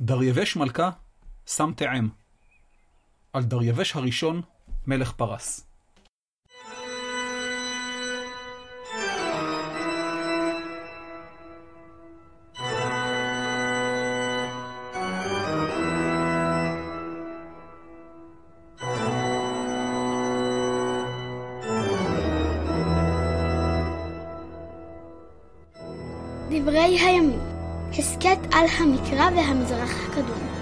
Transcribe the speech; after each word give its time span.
דרייבש 0.00 0.56
מלכה 0.56 0.90
שם 1.46 1.70
תאם. 1.76 2.08
על 3.32 3.44
דרייבש 3.44 3.96
הראשון 3.96 4.42
מלך 4.86 5.12
פרס. 5.12 5.67
המקרא 28.80 29.30
והמזרח 29.36 29.90
הקדום. 30.08 30.58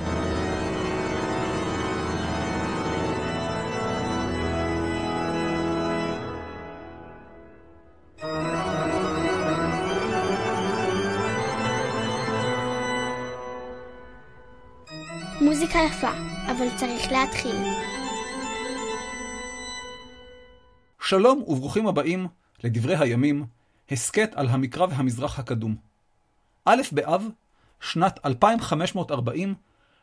מוזיקה 15.41 15.79
יפה, 15.79 16.11
אבל 16.51 16.67
צריך 16.77 17.13
להתחיל. 17.13 17.57
שלום 21.01 21.43
וברוכים 21.47 21.87
הבאים 21.87 22.27
לדברי 22.65 22.97
הימים, 22.97 23.47
הסכת 23.91 24.31
על 24.35 24.49
המקרא 24.49 24.87
והמזרח 24.91 25.39
הקדום. 25.39 25.77
א' 26.65 26.83
באב, 26.93 27.29
שנת 27.81 28.19
2540 28.25 29.55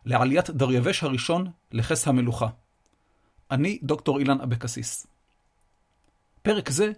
לעליית 0.05 0.49
דרייבש 0.49 1.03
הראשון 1.03 1.51
לכס 1.71 2.07
המלוכה. 2.07 2.47
אני 3.51 3.79
דוקטור 3.83 4.19
אילן 4.19 4.41
אבקסיס. 4.41 5.07
פרק 6.41 6.69
זה 6.69 6.91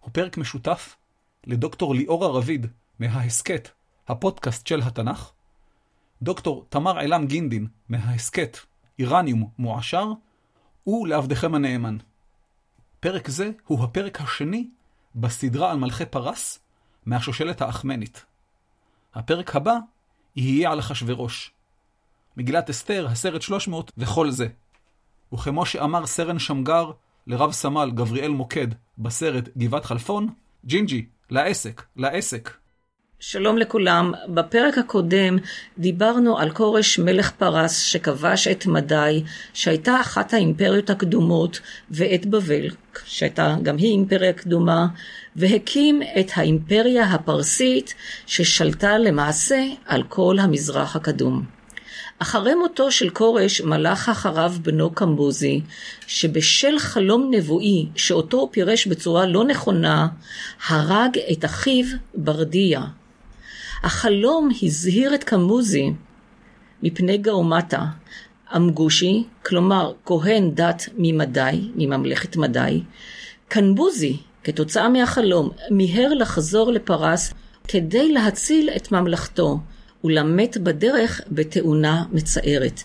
הוא 0.00 0.10
פרק 0.12 0.38
משותף 0.38 0.96
לדוקטור 1.44 1.94
ליאורה 1.94 2.28
רביד 2.28 2.66
מההסכת, 2.98 3.68
הפודקאסט 4.08 4.66
של 4.66 4.80
התנ"ך, 4.82 5.30
דוקטור 6.22 6.66
תמר 6.68 6.98
עילם 6.98 7.26
גינדין 7.26 7.66
מההסכת 7.88 8.56
איראניום 8.98 9.50
מועשר, 9.58 10.12
ולעבדכם 10.86 11.54
הנאמן. 11.54 11.96
פרק 13.00 13.28
זה 13.28 13.50
הוא 13.66 13.84
הפרק 13.84 14.20
השני 14.20 14.68
בסדרה 15.14 15.70
על 15.70 15.78
מלכי 15.78 16.06
פרס 16.06 16.58
מהשושלת 17.06 17.62
האחמנית. 17.62 18.24
הפרק 19.14 19.56
הבא 19.56 19.74
יהיה 20.38 20.70
על 20.70 20.78
אחשורוש. 20.78 21.52
מגילת 22.36 22.70
אסתר, 22.70 23.06
הסרט 23.10 23.42
300 23.42 23.92
וכל 23.98 24.30
זה. 24.30 24.48
וכמו 25.32 25.66
שאמר 25.66 26.06
סרן 26.06 26.38
שמגר 26.38 26.90
לרב 27.26 27.52
סמל 27.52 27.90
גבריאל 27.94 28.30
מוקד 28.30 28.68
בסרט 28.98 29.48
גבעת 29.56 29.84
חלפון, 29.84 30.28
ג'ינג'י, 30.64 31.06
לעסק, 31.30 31.82
לעסק. 31.96 32.56
שלום 33.20 33.58
לכולם, 33.58 34.12
בפרק 34.28 34.78
הקודם 34.78 35.38
דיברנו 35.78 36.38
על 36.38 36.50
כורש 36.50 36.98
מלך 36.98 37.30
פרס 37.30 37.80
שכבש 37.80 38.48
את 38.48 38.66
מדי, 38.66 39.22
שהייתה 39.54 40.00
אחת 40.00 40.34
האימפריות 40.34 40.90
הקדומות, 40.90 41.60
ואת 41.90 42.26
בבל, 42.26 42.70
שהייתה 43.04 43.56
גם 43.62 43.76
היא 43.76 43.90
אימפריה 43.90 44.32
קדומה, 44.32 44.86
והקים 45.36 46.02
את 46.20 46.30
האימפריה 46.34 47.04
הפרסית 47.04 47.94
ששלטה 48.26 48.98
למעשה 48.98 49.64
על 49.86 50.02
כל 50.02 50.38
המזרח 50.38 50.96
הקדום. 50.96 51.44
אחרי 52.18 52.54
מותו 52.54 52.90
של 52.90 53.10
כורש 53.10 53.60
מלך 53.60 54.08
אחריו 54.08 54.52
בנו 54.62 54.90
קמבוזי, 54.90 55.60
שבשל 56.06 56.78
חלום 56.78 57.30
נבואי 57.34 57.86
שאותו 57.96 58.48
פירש 58.52 58.86
בצורה 58.86 59.26
לא 59.26 59.44
נכונה, 59.44 60.08
הרג 60.68 61.18
את 61.32 61.44
אחיו 61.44 61.84
ברדיה. 62.14 62.80
החלום 63.82 64.48
הזהיר 64.62 65.14
את 65.14 65.24
קמוזי 65.24 65.92
מפני 66.82 67.18
גאומטה, 67.18 67.84
אמגושי, 68.56 69.24
כלומר 69.46 69.92
כהן 70.04 70.50
דת 70.54 70.88
ממדי, 70.98 71.70
מממלכת 71.76 72.36
מדי, 72.36 72.82
קנבוזי, 73.48 74.16
כתוצאה 74.44 74.88
מהחלום, 74.88 75.50
מיהר 75.70 76.14
לחזור 76.14 76.72
לפרס 76.72 77.32
כדי 77.68 78.12
להציל 78.12 78.70
את 78.76 78.92
ממלכתו, 78.92 79.58
ולמת 80.04 80.56
בדרך 80.56 81.20
בתאונה 81.30 82.04
מצערת. 82.12 82.82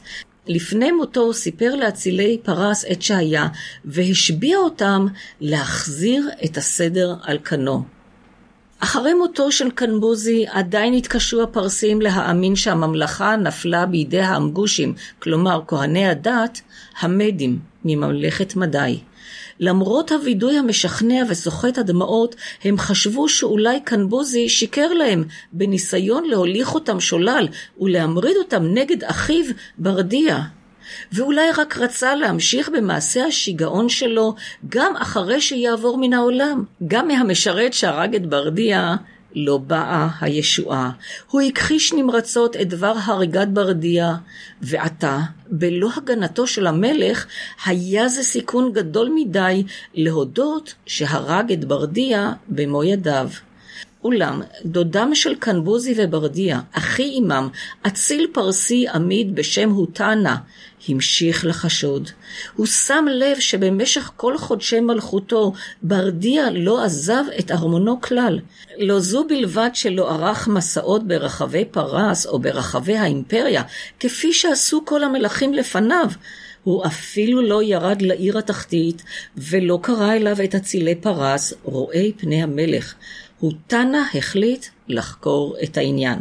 לפני 0.47 0.91
מותו 0.91 1.33
סיפר 1.33 1.75
לאצילי 1.75 2.37
פרס 2.43 2.85
את 2.91 3.01
שהיה, 3.01 3.47
והשביע 3.85 4.57
אותם 4.57 5.05
להחזיר 5.41 6.29
את 6.45 6.57
הסדר 6.57 7.15
על 7.23 7.37
כנו. 7.43 7.83
אחרי 8.83 9.13
מותו 9.13 9.51
של 9.51 9.71
קנבוזי 9.71 10.45
עדיין 10.49 10.93
התקשו 10.93 11.43
הפרסים 11.43 12.01
להאמין 12.01 12.55
שהממלכה 12.55 13.35
נפלה 13.35 13.85
בידי 13.85 14.19
האמגושים, 14.19 14.93
כלומר 15.19 15.61
כהני 15.67 16.07
הדת, 16.07 16.61
המדים, 16.99 17.59
מממלכת 17.85 18.55
מדי. 18.55 18.99
למרות 19.59 20.11
הווידוי 20.11 20.57
המשכנע 20.57 21.23
וסוחט 21.29 21.77
הדמעות, 21.77 22.35
הם 22.63 22.77
חשבו 22.77 23.29
שאולי 23.29 23.79
קנבוזי 23.79 24.49
שיקר 24.49 24.93
להם, 24.93 25.23
בניסיון 25.53 26.23
להוליך 26.25 26.75
אותם 26.75 26.99
שולל 26.99 27.47
ולהמריד 27.81 28.35
אותם 28.37 28.63
נגד 28.73 29.03
אחיו 29.03 29.45
ברדיה. 29.77 30.43
ואולי 31.11 31.51
רק 31.57 31.77
רצה 31.77 32.15
להמשיך 32.15 32.69
במעשה 32.69 33.25
השיגעון 33.25 33.89
שלו 33.89 34.35
גם 34.69 34.95
אחרי 34.95 35.41
שיעבור 35.41 35.97
מן 35.97 36.13
העולם. 36.13 36.63
גם 36.87 37.07
מהמשרת 37.07 37.73
שהרג 37.73 38.15
את 38.15 38.25
ברדיה 38.25 38.95
לא 39.35 39.57
באה 39.57 40.07
הישועה. 40.21 40.91
הוא 41.29 41.41
הכחיש 41.41 41.93
נמרצות 41.93 42.55
את 42.55 42.69
דבר 42.69 42.93
הריגת 43.03 43.47
ברדיה, 43.47 44.15
ועתה, 44.61 45.19
בלא 45.47 45.89
הגנתו 45.97 46.47
של 46.47 46.67
המלך, 46.67 47.25
היה 47.65 48.07
זה 48.07 48.23
סיכון 48.23 48.73
גדול 48.73 49.11
מדי 49.15 49.63
להודות 49.93 50.73
שהרג 50.85 51.51
את 51.51 51.65
ברדיה 51.65 52.33
במו 52.47 52.83
ידיו. 52.83 53.29
אולם 54.03 54.41
דודם 54.65 55.15
של 55.15 55.35
קנבוזי 55.35 55.93
וברדיה, 55.97 56.59
אחי 56.71 57.13
עמם, 57.17 57.49
אציל 57.87 58.27
פרסי 58.33 58.87
עמיד 58.87 59.35
בשם 59.35 59.69
הוטנה, 59.69 60.35
המשיך 60.87 61.45
לחשוד. 61.45 62.09
הוא 62.55 62.65
שם 62.65 63.05
לב 63.09 63.39
שבמשך 63.39 64.11
כל 64.15 64.37
חודשי 64.37 64.79
מלכותו, 64.79 65.53
ברדיה 65.81 66.51
לא 66.51 66.83
עזב 66.83 67.23
את 67.39 67.51
ארמונו 67.51 68.01
כלל. 68.01 68.39
לא 68.77 68.99
זו 68.99 69.23
בלבד 69.27 69.69
שלא 69.73 70.11
ערך 70.11 70.47
מסעות 70.47 71.07
ברחבי 71.07 71.65
פרס 71.65 72.25
או 72.25 72.39
ברחבי 72.39 72.97
האימפריה, 72.97 73.63
כפי 73.99 74.33
שעשו 74.33 74.81
כל 74.85 75.03
המלכים 75.03 75.53
לפניו, 75.53 76.07
הוא 76.63 76.85
אפילו 76.85 77.41
לא 77.41 77.63
ירד 77.63 78.01
לעיר 78.01 78.37
התחתית, 78.37 79.03
ולא 79.37 79.79
קרא 79.81 80.13
אליו 80.13 80.37
את 80.43 80.55
אצילי 80.55 80.95
פרס, 80.95 81.53
רואי 81.63 82.11
פני 82.17 82.43
המלך. 82.43 82.93
הוטנה 83.39 84.05
החליט 84.15 84.65
לחקור 84.87 85.55
את 85.63 85.77
העניין. 85.77 86.19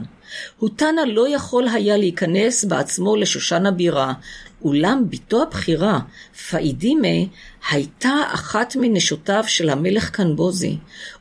הוטנה 0.58 1.04
לא 1.06 1.34
יכול 1.34 1.68
היה 1.68 1.96
להיכנס 1.96 2.64
בעצמו 2.64 3.16
לשושן 3.16 3.66
הבירה, 3.66 4.12
אולם 4.64 5.04
בתו 5.08 5.42
הבכירה, 5.42 6.00
פאידימה, 6.50 7.08
הייתה 7.70 8.14
אחת 8.34 8.76
מנשותיו 8.80 9.44
של 9.46 9.70
המלך 9.70 10.10
קנבוזי, 10.10 10.76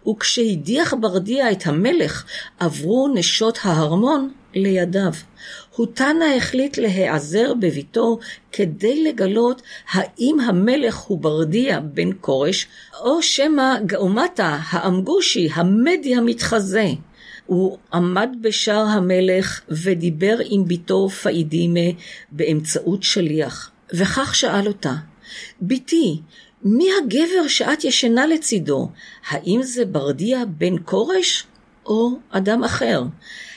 וכשהדיח 0.09 0.94
ברדיה 0.94 1.51
את 1.51 1.68
המלך, 1.68 2.25
עברו 2.59 3.07
נשות 3.16 3.59
ההרמון 3.63 4.31
לידיו. 4.53 5.12
הוטנה 5.75 6.35
החליט 6.35 6.78
להיעזר 6.78 7.54
בביתו 7.54 8.19
כדי 8.51 9.04
לגלות 9.04 9.62
האם 9.92 10.39
המלך 10.39 10.98
הוא 10.98 11.18
ברדיה 11.18 11.80
בן 11.80 12.10
כורש, 12.21 12.68
או 13.01 13.21
שמא 13.21 13.75
גאומטה 13.86 14.60
האמגושי, 14.69 15.50
המדי 15.54 16.15
המתחזה. 16.15 16.88
הוא 17.51 17.77
עמד 17.94 18.30
בשער 18.42 18.86
המלך 18.86 19.62
ודיבר 19.69 20.38
עם 20.50 20.68
בתו 20.68 21.09
פאידימה 21.09 22.00
באמצעות 22.31 23.03
שליח, 23.03 23.71
וכך 23.94 24.36
שאל 24.36 24.68
אותה, 24.68 24.94
בתי, 25.62 26.21
מי 26.63 26.88
הגבר 27.01 27.48
שאת 27.48 27.83
ישנה 27.83 28.27
לצידו? 28.27 28.89
האם 29.27 29.63
זה 29.63 29.86
ברדיה 29.86 30.45
בן 30.45 30.75
כורש 30.86 31.45
או 31.86 32.09
אדם 32.30 32.63
אחר? 32.63 33.03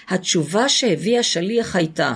התשובה 0.08 0.68
שהביא 0.68 1.18
השליח 1.18 1.76
הייתה, 1.76 2.14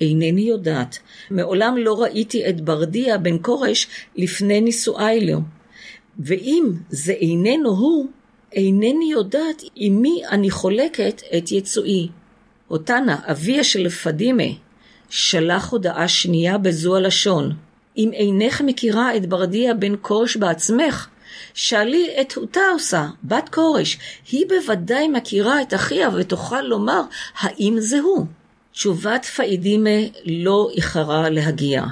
אינני 0.00 0.42
יודעת. 0.42 0.98
מעולם 1.30 1.76
לא 1.76 2.02
ראיתי 2.02 2.48
את 2.48 2.60
ברדיה 2.60 3.18
בן 3.18 3.36
כורש 3.42 3.86
לפני 4.16 4.60
נישואי 4.60 5.26
לו. 5.26 5.40
ואם 6.18 6.72
זה 6.88 7.12
איננו 7.12 7.70
הוא, 7.70 8.06
אינני 8.56 9.10
יודעת 9.12 9.62
עם 9.74 10.02
מי 10.02 10.22
אני 10.30 10.50
חולקת 10.50 11.22
את 11.36 11.52
יצואי. 11.52 12.08
אותנה, 12.70 13.16
אביה 13.30 13.64
של 13.64 13.88
פדימה, 13.88 14.42
שלח 15.08 15.70
הודעה 15.70 16.08
שנייה 16.08 16.58
בזו 16.58 16.96
הלשון, 16.96 17.52
אם 17.96 18.10
אינך 18.12 18.60
מכירה 18.60 19.16
את 19.16 19.26
ברדיה 19.26 19.74
בן 19.74 19.94
כורש 20.00 20.36
בעצמך, 20.36 21.08
שאלי 21.54 22.08
את 22.20 22.34
עושה, 22.72 23.06
בת 23.24 23.48
כורש, 23.48 23.98
היא 24.30 24.46
בוודאי 24.48 25.08
מכירה 25.08 25.62
את 25.62 25.74
אחיה 25.74 26.08
ותוכל 26.14 26.60
לומר 26.60 27.02
האם 27.38 27.76
זה 27.78 28.00
הוא. 28.00 28.26
תשובת 28.72 29.24
פאידימה 29.24 30.00
לא 30.24 30.68
איחרה 30.76 31.30
להגיע. 31.30 31.82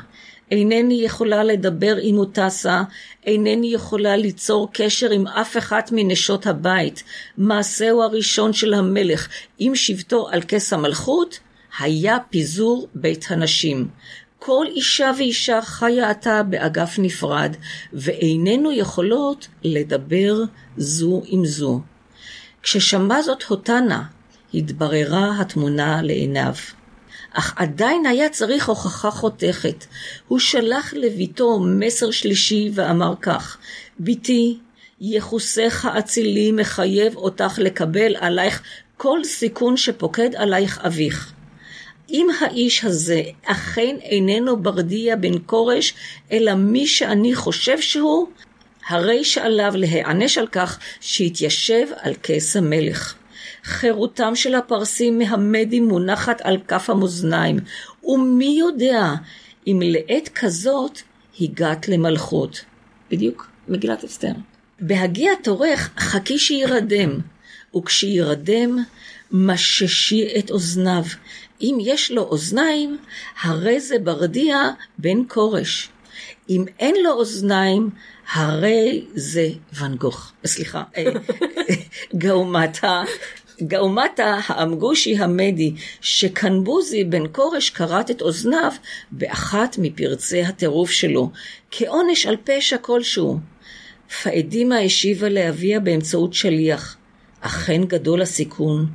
אינני 0.51 0.95
יכולה 0.95 1.45
לדבר 1.45 1.97
עם 2.03 2.15
מוטסה, 2.15 2.83
אינני 3.27 3.67
יכולה 3.75 4.17
ליצור 4.17 4.69
קשר 4.73 5.11
עם 5.11 5.27
אף 5.27 5.57
אחת 5.57 5.91
מנשות 5.93 6.47
הבית. 6.47 7.03
מעשהו 7.39 8.03
הראשון 8.03 8.53
של 8.53 8.75
המלך 8.75 9.29
עם 9.59 9.75
שבטו 9.75 10.29
על 10.29 10.41
כס 10.49 10.73
המלכות 10.73 11.39
היה 11.79 12.17
פיזור 12.31 12.89
בית 12.95 13.27
הנשים. 13.29 13.89
כל 14.39 14.67
אישה 14.67 15.11
ואישה 15.19 15.63
חיה 15.63 16.11
עתה 16.11 16.43
באגף 16.43 16.95
נפרד, 16.99 17.57
ואיננו 17.93 18.73
יכולות 18.73 19.49
לדבר 19.63 20.35
זו 20.77 21.23
עם 21.27 21.45
זו. 21.45 21.81
כששמע 22.63 23.23
זאת 23.23 23.43
הותנה, 23.43 24.03
התבררה 24.55 25.41
התמונה 25.41 26.03
לעיניו. 26.03 26.55
אך 27.35 27.55
עדיין 27.57 28.07
היה 28.07 28.29
צריך 28.29 28.69
הוכחה 28.69 29.11
חותכת. 29.11 29.85
הוא 30.29 30.39
שלח 30.39 30.95
לביתו 30.97 31.61
מסר 31.61 32.11
שלישי 32.11 32.71
ואמר 32.75 33.15
כך: 33.21 33.59
בתי, 34.01 34.59
יחוסך 35.01 35.85
האצילי 35.85 36.53
מחייב 36.53 37.17
אותך 37.17 37.59
לקבל 37.59 38.17
עלייך 38.17 38.63
כל 38.97 39.25
סיכון 39.25 39.77
שפוקד 39.77 40.35
עלייך 40.35 40.79
אביך. 40.87 41.33
אם 42.11 42.27
האיש 42.41 42.85
הזה 42.85 43.23
אכן 43.45 43.97
איננו 44.03 44.57
ברדיה 44.57 45.17
בן 45.17 45.39
כורש, 45.47 45.95
אלא 46.33 46.55
מי 46.55 46.87
שאני 46.87 47.35
חושב 47.35 47.81
שהוא, 47.81 48.29
הרי 48.89 49.25
שעליו 49.25 49.73
להיענש 49.77 50.39
על 50.39 50.47
כך 50.47 50.79
שהתיישב 51.01 51.87
על 52.01 52.15
כס 52.23 52.57
המלך. 52.57 53.15
חירותם 53.65 54.37
של 54.37 54.55
הפרסים 54.55 55.19
מהמדים 55.19 55.89
מונחת 55.89 56.41
על 56.41 56.59
כף 56.69 56.91
המאזניים, 56.91 57.59
ומי 58.05 58.57
יודע 58.59 59.15
אם 59.67 59.81
לעת 59.85 60.29
כזאת 60.35 61.01
הגעת 61.41 61.89
למלכות. 61.89 62.65
בדיוק, 63.11 63.49
מגילת 63.69 64.05
אסתר. 64.05 64.33
בהגיע 64.81 65.33
תורך 65.43 65.91
חכי 65.99 66.39
שירדם, 66.39 67.11
וכשירדם 67.77 68.79
מששי 69.33 70.39
את 70.39 70.51
אוזניו. 70.51 71.05
אם 71.61 71.79
יש 71.81 72.11
לו 72.11 72.23
אוזניים, 72.23 72.99
הרי 73.43 73.81
זה 73.81 73.99
ברדיה 73.99 74.71
בן 74.99 75.19
כורש. 75.29 75.89
אם 76.51 76.65
אין 76.79 76.95
לו 77.05 77.11
אוזניים, 77.11 77.91
הרי 78.33 79.05
זה 79.15 79.49
ואן 79.73 79.95
גוך. 79.95 80.33
סליחה, 80.47 80.83
אה, 80.97 81.05
גאומטה 82.19 83.03
גאומטה 83.63 84.39
האמגושי 84.47 85.17
המדי, 85.17 85.73
שקנבוזי 86.01 87.05
בן 87.05 87.23
כורש 87.33 87.71
כרת 87.71 88.11
את 88.11 88.23
אוזניו 88.23 88.73
באחת 89.11 89.77
מפרצי 89.79 90.43
הטירוף 90.43 90.91
שלו, 90.91 91.31
כעונש 91.71 92.27
על 92.27 92.37
פשע 92.45 92.79
כלשהו. 92.79 93.39
פאדימה 94.23 94.79
השיבה 94.79 95.29
לאביה 95.29 95.81
באמצעות 95.81 96.35
שליח. 96.35 96.97
אכן 97.41 97.85
גדול 97.85 98.23
הסיכון. 98.23 98.87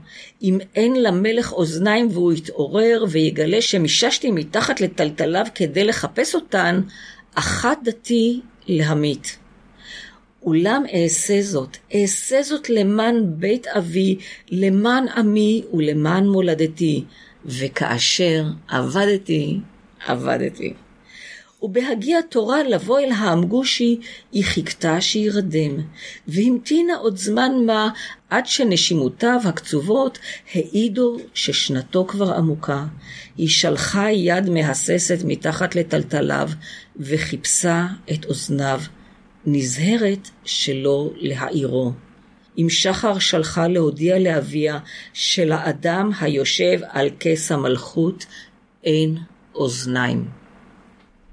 אם 0.41 0.57
אין 0.75 1.03
למלך 1.03 1.53
אוזניים 1.53 2.07
והוא 2.11 2.33
יתעורר 2.33 3.05
ויגלה 3.09 3.61
שמיששתי 3.61 4.31
מתחת 4.31 4.81
לטלטליו 4.81 5.45
כדי 5.55 5.83
לחפש 5.83 6.35
אותן, 6.35 6.81
אחת 7.35 7.77
דתי 7.83 8.41
להמית. 8.67 9.37
אולם 10.43 10.83
אעשה 10.93 11.41
זאת, 11.41 11.77
אעשה 11.95 12.43
זאת 12.43 12.69
למען 12.69 13.23
בית 13.25 13.67
אבי, 13.67 14.17
למען 14.51 15.07
עמי 15.07 15.63
ולמען 15.73 16.27
מולדתי, 16.27 17.03
וכאשר 17.45 18.43
עבדתי, 18.67 19.59
עבדתי. 20.07 20.73
ובהגיע 21.61 22.21
תורה 22.21 22.63
לבוא 22.63 22.99
אל 22.99 23.11
האמגושי, 23.11 23.99
היא 24.31 24.43
חיכתה 24.43 25.01
שירדם, 25.01 25.71
והמתינה 26.27 26.95
עוד 26.95 27.17
זמן 27.17 27.51
מה 27.65 27.89
עד 28.29 28.45
שנשימותיו 28.45 29.39
הקצובות 29.45 30.19
העידו 30.53 31.17
ששנתו 31.33 32.05
כבר 32.07 32.33
עמוקה. 32.33 32.85
היא 33.37 33.49
שלחה 33.49 34.11
יד 34.11 34.49
מהססת 34.49 35.17
מתחת 35.25 35.75
לטלטליו, 35.75 36.49
וחיפשה 36.99 37.87
את 38.11 38.25
אוזניו. 38.25 38.81
נזהרת 39.45 40.29
שלא 40.45 41.09
להעירו. 41.15 41.91
אם 42.57 42.69
שחר 42.69 43.19
שלחה 43.19 43.67
להודיע 43.67 44.19
לאביה 44.19 44.79
שלאדם 45.13 46.11
היושב 46.21 46.79
על 46.89 47.09
כס 47.19 47.51
המלכות 47.51 48.25
אין 48.83 49.17
אוזניים. 49.55 50.25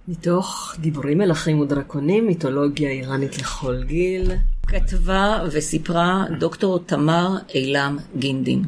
מתוך 0.09 0.77
דיבורים 0.79 1.19
מלכים 1.19 1.61
ודרקונים, 1.61 2.27
מיתולוגיה 2.27 2.91
איראנית 2.91 3.39
לכל 3.39 3.83
גיל. 3.83 4.33
כתבה 4.67 5.45
וסיפרה 5.53 6.25
דוקטור 6.39 6.79
תמר 6.79 7.37
אילם 7.55 7.99
גינדין. 8.19 8.63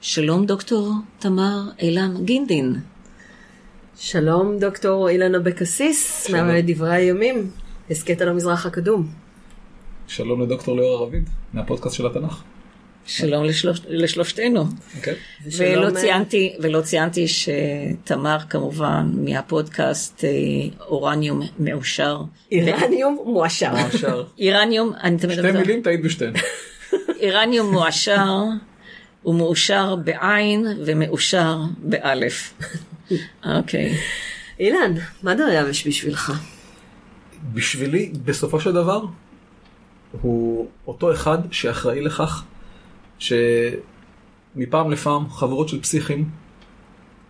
שלום 0.00 0.46
דוקטור 0.46 0.92
תמר 1.18 1.60
אילם 1.78 2.24
גינדין. 2.24 2.74
שלום 3.96 4.58
דוקטור 4.58 5.08
אילנה 5.08 5.38
בקסיס, 5.38 6.30
מדברי 6.30 6.94
הימים. 6.94 7.50
הסכת 7.90 8.20
על 8.20 8.28
המזרח 8.28 8.66
הקדום. 8.66 9.08
שלום 10.06 10.42
לדוקטור 10.42 10.76
ליאור 10.76 11.02
רביד, 11.02 11.28
מהפודקאסט 11.52 11.96
של 11.96 12.06
התנ"ך. 12.06 12.42
שלום 13.06 13.44
לשלוש, 13.44 13.80
לשלושתנו. 13.88 14.62
Okay. 14.62 14.96
אוקיי. 14.96 15.14
ולא, 15.56 15.86
אה, 15.86 15.94
ציינתי, 16.00 16.56
ולא 16.60 16.80
ציינתי 16.80 17.26
שתמר 17.28 18.36
כמובן 18.50 19.10
מהפודקאסט 19.14 20.24
אה, 20.24 20.30
אורניום 20.80 21.40
מאושר. 21.58 22.20
אירניום 22.52 23.18
מואשר. 23.26 23.72
אירניום, 24.38 24.92
אני 25.02 25.18
תמיד... 25.18 25.38
שתי 25.38 25.52
מילים 25.52 25.82
טעית 25.82 26.02
בשתיהן. 26.02 26.32
אירניום 27.20 27.72
מואשר, 27.72 28.42
הוא 29.22 29.34
מאושר 29.34 29.96
בעין 29.96 30.66
ומאושר 30.86 31.58
באלף. 31.78 32.54
אוקיי. 33.56 33.94
אילן, 34.60 34.94
מה 35.22 35.34
דריווש 35.34 35.86
בשבילך? 35.86 36.32
בשבילי, 37.54 38.12
בסופו 38.24 38.60
של 38.60 38.72
דבר, 38.72 39.04
הוא 40.22 40.68
אותו 40.86 41.12
אחד 41.12 41.38
שאחראי 41.50 42.00
לכך 42.00 42.44
שמפעם 43.18 44.90
לפעם 44.90 45.30
חבורות 45.30 45.68
של 45.68 45.80
פסיכים 45.80 46.30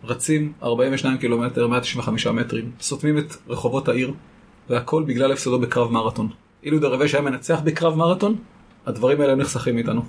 רצים 0.05 0.52
42 0.62 1.19
קילומטר, 1.19 1.67
195 1.67 2.26
מטרים, 2.26 2.71
סותמים 2.81 3.19
את 3.19 3.35
רחובות 3.49 3.88
העיר, 3.88 4.12
והכל 4.69 5.02
בגלל 5.02 5.33
הפסדו 5.33 5.59
בקרב 5.59 5.93
מרתון. 5.93 6.29
אילו 6.62 6.79
דרווש 6.79 7.14
היה 7.14 7.23
מנצח 7.23 7.61
בקרב 7.64 7.97
מרתון, 7.97 8.37
הדברים 8.87 9.21
האלה 9.21 9.35
נחסכים 9.35 9.75
מאיתנו. 9.75 10.02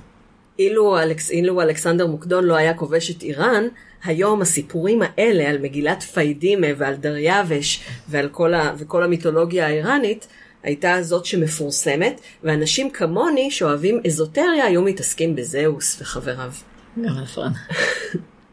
אילו, 0.61 0.99
אלכס, 0.99 1.31
אילו 1.31 1.61
אלכסנדר 1.61 2.07
מוקדון 2.07 2.43
לא 2.43 2.55
היה 2.55 2.73
כובש 2.73 3.11
את 3.11 3.23
איראן, 3.23 3.67
היום 4.03 4.41
הסיפורים 4.41 5.01
האלה 5.01 5.49
על 5.49 5.57
מגילת 5.57 6.03
פיידימה 6.03 6.67
ועל 6.77 6.95
דריווש 6.95 7.83
ועל 8.09 8.29
כל, 8.29 8.53
ה, 8.53 8.73
וכל 8.77 9.03
המיתולוגיה 9.03 9.67
האיראנית, 9.67 10.27
הייתה 10.63 11.03
זאת 11.03 11.25
שמפורסמת, 11.25 12.21
ואנשים 12.43 12.89
כמוני 12.89 13.51
שאוהבים 13.51 14.01
אזוטריה 14.05 14.65
היו 14.65 14.81
מתעסקים 14.81 15.35
בזהוס 15.35 16.01
וחבריו. 16.01 16.51
גם 16.97 17.19
נכון. 17.23 17.51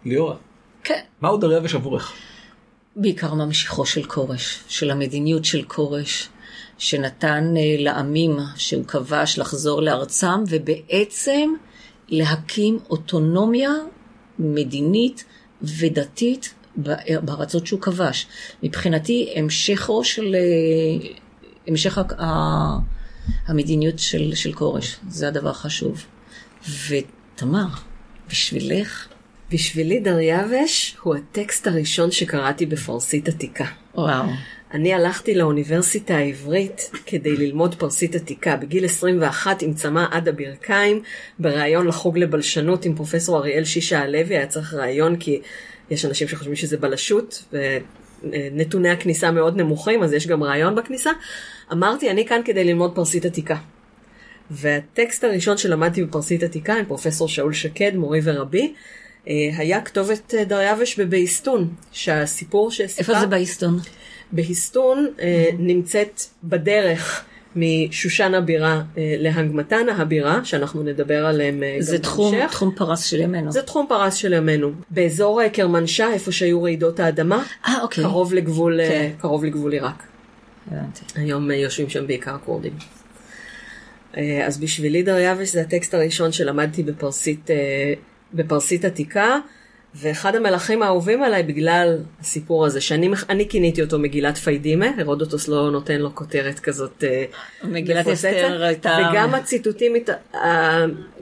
ליאורה. 0.04 0.36
כן. 0.84 1.00
מהו 1.20 1.36
דריווש 1.36 1.74
עבורך? 1.74 2.12
בעיקר 2.96 3.34
ממשיכו 3.34 3.86
של 3.86 4.04
כורש, 4.04 4.60
של 4.68 4.90
המדיניות 4.90 5.44
של 5.44 5.62
כורש, 5.62 6.28
שנתן 6.78 7.54
אה, 7.56 7.76
לעמים 7.78 8.36
שהוא 8.56 8.84
כבש 8.84 9.38
לחזור 9.38 9.82
לארצם, 9.82 10.44
ובעצם 10.48 11.50
להקים 12.08 12.78
אוטונומיה 12.90 13.70
מדינית 14.38 15.24
ודתית 15.62 16.54
בארצות 17.22 17.66
שהוא 17.66 17.80
כבש. 17.80 18.26
מבחינתי 18.62 19.32
המשכו 19.36 20.04
של, 20.04 20.34
אה, 20.34 21.08
המשך 21.66 21.98
המדיניות 23.46 23.98
של, 23.98 24.34
של 24.34 24.52
כורש, 24.52 24.96
זה 25.08 25.28
הדבר 25.28 25.50
החשוב. 25.50 26.04
ותמר, 26.88 27.66
בשבילך? 28.28 29.08
בשבילי 29.50 30.00
דריווש 30.00 30.96
הוא 31.02 31.14
הטקסט 31.16 31.66
הראשון 31.66 32.10
שקראתי 32.10 32.66
בפרסית 32.66 33.28
עתיקה. 33.28 33.66
וואו. 33.94 34.26
אני 34.74 34.94
הלכתי 34.94 35.34
לאוניברסיטה 35.34 36.16
העברית 36.16 36.90
כדי 37.06 37.36
ללמוד 37.36 37.74
פרסית 37.74 38.14
עתיקה. 38.14 38.56
בגיל 38.56 38.84
21 38.84 39.62
עם 39.62 39.74
צמא 39.74 40.06
עד 40.10 40.28
הברכיים, 40.28 41.02
בריאיון 41.38 41.86
לחוג 41.86 42.18
לבלשנות 42.18 42.84
עם 42.84 42.94
פרופסור 42.94 43.38
אריאל 43.38 43.64
שישה 43.64 44.00
הלוי, 44.00 44.36
היה 44.36 44.46
צריך 44.46 44.74
ראיון 44.74 45.16
כי 45.16 45.40
יש 45.90 46.04
אנשים 46.04 46.28
שחושבים 46.28 46.56
שזה 46.56 46.76
בלשות, 46.76 47.44
ונתוני 48.22 48.88
הכניסה 48.90 49.30
מאוד 49.30 49.56
נמוכים, 49.56 50.02
אז 50.02 50.12
יש 50.12 50.26
גם 50.26 50.42
רעיון 50.42 50.74
בכניסה. 50.74 51.10
אמרתי, 51.72 52.10
אני 52.10 52.26
כאן 52.26 52.40
כדי 52.44 52.64
ללמוד 52.64 52.94
פרסית 52.94 53.24
עתיקה. 53.24 53.56
והטקסט 54.50 55.24
הראשון 55.24 55.56
שלמדתי 55.56 56.04
בפרסית 56.04 56.42
עתיקה 56.42 56.74
עם 56.74 56.84
פרופסור 56.84 57.28
שאול 57.28 57.52
שקד, 57.52 57.92
מורי 57.94 58.20
ורבי, 58.22 58.74
אה, 59.28 59.34
היה 59.56 59.80
כתובת 59.80 60.34
אה, 60.34 60.44
דריווש 60.44 61.00
בבייסטון, 61.00 61.74
שהסיפור 61.92 62.70
שסיפר... 62.70 63.12
איפה 63.12 63.20
זה 63.20 63.26
בהיסטון? 63.26 63.78
בהיסטון 64.32 65.06
אה, 65.20 65.48
נמצאת 65.58 66.20
בדרך 66.44 67.24
משושן 67.56 68.34
הבירה 68.34 68.82
אה, 68.98 69.14
להנגמתנה 69.18 69.96
הבירה, 69.96 70.44
שאנחנו 70.44 70.82
נדבר 70.82 71.26
עליהם 71.26 71.62
אה, 71.62 71.74
גם 71.76 71.82
זה 71.82 71.98
תחום, 71.98 72.32
בהמשך. 72.32 72.50
תחום 72.50 72.74
פרס 72.76 73.04
של 73.04 73.20
ימינו. 73.20 73.52
זה 73.52 73.62
תחום 73.62 73.86
פרס 73.88 74.14
של 74.14 74.32
ימינו. 74.32 74.70
באזור 74.90 75.48
קרמנשה, 75.48 76.12
איפה 76.12 76.32
שהיו 76.32 76.62
רעידות 76.62 77.00
האדמה, 77.00 77.44
אה, 77.66 77.82
אוקיי. 77.82 78.04
קרוב 78.04 78.34
לגבול, 78.34 78.80
כן. 78.88 79.10
קרוב 79.18 79.44
לגבול 79.44 79.72
עיראק. 79.72 80.02
הבנתי. 80.70 81.00
היום 81.14 81.50
יושבים 81.50 81.88
שם 81.88 82.06
בעיקר 82.06 82.36
כורדים. 82.44 82.72
אז 84.46 84.58
בשבילי 84.58 85.02
דריווש 85.02 85.48
זה 85.48 85.60
הטקסט 85.60 85.94
הראשון 85.94 86.32
שלמדתי 86.32 86.82
בפרסית, 86.82 87.50
בפרסית 88.34 88.84
עתיקה, 88.84 89.38
ואחד 90.00 90.36
המלכים 90.36 90.82
האהובים 90.82 91.22
עליי 91.22 91.42
בגלל 91.42 91.98
הסיפור 92.20 92.66
הזה, 92.66 92.80
שאני 92.80 93.48
כיניתי 93.48 93.82
אותו 93.82 93.98
מגילת 93.98 94.38
פיידימה, 94.38 94.86
הרודוטוס 94.98 95.48
לא 95.48 95.70
נותן 95.70 96.00
לו 96.00 96.14
כותרת 96.14 96.58
כזאת 96.58 97.04
אה, 97.04 97.24
מגילת 97.64 98.06
אסתר 98.08 98.62
הייתה... 98.62 98.98
וגם 99.10 99.34
הציטוטים, 99.34 99.92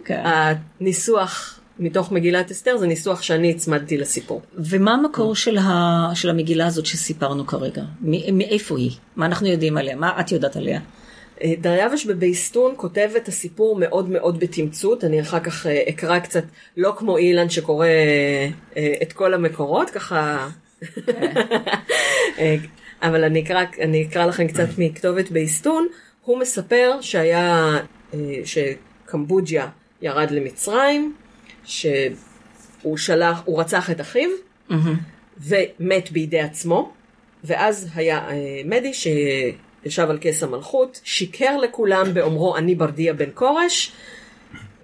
כן. 0.05 0.23
הניסוח 0.25 1.61
מתוך 1.79 2.13
מגילת 2.13 2.51
אסתר 2.51 2.77
זה 2.77 2.87
ניסוח 2.87 3.23
שאני 3.23 3.51
הצמדתי 3.51 3.99
לסיפור. 3.99 4.43
ומה 4.55 4.93
המקור 4.93 5.35
של, 5.35 5.59
ה... 5.59 6.11
של 6.15 6.31
המגילה 6.31 6.67
הזאת 6.67 6.87
שסיפרנו 6.87 7.47
כרגע? 7.47 7.83
מאיפה 8.33 8.79
היא? 8.79 8.91
מה 9.17 9.27
אנחנו 9.27 9.47
יודעים 9.47 9.77
עליה? 9.77 9.97
מה 9.97 10.21
את 10.21 10.33
יודעת 10.33 10.57
עליה? 10.57 10.81
אה, 11.43 11.55
דריווש 11.59 12.07
בבייסטון 12.07 12.75
כותב 12.77 13.11
את 13.17 13.29
הסיפור 13.29 13.77
מאוד 13.77 14.11
מאוד 14.11 14.41
בתמצות, 14.41 15.05
אני 15.05 15.21
אחר 15.21 15.41
כך 15.41 15.67
אה, 15.67 15.83
אקרא 15.89 16.19
קצת, 16.19 16.45
לא 16.77 16.95
כמו 16.99 17.19
אילן 17.19 17.49
שקורא 17.49 17.87
אה, 18.77 18.95
את 19.03 19.13
כל 19.13 19.35
המקורות, 19.35 19.91
ככה... 19.91 20.49
אה, 22.39 22.57
אבל 23.03 23.25
אני 23.25 23.43
אקרא, 23.43 23.65
אני 23.81 24.07
אקרא 24.09 24.27
לכם 24.27 24.49
קצת 24.49 24.69
מכתובת 24.79 25.31
בייסטון. 25.31 25.87
הוא 26.25 26.39
מספר 26.39 26.99
שהיה, 27.01 27.77
שקמבוג'יה 28.45 29.69
ירד 30.03 30.31
למצרים, 30.31 31.15
שהוא 31.65 32.97
שלח, 32.97 33.43
הוא 33.45 33.61
רצח 33.61 33.91
את 33.91 34.01
אחיו, 34.01 34.29
ומת 35.39 36.11
בידי 36.11 36.41
עצמו, 36.41 36.93
ואז 37.45 37.89
היה 37.95 38.29
מדי 38.65 38.95
שישב 39.91 40.11
על 40.11 40.19
כס 40.21 40.43
המלכות, 40.43 41.01
שיקר 41.05 41.57
לכולם 41.57 42.15
באומרו 42.15 42.57
אני 42.57 42.75
ברדיה 42.75 43.15
בן 43.15 43.29
כורש, 43.35 43.93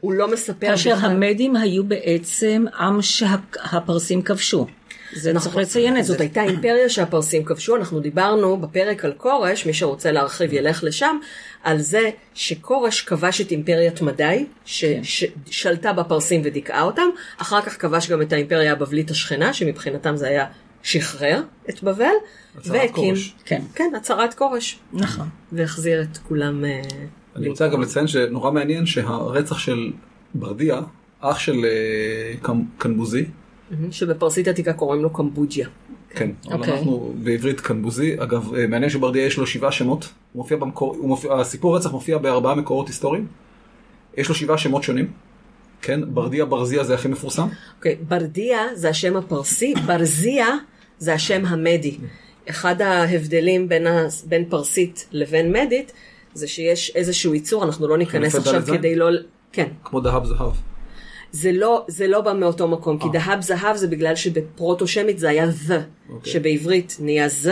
הוא 0.00 0.12
לא 0.12 0.32
מספר 0.32 0.66
כאשר 0.66 0.97
בכלל- 0.97 1.11
המדים 1.11 1.56
היו 1.56 1.85
בעצם 1.85 2.64
עם 2.78 3.02
שהפרסים 3.02 4.23
כבשו. 4.23 4.66
זה 5.14 5.32
צריך 5.38 5.56
לציין 5.56 5.97
את 5.97 6.04
זה. 6.04 6.12
זאת 6.12 6.21
הייתה 6.21 6.42
אימפריה 6.42 6.88
שהפרסים 6.88 7.44
כבשו, 7.44 7.76
אנחנו 7.76 8.00
דיברנו 8.00 8.56
בפרק 8.56 9.04
על 9.04 9.12
כורש, 9.16 9.66
מי 9.66 9.75
שרוצה 9.75 10.12
להרחיב 10.12 10.52
ילך 10.52 10.85
לשם, 10.85 11.18
על 11.62 11.78
זה 11.78 12.11
שכורש 12.35 13.00
כבש 13.00 13.40
את 13.40 13.50
אימפריית 13.50 14.00
מדי, 14.00 14.47
כן. 14.64 15.00
ששלטה 15.02 15.92
בפרסים 15.92 16.40
ודיכאה 16.44 16.82
אותם, 16.82 17.09
אחר 17.38 17.61
כך 17.62 17.80
כבש 17.80 18.11
גם 18.11 18.23
את 18.23 18.32
האימפריה 18.32 18.73
הבבלית 18.73 19.11
השכנה, 19.11 19.52
שמבחינתם 19.52 20.16
זה 20.16 20.28
היה 20.28 20.47
שחרר 20.83 21.43
את 21.69 21.83
בבל, 21.83 22.05
הצהרת 22.59 22.77
והקים, 22.77 23.15
כורש. 23.15 23.35
כן, 23.45 23.62
כן, 23.75 23.93
הצהרת 23.97 24.35
כורש, 24.35 24.79
נכון. 24.93 25.29
והחזיר 25.53 26.03
את 26.03 26.19
כולם. 26.19 26.65
אה, 26.65 26.83
אני 27.37 27.49
רוצה 27.49 27.69
גם 27.69 27.81
לציין 27.81 28.07
שנורא 28.07 28.51
מעניין 28.51 28.87
שהרצח 28.87 29.59
של 29.59 29.93
ברדיה, 30.35 30.81
אח 31.21 31.39
של 31.39 31.65
אה, 31.65 32.55
קנבוזי, 32.79 33.25
שבפרסית 33.91 34.49
עתיקה 34.49 34.73
קוראים 34.73 35.03
לו 35.03 35.11
קמבוג'יה. 35.11 35.69
כן, 36.11 36.31
אבל 36.49 36.59
אוקיי. 36.59 36.73
אנחנו 36.73 37.15
בעברית 37.23 37.61
קנבוזי, 37.61 38.15
אגב 38.23 38.55
אה, 38.55 38.67
מעניין 38.67 38.91
שברדיה 38.91 39.27
יש 39.27 39.37
לו 39.37 39.47
שבעה 39.47 39.73
שמות, 39.73 40.05
הוא 40.33 40.43
מופיע 40.43 40.57
במקור, 40.57 40.97
הוא 40.97 41.09
מופיע, 41.09 41.35
הסיפור 41.35 41.77
רצח 41.77 41.93
מופיע 41.93 42.19
בארבעה 42.19 42.55
מקורות 42.55 42.89
היסטוריים, 42.89 43.27
יש 44.17 44.29
לו 44.29 44.35
שבעה 44.35 44.59
שמות 44.59 44.83
שונים, 44.83 45.11
כן, 45.83 46.01
ברדיה 46.15 46.45
ברזיה 46.45 46.85
זה 46.85 46.95
הכי 46.95 47.09
מפורסם, 47.09 47.47
אוקיי, 47.79 47.97
ברדיה 48.09 48.59
זה 48.75 48.89
השם 48.89 49.17
הפרסי, 49.17 49.75
ברזיה 49.87 50.47
זה 51.02 51.14
השם 51.14 51.47
המדי. 51.47 51.97
אחד 52.50 52.82
ההבדלים 52.82 53.68
בין, 53.68 53.87
ה... 53.87 54.06
בין 54.25 54.44
פרסית 54.49 55.06
לבין 55.12 55.52
מדית, 55.52 55.92
זה 56.35 56.49
שיש 56.49 56.92
איזשהו 56.94 57.35
ייצור, 57.35 57.64
אנחנו 57.64 57.88
לא 57.88 57.99
ניכנס 57.99 58.35
עכשיו? 58.35 58.62
כדי 58.66 58.97
לא... 58.97 59.09
כן, 59.52 59.66
כמו 59.85 60.00
דהב 60.00 60.25
זהב. 60.25 60.52
זה 61.32 61.52
לא, 61.52 61.85
זה 61.88 62.06
לא 62.06 62.21
בא 62.21 62.32
מאותו 62.32 62.68
מקום, 62.68 62.99
כי 62.99 63.06
אה. 63.06 63.12
דהב 63.12 63.40
זהב 63.40 63.76
זה 63.76 63.88
בגלל 63.88 64.16
שבפרוטו-שמית 64.16 65.18
זה 65.18 65.28
היה 65.28 65.47
ו, 65.66 65.75
אוקיי. 66.11 66.32
שבעברית 66.32 66.97
נהיה 67.00 67.28
ז, 67.28 67.50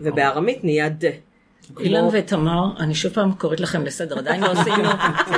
ובארמית 0.00 0.64
נהיה 0.64 0.88
ד. 0.88 1.04
אילן 1.80 2.00
כמו- 2.00 2.10
ותמר, 2.12 2.64
אני 2.78 2.94
שוב 2.94 3.12
פעם 3.12 3.32
קוראת 3.32 3.60
לכם 3.60 3.84
לסדר, 3.84 4.18
עדיין 4.18 4.40
לא 4.40 4.50
עשינו, 4.50 4.88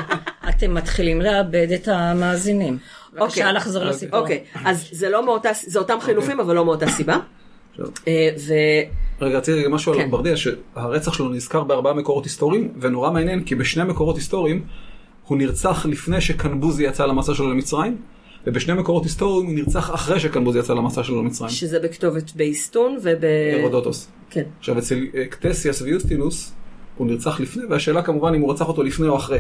אתם 0.49 0.75
מתחילים 0.75 1.21
לאבד 1.21 1.67
את 1.75 1.89
המאזינים. 1.89 2.79
בבקשה 3.13 3.25
אוקיי. 3.41 3.53
לחזור 3.53 3.83
אז- 3.83 3.89
לסיפור. 3.97 4.19
אוקיי, 4.21 4.45
אז 4.65 4.89
זה 4.93 5.09
לא 5.09 5.25
מאותה, 5.27 5.49
זה 5.67 5.79
אותם 5.79 5.99
חילופים, 6.01 6.41
אבל 6.41 6.55
לא 6.55 6.65
מאותה 6.65 6.89
סיבה. 6.89 7.17
אה, 8.09 8.29
ו... 8.47 8.53
רגע, 9.21 9.39
רציתי 9.39 9.57
להגיד 9.57 9.73
משהו 9.73 9.93
על 9.93 9.99
כן. 9.99 10.11
ברדיה, 10.11 10.37
שהרצח 10.37 11.13
שלו 11.13 11.29
נזכר 11.29 11.65
בארבעה 11.65 11.95
מקורות 11.95 12.25
היסטוריים, 12.25 12.73
ונורא 12.81 13.11
מעניין, 13.11 13.45
כי 13.45 13.55
בשני 13.55 13.85
מקורות 13.85 14.17
היסטוריים 14.17 14.65
הוא 15.27 15.39
נרצח 15.39 15.87
לפני 15.87 16.21
שקנבוזי 16.21 16.85
יצא 16.85 17.07
למסע 17.07 17.35
שלו 17.35 17.51
למצרים, 17.51 17.97
ובשני 18.47 18.75
מקורות 18.75 19.05
היסטוריים 19.05 19.47
הוא 19.47 19.55
נרצח 19.55 19.95
אחרי 19.95 20.21
שקנבוזי 20.21 20.59
יצא 20.59 20.75
למסע 20.75 21.03
שלו 21.03 21.23
למצרים. 21.23 21.51
שזה 21.51 21.81
בכתובת 21.81 22.33
באיסטון 22.37 22.99
וב... 23.03 23.25
הרודוטוס. 23.61 24.09
כן. 24.31 24.43
עכשיו 24.59 24.79
אצל 24.79 25.07
אה, 25.15 25.27
קטסיאס 25.27 25.83
ויוסטינוס 25.83 26.53
הוא 26.97 27.07
נרצח 27.07 27.41
לפני, 27.41 27.65
והשאלה 27.65 28.03
כמובן 28.03 28.35
אם 28.35 28.41
הוא 28.41 28.53
רצח 28.53 28.69
אותו 28.69 28.83
לפני 28.83 29.09
או 29.09 29.17
אחרי. 29.17 29.39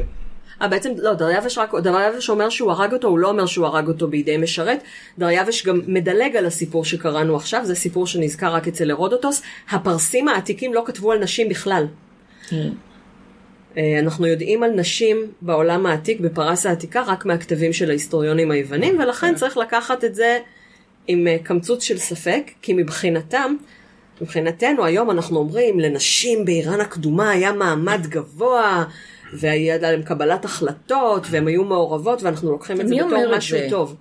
אה, 0.62 0.68
בעצם, 0.68 0.92
לא, 0.98 1.14
דריווש 1.14 1.58
רק, 1.58 1.74
דריווש 1.74 2.30
אומר 2.30 2.48
שהוא 2.48 2.72
הרג 2.72 2.92
אותו, 2.92 3.08
הוא 3.08 3.18
לא 3.18 3.28
אומר 3.28 3.46
שהוא 3.46 3.66
הרג 3.66 3.88
אותו 3.88 4.08
בידי 4.08 4.36
משרת. 4.36 4.82
דריווש 5.18 5.66
גם 5.66 5.80
מדלג 5.86 6.36
על 6.36 6.46
הסיפור 6.46 6.84
שקראנו 6.84 7.36
עכשיו, 7.36 7.64
זה 7.64 7.74
סיפור 7.74 8.06
שנזכר 8.06 8.54
רק 8.54 8.68
אצל 8.68 8.90
הרודוטוס. 8.90 9.42
הפרסים 9.70 10.28
העתיקים 10.28 10.74
לא 10.74 10.82
כתבו 10.86 11.12
על 11.12 11.18
נשים 11.18 11.48
בכלל. 11.48 11.86
כן. 12.48 12.70
אה, 13.76 13.98
אנחנו 13.98 14.26
יודעים 14.26 14.62
על 14.62 14.70
נשים 14.70 15.32
בעולם 15.40 15.86
העתיק, 15.86 16.20
בפרס 16.20 16.66
העתיקה, 16.66 17.02
רק 17.06 17.24
מהכתבים 17.24 17.72
של 17.72 17.90
ההיסטוריונים 17.90 18.50
היוונים, 18.50 18.98
ולכן 18.98 19.34
צריך 19.34 19.56
לקחת 19.56 20.04
את 20.04 20.14
זה 20.14 20.38
עם 21.06 21.26
אה, 21.26 21.36
קמצוץ 21.42 21.82
של 21.82 21.98
ספק, 21.98 22.50
כי 22.62 22.72
מבחינתם, 22.72 23.56
מבחינתנו 24.20 24.84
היום 24.84 25.10
אנחנו 25.10 25.38
אומרים, 25.38 25.80
לנשים 25.80 26.44
באיראן 26.44 26.80
הקדומה 26.80 27.30
היה 27.30 27.52
מעמד 27.52 28.06
גבוה, 28.06 28.84
והיה 29.32 29.78
להם 29.78 30.02
קבלת 30.02 30.44
החלטות, 30.44 31.26
והן 31.30 31.46
היו 31.46 31.64
מעורבות, 31.64 32.22
ואנחנו 32.22 32.50
לוקחים 32.50 32.80
את 32.80 32.88
זה 32.88 32.94
בתור 32.94 33.36
משהו 33.36 33.58
זה? 33.58 33.66
טוב. 33.70 33.96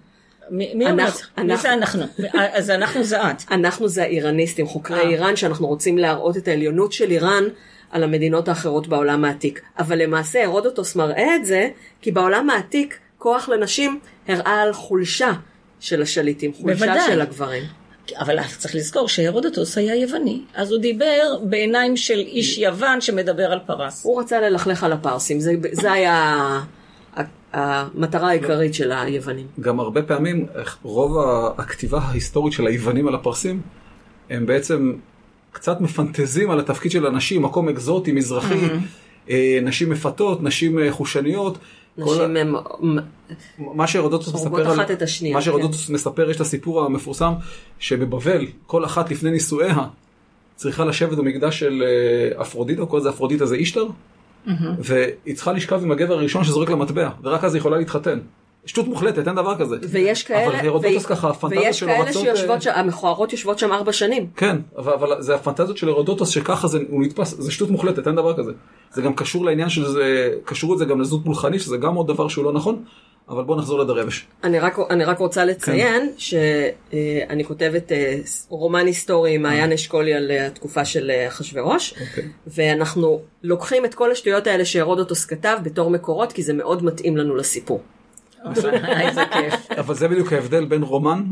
מי 0.50 0.74
מי 0.76 0.86
אומר? 0.92 1.04
אנחנו- 1.04 1.44
מי 1.44 1.58
זה 1.58 1.74
אנחנו? 1.74 2.04
אז 2.34 2.70
אנחנו 2.70 3.04
זה 3.04 3.22
את. 3.32 3.44
אנחנו 3.52 3.88
זה 3.88 4.04
האיראניסטים, 4.04 4.68
חוקרי 4.68 5.00
אה. 5.00 5.10
איראן, 5.10 5.36
שאנחנו 5.36 5.68
רוצים 5.68 5.98
להראות 5.98 6.38
את 6.38 6.48
העליונות 6.48 6.94
של 6.94 7.12
איראן 7.12 7.44
על 7.92 8.04
המדינות 8.04 8.48
האחרות 8.48 8.88
בעולם 8.88 9.26
העתיק. 9.26 9.62
אבל 9.80 10.02
למעשה 10.02 10.44
הרודוטוס 10.44 10.96
מראה 10.96 11.36
את 11.36 11.46
זה, 11.46 11.70
כי 12.02 12.12
בעולם 12.12 12.50
העתיק 12.50 13.00
כוח 13.18 13.50
לנשים 13.50 14.00
הראה 14.28 14.62
על 14.62 14.74
חולשה 14.74 15.32
של 15.80 16.02
השליטים, 16.02 16.54
חולשה 16.54 16.86
בוודאי. 16.86 17.08
של 17.08 17.22
הגברים. 17.22 17.64
אבל 18.20 18.38
צריך 18.58 18.76
לזכור 18.76 19.08
שהרודוטוס 19.08 19.78
היה 19.78 19.96
יווני, 19.96 20.42
אז 20.56 20.72
הוא 20.72 20.80
דיבר 20.82 21.40
בעיניים 21.44 21.98
של 21.98 22.20
איש 22.20 22.58
יוון 22.58 23.02
שמדבר 23.02 23.52
על 23.52 23.60
פרס. 23.66 24.06
הוא 24.06 24.22
רצה 24.22 24.42
ללכלך 24.42 24.84
על 24.84 24.92
הפרסים, 24.92 25.40
זה, 25.40 25.54
זה 25.72 25.92
היה 25.92 26.60
המטרה 27.54 28.30
העיקרית 28.30 28.74
של 28.74 28.92
היוונים. 28.92 29.48
גם 29.60 29.80
הרבה 29.80 30.02
פעמים 30.02 30.46
רוב 30.84 31.18
הכתיבה 31.58 32.00
ההיסטורית 32.00 32.54
של 32.54 32.68
היוונים 32.68 33.08
על 33.08 33.16
הפרסים 33.16 33.62
הם 34.30 34.46
בעצם 34.46 34.94
קצת 35.52 35.82
מפנטזים 35.82 36.52
על 36.52 36.60
התפקיד 36.60 36.92
של 36.92 37.06
הנשים, 37.06 37.42
מקום 37.42 37.70
אקזוטי, 37.70 38.12
מזרחי, 38.12 38.68
נשים 39.62 39.90
מפתות, 39.90 40.44
נשים 40.44 40.80
אה, 40.80 40.92
חושניות. 40.92 41.58
נשים 41.98 42.38
הם... 42.38 42.56
מה 43.58 43.88
שהרודוטוס 43.88 44.34
הורגות 44.34 44.60
מספר, 44.60 44.74
אחת 44.74 44.92
את 44.92 45.02
השנייה, 45.02 45.34
מה 45.34 45.40
כן. 45.40 45.46
שהרודוטוס 45.46 45.90
מספר, 45.90 46.30
יש 46.30 46.36
את 46.36 46.42
הסיפור 46.42 46.86
המפורסם 46.86 47.34
שבבבל 47.80 48.46
כל 48.68 48.86
אחת 48.86 49.12
לפני 49.12 49.32
נישואיה 49.32 49.78
צריכה 50.56 50.86
לשבת 50.86 51.18
במקדש 51.18 51.60
של 51.60 51.84
אה, 51.86 52.42
אפרודיטה, 52.42 52.86
כל 52.86 53.02
זה 53.02 53.10
אפרודיטה 53.10 53.46
זה 53.46 53.56
אישטר, 53.56 53.86
והיא 54.80 55.36
צריכה 55.36 55.52
לשכב 55.54 55.84
עם 55.84 55.92
הגבר 55.92 56.14
הראשון 56.14 56.44
שזורק 56.44 56.70
לה 56.70 56.76
מטבע, 56.76 57.10
ורק 57.24 57.44
אז 57.44 57.54
היא 57.54 57.60
יכולה 57.60 57.78
להתחתן. 57.78 58.20
שטות 58.66 58.88
מוחלטת, 58.88 59.28
אין 59.28 59.36
דבר 59.36 59.58
כזה. 59.58 59.76
ויש 59.90 60.24
כאלה, 60.24 60.60
אבל 60.60 60.68
הרודוטוס 60.68 61.06
ככה, 61.06 61.30
הפנטזיה 61.30 61.62
ויש 61.62 61.80
שלו 61.80 61.90
כאלה 61.90 62.04
רצות... 62.04 62.24
שיושבות 62.24 62.56
אה, 62.56 62.62
שם, 62.62 62.72
המכוערות 62.76 63.32
יושבות 63.32 63.60
שם 63.60 63.72
ארבע 63.72 63.94
שנים. 63.94 64.28
כן, 64.36 64.58
אבל, 64.78 64.94
אבל 64.94 65.22
זה 65.22 65.36
הפנטזיות 65.36 65.78
של 65.78 65.90
הרודוטוס 65.90 66.30
שככה 66.30 66.68
זה, 66.68 66.80
הוא 66.90 67.04
נתפס, 67.04 67.36
זה 67.40 67.52
שטות 67.52 67.70
מוחלטת, 67.70 68.08
אין 68.08 68.16
דבר 68.16 68.38
כזה. 68.38 68.52
זה 68.92 69.02
גם 69.02 69.14
קשור 69.14 69.46
לעניין 69.46 69.70
של 69.70 69.88
זה, 69.88 70.34
קשור 70.46 70.74
את 70.74 70.78
זה 70.78 70.86
גם 70.86 71.02
לזנות 71.02 71.26
פולחני, 71.26 71.60
שזה 71.60 71.78
גם 71.78 71.96
עוד 71.96 72.08
דבר 72.08 72.28
שהוא 72.28 72.46
לא 72.46 72.54
נכון, 72.54 72.84
אבל 73.30 73.44
בוא 73.44 73.56
נחזור 73.56 73.80
לדרבש. 73.80 74.28
אני 74.44 74.60
רק, 74.60 74.80
אני 74.90 75.04
רק 75.04 75.20
רוצה 75.20 75.46
לציין 75.46 76.02
כן. 76.02 76.14
שאני 76.18 77.44
כותבת 77.44 77.92
אה, 77.92 78.18
רומן 78.50 78.86
היסטורי 78.86 79.36
עם 79.36 79.42
מעיין 79.42 79.72
אשכולי 79.72 80.14
על 80.14 80.32
אה, 80.32 80.48
התקופה 80.48 80.86
של 80.86 81.12
אה, 81.12 81.28
אחשוורוש, 81.28 81.94
אוקיי. 81.94 82.30
ואנחנו 82.48 83.22
לוקחים 83.44 83.86
את 83.86 83.94
כל 83.94 84.12
השטויות 84.12 84.48
האלה 84.48 84.66
שהרודוטוס 84.66 85.26
כתב 85.26 85.58
בתור 85.64 85.90
מקורות, 85.90 86.32
כי 86.32 86.44
זה 86.44 86.54
מאוד 86.54 86.84
מתאים 86.84 87.18
לנו 87.18 87.36
לסיפור. 87.36 87.82
איזה 89.08 89.22
כיף. 89.32 89.72
אבל 89.80 89.96
זה 89.96 90.08
בדיוק 90.08 90.34
ההבדל 90.34 90.66
בין 90.66 90.84
רומן 90.84 91.24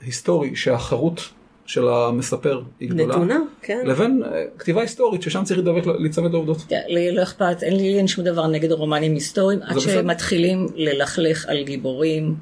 היסטורי 0.00 0.56
שהחרות 0.56 1.20
של 1.66 1.88
המספר 1.88 2.62
היא 2.80 2.90
גדולה, 2.90 3.14
נתונה, 3.14 3.38
כן. 3.62 3.82
לבין 3.84 4.22
אה, 4.24 4.44
כתיבה 4.58 4.80
היסטורית 4.80 5.22
ששם 5.22 5.44
צריך 5.44 5.60
להיצמד 5.98 6.32
לעובדות. 6.32 6.56
כן, 6.68 6.80
לי 6.88 7.14
לא 7.14 7.22
אכפת, 7.22 7.62
אין 7.62 7.76
לי 7.76 7.98
אין 7.98 8.06
שום 8.06 8.24
דבר 8.24 8.46
נגד 8.46 8.72
רומנים 8.72 9.14
היסטוריים, 9.14 9.62
עד. 9.62 9.78
שמתחילים 9.78 10.66
ללכלך 10.74 11.46
על 11.48 11.62
גיבורים, 11.62 12.34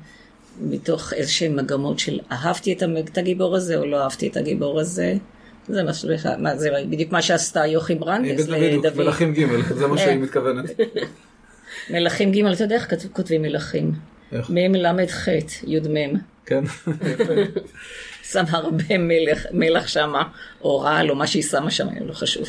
מתוך 0.60 1.12
איזשהם 1.12 1.56
מגמות 1.56 1.98
של 1.98 2.20
אהבתי 2.32 2.72
את 2.72 3.18
הגיבור 3.18 3.56
הזה 3.56 3.76
או 3.76 3.86
לא 3.86 4.02
אהבתי 4.02 4.28
את 4.28 4.36
הגיבור 4.36 4.80
הזה. 4.80 5.14
זה 5.68 5.82
מה 5.82 5.92
מה 6.38 6.56
זה 6.56 6.70
בדיוק 6.88 7.12
מה 7.12 7.22
שעשתה 7.22 7.66
יוכי 7.66 7.94
ברנדס 7.94 8.46
בדיוק, 8.46 8.84
לדוד. 8.84 9.04
מלכים 9.06 9.34
ג', 9.34 9.74
זה 9.74 9.86
מה 9.86 9.98
שהיא 9.98 10.08
אה. 10.08 10.16
מתכוונת. 10.16 10.64
מלכים 11.90 12.32
ג', 12.32 12.44
אתה 12.44 12.64
יודע 12.64 12.76
איך 12.76 12.94
כותבים 13.12 13.42
מלכים? 13.42 14.11
איך? 14.32 14.50
מ' 14.50 14.74
ל' 14.74 15.06
ח' 15.08 15.28
י' 15.66 15.80
מ'. 15.80 16.16
כן, 16.46 16.64
יפה. 16.86 17.32
שם 18.32 18.44
הרבה 18.48 18.98
מלח, 18.98 19.46
מלח 19.52 19.86
שמה, 19.86 20.22
או 20.60 20.80
רעל, 20.80 21.10
או 21.10 21.16
מה 21.16 21.26
שהיא 21.26 21.42
שמה 21.42 21.70
שם, 21.70 21.86
לא 22.00 22.12
חשוב. 22.12 22.48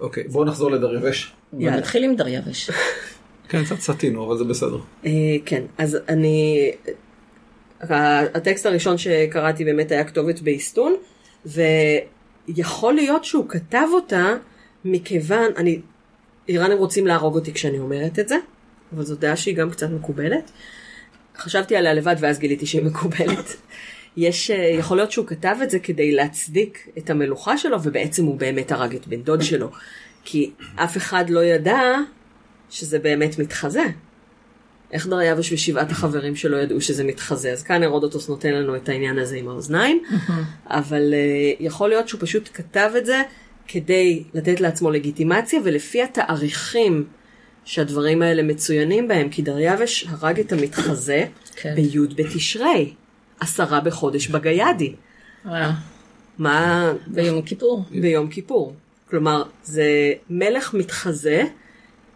אוקיי, 0.00 0.24
בואו 0.28 0.44
נחזור 0.44 0.70
לדרבש. 0.70 1.32
יאללה. 1.58 1.76
ונתחיל 1.76 2.04
עם 2.04 2.16
דריווש. 2.16 2.70
כן, 3.48 3.64
קצת 3.64 3.80
סטינו, 3.80 4.26
אבל 4.26 4.38
זה 4.38 4.44
בסדר. 4.44 4.78
אה, 5.06 5.10
כן, 5.46 5.62
אז 5.78 5.98
אני... 6.08 6.70
הטקסט 7.80 8.66
הראשון 8.66 8.98
שקראתי 8.98 9.64
באמת 9.64 9.92
היה 9.92 10.04
כתובת 10.04 10.40
באיסטון, 10.40 10.94
ויכול 11.46 12.94
להיות 12.94 13.24
שהוא 13.24 13.48
כתב 13.48 13.86
אותה 13.92 14.34
מכיוון, 14.84 15.50
אני... 15.56 15.80
איראנים 16.48 16.78
רוצים 16.78 17.06
להרוג 17.06 17.34
אותי 17.34 17.52
כשאני 17.52 17.78
אומרת 17.78 18.18
את 18.18 18.28
זה, 18.28 18.36
אבל 18.94 19.04
זו 19.04 19.16
דעה 19.16 19.36
שהיא 19.36 19.56
גם 19.56 19.70
קצת 19.70 19.90
מקובלת. 19.90 20.50
חשבתי 21.36 21.76
עליה 21.76 21.94
לבד 21.94 22.16
ואז 22.20 22.38
גיליתי 22.38 22.66
שהיא 22.66 22.84
מקובלת. 22.84 23.56
יש, 24.16 24.50
אה, 24.50 24.56
יכול 24.56 24.96
להיות 24.96 25.12
שהוא 25.12 25.26
כתב 25.26 25.56
את 25.62 25.70
זה 25.70 25.78
כדי 25.78 26.12
להצדיק 26.12 26.88
את 26.98 27.10
המלוכה 27.10 27.58
שלו, 27.58 27.82
ובעצם 27.82 28.24
הוא 28.24 28.38
באמת 28.38 28.72
הרג 28.72 28.94
את 28.94 29.06
בן 29.06 29.22
דוד 29.22 29.42
שלו. 29.42 29.70
כי 30.24 30.50
אף 30.76 30.96
אחד 30.96 31.30
לא 31.30 31.44
ידע 31.44 31.80
שזה 32.70 32.98
באמת 32.98 33.38
מתחזה. 33.38 33.84
איך 34.92 35.06
דריווש 35.06 35.52
ושבעת 35.52 35.90
החברים 35.90 36.36
שלו 36.36 36.58
ידעו 36.58 36.80
שזה 36.80 37.04
מתחזה? 37.04 37.52
אז 37.52 37.62
כאן 37.62 37.82
הרודוטוס 37.82 38.28
נותן 38.28 38.52
לנו 38.52 38.76
את 38.76 38.88
העניין 38.88 39.18
הזה 39.18 39.36
עם 39.36 39.48
האוזניים, 39.48 40.02
אבל 40.66 41.14
uh, 41.14 41.56
יכול 41.60 41.88
להיות 41.88 42.08
שהוא 42.08 42.20
פשוט 42.20 42.48
כתב 42.54 42.90
את 42.98 43.06
זה 43.06 43.22
כדי 43.68 44.24
לתת 44.34 44.60
לעצמו 44.60 44.90
לגיטימציה, 44.90 45.60
ולפי 45.64 46.02
התאריכים 46.02 47.04
שהדברים 47.66 48.22
האלה 48.22 48.42
מצוינים 48.42 49.08
בהם, 49.08 49.28
כי 49.28 49.42
דריווש 49.42 50.06
הרג 50.08 50.40
את 50.40 50.52
המתחזה 50.52 51.24
כן. 51.56 51.74
בי' 51.74 51.98
בתשרי, 52.14 52.94
עשרה 53.40 53.80
בחודש 53.80 54.26
בגיידי. 54.26 54.94
אה, 55.46 55.72
מה... 56.38 56.92
ביום 57.06 57.42
כיפור. 57.42 57.84
ביום 57.90 58.28
כיפור. 58.28 58.74
כלומר, 59.10 59.42
זה 59.64 60.12
מלך 60.30 60.74
מתחזה 60.74 61.42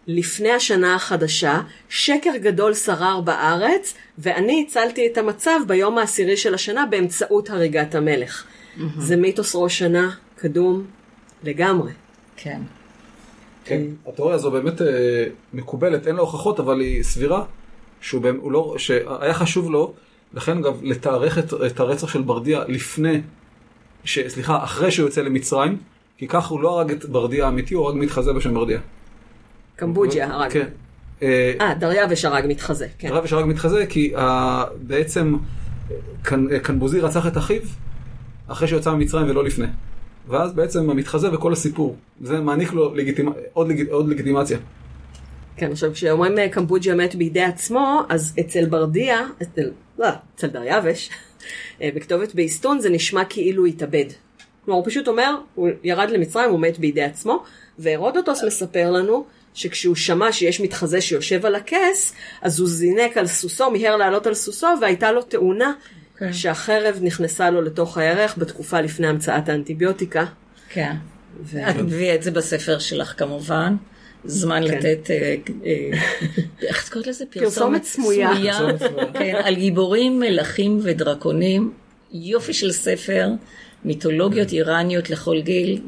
לפני 0.07 0.51
השנה 0.51 0.95
החדשה, 0.95 1.61
שקר 1.89 2.37
גדול 2.41 2.73
שרר 2.73 3.21
בארץ, 3.21 3.93
ואני 4.17 4.65
הצלתי 4.67 5.07
את 5.07 5.17
המצב 5.17 5.59
ביום 5.67 5.97
העשירי 5.97 6.37
של 6.37 6.53
השנה 6.53 6.85
באמצעות 6.85 7.49
הריגת 7.49 7.95
המלך. 7.95 8.45
זה 8.97 9.15
מיתוס 9.15 9.55
ראש 9.55 9.79
שנה 9.79 10.09
קדום 10.35 10.85
לגמרי. 11.43 11.91
כן. 12.35 12.61
כן, 13.65 13.81
התיאוריה 14.07 14.35
הזו 14.35 14.51
באמת 14.51 14.81
אה, 14.81 14.87
מקובלת, 15.53 16.07
אין 16.07 16.15
לה 16.15 16.21
הוכחות, 16.21 16.59
אבל 16.59 16.79
היא 16.79 17.03
סבירה, 17.03 17.43
שהוא 18.01 18.21
באמת, 18.21 18.39
לא, 18.49 18.75
שהיה 18.77 19.33
חשוב 19.33 19.71
לו, 19.71 19.93
לכן 20.33 20.61
גם 20.61 20.73
לתארך 20.81 21.37
את, 21.37 21.53
את 21.53 21.79
הרצח 21.79 22.07
של 22.07 22.21
ברדיה 22.21 22.63
לפני, 22.67 23.21
ש, 24.03 24.19
סליחה, 24.27 24.63
אחרי 24.63 24.91
שהוא 24.91 25.05
יוצא 25.07 25.21
למצרים, 25.21 25.77
כי 26.17 26.27
כך 26.27 26.47
הוא 26.47 26.61
לא 26.61 26.79
הרג 26.79 26.91
את 26.91 27.05
ברדיה 27.05 27.45
האמיתי, 27.45 27.73
הוא 27.73 27.85
הרג 27.85 27.95
מתחזה 27.97 28.33
בשם 28.33 28.53
ברדיה. 28.53 28.79
קמבוג'יה 29.75 30.33
הרג. 30.33 30.51
כן. 30.51 30.67
אה, 31.23 31.53
אה, 31.61 31.73
דריווש 31.73 32.25
הרג 32.25 32.45
מתחזה, 32.47 32.87
כן. 32.99 33.09
יש 33.23 33.33
הרג 33.33 33.45
מתחזה, 33.45 33.85
כי 33.85 34.15
אה, 34.15 34.63
בעצם 34.81 35.35
קנ- 36.25 36.59
קנבוזי 36.63 36.99
רצח 36.99 37.27
את 37.27 37.37
אחיו, 37.37 37.61
אחרי 38.47 38.67
שהוא 38.67 38.79
יצא 38.79 38.93
ממצרים 38.93 39.29
ולא 39.29 39.43
לפני. 39.43 39.67
ואז 40.27 40.53
בעצם 40.53 40.89
המתחזה 40.89 41.33
וכל 41.33 41.53
הסיפור, 41.53 41.95
זה 42.21 42.39
מעניק 42.39 42.73
לו 42.73 42.95
לגיטימ... 42.95 43.29
עוד, 43.53 43.67
לג... 43.67 43.89
עוד 43.89 44.09
לגיטימציה. 44.09 44.57
כן, 45.57 45.71
עכשיו 45.71 45.93
כשאומרים 45.93 46.39
אה, 46.39 46.49
קמבוג'יה 46.49 46.95
מת 46.95 47.15
בידי 47.15 47.41
עצמו, 47.41 48.01
אז 48.09 48.33
אצל 48.39 48.65
ברדיה, 48.65 49.27
אצל, 49.41 49.71
לא, 49.99 50.07
אצל 50.35 50.47
דריווש, 50.47 51.09
אה, 51.81 51.89
בכתובת 51.95 52.35
באיסטון 52.35 52.79
זה 52.79 52.89
נשמע 52.89 53.25
כאילו 53.25 53.65
התאבד. 53.65 54.05
כלומר, 54.65 54.77
הוא 54.79 54.85
פשוט 54.85 55.07
אומר, 55.07 55.35
הוא 55.55 55.69
ירד 55.83 56.09
למצרים, 56.09 56.49
הוא 56.49 56.59
מת 56.59 56.79
בידי 56.79 57.03
עצמו, 57.03 57.43
והרודוטוס 57.79 58.43
מספר 58.43 58.91
לנו 58.91 59.25
שכשהוא 59.53 59.95
שמע 59.95 60.31
שיש 60.31 60.61
מתחזה 60.61 61.01
שיושב 61.01 61.45
על 61.45 61.55
הכס, 61.55 62.13
אז 62.41 62.59
הוא 62.59 62.67
זינק 62.67 63.17
על 63.17 63.27
סוסו, 63.27 63.71
מיהר 63.71 63.95
לעלות 63.95 64.27
על 64.27 64.33
סוסו, 64.33 64.67
והייתה 64.81 65.11
לו 65.11 65.21
תאונה 65.21 65.73
כן. 66.21 66.33
שהחרב 66.33 66.99
נכנסה 67.01 67.49
לו 67.49 67.61
לתוך 67.61 67.97
הירך 67.97 68.37
בתקופה 68.37 68.81
לפני 68.81 69.07
המצאת 69.07 69.49
האנטיביוטיקה. 69.49 70.25
כן. 70.69 70.95
ו... 71.43 71.69
את 71.69 71.75
מביאה 71.75 72.15
את 72.15 72.23
זה 72.23 72.31
בספר 72.31 72.79
שלך 72.79 73.13
כמובן. 73.17 73.75
זמן 74.25 74.67
כן. 74.67 74.77
לתת, 74.77 75.11
אה, 75.11 75.35
אה, 75.65 75.99
איך 76.67 76.83
את 76.87 76.89
קוראת 76.89 77.07
לזה? 77.07 77.25
פרסומת 77.29 77.83
סמויה. 77.83 78.29
פרסומת 78.35 78.79
סמויה. 78.79 79.05
כן, 79.13 79.35
על 79.43 79.55
גיבורים, 79.55 80.19
מלכים 80.19 80.79
ודרקונים. 80.83 81.73
יופי 82.11 82.53
של 82.53 82.71
ספר, 82.71 83.29
מיתולוגיות 83.85 84.51
איראניות 84.51 85.09
לכל 85.09 85.41
גיל. 85.41 85.81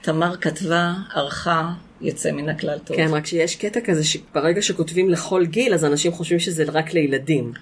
תמר 0.00 0.36
כתבה, 0.36 0.92
ערכה, 1.14 1.72
יוצא 2.00 2.32
מן 2.32 2.48
הכלל 2.48 2.78
טוב. 2.78 2.96
כן, 2.96 3.08
רק 3.10 3.26
שיש 3.26 3.56
קטע 3.56 3.80
כזה 3.80 4.04
שברגע 4.04 4.62
שכותבים 4.62 5.10
לכל 5.10 5.46
גיל, 5.46 5.74
אז 5.74 5.84
אנשים 5.84 6.12
חושבים 6.12 6.38
שזה 6.38 6.64
רק 6.72 6.94
לילדים. 6.94 7.52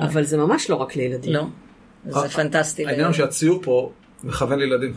אבל 0.00 0.24
זה 0.24 0.36
ממש 0.36 0.70
לא 0.70 0.76
רק 0.76 0.96
לילדים. 0.96 1.32
לא, 1.32 1.44
זה 2.06 2.28
פנטסטי. 2.28 2.86
העניין 2.86 3.06
הוא 3.06 3.14
שהציור 3.14 3.60
פה 3.62 3.92
מכוון 4.24 4.58
לילדים. 4.58 4.94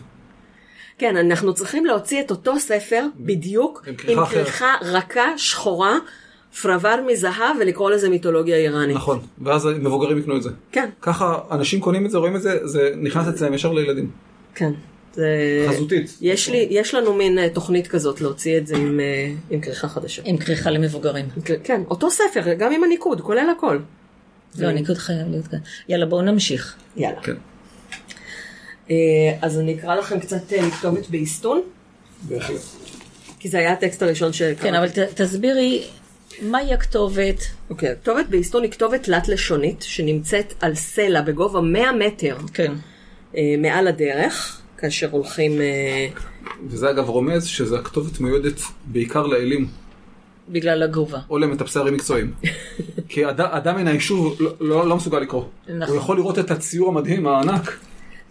כן, 0.98 1.18
אנחנו 1.18 1.54
צריכים 1.54 1.86
להוציא 1.86 2.22
את 2.22 2.32
אותו 2.32 2.60
ספר 2.60 3.06
בדיוק, 3.18 3.88
עם 4.08 4.26
כריכה 4.26 4.76
רכה, 4.82 5.38
שחורה, 5.38 5.98
פרוור 6.62 6.96
מזהב, 7.08 7.56
ולקרוא 7.60 7.92
לזה 7.92 8.10
מיתולוגיה 8.10 8.56
איראנית. 8.56 8.96
נכון, 8.96 9.20
ואז 9.42 9.66
מבוגרים 9.66 10.18
יקנו 10.18 10.38
את 10.38 10.44
זה. 10.44 10.50
כן, 10.72 10.90
ככה 11.02 11.40
אנשים 11.52 11.82
קונים 11.82 12.06
את 12.06 12.12
זה, 12.12 12.18
רואים 12.18 12.36
את 12.36 12.42
זה, 12.42 12.68
זה 12.68 12.94
נכנס 12.96 13.28
אצלם 13.28 13.54
ישר 13.54 13.74
לילדים. 13.74 14.12
כן. 14.56 14.72
זה... 15.14 15.66
חזותית. 15.70 16.18
יש, 16.22 16.50
לי, 16.50 16.68
יש 16.70 16.94
לנו 16.94 17.14
מין 17.14 17.40
אה, 17.40 17.50
תוכנית 17.50 17.88
כזאת 17.88 18.22
להוציא 18.22 18.58
את 18.58 18.68
זה 18.68 18.76
עם, 18.76 19.00
אה, 19.00 19.34
עם 19.50 19.62
כריכה 19.62 19.88
חדשה. 19.88 20.22
עם 20.26 20.38
כריכה 20.38 20.72
למבוגרים. 20.72 21.26
כן, 21.64 21.82
אותו 21.90 22.12
ספר, 22.12 22.54
גם 22.58 22.72
עם 22.72 22.84
הניקוד, 22.84 23.22
כולל 23.22 23.50
הכל. 23.58 23.78
לא, 24.60 24.68
הניקוד 24.68 24.98
חייב 24.98 25.28
להיות 25.30 25.48
כאן. 25.48 25.60
יאללה, 25.90 26.06
בואו 26.06 26.22
נמשיך. 26.22 26.76
יאללה. 26.96 27.22
כן. 27.22 27.34
אה, 28.92 28.96
אז 29.42 29.60
אני 29.60 29.76
אקרא 29.76 29.96
לכם 29.96 30.20
קצת 30.20 30.54
אה, 30.54 30.72
כתובת 30.72 31.10
באיסטון, 31.10 31.62
בהחלט. 32.28 32.62
כי 33.40 33.50
זה 33.50 33.58
היה 33.58 33.72
הטקסט 33.74 34.02
הראשון 34.02 34.34
שקראתי. 34.34 34.62
כן, 34.62 34.74
אבל 34.76 34.90
ת- 34.90 35.22
תסבירי 35.22 35.84
מהי 36.42 36.74
הכתובת. 36.74 37.40
אוקיי, 37.70 37.90
הכתובת 37.90 38.26
באיסטון 38.30 38.64
היא 38.64 38.72
כתובת 38.72 39.04
תלת-לשונית, 39.04 39.82
שנמצאת 39.82 40.54
על 40.62 40.76
סלע 40.76 41.22
בגובה 41.22 41.62
100 41.62 41.92
מטר 41.92 42.38
כן. 42.54 42.74
אה, 43.38 43.42
מעל 43.58 43.88
הדרך, 43.88 44.62
כאשר 44.78 45.08
הולכים... 45.12 45.62
אה, 45.62 46.08
וזה 46.68 46.90
אגב 46.90 47.10
רומז 47.10 47.46
שזה 47.46 47.80
הכתובת 47.80 48.20
מיועדת 48.20 48.60
בעיקר 48.86 49.26
לאלים, 49.28 49.68
בגלל 50.50 50.84
הגובה. 50.84 51.20
או 51.30 51.38
למטפסי 51.38 51.80
ערים 51.80 51.94
מקצועיים. 51.94 52.34
כי 53.10 53.26
אד- 53.30 53.42
אדם 53.42 53.76
מן 53.76 53.88
היישוב 53.88 54.36
לא, 54.40 54.52
לא, 54.60 54.88
לא 54.88 54.96
מסוגל 54.96 55.20
לקרוא. 55.20 55.44
נכון. 55.70 55.82
הוא 55.94 55.98
יכול 55.98 56.18
לראות 56.18 56.40
את 56.40 56.52
הציור 56.52 56.90
המדהים, 56.90 57.28
הענק. 57.28 57.78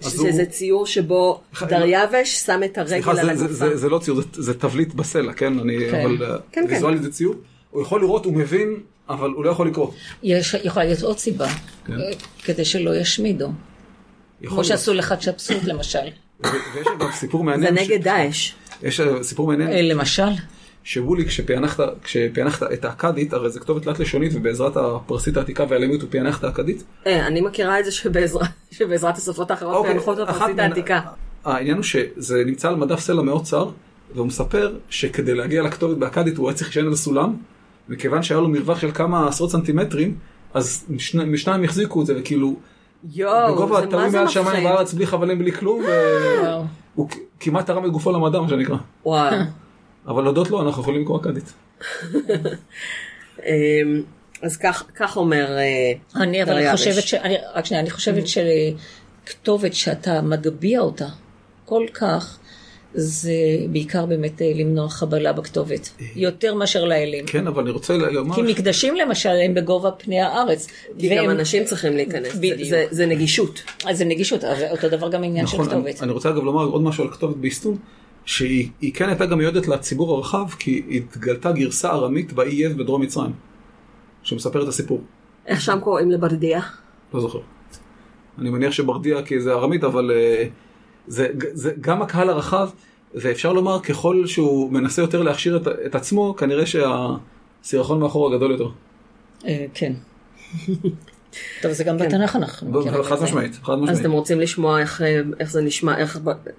אז 0.05 0.19
הוא- 0.21 0.31
שזה 0.31 0.47
ציור 0.47 0.87
שבו 0.87 1.41
דריווש 1.69 2.37
שם 2.47 2.61
את 2.65 2.79
הרגל 2.79 2.91
סליחה, 2.91 3.11
על 3.11 3.17
זה, 3.17 3.23
זה, 3.25 3.31
הגופה. 3.45 3.55
זה, 3.55 3.77
זה 3.77 3.89
לא 3.89 3.99
ציור, 3.99 4.21
זה, 4.21 4.43
זה 4.43 4.55
תבליט 4.55 4.95
בסלע, 4.95 5.33
כן? 5.33 5.59
אני, 5.59 5.79
כן. 5.91 6.01
אבל 6.01 6.25
אה, 6.25 6.37
כן, 6.53 6.65
כן. 6.69 6.75
ויזואלית 6.75 7.03
זה 7.03 7.13
ציור. 7.13 7.35
הוא 7.71 7.83
יכול 7.83 8.01
לראות, 8.01 8.25
הוא 8.25 8.35
מבין 8.35 8.77
אבל 9.09 9.31
הוא 9.31 9.45
לא 9.45 9.51
יכול 9.51 9.69
לקרוא. 9.69 9.91
יש, 10.23 10.55
יכולה 10.65 10.85
להיות 10.85 11.03
עוד 11.03 11.19
סיבה, 11.19 11.47
כן. 11.87 11.93
אה, 11.93 12.11
כדי 12.45 12.65
שלא 12.65 12.97
ישמידו. 12.97 13.49
כמו. 14.47 14.65
שעשו 14.65 14.95
לחדשפסות 14.95 15.65
למשל. 15.65 15.99
ויש 16.75 16.87
אגב 16.99 17.11
סיפור 17.13 17.41
זה 17.41 17.45
מעניין. 17.47 17.77
ש- 17.77 17.81
נגד 17.91 18.03
דאעש. 18.03 18.53
יש 18.83 19.01
אה, 19.01 19.23
סיפור 19.23 19.47
מעניין. 19.47 19.89
למשל, 19.89 20.23
שולי 20.87 21.25
כשפענחת, 21.25 21.81
כשפענחת 22.03 22.73
את 22.73 22.85
האכדית, 22.85 23.33
הרי 23.33 23.51
זה 23.51 23.61
כתובת 23.61 23.83
תלת 23.83 23.99
לשונית 23.99 24.33
ובעזרת 24.35 24.77
הפרסית 24.77 25.37
העתיקה 25.37 25.65
והלאומית 25.69 26.03
הוא 26.03 26.11
פענח 26.11 26.39
את 26.39 26.45
האכדית. 26.45 26.85
אה, 27.07 27.27
אני 27.27 27.41
מכירה 27.41 27.81
את 27.81 27.85
זה 27.85 27.91
שבעזרת- 27.93 28.43
שבעזרת 28.79 29.17
השפות 29.17 29.51
האחרות 29.51 29.77
אוקיי, 29.77 29.91
פענחות 29.93 30.19
מן- 30.51 30.61
העתיקה. 30.61 31.01
העניין 31.45 31.77
הוא 31.77 31.85
שזה 31.85 32.43
נמצא 32.47 32.69
על 32.69 32.77
מדף 32.77 33.01
סלע 33.01 33.23
מאוד 33.23 33.43
צר, 33.45 33.69
והוא 34.15 34.27
מספר 34.27 34.75
שכדי 34.91 35.35
להגיע 35.35 35.63
לכתובת 35.63 35.97
באכדית 35.97 36.37
הוא 36.37 36.49
היה 36.49 36.57
צריך 36.57 36.69
להישען 36.69 36.87
על 36.87 36.95
סולם, 36.97 37.35
וכיוון 37.89 38.23
שהיה 38.23 38.41
לו 38.41 38.49
מרווח 38.49 38.81
של 38.81 38.91
כמה 38.95 39.29
עשרות 39.29 39.51
סנטימטרים, 39.51 40.15
אז 40.55 40.85
משני- 40.89 41.25
משניים 41.25 41.65
החזיקו 41.65 42.01
את 42.01 42.07
זה, 42.07 42.15
וכאילו, 42.21 42.57
יואו, 43.15 43.55
בגובה 43.55 43.81
זה 44.11 44.19
מעל 44.19 44.29
שמיים. 44.29 44.65
בארץ 44.65 44.93
בלי 44.95 45.07
חבלים 45.07 45.39
בלי 45.39 45.53
כלום. 45.53 45.83
והוא 46.95 47.11
כ- 47.11 47.17
כמעט 47.41 47.67
תרם 47.67 47.85
את 47.87 47.91
גופו 47.91 48.13
למדע 48.13 48.41
מה 48.41 48.49
שנקרא. 48.49 48.77
וואו. 49.07 49.37
אבל 50.09 50.23
להודות 50.23 50.51
לו 50.51 50.63
אנחנו 50.63 50.83
יכולים 50.83 51.03
לקרוא 51.03 51.21
אכדית. 51.21 51.53
אמ, 53.47 54.03
אז 54.43 54.57
כך 54.57 54.85
כך 54.97 55.17
אומר 55.17 55.59
אה, 55.59 55.93
אני 56.23 56.43
אבל 56.43 56.53
דריווש. 56.53 56.81
חושבת 56.89 57.03
ש... 57.03 57.15
אני, 57.15 57.35
רק 57.55 57.65
שנייה, 57.65 57.81
אני 57.83 57.91
חושבת 57.91 58.25
שכתובת 58.27 59.75
שאתה 59.75 60.23
מגביה 60.23 60.81
אותה 60.81 61.07
כל 61.65 61.87
כך, 61.95 62.39
זה 62.95 63.33
בעיקר 63.71 64.07
באמת 64.07 64.43
אה, 64.43 64.53
למנוע 64.55 64.89
חבלה 64.89 65.33
בכתובת. 65.33 65.91
יותר 66.17 66.55
מאשר 66.55 66.85
לאלים. 66.85 67.27
כן, 67.27 67.47
אבל 67.47 67.63
אני 67.63 67.71
רוצה 67.71 67.97
לומר... 67.97 68.35
כי 68.35 68.43
מקדשים 68.43 68.97
למשל 68.97 69.29
הם 69.45 69.55
בגובה 69.55 69.91
פני 69.91 70.21
הארץ. 70.21 70.67
כי 70.99 71.09
גם 71.09 71.17
והם- 71.27 71.31
אנשים 71.31 71.65
צריכים 71.65 71.97
להיכנס. 71.97 72.33
זה- 72.33 72.39
בדיוק. 72.39 72.69
זה- 72.69 72.87
זה 72.91 73.07
נגישות. 73.07 73.63
אז 73.87 73.99
זה 73.99 74.05
נגישות, 74.05 74.45
אותו 74.71 74.89
דבר 74.89 75.09
גם 75.11 75.25
עניין 75.25 75.47
של 75.47 75.57
נכון, 75.57 75.69
אני, 75.71 75.83
כתובת. 75.83 76.03
אני 76.03 76.13
רוצה 76.13 76.29
אגב 76.31 76.43
לומר 76.45 76.65
עוד 76.65 76.83
משהו 76.83 77.05
על 77.05 77.11
כתובת 77.11 77.37
באיסטון, 77.37 77.77
שהיא 78.27 78.71
היא 78.81 78.95
כן 78.95 79.09
הייתה 79.09 79.27
גם 79.27 79.39
מיועדת 79.39 79.69
לציבור 79.69 80.15
הרחב, 80.15 80.51
כי 80.59 80.83
התגלתה 80.91 81.53
גרסה 81.53 81.91
ארמית 81.91 82.33
באי 82.33 82.55
יב 82.55 82.79
בדרום 82.79 83.03
מצרים, 83.03 83.33
שמספר 84.23 84.63
את 84.63 84.69
הסיפור. 84.69 85.01
איך 85.47 85.61
שם 85.61 85.81
קוראים 85.81 86.11
לברדיה? 86.11 86.61
לא 87.15 87.21
זוכר. 87.21 87.39
אני 88.39 88.51
מניח 88.51 88.73
שברדיה 88.73 89.23
כי 89.23 89.41
זה 89.41 89.53
ארמית, 89.53 89.85
אבל 89.85 90.11
אה, 90.11 90.47
זה, 91.07 91.29
זה 91.37 91.73
גם 91.81 92.03
הקהל 92.03 92.31
הרחב, 92.31 92.71
ואפשר 93.15 93.53
לומר 93.53 93.81
ככל 93.81 94.27
שהוא 94.27 94.73
מנסה 94.73 95.03
יותר 95.03 95.23
להכשיר 95.23 95.57
את, 95.57 95.69
את 95.87 95.95
עצמו, 95.95 96.35
כנראה 96.39 96.65
שהסירחון 96.67 98.01
מאחור 98.01 98.35
הגדול 98.35 98.51
יותר. 98.51 98.69
אה, 99.47 99.67
כן. 99.75 99.93
טוב, 101.63 101.73
זה 101.73 101.85
גם 101.85 101.99
בתנ"ך 101.99 102.37
אנחנו 102.37 102.71
מכירים 102.71 103.01
את 103.01 103.07
חד. 103.07 103.23
משמעית, 103.23 103.55
חד 103.63 103.73
אז 103.73 103.81
משמעית. 103.81 104.01
אתם 104.01 104.13
רוצים 104.13 104.41
לשמוע 104.41 104.81
איך, 104.81 105.03
אה, 105.03 105.47
זה 105.47 105.61
נשמע, 105.63 105.99
איך 105.99 106.19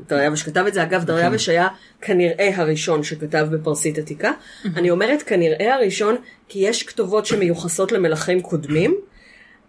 דריווש 0.09 0.43
כתב 0.43 0.63
את 0.67 0.73
זה. 0.73 0.83
אגב, 0.83 1.03
דריווש 1.03 1.49
היה 1.49 1.67
כנראה 2.01 2.49
הראשון 2.55 3.03
שכתב 3.03 3.47
בפרסית 3.51 3.97
עתיקה. 3.97 4.31
אני 4.75 4.89
אומרת 4.89 5.21
כנראה 5.21 5.75
הראשון, 5.75 6.15
כי 6.47 6.59
יש 6.59 6.83
כתובות 6.83 7.25
שמיוחסות 7.25 7.91
למלכים 7.91 8.41
קודמים, 8.41 8.95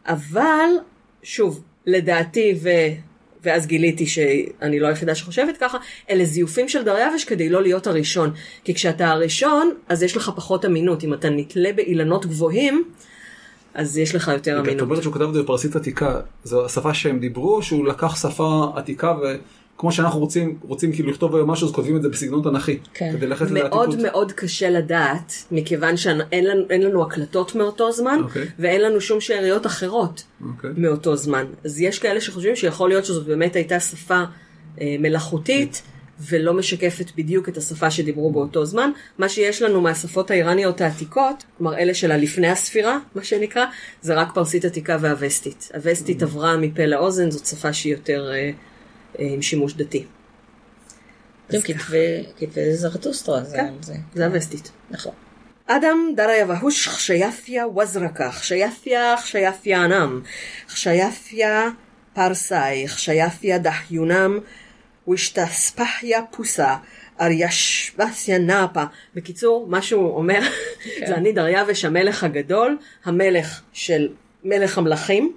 אבל, 0.06 0.68
שוב, 1.22 1.62
לדעתי, 1.86 2.58
ו... 2.62 2.68
ואז 3.42 3.66
גיליתי 3.66 4.06
שאני 4.06 4.80
לא 4.80 4.86
היחידה 4.86 5.14
שחושבת 5.14 5.56
ככה, 5.56 5.78
אלה 6.10 6.24
זיופים 6.24 6.68
של 6.68 6.84
דריווש 6.84 7.24
כדי 7.24 7.48
לא 7.48 7.62
להיות 7.62 7.86
הראשון. 7.86 8.32
כי 8.64 8.74
כשאתה 8.74 9.08
הראשון, 9.08 9.74
אז 9.88 10.02
יש 10.02 10.16
לך 10.16 10.30
פחות 10.36 10.64
אמינות. 10.64 11.04
אם 11.04 11.14
אתה 11.14 11.30
נתלה 11.30 11.72
באילנות 11.72 12.26
גבוהים, 12.26 12.84
אז 13.78 13.98
יש 13.98 14.14
לך 14.14 14.28
יותר 14.28 14.60
את 14.60 14.64
אמינות. 14.64 14.80
אומרת 14.80 15.02
שהוא 15.02 15.14
כתב 15.14 15.28
את 15.28 15.34
זה 15.34 15.42
בפרסית 15.42 15.76
עתיקה, 15.76 16.20
זו 16.44 16.64
השפה 16.64 16.94
שהם 16.94 17.18
דיברו, 17.18 17.62
שהוא 17.62 17.86
לקח 17.86 18.22
שפה 18.22 18.72
עתיקה 18.76 19.14
וכמו 19.76 19.92
שאנחנו 19.92 20.20
רוצים, 20.20 20.58
רוצים 20.62 20.92
כאילו 20.92 21.10
לכתוב 21.10 21.42
משהו, 21.42 21.68
אז 21.68 21.74
כותבים 21.74 21.96
את 21.96 22.02
זה 22.02 22.08
בסגנון 22.08 22.42
תנכי. 22.42 22.78
כן. 22.94 23.12
כדי 23.12 23.26
ללכת 23.26 23.50
מאוד 23.50 23.88
לעתיקות. 23.88 24.12
מאוד 24.12 24.32
קשה 24.32 24.70
לדעת, 24.70 25.32
מכיוון 25.50 25.96
שאין 25.96 26.44
לנו, 26.44 26.64
לנו 26.70 27.02
הקלטות 27.02 27.54
מאותו 27.54 27.92
זמן, 27.92 28.20
אוקיי. 28.22 28.46
ואין 28.58 28.80
לנו 28.80 29.00
שום 29.00 29.20
שאריות 29.20 29.66
אחרות 29.66 30.22
אוקיי. 30.48 30.70
מאותו 30.76 31.16
זמן. 31.16 31.44
אז 31.64 31.80
יש 31.80 31.98
כאלה 31.98 32.20
שחושבים 32.20 32.56
שיכול 32.56 32.88
להיות 32.88 33.04
שזאת 33.04 33.26
באמת 33.26 33.56
הייתה 33.56 33.80
שפה 33.80 34.22
אה, 34.80 34.96
מלאכותית, 34.98 35.82
ולא 36.20 36.54
משקפת 36.54 37.10
בדיוק 37.16 37.48
את 37.48 37.56
השפה 37.56 37.90
שדיברו 37.90 38.32
באותו 38.32 38.66
זמן. 38.66 38.90
מה 39.18 39.28
שיש 39.28 39.62
לנו 39.62 39.80
מהשפות 39.80 40.30
האיראניות 40.30 40.80
העתיקות, 40.80 41.44
כלומר 41.58 41.78
אלה 41.78 41.94
של 41.94 42.12
הלפני 42.12 42.48
הספירה, 42.48 42.98
מה 43.14 43.24
שנקרא, 43.24 43.64
זה 44.02 44.14
רק 44.14 44.28
פרסית 44.34 44.64
עתיקה 44.64 44.96
והווסטית. 45.00 45.70
הווסטית 45.74 46.22
עברה 46.22 46.56
מפה 46.56 46.84
לאוזן, 46.84 47.30
זאת 47.30 47.46
שפה 47.46 47.72
שהיא 47.72 47.92
יותר 47.92 48.30
אה, 48.32 48.50
אה, 49.18 49.26
עם 49.34 49.42
שימוש 49.42 49.74
דתי. 49.74 50.04
גם 51.52 51.60
אז. 51.76 51.94
כתבי 52.38 52.74
זרטוסטרה, 52.74 53.44
זה 53.44 53.56
כן. 53.56 53.74
זה. 54.14 54.26
הווסטית. 54.26 54.70
נכון. 54.90 55.12
אדם 55.66 55.98
דריה 56.16 56.46
והוש 56.48 56.88
חשיפיה 56.88 57.66
וזרקה, 57.68 58.32
חשיפיה 58.32 59.14
חשיפיה 59.16 59.84
אנם, 59.84 60.20
חשיפיה 60.68 61.68
פרסאי, 62.12 62.88
חשיפיה 62.88 63.58
דחיונם, 63.58 64.38
ושתספחיה 65.10 66.20
פוסה, 66.30 66.76
ארישבסיה 67.20 68.38
נאפה. 68.38 68.84
בקיצור, 69.14 69.66
מה 69.68 69.82
שהוא 69.82 70.16
אומר, 70.16 70.40
זה 71.06 71.14
אני 71.14 71.32
דריווש 71.32 71.84
המלך 71.84 72.24
הגדול, 72.24 72.78
המלך 73.04 73.60
של 73.72 74.08
מלך 74.44 74.78
המלכים, 74.78 75.32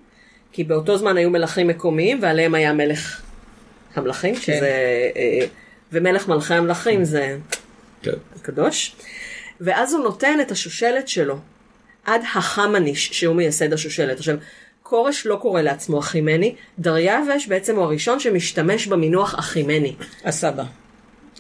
כי 0.51 0.63
באותו 0.63 0.97
זמן 0.97 1.17
היו 1.17 1.29
מלכים 1.29 1.67
מקומיים, 1.67 2.19
ועליהם 2.21 2.55
היה 2.55 2.73
מלך 2.73 3.21
המלכים, 3.95 4.36
שזה... 4.36 4.71
אה, 5.15 5.45
ומלך 5.91 6.27
מלכי 6.27 6.53
המלכים 6.53 7.03
זה 7.03 7.38
כן. 8.01 8.12
קדוש, 8.41 8.95
ואז 9.62 9.93
הוא 9.93 10.03
נותן 10.03 10.38
את 10.41 10.51
השושלת 10.51 11.07
שלו 11.07 11.38
עד 12.05 12.21
החמניש, 12.36 13.10
שהוא 13.13 13.36
מייסד 13.36 13.73
השושלת. 13.73 14.17
עכשיו, 14.17 14.36
כורש 14.91 15.25
לא 15.25 15.36
קורא 15.36 15.62
לעצמו 15.62 15.99
אחימני, 15.99 16.56
דריווש 16.80 17.47
בעצם 17.47 17.75
הוא 17.75 17.84
הראשון 17.84 18.19
שמשתמש 18.19 18.88
במינוח 18.88 19.39
אחימני. 19.39 19.95
הסבא. 20.25 20.63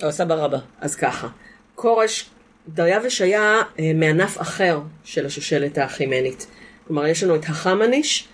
או 0.03 0.07
הסבא 0.07 0.33
רבא. 0.33 0.57
אז 0.81 0.95
ככה, 0.95 1.27
כורש, 1.75 2.29
דריווש 2.67 3.21
היה 3.21 3.61
אה, 3.79 3.91
מענף 3.95 4.41
אחר 4.41 4.79
של 5.03 5.25
השושלת 5.25 5.77
האחימנית. 5.77 6.47
כלומר, 6.87 7.07
יש 7.07 7.23
לנו 7.23 7.35
את 7.35 7.43
החמניש, 7.43 8.27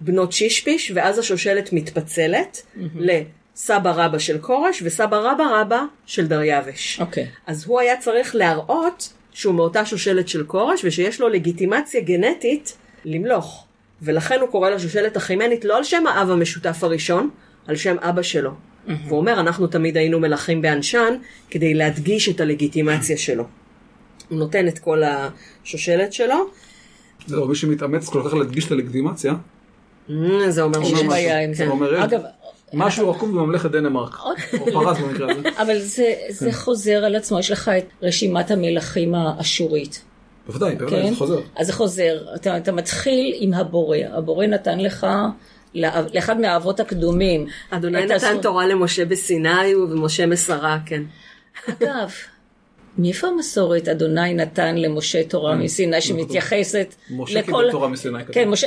בנות 0.00 0.32
שישפיש, 0.32 0.92
ואז 0.94 1.18
השושלת 1.18 1.72
מתפצלת 1.72 2.62
לסבא 2.94 3.90
רבא 3.90 4.18
של 4.18 4.38
כורש 4.38 4.82
וסבא 4.84 5.16
רבא 5.16 5.44
רבא 5.44 5.82
של 6.06 6.26
דריווש. 6.26 7.00
אוקיי. 7.00 7.26
אז 7.46 7.64
הוא 7.66 7.80
היה 7.80 7.96
צריך 7.96 8.34
להראות 8.34 9.12
שהוא 9.32 9.54
מאותה 9.54 9.84
שושלת 9.84 10.28
של 10.28 10.44
כורש 10.46 10.84
ושיש 10.84 11.20
לו 11.20 11.28
לגיטימציה 11.28 12.00
גנטית 12.00 12.76
למלוך. 13.04 13.66
ולכן 14.04 14.40
הוא 14.40 14.48
קורא 14.48 14.70
לשושלת 14.70 15.16
החימנית 15.16 15.64
לא 15.64 15.76
על 15.76 15.84
שם 15.84 16.06
האב 16.06 16.30
המשותף 16.30 16.84
הראשון, 16.84 17.30
על 17.66 17.76
שם 17.76 17.96
אבא 18.00 18.22
שלו. 18.22 18.50
והוא 19.06 19.18
אומר, 19.18 19.40
אנחנו 19.40 19.66
תמיד 19.66 19.96
היינו 19.96 20.20
מלכים 20.20 20.62
באנשן 20.62 21.14
כדי 21.50 21.74
להדגיש 21.74 22.28
את 22.28 22.40
הלגיטימציה 22.40 23.16
שלו. 23.16 23.44
הוא 24.28 24.38
נותן 24.38 24.68
את 24.68 24.78
כל 24.78 25.02
השושלת 25.02 26.12
שלו, 26.12 26.36
זהו, 27.26 27.48
מי 27.48 27.54
שמתאמץ 27.54 28.08
כל 28.08 28.22
כך 28.26 28.34
להדגיש 28.34 28.66
את 28.66 28.72
הלגיטימציה, 28.72 29.34
זה 30.48 30.62
אומר 30.62 30.82
יש 30.82 30.88
שיש 30.88 31.02
בעיה 31.02 31.44
עם 31.44 31.54
זה. 31.54 31.64
כן. 31.64 31.70
אומר, 31.70 32.04
אגב, 32.04 32.20
משהו 32.72 33.10
עקום 33.10 33.32
בממלכת 33.32 33.70
דנמרק, 33.70 34.18
או 34.60 34.66
פרס 34.72 34.98
במקרה 34.98 35.32
הזה. 35.32 35.48
אבל 35.62 35.78
זה, 35.78 36.14
זה 36.28 36.52
חוזר 36.52 37.04
על 37.04 37.16
עצמו, 37.16 37.38
יש 37.38 37.50
לך 37.50 37.70
את 37.78 37.84
רשימת 38.02 38.50
המלכים 38.50 39.14
האשורית. 39.14 40.04
בוודאי, 40.46 40.74
בוודאי, 40.76 41.02
כן? 41.02 41.10
זה 41.10 41.16
חוזר. 41.16 41.40
אז 41.56 41.66
זה 41.66 41.72
חוזר. 41.72 42.18
אתה, 42.34 42.56
אתה 42.56 42.72
מתחיל 42.72 43.34
עם 43.38 43.54
הבורא. 43.54 43.98
הבורא 44.12 44.46
נתן 44.46 44.80
לך, 44.80 45.06
לאחד 45.74 46.40
מהאבות 46.40 46.80
הקדומים. 46.80 47.46
אדוני 47.70 48.04
נתן 48.04 48.14
הזכות- 48.14 48.42
תורה 48.42 48.66
למשה 48.66 49.04
בסיני 49.04 49.74
ומשה 49.74 50.26
מסרה, 50.26 50.78
כן. 50.86 51.02
אגב, 51.68 52.10
מאיפה 52.98 53.26
המסורת 53.26 53.88
אדוני 53.88 54.34
נתן 54.34 54.76
למשה 54.78 55.24
תורה 55.24 55.54
מסיני 55.56 56.00
שמתייחסת 56.00 56.94
משה 57.10 57.38
לכל... 57.38 57.46
קיבל 57.46 57.70
תורה 57.70 57.88
מסיני. 57.88 58.18
כתוב. 58.20 58.34
כן, 58.34 58.48
משה... 58.48 58.66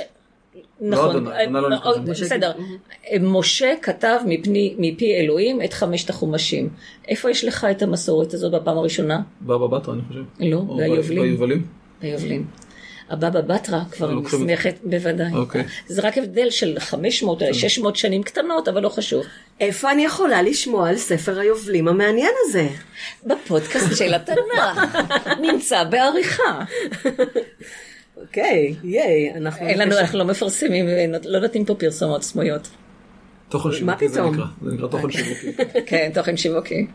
נכון, 0.81 1.09
אדוני, 1.09 1.43
אדוני 1.43 1.69
לא 1.69 1.75
אה. 1.75 1.91
אה, 1.91 1.99
בסדר. 1.99 2.51
משה 3.21 3.73
כתב 3.81 4.19
מפני, 4.25 4.75
מפי 4.77 5.15
אלוהים 5.15 5.61
את 5.61 5.73
חמשת 5.73 6.09
החומשים. 6.09 6.69
איפה 7.07 7.29
יש 7.29 7.45
לך 7.45 7.67
את 7.71 7.81
המסורת 7.81 8.33
הזאת 8.33 8.51
בפעם 8.51 8.77
הראשונה? 8.77 9.21
בבא 9.41 9.77
בתרא, 9.77 9.93
אני 9.93 10.01
חושב. 10.07 10.23
לא, 10.39 10.63
ביובלים. 10.77 11.21
ביובלים. 11.21 11.65
ביובלים. 12.01 12.47
הבבא 13.09 13.41
בתרא 13.41 13.79
כבר 13.91 14.11
נסמכת, 14.11 14.75
בוודאי. 14.83 15.33
אוקיי. 15.33 15.63
זה 15.87 16.01
רק 16.01 16.17
הבדל 16.17 16.49
של 16.49 16.75
500 16.79 17.41
או 17.41 17.53
600 17.53 17.95
שנים 17.95 18.23
קטנות, 18.23 18.67
אבל 18.67 18.81
לא 18.81 18.89
חשוב. 18.89 19.23
איפה 19.59 19.91
אני 19.91 20.05
יכולה 20.05 20.41
לשמוע 20.41 20.89
על 20.89 20.97
ספר 20.97 21.39
היובלים 21.39 21.87
המעניין 21.87 22.31
הזה? 22.45 22.67
בפודקאסט 23.25 23.95
של 23.95 24.13
התנ"ך, 24.13 24.97
נמצא 25.51 25.83
בעריכה. 25.83 26.63
אוקיי, 28.21 28.75
ייי, 28.83 29.33
אנחנו... 29.35 29.67
אין 29.67 29.79
לנו. 29.79 29.97
אנחנו 29.99 30.19
לא 30.19 30.25
מפרסמים, 30.25 30.85
לא 31.25 31.39
נותנים 31.39 31.65
פה 31.65 31.75
פרסומות 31.75 32.23
סמויות. 32.23 32.67
תוכן 33.49 33.71
שיווקי 33.71 34.09
זה? 34.09 34.21
נקרא, 34.21 34.45
זה 34.61 34.71
נקרא 34.71 34.87
תוכן 34.87 35.11
שיווקי. 35.11 35.51
כן, 35.89 36.11
תוכן 36.13 36.37
שיווקי. 36.37 36.87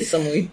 סמוי. 0.00 0.46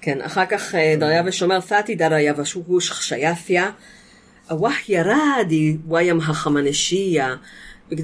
כן, 0.00 0.20
אחר 0.20 0.46
כך 0.46 0.74
אה, 0.74 0.94
דריווש 0.98 1.42
אומר, 1.42 1.60
תתי 1.60 1.94
דריה 1.94 2.34
ושוש 2.36 2.90
חשיאפיה, 2.90 3.70
הווח 4.50 4.88
ירדי 4.88 5.76
וים 5.88 6.20
החמנשיה. 6.20 7.34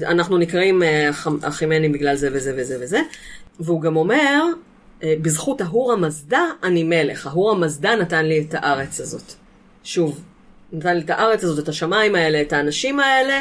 אנחנו 0.03 0.37
נקראים 0.37 0.83
אה, 0.83 1.09
החמ- 1.09 1.45
החימנים 1.47 1.91
בגלל 1.91 2.15
זה 2.15 2.29
וזה 2.33 2.53
וזה 2.57 2.77
וזה. 2.81 2.99
והוא 3.59 3.81
גם 3.81 3.95
אומר, 3.95 4.43
אה, 5.03 5.13
בזכות 5.21 5.61
ההור 5.61 5.93
המזדה 5.93 6.41
אני 6.63 6.83
מלך. 6.83 7.27
ההור 7.27 7.51
המזדה 7.51 7.95
נתן 7.95 8.25
לי 8.25 8.45
את 8.49 8.53
הארץ 8.53 8.99
הזאת. 8.99 9.33
שוב, 9.83 10.21
את 10.79 11.09
הארץ 11.09 11.43
הזאת, 11.43 11.63
את 11.63 11.69
השמיים 11.69 12.15
האלה, 12.15 12.41
את 12.41 12.53
האנשים 12.53 12.99
האלה, 12.99 13.39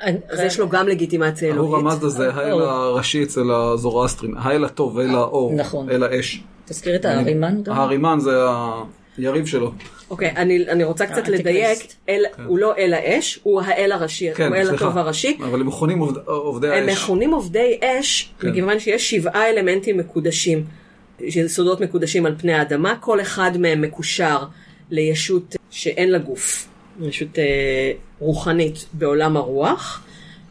אז 0.00 0.40
יש 0.40 0.58
לו 0.60 0.68
גם 0.68 0.88
לגיטימציה 0.88 1.52
אלוהית. 1.52 1.74
המזדה 1.86 2.08
זה 2.08 2.34
האל 2.34 2.60
הראשי 2.62 3.22
אצל 3.22 3.50
הזורואסטרים, 3.52 4.34
האל 4.38 4.64
הטוב, 4.64 4.98
אל 4.98 5.10
האור, 5.14 5.54
נכון. 5.54 5.90
אל 5.90 6.02
האש. 6.02 6.40
תזכיר 6.64 6.96
את 6.96 7.04
הארימן 7.04 7.62
גם. 7.62 7.74
הארימן 7.76 8.18
זה 8.20 8.30
היריב 9.18 9.46
שלו. 9.46 9.72
אוקיי, 10.10 10.30
אני, 10.36 10.64
אני 10.68 10.84
רוצה 10.84 11.06
קצת 11.06 11.14
האנטיקריסט. 11.16 11.40
לדייק, 11.46 11.78
אל, 12.08 12.22
הוא 12.46 12.58
לא 12.58 12.74
אל 12.78 12.94
האש, 12.94 13.40
הוא 13.42 13.60
האל 13.62 13.92
הראשי, 13.92 14.34
כן, 14.34 14.46
הוא 14.46 14.56
האל 14.56 14.66
סליחה. 14.68 14.84
הטוב 14.86 14.98
הראשי. 14.98 15.38
אבל 15.44 15.60
הם 15.60 15.66
מכונים 15.66 15.98
עובד- 15.98 16.18
עובדי 16.26 16.68
הם 16.72 16.88
האש. 16.88 16.98
מכונים 17.02 17.30
עובדי 17.30 17.78
אש, 17.84 18.32
כן. 18.40 18.48
מכיוון 18.50 18.78
שיש 18.80 19.10
שבעה 19.10 19.50
אלמנטים 19.50 19.96
מקודשים, 19.98 20.64
יסודות 21.20 21.80
מקודשים 21.80 22.26
על 22.26 22.34
פני 22.38 22.52
האדמה, 22.54 22.94
כל 23.00 23.20
אחד 23.20 23.50
מהם 23.58 23.80
מקושר 23.82 24.38
לישות 24.90 25.56
שאין 25.76 26.10
לה 26.10 26.18
גוף, 26.18 26.68
ישות 27.00 27.38
אה, 27.38 27.92
רוחנית 28.18 28.86
בעולם 28.92 29.36
הרוח. 29.36 30.02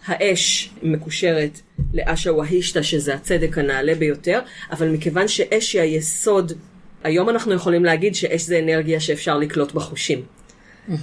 האש 0.05 0.69
מקושרת 0.83 1.59
לאשה 1.93 2.33
והישתא, 2.33 2.81
שזה 2.81 3.13
הצדק 3.13 3.57
הנעלה 3.57 3.95
ביותר, 3.95 4.39
אבל 4.71 4.89
מכיוון 4.89 5.27
שאש 5.27 5.73
היא 5.73 5.81
היסוד, 5.81 6.53
היום 7.03 7.29
אנחנו 7.29 7.53
יכולים 7.53 7.85
להגיד 7.85 8.15
שאש 8.15 8.41
זה 8.41 8.59
אנרגיה 8.59 8.99
שאפשר 8.99 9.37
לקלוט 9.37 9.71
בחושים. 9.71 10.21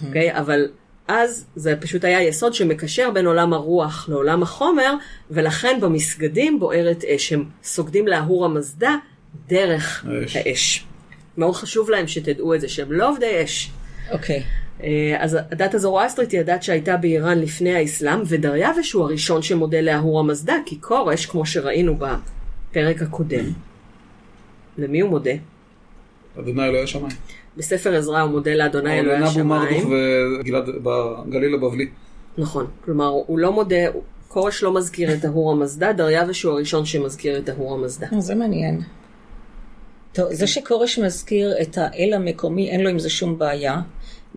אוקיי? 0.07 0.39
אבל 0.39 0.69
אז 1.09 1.47
זה 1.57 1.77
פשוט 1.81 2.05
היה 2.05 2.23
יסוד 2.23 2.55
שמקשר 2.55 3.11
בין 3.11 3.27
עולם 3.27 3.53
הרוח 3.53 4.09
לעולם 4.09 4.43
החומר, 4.43 4.95
ולכן 5.31 5.79
במסגדים 5.81 6.61
בוערת 6.61 7.05
אש. 7.05 7.33
הם 7.33 7.45
סוגדים 7.65 8.09
לאהור 8.09 8.45
המזדה 8.45 8.97
דרך 9.49 10.05
האש. 10.09 10.37
האש. 10.37 10.85
מאוד 11.37 11.55
חשוב 11.55 11.91
להם 11.91 12.07
שתדעו 12.07 12.55
את 12.55 12.61
זה, 12.61 12.69
שהם 12.69 12.93
לא 12.93 13.11
עובדי 13.11 13.45
אש. 13.45 13.71
אוקיי. 14.13 14.43
אה, 14.83 15.17
אז 15.19 15.39
הדת 15.51 15.75
הזורואסטרית 15.75 16.31
היא 16.31 16.41
הדת 16.41 16.63
שהייתה 16.63 16.97
באיראן 16.97 17.39
לפני 17.39 17.75
האסלאם, 17.75 18.23
ודריווש 18.27 18.93
הוא 18.93 19.05
הראשון 19.05 19.43
שמודה 19.43 19.81
לאהור 19.81 20.21
המזדה, 20.21 20.55
כי 20.67 20.81
כורש, 20.81 21.27
כמו 21.27 21.47
שראינו 21.47 21.97
בפרק 21.97 23.03
הקודם, 23.03 23.45
למי 24.79 25.01
הוא 25.01 25.11
מודה? 25.11 25.31
אדוני 26.39 26.65
אלוהי 26.65 26.83
השמיים. 26.83 27.17
בספר 27.57 27.95
עזרא 27.95 28.21
הוא 28.21 28.31
מודה 28.31 28.55
לאדוני 28.55 29.01
אלוהי 29.01 29.19
נבו 29.19 29.45
מרדוך 29.45 29.69
השמיים. 29.69 29.93
וגלעד 30.41 30.65
בגליל 30.83 31.55
הבבלי. 31.55 31.89
נכון, 32.39 32.67
כלומר 32.85 33.07
הוא 33.07 33.39
לא 33.39 33.53
מודה, 33.53 33.77
כורש 34.29 34.63
לא 34.63 34.75
מזכיר 34.75 35.15
את 35.15 35.25
ההור 35.25 35.53
המזדה, 35.53 35.93
דריווש 35.93 36.43
הוא 36.43 36.53
הראשון 36.53 36.85
שמזכיר 36.85 37.39
את 37.39 37.49
ההור 37.49 37.75
המזדה. 37.75 38.07
זה 38.19 38.35
מעניין. 38.35 38.81
טוב, 40.13 40.33
זה 40.33 40.47
שכורש 40.47 40.99
מזכיר 40.99 41.55
את 41.63 41.79
האל 41.79 42.13
המקומי, 42.15 42.71
אין 42.71 42.81
לו 42.81 42.89
עם 42.89 42.99
זה 42.99 43.11
שום 43.11 43.39
בעיה, 43.39 43.81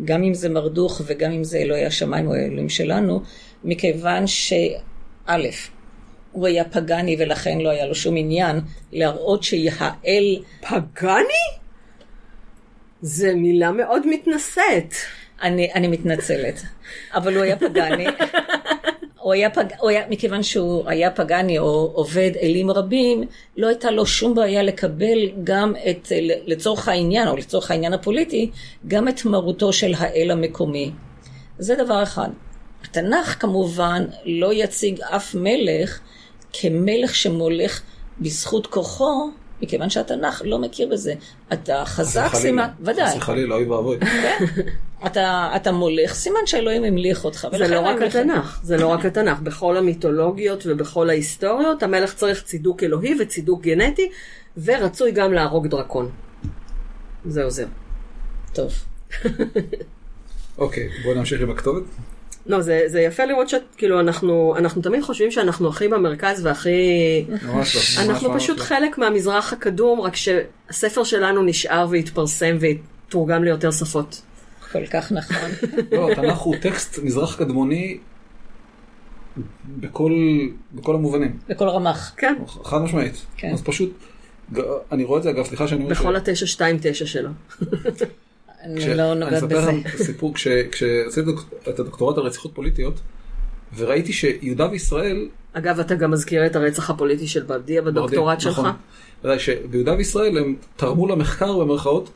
גם 0.04 0.24
אם 0.24 0.34
זה 0.34 0.50
מרדוך 0.50 1.02
וגם 1.06 1.32
אם 1.32 1.44
זה 1.44 1.58
אלוהי 1.58 1.86
השמיים 1.86 2.28
או 2.28 2.34
האלוהים 2.34 2.70
שלנו, 2.70 3.22
מכיוון 3.64 4.28
שא', 4.28 5.38
הוא 6.32 6.48
היה 6.48 6.64
פגאני 6.64 7.16
ולכן 7.20 7.58
לא 7.58 7.70
היה 7.70 7.86
לו 7.86 7.96
שום 7.96 8.18
עניין 8.18 8.60
להראות 8.92 9.44
שהאל, 9.44 10.44
פגאני? 10.62 11.46
זה 13.02 13.36
מילה 13.36 13.72
מאוד 13.72 14.08
מתנשאת. 14.08 14.94
אני, 15.42 15.74
אני 15.74 15.88
מתנצלת, 15.88 16.62
אבל 17.14 17.36
הוא 17.36 17.44
היה 17.44 17.58
פגאני. 17.58 18.06
הוא 19.26 19.34
היה, 19.34 19.50
פג... 19.50 19.66
הוא 19.80 19.90
היה, 19.90 20.04
מכיוון 20.10 20.44
שהוא 20.44 20.84
היה 20.90 21.12
פגאני 21.12 21.60
או 21.60 21.92
עובד 21.94 22.32
אלים 22.42 22.72
רבים, 22.72 23.24
לא 23.58 23.68
הייתה 23.68 23.92
לו 23.92 24.06
שום 24.06 24.36
בעיה 24.36 24.64
לקבל 24.64 25.18
גם 25.44 25.74
את, 25.90 26.12
לצורך 26.46 26.88
העניין, 26.88 27.28
או 27.28 27.36
לצורך 27.36 27.72
העניין 27.72 27.94
הפוליטי, 27.94 28.52
גם 28.88 29.08
את 29.08 29.26
מרותו 29.26 29.74
של 29.74 29.94
האל 29.98 30.32
המקומי. 30.32 30.92
זה 31.60 31.76
דבר 31.76 32.04
אחד. 32.04 32.30
התנ"ך 32.84 33.36
כמובן 33.40 34.06
לא 34.26 34.54
יציג 34.54 35.02
אף 35.02 35.36
מלך 35.36 36.00
כמלך 36.54 37.16
שמולך 37.16 37.82
בזכות 38.20 38.68
כוחו, 38.68 39.30
מכיוון 39.62 39.90
שהתנ"ך 39.90 40.42
לא 40.46 40.60
מכיר 40.60 40.88
בזה. 40.92 41.14
אתה 41.54 41.84
חזק, 41.86 42.30
סימן. 42.34 42.68
ודאי. 42.82 43.10
חס 43.10 43.18
וחלילה, 43.18 43.56
אוי 43.56 43.66
ואבוי. 43.66 43.98
אתה, 45.06 45.52
אתה 45.56 45.72
מולך, 45.72 46.14
סימן 46.14 46.40
שאלוהים 46.46 46.84
המליך 46.84 47.26
אותך. 47.26 47.48
זה 47.58 47.68
לא 47.68 47.80
רק 47.80 48.02
התנ"ך, 48.02 48.60
זה 48.64 48.78
לא 48.78 48.88
רק 48.88 49.06
התנ"ך. 49.06 49.40
בכל 49.40 49.78
המיתולוגיות 49.78 50.64
ובכל 50.66 51.10
ההיסטוריות, 51.10 51.84
המלך 51.84 52.14
צריך 52.14 52.44
צידוק 52.44 52.84
אלוהי 52.84 53.16
וצידוק 53.22 53.62
גנטי, 53.62 54.10
ורצוי 54.64 55.12
גם 55.12 55.34
להרוג 55.34 55.68
דרקון. 55.68 56.12
זה 57.26 57.44
עוזר. 57.44 57.66
טוב. 58.54 58.74
אוקיי, 60.58 60.90
בואו 61.04 61.16
נמשיך 61.16 61.42
עם 61.42 61.52
הכתובת. 61.52 61.84
לא, 62.46 62.62
זה, 62.62 62.84
זה 62.88 63.02
יפה 63.02 63.26
לראות 63.26 63.50
שכאילו 63.50 64.00
אנחנו, 64.00 64.56
אנחנו 64.58 64.82
תמיד 64.82 65.02
חושבים 65.02 65.32
שאנחנו 65.32 65.70
הכי 65.70 65.88
במרכז 65.88 66.46
והכי... 66.46 66.70
לא. 67.42 67.62
אנחנו 68.04 68.34
פשוט 68.34 68.58
לא. 68.58 68.64
חלק 68.64 68.98
מהמזרח 68.98 69.54
הקדום, 69.54 70.02
רק 70.02 70.14
שהספר 70.16 71.04
שלנו 71.04 71.44
נשאר 71.44 71.88
והתפרסם 71.90 72.58
והתורגם 72.60 73.44
ליותר 73.44 73.72
שפות. 73.72 74.22
כל 74.72 74.86
כך 74.86 75.12
נכון. 75.12 75.50
לא, 75.92 76.12
התנ"ך 76.12 76.38
הוא 76.38 76.56
טקסט 76.62 77.00
מזרח 77.04 77.36
קדמוני 77.36 77.98
בכל 79.68 80.12
בכל 80.74 80.96
המובנים. 80.96 81.38
בכל 81.50 81.68
רמ"ח. 81.68 82.14
כן, 82.18 82.36
חד 82.64 82.82
משמעית. 82.82 83.26
כן. 83.38 83.54
אז 83.54 83.62
פשוט, 83.62 83.94
אני 84.92 85.04
רואה 85.04 85.18
את 85.18 85.24
זה 85.24 85.30
אגב, 85.30 85.46
סליחה 85.46 85.68
שאני 85.68 85.84
אומר 85.84 85.96
בכל 85.96 86.16
התשע 86.16 86.46
שתיים 86.46 86.78
תשע 86.82 87.06
שלו. 87.06 87.30
אני 88.66 88.96
לא 88.98 89.14
נוגעת 89.14 89.44
אני 89.44 89.48
בזה. 89.54 89.60
אספר 89.60 89.70
לכם 89.80 90.04
סיפור, 90.04 90.34
כש- 90.34 90.48
כשעשיתי 90.72 91.32
את 91.70 91.80
הדוקטורט 91.80 92.18
על 92.18 92.24
רציחות 92.24 92.52
פוליטיות, 92.56 93.00
וראיתי 93.78 94.14
שיהודה 94.14 94.68
וישראל, 94.72 95.28
אגב, 95.54 95.80
אתה 95.80 95.96
גם 95.96 96.12
מזכיר 96.12 96.46
את 96.46 96.56
הרצח 96.56 96.90
הפוליטי 96.90 97.28
של 97.28 97.44
ברדיה 97.44 97.82
בדוקטורט 97.82 98.42
שלך. 98.42 98.60
נכון, 99.24 99.40
שביהודה 99.40 99.94
וישראל 99.98 100.38
הם 100.38 100.56
תרמו 100.76 101.08
למחקר 101.08 101.58
במרכאות 101.60 102.10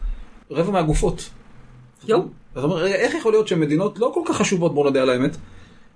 רבע 0.52 0.72
מהגופות. 0.72 1.30
יואו. 2.08 2.22
אז 2.56 2.64
אומר, 2.64 2.76
רגע, 2.78 2.96
איך 2.96 3.14
יכול 3.16 3.32
להיות 3.32 3.48
שמדינות 3.48 4.00
לא 4.00 4.12
כל 4.14 4.22
כך 4.26 4.38
חשובות, 4.38 4.74
בוא 4.74 4.84
נודה 4.84 5.02
על 5.02 5.10
האמת, 5.10 5.38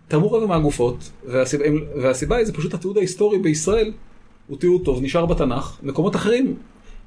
תרמו 0.08 0.32
רבע 0.32 0.46
מהגופות, 0.46 1.12
והסיבה, 1.26 1.66
והסיבה 2.02 2.36
היא 2.36 2.46
זה 2.46 2.54
פשוט 2.54 2.74
התיעוד 2.74 2.98
ההיסטורי 2.98 3.40
בישראל, 3.40 3.92
הוא 4.48 4.58
תיעוד 4.58 4.82
טוב, 4.86 5.00
נשאר 5.04 5.26
בתנ"ך, 5.26 5.78
מקומות 5.84 6.16
אחרים, 6.16 6.56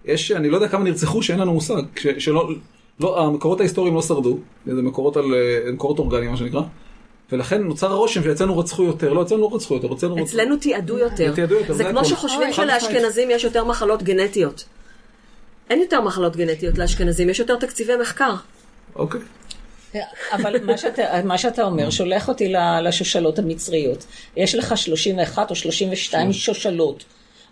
יש, 0.05 0.33
אני 0.33 0.51
לא 0.51 0.57
יודע 0.57 0.69
כמה 0.69 0.85
נרצחו 0.85 1.23
שאין 1.23 1.39
לנו 1.39 1.53
מושג, 1.55 1.83
ש, 1.97 2.07
שלא, 2.19 2.51
לא, 3.01 3.21
המקורות 3.21 3.61
ההיסטוריים 3.61 3.95
לא 3.95 4.03
שרדו, 4.03 4.39
זה 4.67 4.83
מקורות, 4.83 5.17
על, 5.17 5.35
אה, 5.35 5.73
מקורות 5.73 5.99
אורגניים 5.99 6.31
מה 6.31 6.37
שנקרא, 6.37 6.61
ולכן 7.33 7.63
נוצר 7.63 7.93
הרושם 7.93 8.23
שאצלנו 8.23 8.59
רצחו 8.59 8.85
יותר, 8.85 9.13
לא 9.13 9.23
אצלנו 9.23 9.41
לא 9.41 9.57
רצחו 9.57 9.75
יותר, 9.75 9.93
אצלנו 9.95 10.15
רצחו, 10.15 10.27
אצלנו 10.27 10.57
תיעדו 10.57 10.99
יותר. 10.99 11.35
תיעדו 11.35 11.55
יותר, 11.55 11.73
זה 11.73 11.85
כמו. 11.85 12.05
שחושבים 12.05 12.49
משמעית. 12.51 12.71
שלאשכנזים 12.81 13.31
יש 13.31 13.45
יותר 13.45 13.65
מחלות 13.65 14.03
גנטיות. 14.03 14.65
אין 15.71 15.81
יותר 15.81 16.01
מחלות 16.01 16.37
גנטיות 16.37 16.79
לאשכנזים, 16.79 17.31
יש 17.31 17.39
יותר 17.39 17.57
תקציבי 17.57 17.93
מחקר. 18.01 18.35
אוקיי, 18.97 19.21
אבל 20.33 20.65
מה 20.65 20.79
שאתה, 20.79 21.03
מה 21.25 21.39
שאתה 21.39 21.65
אומר 21.65 21.91
שולח 21.91 22.29
אותי 22.29 22.49
ל- 22.49 22.89
לשושלות 22.89 23.39
המצריות. 23.39 24.07
יש 24.37 24.55
לך 24.55 24.77
31 24.77 25.51
או 25.51 25.55
32 25.57 26.33
שושלות. 26.33 27.05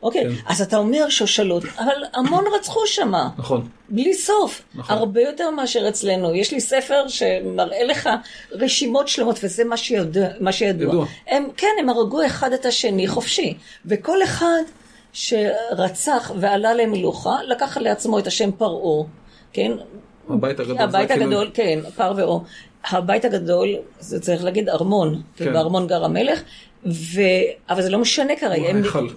אוקיי, 0.03 0.27
אז 0.47 0.63
אתה 0.63 0.77
אומר 0.77 1.09
שושלות, 1.09 1.65
אבל 1.79 2.05
המון 2.15 2.45
רצחו 2.59 2.81
שמה. 2.87 3.29
נכון, 3.39 3.69
בלי 3.89 4.15
סוף, 4.15 4.63
נכון. 4.75 4.97
הרבה 4.97 5.21
יותר 5.21 5.51
מאשר 5.51 5.89
אצלנו. 5.89 6.35
יש 6.35 6.53
לי 6.53 6.61
ספר 6.61 7.09
שמראה 7.09 7.85
לך 7.85 8.09
רשימות 8.53 9.09
שלמות, 9.09 9.39
וזה 9.43 9.65
מה 9.65 9.77
שידוע. 9.77 10.27
מה 10.41 10.53
שידוע. 10.53 10.89
ידוע. 10.89 11.07
הם, 11.29 11.49
כן, 11.57 11.69
הם 11.81 11.89
הרגו 11.89 12.27
אחד 12.27 12.53
את 12.53 12.67
השני 12.67 13.09
חופשי, 13.09 13.55
וכל 13.87 14.23
אחד 14.23 14.63
שרצח 15.13 16.33
ועלה 16.41 16.75
למלוכה, 16.75 17.43
לקח 17.47 17.77
לעצמו 17.77 18.19
את 18.19 18.27
השם 18.27 18.51
פרעה, 18.53 19.07
כן? 19.53 19.73
הבית 20.29 20.61
הגדול, 20.61 20.79
הבית. 20.79 21.11
הגדול, 21.11 21.51
כן, 21.55 21.79
פר 21.97 22.13
ואור. 22.17 22.45
הבית 22.85 23.25
הגדול, 23.25 23.69
זה 24.01 24.21
צריך 24.21 24.45
להגיד 24.45 24.69
ארמון, 24.69 25.23
כן. 25.37 25.49
ובארמון 25.49 25.87
גר 25.87 26.05
המלך, 26.05 26.43
ו... 26.87 27.21
אבל 27.69 27.83
זה 27.83 27.91
לא 27.91 27.99
משנה 27.99 28.37
כרגע. 28.37 28.63
הוא 28.63 28.77
ההיכל. 28.77 29.09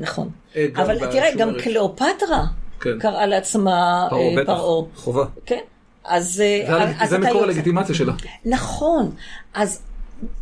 נכון. 0.00 0.28
אה, 0.56 0.66
אבל 0.76 0.98
תראה, 1.10 1.34
גם. 1.38 1.50
קליאופטרה 1.62 2.44
כן. 2.80 2.98
קראה 2.98 3.26
לעצמה 3.26 4.06
פרעה, 4.10 4.22
אה, 4.38 4.44
פרעה. 4.46 4.82
חובה. 4.94 5.24
כן. 5.46 5.58
אז, 6.04 6.40
אה, 6.40 7.06
זה- 7.08 7.18
מקור. 7.18 7.42
הלגיטימציה 7.42 7.94
שלה. 7.94 8.12
נכון, 8.44 9.12
אז 9.54 9.82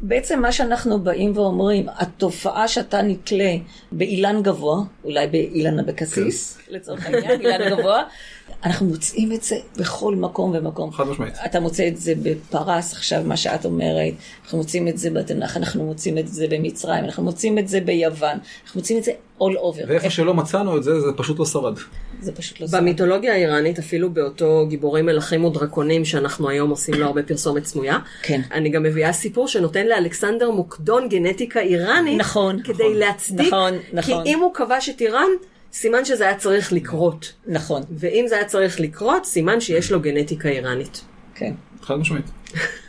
בעצם 0.01 0.41
מה 0.43 0.53
שאנחנו 0.53 1.01
באים 1.01 1.37
ואומרים, 1.37 1.87
התופעה 1.97 2.69
שאתה 2.69 3.03
נתלה 3.03 3.55
באילן 3.93 4.43
גבוה, 4.43 4.77
אולי 5.05 5.27
באילן 5.27 5.79
אבקסיס, 5.79 6.57
כן. 6.57 6.75
לצורך 6.75 7.07
העניין, 7.07 7.41
אילן 7.41 7.71
גבוה, 7.79 8.03
אנחנו 8.65 8.87
מוצאים 8.87 9.33
את 9.33 9.43
זה 9.43 9.57
בכל 9.77 10.15
מקום 10.15 10.53
ומקום. 10.55 10.93
חד 10.93 11.05
משמעית. 11.05 11.35
אתה 11.45 11.61
מוצא 11.61 11.89
את 11.89 11.97
זה 11.97 12.13
בפרס, 12.23 12.93
עכשיו 12.93 13.23
מה 13.25 13.37
שאת 13.37 13.65
אומרת, 13.65 14.15
אנחנו 14.45 14.59
מוצאים 14.59 14.89
את 14.89 14.99
זה 14.99 15.11
בתנ"ך, 15.11 15.57
אנחנו 15.57 15.85
מוצאים 15.85 16.19
את 16.19 16.29
זה 16.29 16.47
במצרים, 16.51 17.05
אנחנו 17.05 17.23
מוצאים 17.23 17.59
את 17.59 17.69
זה 17.69 17.81
ביוון, 17.81 18.39
אנחנו 18.65 18.81
מוצאים 18.81 18.99
את 18.99 19.05
זה 19.05 19.13
all 19.41 19.43
over. 19.43 19.85
ואיפה 19.89 20.11
שלא 20.11 20.35
מצאנו 20.35 20.77
את 20.77 20.83
זה, 20.83 21.01
זה 21.01 21.13
פשוט 21.17 21.39
לא 21.39 21.45
שרד. 21.45 21.79
זה 22.21 22.33
פשוט 22.33 22.61
לא 22.61 22.67
סבבה. 22.67 22.81
במיתולוגיה 22.81 23.33
האיראנית, 23.33 23.79
אפילו 23.79 24.11
באותו 24.11 24.67
גיבורים 24.69 25.07
מלכים 25.07 25.45
ודרקונים 25.45 26.05
שאנחנו 26.05 26.49
היום 26.49 26.71
עושים 26.71 26.95
לו 26.95 27.07
הרבה 27.07 27.23
פרסומת 27.23 27.65
סמויה, 27.65 27.99
כן. 28.23 28.41
אני 28.53 28.69
גם 28.69 28.83
מביאה 28.83 29.13
סיפור 29.13 29.49
שנותן 29.49 29.87
לאלכסנדר 29.87 30.51
מוקדון 30.51 31.09
גנטיקה 31.09 31.61
איראנית, 31.61 32.21
נכון, 32.21 32.63
כדי 32.63 32.73
נכון, 32.73 32.95
להצדיק, 32.95 33.47
נכון, 33.47 33.79
כי 33.79 33.97
נכון. 34.13 34.23
אם 34.27 34.39
הוא 34.39 34.55
כבש 34.55 34.89
את 34.89 35.01
איראן, 35.01 35.29
סימן 35.73 36.05
שזה 36.05 36.25
היה 36.25 36.37
צריך 36.37 36.73
לקרות. 36.73 37.33
נכון, 37.47 37.83
ואם 37.91 38.25
זה 38.29 38.35
היה 38.37 38.45
צריך 38.45 38.81
לקרות, 38.81 39.25
סימן 39.27 39.61
שיש 39.61 39.93
לו 39.93 40.01
גנטיקה 40.01 40.49
איראנית. 40.49 41.01
כן, 41.35 41.53
חד 41.83 41.95
משמעית. 41.97 42.25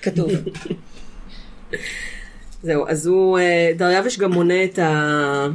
כתוב. 0.02 0.32
זהו, 2.64 2.88
אז 2.88 3.08
הוא, 3.08 3.40
אה, 3.40 3.72
דריווש 3.78 4.20
גם 4.20 4.32
מונה 4.32 4.64
את, 4.64 4.80
ה, 4.80 5.48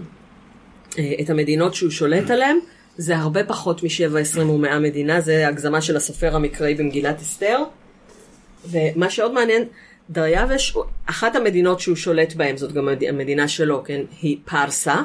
אה, 0.99 1.13
את 1.21 1.31
המדינות 1.31 1.75
שהוא 1.75 1.91
שולט 1.91 2.31
עליהן. 2.31 2.57
זה 2.97 3.17
הרבה 3.17 3.45
פחות 3.45 3.83
משבע, 3.83 4.21
עשרים 4.21 4.51
ומאה 4.51 4.79
מדינה, 4.79 5.21
זה 5.21 5.49
הגזמה 5.49 5.81
של 5.81 5.97
הסופר 5.97 6.37
המקראי 6.37 6.75
במגילת 6.75 7.21
אסתר. 7.21 7.59
ומה 8.71 9.11
שעוד 9.11 9.33
מעניין, 9.33 9.63
דריווש, 10.11 10.77
אחת 11.07 11.37
המדינות 11.37 11.81
שהוא 11.81 11.97
שולט 11.97 12.33
בהן, 12.35 12.57
זאת 12.57 12.73
גם 12.73 12.89
המד- 12.89 13.05
המדינה 13.09 13.49
שלו, 13.49 13.85
כן, 13.85 14.01
היא 14.23 14.37
פרסה, 14.45 15.03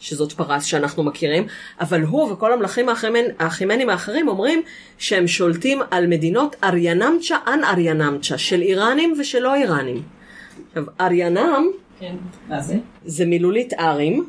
שזאת 0.00 0.32
פרס 0.32 0.64
שאנחנו 0.64 1.02
מכירים, 1.02 1.46
אבל 1.80 2.02
הוא 2.02 2.32
וכל 2.32 2.52
המלכים 2.52 2.88
האחימנ- 2.88 3.32
האחימנים 3.38 3.90
האחרים 3.90 4.28
אומרים 4.28 4.62
שהם 4.98 5.26
שולטים 5.26 5.78
על 5.90 6.06
מדינות 6.06 6.56
אריאנמצ'ה 6.64 7.36
אנ 7.46 7.64
אריאנמצ'ה, 7.64 8.38
של 8.38 8.62
איראנים 8.62 9.14
ושל 9.18 9.38
לא 9.38 9.54
איראנים. 9.54 10.02
עכשיו, 10.68 10.84
אריאנם 11.00 11.66
כן, 12.00 12.14
מה 12.48 12.60
זה? 12.60 12.76
זה 13.04 13.26
מילולית 13.26 13.72
ארים, 13.74 14.28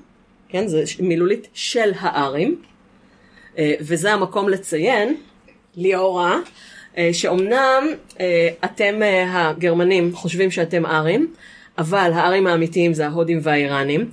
כן, 0.50 0.68
זה 0.68 0.84
מילולית 1.00 1.48
של 1.54 1.92
הארים, 2.00 2.62
אה, 3.58 3.74
וזה 3.80 4.14
המקום 4.14 4.50
לציין, 4.50 5.16
ליאורה, 5.76 6.38
אה, 6.98 7.10
שאומנם 7.14 7.84
אה, 8.20 8.50
אתם 8.66 9.00
הגרמנים 9.28 10.16
חושבים 10.16 10.52
שאתם 10.52 10.86
ארים, 10.86 11.34
אבל 11.78 12.12
הארים 12.14 12.48
האמיתיים 12.48 12.94
זה 12.94 13.08
ההודים 13.08 13.40
והאיראנים, 13.44 14.10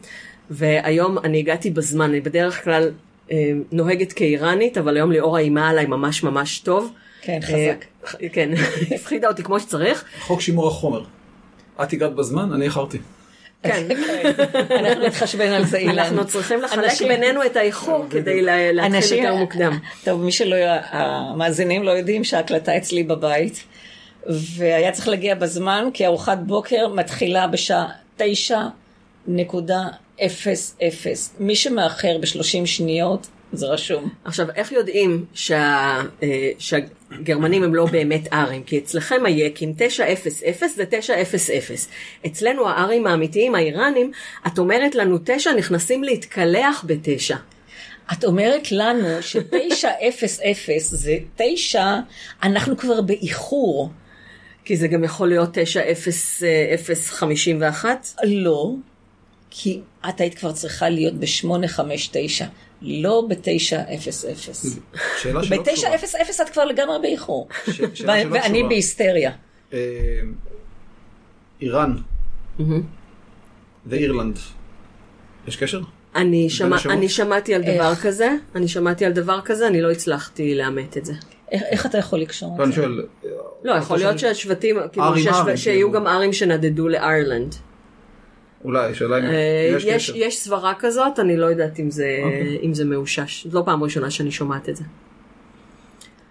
והיום 0.50 1.18
אני 1.18 1.38
הגעתי 1.38 1.70
בזמן, 1.70 2.10
אני 2.10 2.20
בדרך 2.20 2.64
כלל 2.64 2.90
אה, 3.32 3.36
נוהגת 3.72 4.12
כאיראנית, 4.12 4.78
אבל 4.78 4.96
היום 4.96 5.12
ליאורה 5.12 5.40
אימה 5.40 5.68
עליי 5.68 5.86
ממש 5.86 6.22
ממש 6.22 6.58
טוב. 6.58 6.92
כן, 7.22 7.38
אה, 7.42 7.46
חזק. 7.46 7.84
כן, 8.32 8.50
הפחידה 8.94 9.28
אותי 9.28 9.42
כמו 9.42 9.60
שצריך. 9.60 10.04
חוק 10.20 10.40
שימור 10.40 10.68
החומר. 10.68 11.04
את 11.82 11.92
הגעת 11.92 12.14
בזמן, 12.14 12.52
אני 12.52 12.64
איחרתי. 12.64 12.98
כן. 13.62 13.86
אנחנו 14.80 15.02
נתחשבן 15.06 15.52
על 15.52 15.64
זה, 15.64 15.78
אילן. 15.78 15.98
אנחנו 15.98 16.26
צריכים 16.26 16.62
לחלק 16.62 17.02
בינינו 17.08 17.44
את 17.46 17.56
האיחור 17.56 18.04
כדי 18.10 18.42
לה- 18.42 18.72
להתחיל 18.72 19.18
יותר 19.18 19.34
מוקדם. 19.34 19.78
טוב, 20.04 20.22
מי 20.22 20.32
שלא, 20.32 20.56
המאזינים 20.90 21.82
לא 21.82 21.90
יודעים 21.90 22.24
שההקלטה 22.24 22.76
אצלי 22.76 23.02
בבית, 23.02 23.64
והיה 24.26 24.92
צריך 24.92 25.08
להגיע 25.08 25.34
בזמן, 25.34 25.88
כי 25.94 26.06
ארוחת 26.06 26.38
בוקר 26.38 26.88
מתחילה 26.88 27.46
בשעה 27.46 27.86
תשע 28.16 28.60
נקודה 29.26 29.84
אפס 30.24 30.76
אפס. 30.88 31.34
מי 31.40 31.56
שמאחר 31.56 32.18
בשלושים 32.20 32.66
שניות, 32.66 33.26
זה 33.52 33.66
רשום. 33.66 34.08
עכשיו, 34.24 34.46
איך 34.54 34.72
יודעים 34.72 35.24
שה, 35.34 36.02
אה, 36.22 36.50
שהגרמנים 36.58 37.62
הם 37.62 37.74
לא 37.74 37.86
באמת 37.86 38.32
ארים? 38.32 38.62
כי 38.62 38.78
אצלכם 38.78 39.26
היקים 39.26 39.72
900 39.76 40.18
זה 40.76 40.84
900. 40.90 41.86
אצלנו 42.26 42.68
הארים 42.68 43.06
האמיתיים, 43.06 43.54
האיראנים, 43.54 44.10
את 44.46 44.58
אומרת 44.58 44.94
לנו 44.94 45.18
תשע, 45.24 45.52
נכנסים 45.52 46.04
להתקלח 46.04 46.84
בתשע. 46.86 47.36
את 48.12 48.24
אומרת 48.24 48.72
לנו 48.72 49.22
שתשע 49.22 49.90
אפס 50.08 50.40
אפס 50.40 50.90
זה 50.90 51.16
תשע, 51.36 51.96
אנחנו 52.42 52.76
כבר 52.76 53.00
באיחור. 53.00 53.90
כי 54.64 54.76
זה 54.76 54.88
גם 54.88 55.04
יכול 55.04 55.28
להיות 55.28 55.48
90051. 55.52 58.06
לא, 58.24 58.74
כי 59.50 59.80
את 60.08 60.20
היית 60.20 60.38
כבר 60.38 60.52
צריכה 60.52 60.88
להיות 60.88 61.14
ב-859, 61.14 62.44
לא 62.82 63.26
ב-900. 63.28 63.40
שאלה 65.20 65.44
שלא 65.44 65.62
קשורה. 65.62 65.96
ב-900 65.96 66.42
את 66.42 66.48
כבר 66.48 66.64
לגמרי 66.64 66.98
באיחור. 67.02 67.48
ואני. 68.06 68.62
בהיסטריה. 68.62 69.32
אה, 69.72 69.78
איראן 71.60 71.96
ואירלנד. 73.86 74.38
יש 75.48 75.56
קשר? 75.56 75.80
אני, 76.16 76.50
שמע? 76.50 76.76
אני 76.90 77.08
שמעתי 77.08 77.54
על 77.54 77.62
דבר 77.62 77.90
איך? 77.90 78.06
כזה, 78.06 78.30
אני 78.54 78.68
שמעתי 78.68 79.04
על 79.04 79.12
דבר 79.12 79.40
כזה, 79.44 79.66
אני 79.66 79.82
לא 79.82 79.90
הצלחתי 79.90 80.54
לאמת 80.54 80.96
את 80.96 81.04
זה. 81.04 81.12
איך, 81.50 81.62
איך 81.70 81.86
אתה 81.86 81.98
יכול 81.98 82.18
לקשור 82.18 82.58
לא, 82.58 82.64
את 82.64 82.68
זה? 82.68 82.74
שואל. 82.74 83.06
לא, 83.64 83.72
יכול 83.72 83.98
להיות 83.98 84.18
שהשבטים, 84.18 84.76
כאילו, 84.92 85.06
שיהיו 85.56 85.86
כאילו. 85.86 85.92
גם 85.92 86.06
ארים 86.06 86.32
שנדדו 86.32 86.88
לאיירלנד. 86.88 87.54
אולי, 88.66 88.94
שאלה 88.94 89.18
אם 89.18 89.24
אה, 89.24 89.70
יש 89.76 89.84
יש, 89.84 89.94
קשר. 89.94 90.16
יש 90.16 90.38
סברה 90.38 90.72
כזאת, 90.78 91.18
אני 91.18 91.36
לא 91.36 91.46
יודעת 91.46 91.80
אם 91.80 91.90
זה, 91.90 92.18
אוקיי. 92.24 92.58
אם 92.62 92.74
זה 92.74 92.84
מאושש. 92.84 93.46
זו 93.46 93.58
לא 93.58 93.64
פעם 93.64 93.82
ראשונה 93.82 94.10
שאני 94.10 94.30
שומעת 94.30 94.68
את 94.68 94.76
זה. 94.76 94.84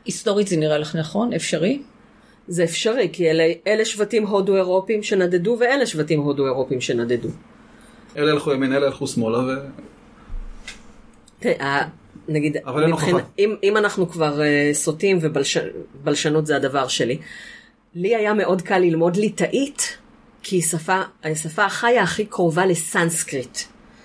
היסטורית 0.06 0.48
זה 0.48 0.58
נראה 0.58 0.78
לך 0.78 0.96
נכון? 0.96 1.34
אפשרי? 1.34 1.82
זה 2.48 2.64
אפשרי, 2.64 3.10
כי 3.14 3.30
אלה, 3.30 3.54
אלה 3.68 3.86
שבטים 3.86 4.28
הודו-אירופים 4.28 5.04
שנדדו, 5.04 5.58
ואלה 5.60 5.86
שבטים 5.86 6.20
הודו-אירופים 6.20 6.82
שנדדו. 6.82 7.30
אלה 8.18 8.32
הלכו 8.32 8.54
ימין, 8.54 8.74
אלה 8.74 8.86
הלכו 8.86 9.08
שמאלה, 9.08 9.38
ו... 9.38 9.50
תראה, 11.40 11.66
ה- 11.66 11.90
נגיד, 12.28 12.58
אבל 12.58 12.92
הוכחה. 12.92 13.18
אם, 13.40 13.56
אם 13.64 13.78
אנחנו 13.78 14.10
כבר 14.10 14.40
uh, 14.40 14.74
סוטים 14.74 15.20
ובלשנות 15.22 16.46
זה 16.46 16.56
הדבר 16.56 16.88
שלי, 16.88 17.18
לי 17.96 18.16
היה 18.16 18.34
מאוד 18.34 18.62
קל 18.62 18.78
ללמוד 18.78 19.16
ליטאית, 19.16 19.98
כי 20.48 20.56
היא 20.56 20.64
שפה, 20.64 21.02
השפה 21.24 21.66
החיה 21.66 22.04
הכי 22.04 22.26
קרובה 22.26 22.66
לסנסקריט. 22.66 23.60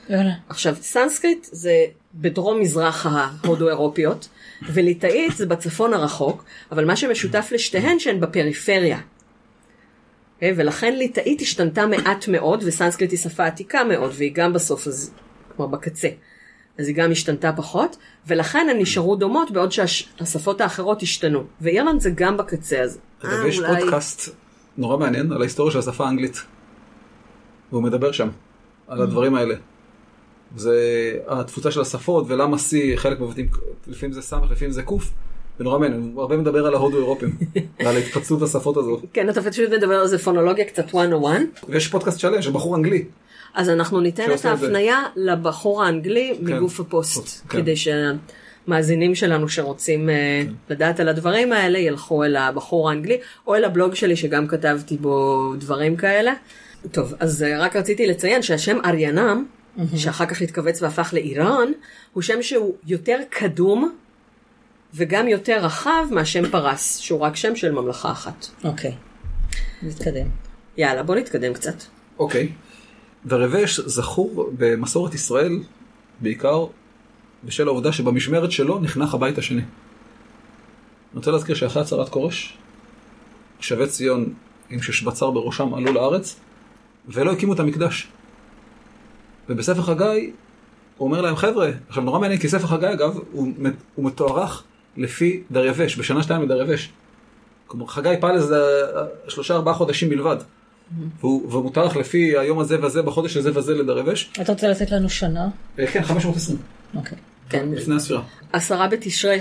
יאללה. 0.08 0.32
עכשיו, 0.48 0.76
סנסקריט 0.80 1.46
זה 1.52 1.84
בדרום 2.14 2.60
מזרח 2.60 3.06
ההודו-אירופיות, 3.06 4.28
וליטאית 4.72 5.36
זה 5.36 5.46
בצפון 5.46 5.94
הרחוק, 5.94 6.44
אבל 6.72 6.84
מה 6.84 6.96
שמשותף 6.96 7.48
לשתיהן 7.52 7.98
שהן 7.98 8.20
בפריפריה. 8.20 8.98
אוקיי? 10.34 10.52
ולכן 10.56 10.96
ליטאית 10.96 11.40
השתנתה 11.40 11.86
מעט 11.86 12.28
מאוד, 12.28 12.62
וסנסקריט 12.66 13.10
היא 13.10 13.18
שפה 13.18 13.46
עתיקה 13.46 13.84
מאוד, 13.84 14.12
והיא 14.14 14.32
גם 14.34 14.52
בסוף, 14.52 14.86
אז, 14.86 15.12
כלומר 15.56 15.72
בקצה. 15.72 16.08
אז 16.78 16.88
היא 16.88 16.96
גם 16.96 17.10
השתנתה 17.10 17.52
פחות, 17.52 17.96
ולכן 18.26 18.66
הן 18.70 18.78
נשארו 18.78 19.16
דומות 19.16 19.50
בעוד 19.50 19.72
שהשפות 19.72 20.60
האחרות 20.60 21.02
השתנו. 21.02 21.44
ואירלנד 21.60 22.00
זה 22.00 22.10
גם 22.14 22.36
בקצה, 22.36 22.80
אז 22.80 22.98
אגב, 23.22 23.32
אה, 23.32 23.48
יש. 23.48 23.60
פודקאסט 23.60 24.34
נורא 24.78 24.96
מעניין 24.96 25.32
על 25.32 25.40
ההיסטוריה 25.40 25.72
של 25.72 25.78
השפה 25.78 26.06
האנגלית. 26.06 26.42
והוא 27.72 27.82
מדבר 27.82 28.12
שם. 28.12 28.28
על 28.88 29.02
הדברים 29.02 29.34
האלה. 29.34 29.54
זה 30.56 30.76
התפוצה 31.28 31.70
של 31.70 31.80
השפות 31.80 32.24
ולמה 32.28 32.56
C, 32.56 32.96
חלק 32.96 33.20
מבטאים, 33.20 33.48
לפעמים 33.86 34.12
זה 34.12 34.22
ס', 34.22 34.32
לפעמים 34.50 34.72
זה 34.72 34.82
ק', 34.82 34.90
זה 35.58 35.64
נורא 35.64 35.78
מעניין, 35.78 36.10
הוא 36.14 36.22
הרבה 36.22 36.36
מדבר 36.36 36.66
על 36.66 36.74
ההודו-אירופים, 36.74 37.36
ועל 37.84 37.96
התפצלות 37.96 38.42
השפות 38.42 38.76
הזו. 38.76 39.00
כן, 39.12 39.30
אתה 39.30 39.42
פשוט 39.42 39.70
מדבר 39.70 39.94
על 39.94 40.06
זה 40.06 40.18
פונולוגיה 40.18 40.64
קצת 40.64 40.94
101. 40.94 41.40
ויש 41.68 41.88
פודקאסט 41.88 42.18
שלם 42.18 42.42
של 42.42 42.50
בחור 42.50 42.76
אנגלי, 42.76 43.04
אז 43.54 43.68
אנחנו 43.68 44.00
ניתן 44.00 44.32
את. 44.34 44.44
ההפניה 44.44 45.02
לבחור 45.16 45.84
האנגלי 45.84 46.38
כן. 46.46 46.56
מגוף 46.56 46.80
הפוסט, 46.80 47.42
כן. 47.48 47.58
כדי 47.58 47.74
שהמאזינים 48.66 49.14
שלנו 49.14 49.48
שרוצים 49.48 50.10
אה, 50.10 50.42
לדעת 50.70 51.00
על 51.00 51.08
הדברים 51.08 51.52
האלה 51.52 51.78
ילכו 51.78 52.24
אל 52.24 52.36
הבחור 52.36 52.90
האנגלי, 52.90 53.18
או 53.46 53.54
אל 53.54 53.64
הבלוג 53.64 53.94
שלי 53.94 54.16
שגם 54.16 54.48
כתבתי 54.48 54.96
בו 54.96 55.52
דברים 55.58 55.96
כאלה. 55.96 56.32
טוב, 56.92 57.14
אז 57.20 57.42
אה, 57.42 57.58
רק 57.58 57.76
רציתי 57.76 58.06
לציין 58.06 58.42
שהשם 58.42 58.78
אריאנם, 58.84 59.44
שאחר 59.96 60.26
כך 60.26 60.42
התכווץ 60.42 60.82
והפך 60.82 61.10
לאיראן, 61.12 61.68
הוא 62.12 62.22
שם 62.22 62.42
שהוא 62.42 62.74
יותר 62.86 63.18
קדום 63.30 63.94
וגם 64.94 65.28
יותר 65.28 65.64
רחב 65.64 66.06
מהשם 66.10 66.50
פרס, 66.50 66.98
שהוא 66.98 67.20
רק 67.20 67.36
שם 67.36 67.56
של 67.56 67.72
ממלכה 67.72 68.12
אחת. 68.12 68.46
אוקיי. 68.64 68.94
נתקדם. 69.82 70.26
יאללה, 70.76 71.02
בוא 71.02 71.14
נתקדם 71.14 71.54
קצת. 71.54 71.74
אוקיי. 72.18 72.48
ורבש 73.26 73.80
זכור 73.80 74.50
במסורת 74.58 75.14
ישראל 75.14 75.58
בעיקר 76.20 76.66
בשל 77.44 77.68
העובדה 77.68 77.92
שבמשמרת 77.92 78.52
שלו 78.52 78.78
נחנך 78.78 79.14
הבית 79.14 79.38
השני. 79.38 79.60
אני 79.60 81.18
רוצה 81.18 81.30
להזכיר 81.30 81.54
שאחרי 81.54 81.82
הצהרת 81.82 82.08
כורש, 82.08 82.58
שבי 83.60 83.86
ציון 83.86 84.32
עם 84.70 84.82
ששבצר 84.82 85.30
בראשם 85.30 85.74
עלו 85.74 85.92
לארץ, 85.92 86.36
ולא 87.08 87.32
הקימו 87.32 87.52
את 87.52 87.60
המקדש. 87.60 88.08
ובספר 89.48 89.82
חגי, 89.82 90.32
הוא 90.96 91.08
אומר 91.08 91.20
להם, 91.20 91.36
חבר'ה, 91.36 91.70
עכשיו 91.88 92.02
נורא 92.02 92.18
מעניין, 92.18 92.40
כי 92.40 92.48
ספר 92.48 92.66
חגי 92.66 92.92
אגב, 92.92 93.18
הוא, 93.32 93.52
הוא 93.94 94.04
מתוארך 94.04 94.62
לפי 94.96 95.42
דריווש, 95.50 95.96
בשנה 95.96 96.22
שתיים 96.22 96.42
לדריווש. 96.42 96.90
כלומר, 97.66 97.86
חגי 97.86 98.14
פעל 98.20 98.36
איזה 98.36 98.56
שלושה 99.28 99.54
ארבעה 99.54 99.74
חודשים 99.74 100.08
בלבד. 100.08 100.36
והוא, 101.20 101.50
והוא 101.50 101.62
מותארך 101.62 101.96
לפי 101.96 102.38
היום 102.38 102.58
הזה 102.58 102.82
והזה, 102.82 103.02
בחודש 103.02 103.36
הזה 103.36 103.50
וזה 103.58 103.74
לדריווש. 103.74 104.30
אתה 104.40 104.52
רוצה 104.52 104.68
לתת 104.68 104.90
לנו 104.90 105.08
שנה? 105.08 105.48
אה, 105.78 105.86
כן, 105.86 106.02
520, 106.02 106.58
אוקיי. 106.94 107.18
כן, 107.50 107.68
לפני 107.72 107.94
הספירה. 107.94 108.22
עשרה 108.52 108.88
בתשרי, 108.88 109.40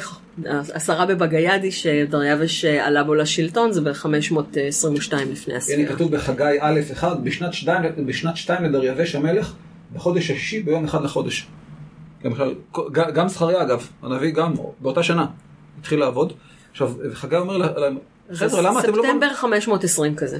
עשרה 0.73 1.05
בבגיידי, 1.05 1.71
שדריווש 1.71 2.65
עלה 2.65 3.03
בו 3.03 3.15
לשלטון, 3.15 3.71
זה 3.71 3.81
ב-522 3.81 4.05
לפני 5.15 5.53
הנה 5.53 5.57
הספירה. 5.57 5.95
כתוב 5.95 6.15
בחגי 6.15 6.57
א' 6.59 6.79
אחד, 6.91 7.23
בשנת 7.23 7.53
שתיים, 7.53 7.81
בשנת 8.05 8.37
שתיים 8.37 8.63
לדריווש 8.63 9.15
המלך, 9.15 9.53
בחודש 9.93 10.23
השישי 10.31 10.63
ביום 10.63 10.85
אחד 10.85 11.03
לחודש. 11.03 11.47
למשל, 12.25 12.53
ג- 12.91 13.11
גם 13.13 13.27
זכריה 13.27 13.61
אגב, 13.61 13.87
הנביא 14.03 14.31
גם 14.31 14.53
באותה 14.79 15.03
שנה 15.03 15.25
התחיל 15.79 15.99
לעבוד. 15.99 16.33
עכשיו, 16.71 16.93
חגי 17.13 17.35
אומר 17.35 17.57
להם, 17.57 17.97
חבר'ה, 18.33 18.61
למה 18.61 18.79
אתם 18.79 18.95
לא... 18.95 19.03
ספטמבר 19.03 19.33
520 19.33 20.15
כזה. 20.15 20.39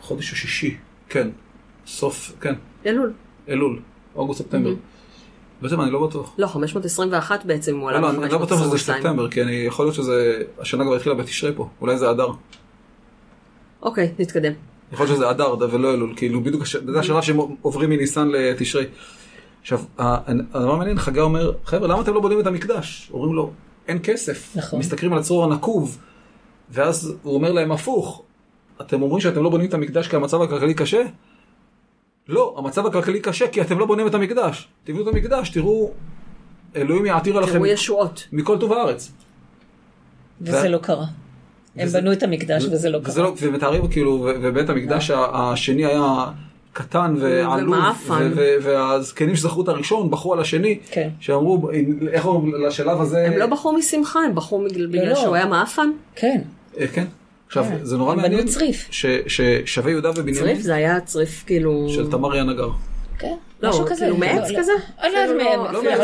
חודש 0.00 0.32
השישי, 0.32 0.76
כן. 1.08 1.28
סוף, 1.86 2.32
כן. 2.40 2.54
אלול. 2.86 3.12
אלול, 3.48 3.80
בעצם 5.62 5.80
אני 5.80 5.90
לא 5.90 6.06
בטוח. 6.06 6.34
לא, 6.38 6.46
521 6.46 7.44
בעצם, 7.44 7.78
הוא 7.78 7.90
עלה 7.90 8.00
לא, 8.00 8.12
לא, 8.12 8.24
אני 8.24 8.32
לא 8.32 8.38
בטוח 8.38 8.60
שזה 8.60 8.70
ב-522. 8.70 8.78
ספטמבר, 8.78 9.30
כי 9.30 9.42
אני 9.42 9.54
יכול 9.54 9.84
להיות 9.84 9.94
שזה, 9.94 10.42
השנה 10.58 10.84
כבר 10.84 10.94
התחילה 10.94 11.14
בתשרי 11.14 11.52
פה, 11.56 11.68
אולי 11.80 11.98
זה 11.98 12.10
אדר. 12.10 12.28
אוקיי, 13.82 14.12
נתקדם. 14.18 14.52
יכול 14.92 15.06
להיות 15.06 15.16
שזה 15.16 15.30
אדר 15.30 15.56
ולא 15.70 15.94
אלול, 15.94 16.12
כאילו 16.16 16.40
בדיוק, 16.40 16.62
זה 16.66 16.98
השלב 16.98 17.22
שהם 17.22 17.38
עוברים 17.62 17.90
מניסן 17.90 18.28
לתשרי. 18.28 18.84
עכשיו, 19.60 19.80
הדבר 19.98 20.72
המעניין, 20.72 20.98
חגי 20.98 21.20
אומר, 21.20 21.52
חבר'ה, 21.64 21.88
למה 21.88 22.00
אתם 22.00 22.14
לא 22.14 22.20
בונים 22.20 22.40
את 22.40 22.46
המקדש? 22.46 23.10
אומרים 23.12 23.34
לו, 23.34 23.50
אין 23.88 23.98
כסף. 24.02 24.56
נכון. 24.56 24.78
מסתכלים 24.78 25.12
על 25.12 25.18
הצרור 25.18 25.44
הנקוב, 25.44 25.98
ואז 26.70 27.14
הוא 27.22 27.34
אומר 27.34 27.52
להם 27.52 27.72
הפוך, 27.72 28.22
אתם 28.80 29.02
אומרים 29.02 29.20
שאתם 29.20 29.42
לא 29.42 29.50
בונים 29.50 29.68
את 29.68 29.74
המקדש 29.74 30.08
כי 30.08 30.16
המצב 30.16 30.42
הכלכלי 30.42 30.74
קשה? 30.74 31.02
לא, 32.28 32.54
המצב 32.58 32.86
הכלכלי 32.86 33.20
קשה 33.20 33.48
כי 33.48 33.60
אתם 33.60 33.78
לא 33.78 33.86
בונים 33.86 34.06
את 34.06 34.14
המקדש. 34.14 34.68
תבנו 34.84 35.02
את 35.02 35.14
המקדש, 35.14 35.50
תראו, 35.50 35.90
אלוהים 36.76 37.06
יעתיר 37.06 37.36
עליכם 37.38 37.52
תראו 37.52 37.66
ישועות. 37.66 38.28
מכל 38.32 38.58
טוב 38.58 38.72
הארץ. 38.72 39.12
וזה 40.40 40.60
ו- 40.66 40.68
לא 40.68 40.78
קרה. 40.78 41.04
הם 41.76 41.86
וזה- 41.86 42.00
בנו 42.00 42.12
את 42.12 42.22
המקדש 42.22 42.64
וזה 42.64 42.90
לא 42.90 42.98
וזה 43.04 43.12
קרה. 43.20 43.24
לא, 43.24 43.32
ומתארים 43.42 43.88
כאילו, 43.88 44.12
ו- 44.12 44.32
ובית 44.42 44.70
המקדש 44.70 45.10
ה- 45.10 45.24
השני 45.32 45.84
היה 45.86 46.24
קטן 46.72 47.14
ועלוב, 47.20 47.74
והזקנים 48.62 49.36
שזכרו 49.36 49.62
את 49.62 49.68
הראשון 49.68 50.10
בחרו 50.10 50.32
על 50.32 50.40
השני, 50.40 50.78
כן. 50.90 51.08
שאמרו, 51.20 51.70
איך 52.10 52.26
אומרים 52.26 52.64
לשלב 52.66 53.00
הזה, 53.00 53.26
הם 53.26 53.32
לא 53.38 53.46
בחרו 53.46 53.72
משמחה, 53.72 54.20
הם 54.20 54.34
בחרו 54.34 54.64
בגלל 54.64 54.86
בגלל 54.86 55.08
לא. 55.08 55.14
שהוא 55.14 55.34
היה 55.34 55.46
מעפן. 55.46 55.90
כן. 56.14 56.40
אה, 56.80 56.86
כן. 56.86 57.04
עכשיו, 57.48 57.64
כן. 57.64 57.76
זה 57.84 57.96
נורא 57.96 58.12
הם 58.12 58.18
מעניין, 58.20 58.40
בנו 58.40 58.50
צריף. 58.50 58.88
ש- 58.90 59.06
ששבי 59.26 59.90
יהודה 59.90 60.10
ובנימין, 60.10 60.34
צריף, 60.34 60.58
זה 60.58 60.74
היה 60.74 61.00
צריף 61.00 61.44
כאילו... 61.46 61.88
של 61.88 62.10
תמר 62.10 62.36
ינגר. 62.36 62.68
כן. 63.18 63.34
לא, 63.62 63.70
משהו 63.70 63.86
כזה. 63.86 64.00
כאילו 64.00 64.16
מעץ 64.16 64.50
לא, 64.50 64.58
כזה? 64.58 64.72
לא, 65.02 65.08
לא, 65.08 65.24
אפילו 65.24 65.38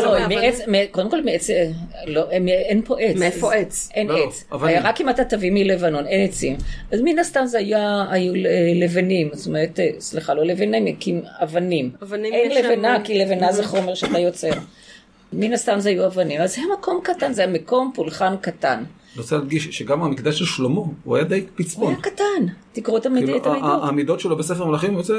לא, 0.01 0.19
מאבנים. 0.19 0.39
מעץ, 0.67 0.87
קודם 0.91 1.09
כל 1.11 1.23
מעץ, 1.23 1.49
אה, 1.49 1.69
הם- 2.31 2.47
אין 2.47 2.81
פה 2.85 2.99
עץ. 2.99 3.15
מאיפה 3.15 3.53
עץ? 3.53 3.89
אין 3.93 4.07
עץ. 4.11 4.43
רק 4.83 5.01
אם 5.01 5.09
אתה 5.09 5.23
תביא 5.23 5.51
מלבנון, 5.51 6.07
אין 6.07 6.29
עצים. 6.29 6.55
אז 6.91 7.01
מן 7.01 7.19
הסתם 7.19 7.45
זה 7.45 7.57
היה, 7.57 8.05
היו 8.09 8.33
אה, 8.35 8.39
לבנים, 8.75 9.29
זאת 9.33 9.47
אומרת, 9.47 9.79
אה, 9.79 9.89
סליחה, 9.99 10.33
לא 10.33 10.45
לבנים, 10.45 10.95
כי 10.95 11.15
אבנים. 11.43 11.91
אבנים 12.03 12.33
אין 12.33 12.51
לבנה, 12.63 12.97
כי 13.03 13.17
לבנה 13.19 13.51
זה 13.51 13.63
חומר 13.63 13.93
שאתה 13.95 14.19
יוצר. 14.19 14.51
מן 15.33 15.53
הסתם 15.53 15.79
זה 15.79 15.89
היו 15.89 16.05
אבנים. 16.05 16.41
אז 16.41 16.55
זה 16.55 16.61
היה 16.61 16.73
מקום 16.79 16.99
קטן, 17.03 17.33
זה 17.33 17.41
היה 17.41 17.51
מקום 17.51 17.91
פולחן 17.95 18.35
קטן. 18.41 18.83
אני 19.15 19.21
רוצה 19.21 19.37
להדגיש 19.37 19.67
שגם 19.77 20.03
המקדש 20.03 20.39
של 20.39 20.45
שלמה, 20.45 20.81
הוא 21.03 21.15
היה 21.15 21.25
די 21.25 21.39
הוא 21.39 21.47
פצפון. 21.55 21.87
היה 21.93 22.01
קטן. 22.01 22.23
תקראו 22.73 22.97
את 22.97 23.05
המידע- 23.05 23.25
כאילו, 23.25 23.45
המידות. 23.53 23.83
המידות 23.89 24.19
שלו 24.19 24.37
בספר 24.37 24.65
מלכים 24.65 24.93
יוצא 24.93 25.13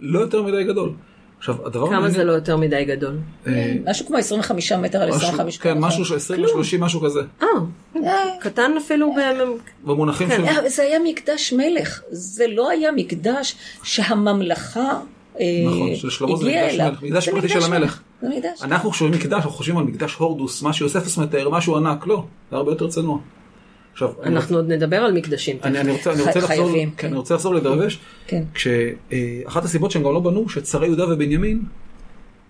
לא 0.00 0.20
יותר 0.20 0.42
מדי 0.42 0.64
גדול. 0.64 0.92
עכשיו, 1.38 1.66
הדבר 1.66 1.90
כמה 1.90 2.10
זה 2.10 2.24
לא 2.24 2.32
יותר 2.32 2.56
מדי 2.56 2.84
גדול? 2.84 3.18
אה, 3.46 3.74
משהו 3.86 4.06
כמו 4.06 4.16
25 4.18 4.72
מטר 4.72 5.02
על 5.02 5.08
משהו- 5.08 5.18
25 5.28 5.58
כן, 5.58 5.70
מטר. 5.78 5.86
משהו 5.86 6.04
של 6.04 6.14
20 6.16 6.44
או 6.44 6.48
30, 6.48 6.80
משהו 6.80 7.00
כזה. 7.00 7.20
אה, 7.42 7.46
אה, 7.96 8.12
קטן 8.40 8.70
אפילו 8.84 9.12
ב... 9.12 9.18
במונחים 9.86 10.28
כן, 10.28 10.44
של... 10.62 10.68
זה 10.68 10.82
היה 10.82 10.98
מקדש 11.04 11.52
מלך, 11.52 12.00
זה 12.10 12.44
לא 12.48 12.70
היה 12.70 12.92
מקדש 12.92 13.56
שהממלכה 13.82 15.00
אה, 15.40 15.44
נכון, 15.66 15.96
של 15.96 16.10
שלמה 16.10 16.36
זה 16.36 16.46
הגיעה 16.46 16.64
מקדש 16.66 16.74
אליו. 16.80 16.90
מלך, 16.92 17.02
מקדש 17.02 17.28
פרטי 17.28 17.48
של 17.48 17.62
המלך. 17.62 18.00
מקדש. 18.28 18.62
אנחנו 18.62 18.90
כשאומרים 18.90 19.20
מקדש, 19.20 19.32
אנחנו 19.32 19.50
חושבים 19.50 19.78
על 19.78 19.84
מקדש 19.84 20.14
הורדוס, 20.14 20.62
מה 20.62 20.72
שיוספוס 20.72 21.18
מתאר, 21.18 21.50
משהו 21.50 21.76
ענק, 21.76 22.06
לא, 22.06 22.24
זה 22.50 22.56
הרבה 22.56 22.72
יותר 22.72 22.88
צנוע. 22.88 23.18
עכשיו, 23.92 24.12
אנחנו 24.22 24.56
עוד 24.56 24.72
נדבר 24.72 24.96
על 24.96 25.12
מקדשים. 25.12 25.56
אני 25.62 25.80
אני 25.80 25.92
רוצה 25.92 26.12
אני 26.12 26.22
רוצה 26.22 26.38
לחזור, 26.38 26.46
חייבים, 26.46 26.90
כן, 26.90 26.96
כן. 26.96 27.06
אני 27.06 27.16
רוצה 27.16 27.34
לחזור 27.34 27.54
לדרבש, 27.54 27.98
כן. 28.26 28.42
כשאחת 28.54 29.64
הסיבות 29.64 29.90
שהם 29.90 30.02
גם 30.02 30.12
לא 30.12 30.20
בנו, 30.20 30.48
שצרי 30.48 30.86
יהודה 30.86 31.12
ובנימין 31.12 31.62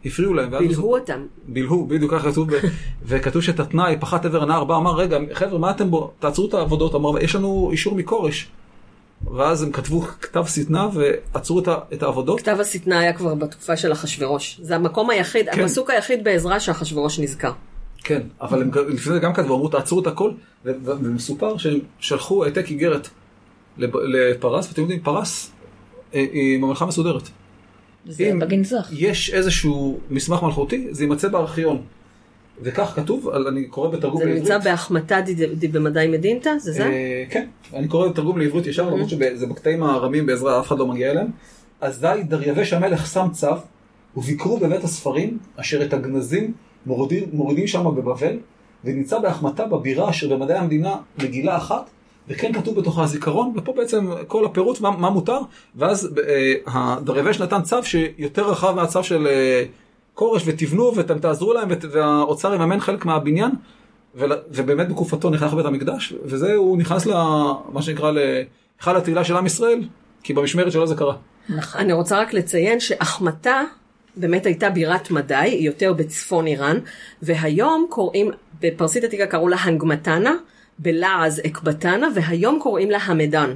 הפריעו 0.04 0.34
להם. 0.34 0.50
בילהו 0.58 0.94
אותם. 0.94 1.26
בילהו, 1.48 1.86
בדיוק 1.86 2.14
ככה 2.14 2.30
כתוב, 2.30 2.48
וכתוב 3.06 3.42
שאת 3.42 3.60
התנאי, 3.60 3.96
פחת 4.00 4.24
עבר 4.24 4.42
הנהר, 4.42 4.64
בא, 4.64 4.76
אמר, 4.76 4.96
רגע, 4.96 5.18
חבר'ה, 5.32 5.58
מה 5.58 5.70
אתם 5.70 5.90
בו? 5.90 6.10
תעצרו 6.18 6.48
את 6.48 6.54
העבודות, 6.54 6.94
אמר, 6.94 7.18
יש 7.18 7.34
לנו 7.34 7.68
אישור 7.72 7.94
מכורש. 7.94 8.48
ואז 9.34 9.62
הם 9.62 9.72
כתבו 9.72 10.00
כתב 10.00 10.44
שטנה 10.46 10.88
ועצרו 10.94 11.62
את 11.92 12.02
העבודות. 12.02 12.40
כתב 12.40 12.56
השטנה 12.60 12.98
היה 12.98 13.12
כבר 13.12 13.34
בתקופה 13.34 13.76
של 13.76 13.92
אחשורוש. 13.92 14.60
זה 14.62 14.76
המקום 14.76 15.10
היחיד, 15.10 15.50
כן. 15.50 15.60
הפסוק 15.60 15.90
היחיד 15.90 16.24
בעזרה 16.24 16.60
שאחשורוש 16.60 17.18
נזכר. 17.18 17.52
כן, 18.04 18.22
אבל 18.40 18.62
הם 18.62 18.70
לפני 18.88 19.14
זה 19.14 19.18
גם 19.18 19.34
כתבו, 19.34 19.54
אמרו, 19.54 19.68
תעצרו 19.68 20.00
את 20.00 20.06
הכל, 20.06 20.30
ומסופר 20.64 21.56
שהם 21.56 21.78
שלחו 21.98 22.44
העתק 22.44 22.70
איגרת 22.70 23.08
לפרס, 23.78 24.68
ואתם 24.68 24.82
יודעים, 24.82 25.00
פרס 25.00 25.50
אה, 26.14 26.26
היא 26.32 26.58
ממלכה 26.58 26.86
מסודרת. 26.86 27.28
זה 28.06 28.24
אם 28.24 28.38
בגנזך. 28.38 28.88
יש 28.92 29.30
איזשהו 29.30 29.98
מסמך 30.10 30.42
מלכותי, 30.42 30.88
זה 30.90 31.04
יימצא 31.04 31.28
בארכיון. 31.28 31.82
וכך 32.62 32.92
כתוב, 32.96 33.28
אני 33.28 33.64
קורא 33.64 33.88
בתרגום 33.88 34.18
זה 34.18 34.24
לעברית. 34.24 34.42
נמצא 34.42 34.58
בהחמתה 34.58 35.20
די- 35.20 35.46
די 35.46 35.68
במדי 35.68 36.06
מדינתא? 36.08 36.50
זה 36.58 36.72
זה? 36.72 36.84
אה, 36.86 37.24
כן, 37.30 37.46
אני 37.74 37.88
קורא 37.88 38.08
בתרגום 38.08 38.38
לעברית 38.38 38.66
ישר, 38.66 38.90
למרות 38.90 39.08
שזה 39.08 39.46
בקטעים 39.46 39.82
הארמים 39.82 40.26
בעזרה, 40.26 40.60
אף 40.60 40.66
אחד 40.66 40.78
לא 40.78 40.86
מגיע 40.86 41.10
אליהם. 41.10 41.26
אזי 41.80 42.06
דריווש 42.28 42.72
המלך 42.72 43.06
שם 43.06 43.26
צו, 43.32 43.46
וביקרו 44.16 44.58
בבית 44.58 44.84
הספרים, 44.84 45.38
אשר 45.56 45.82
את 45.84 45.92
הגנזים 45.92 46.52
מורידים, 46.86 47.28
מורידים 47.32 47.66
שם 47.66 47.84
בבבל, 47.84 48.38
ונמצא 48.84 49.18
בהחמתה 49.18 49.64
בבירה 49.66 50.10
אשר 50.10 50.36
במדעי 50.36 50.58
המדינה 50.58 50.96
מגילה 51.22 51.56
אחת, 51.56 51.90
וכן 52.28 52.52
כתוב 52.52 52.80
בתוכה 52.80 53.02
הזיכרון, 53.02 53.52
ופה 53.56 53.72
בעצם 53.76 54.10
כל 54.26 54.44
הפירוט 54.44 54.80
מה, 54.80 54.90
מה 54.90 55.10
מותר, 55.10 55.38
ואז 55.76 56.10
אה, 56.28 56.52
הדריווש 56.66 57.40
נתן 57.40 57.62
צו 57.62 57.76
שיותר 57.82 58.50
רחב 58.50 58.74
מהצו 58.76 59.02
של 59.04 59.26
אה, 59.26 59.64
כורש, 60.14 60.42
ותבנו 60.46 60.92
ואתם 60.96 61.18
תעזרו 61.18 61.52
להם, 61.52 61.68
ות- 61.70 61.84
והאוצר 61.92 62.54
יממן 62.54 62.80
חלק 62.80 63.04
מהבניין. 63.04 63.50
ול, 64.14 64.32
ובאמת 64.50 64.88
בתקופתו 64.88 65.30
נכנס 65.30 65.52
לבית 65.52 65.66
המקדש, 65.66 66.14
וזה 66.24 66.54
הוא 66.54 66.78
נכנס 66.78 67.06
למה 67.06 67.82
שנקרא 67.82 68.10
להיכל 68.10 68.96
התהילה 68.96 69.24
של 69.24 69.36
עם 69.36 69.46
ישראל, 69.46 69.82
כי 70.22 70.32
במשמרת 70.32 70.72
שלו 70.72 70.86
זה 70.86 70.94
קרה. 70.94 71.16
אני 71.74 71.92
רוצה 71.92 72.20
רק 72.20 72.32
לציין 72.32 72.80
שאחמתה 72.80 73.62
באמת 74.16 74.46
הייתה 74.46 74.70
בירת 74.70 75.10
מדי, 75.10 75.46
יותר 75.60 75.92
בצפון 75.92 76.46
איראן, 76.46 76.78
והיום 77.22 77.86
קוראים, 77.90 78.30
בפרסית 78.60 79.04
עתיקה 79.04 79.26
קראו 79.26 79.48
לה 79.48 79.56
הנגמתנה, 79.56 80.34
בלעז 80.78 81.40
אקבתנה, 81.46 82.08
והיום 82.14 82.58
קוראים 82.62 82.90
לה 82.90 82.98
המדן. 82.98 83.50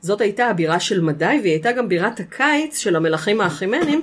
זאת 0.00 0.20
הייתה 0.20 0.46
הבירה 0.46 0.80
של 0.80 1.00
מדי, 1.00 1.38
והיא 1.42 1.52
הייתה 1.52 1.72
גם 1.72 1.88
בירת 1.88 2.20
הקיץ 2.20 2.78
של 2.78 2.96
המלכים 2.96 3.40
האחימנים, 3.40 4.02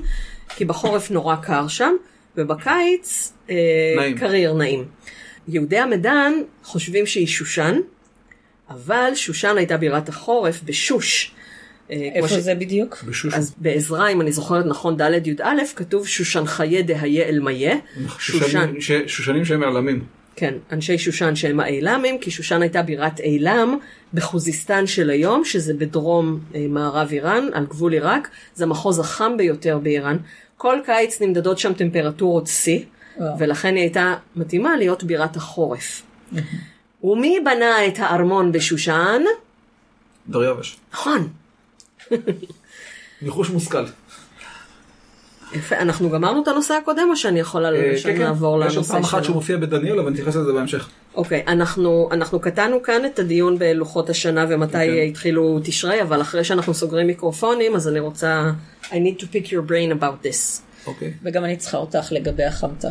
כי 0.50 0.66
בחורף 0.66 1.12
נורא 1.12 1.36
קר 1.36 1.68
שם, 1.68 1.94
ובקיץ 2.38 3.34
אה, 3.50 3.56
נעים. 3.98 4.18
קריר 4.18 4.54
נעים. 4.54 4.86
יהודי 5.48 5.78
המדן 5.78 6.34
חושבים 6.64 7.06
שהיא 7.06 7.28
שושן, 7.28 7.80
אבל 8.70 9.12
שושן 9.16 9.58
הייתה 9.58 9.78
בירת 9.78 10.10
החורף 10.10 10.62
בשוש. 10.66 11.32
אה, 11.92 12.10
איפה 12.16 12.28
ש- 12.28 12.34
זה 12.34 12.56
בדיוק? 12.56 13.04
בשושו. 13.04 13.38
אז 13.38 13.54
בעזרא, 13.58 14.10
אם 14.10 14.22
אני 14.22 14.32
זוכרת 14.32 14.66
נכון, 14.66 14.98
ד' 15.02 15.28
י"א, 15.28 15.44
כתוב 15.76 16.08
שושן 16.08 16.46
חיי 16.46 16.84
דהיה 16.84 17.26
אל 17.26 17.40
מיה. 17.40 17.76
שושנים 19.08 19.46
שהם 19.46 19.60
מעלמים. 19.60 20.04
כן, 20.40 20.54
אנשי 20.72 20.98
שושן 20.98 21.36
שהם 21.36 21.60
האילמים, 21.60 22.20
כי 22.20 22.32
שושן 22.32 22.62
הייתה 22.62 22.82
בירת 22.82 23.20
אילם 23.20 23.78
בחוזיסטן 24.14 24.88
של 24.88 25.10
היום, 25.10 25.46
שזה 25.46 25.74
בדרום 25.74 26.40
אה, 26.56 26.66
מערב 26.70 27.10
איראן, 27.12 27.48
על 27.54 27.66
גבול 27.66 27.94
עיראק, 27.94 28.30
זה 28.56 28.64
המחוז 28.64 29.00
החם 29.00 29.38
ביותר 29.38 29.80
באיראן. 29.84 30.18
כל 30.58 30.80
קיץ 30.86 31.22
נמדדות 31.22 31.60
שם 31.60 31.74
טמפרטורות 31.74 32.48
שיא. 32.48 32.80
ולכן 33.40 33.76
היא 33.76 33.84
הייתה 33.84 34.16
מתאימה 34.36 34.78
להיות 34.78 35.04
בירת 35.04 35.36
החורף. 35.36 36.02
ומי 37.04 37.40
בנה 37.46 37.88
את 37.88 38.00
הארמון 38.00 38.52
בשושן? 38.52 39.22
דריווש. 40.30 40.78
נכון. 40.94 41.30
ניחוש 43.22 43.50
מושכל. 43.50 43.86
יפה, 45.54 45.78
אנחנו 45.78 46.10
גמרנו 46.10 46.44
את 46.44 46.48
הנושא 46.48 46.74
הקודם 46.74 47.08
או 47.10 47.16
שאני 47.16 47.40
יכולה 47.40 47.70
אה, 47.70 47.94
כן, 48.04 48.18
כן. 48.18 48.22
לעבור 48.22 48.60
יש 48.60 48.66
עוד 48.66 48.76
לנושא 48.76 48.94
פעם 48.94 49.04
אחת 49.04 49.12
שהוא 49.12 49.24
שלנו? 49.24 49.36
מופיע 49.36 49.58
בדניאל, 49.58 50.00
אבל 50.00 50.12
נתייחס 50.12 50.36
לזה 50.36 50.54
בהמשך. 50.54 50.90
אוקיי, 51.16 51.44
אנחנו, 51.48 52.10
אנחנו 52.12 52.40
קטענו 52.40 52.84
כאן 52.84 53.06
את 53.06 53.20
הדיון 53.20 53.60
בלוחות 53.60 54.10
השנה 54.10 54.46
ומתי 54.50 54.74
אוקיי. 54.74 55.08
התחילו 55.08 55.60
תשרי, 55.64 56.02
אבל 56.02 56.22
אחרי 56.22 56.44
שאנחנו 56.44 56.74
סוגרים 56.74 57.08
מיקרופונים, 57.08 57.76
אז 57.76 57.88
אני 57.88 58.00
רוצה... 58.00 58.52
I 58.84 58.94
need 58.94 59.22
to 59.22 59.24
pick 59.24 59.48
your 59.48 59.70
brain 59.70 60.02
about 60.02 60.26
this. 60.26 60.62
אוקיי. 60.88 61.14
וגם 61.24 61.44
אני 61.44 61.58
צריכה 61.58 61.78
אותך 61.78 62.08
לגבי 62.12 62.44
החמתה. 62.44 62.90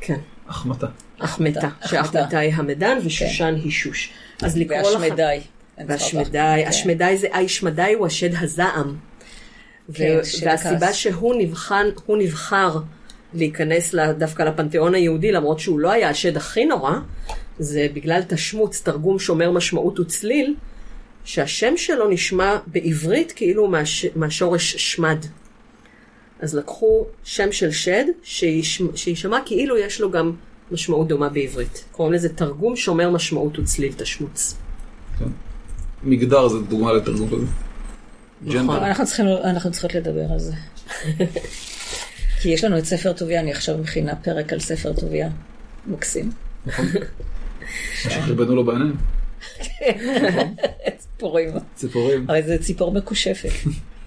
כן. 0.00 0.18
החמתה. 0.48 0.86
אחמתה, 1.18 1.60
אחמתה. 1.60 1.88
שאחמתה 1.88 2.38
היא 2.38 2.54
המדן 2.54 2.98
ושושן 3.04 3.54
היא 3.62 3.70
שוש. 3.70 4.12
אז 4.42 4.56
לקרוא 4.56 4.78
לך... 4.78 5.00
והשמדי. 5.00 5.40
והשמדי, 5.88 6.30
כן. 6.32 6.68
השמדי 6.68 7.16
זה 7.16 7.26
איישמדי 7.32 7.94
הוא 7.98 8.06
השד 8.06 8.30
הזעם. 8.40 9.09
כן, 9.94 10.16
והסיבה. 10.44 10.92
שהוא 10.92 11.34
נבחן, 11.38 11.86
הוא 12.06 12.16
נבחר 12.16 12.78
להיכנס 13.34 13.94
דווקא 14.18 14.42
לפנתיאון 14.42 14.94
היהודי, 14.94 15.32
למרות 15.32 15.58
שהוא 15.60 15.80
לא 15.80 15.90
היה 15.90 16.10
השד 16.10 16.36
הכי 16.36 16.64
נורא, 16.64 16.92
זה 17.58 17.86
בגלל 17.92 18.22
תשמוץ, 18.28 18.82
תרגום 18.82 19.18
שומר 19.18 19.50
משמעות 19.50 20.00
וצליל, 20.00 20.54
שהשם 21.24 21.76
שלו 21.76 22.08
נשמע 22.08 22.56
בעברית 22.66 23.32
כאילו 23.36 23.68
מהש, 23.68 24.06
מהשורש 24.16 24.76
שמד. 24.76 25.26
אז 26.40 26.54
לקחו 26.54 27.06
שם 27.24 27.52
של 27.52 27.70
שד 27.70 28.04
שישמע 28.94 29.38
כאילו 29.46 29.78
יש 29.78 30.00
לו 30.00 30.10
גם 30.10 30.32
משמעות 30.70 31.08
דומה 31.08 31.28
בעברית. 31.28 31.84
קוראים 31.92 32.14
לזה 32.14 32.28
תרגום 32.28 32.76
שומר 32.76 33.10
משמעות 33.10 33.58
וצליל 33.58 33.92
תשמוץ. 33.96 34.56
כן. 35.18 35.24
מגדר 36.02 36.48
זה 36.48 36.58
דוגמה 36.58 36.92
לתרגום 36.92 37.28
כזה. 37.28 37.46
נכון. 38.42 38.54
ג'נדר. 38.60 38.86
אנחנו 38.86 39.04
צריכים, 39.06 39.26
אנחנו 39.44 39.70
צריכות 39.70 39.94
לדבר 39.94 40.32
על 40.32 40.38
זה. 40.38 40.52
כי 42.40 42.48
יש 42.48 42.64
לנו 42.64 42.78
את 42.78 42.84
ספר 42.84 43.12
טוביה, 43.12 43.40
אני 43.40 43.50
עכשיו 43.52 43.78
מכינה 43.78 44.16
פרק 44.16 44.52
על 44.52 44.60
ספר 44.60 44.92
טוביה. 44.92 45.28
מקסים. 45.86 46.30
נכון. 46.66 46.86
שחרבנו 48.02 48.54
לו 48.54 48.64
בעיניים. 48.64 48.96
ציפורים. 50.98 51.50
ציפורים. 51.74 52.30
הרי 52.30 52.42
זה 52.42 52.58
ציפור 52.58 52.92
מקושפת. 52.92 53.48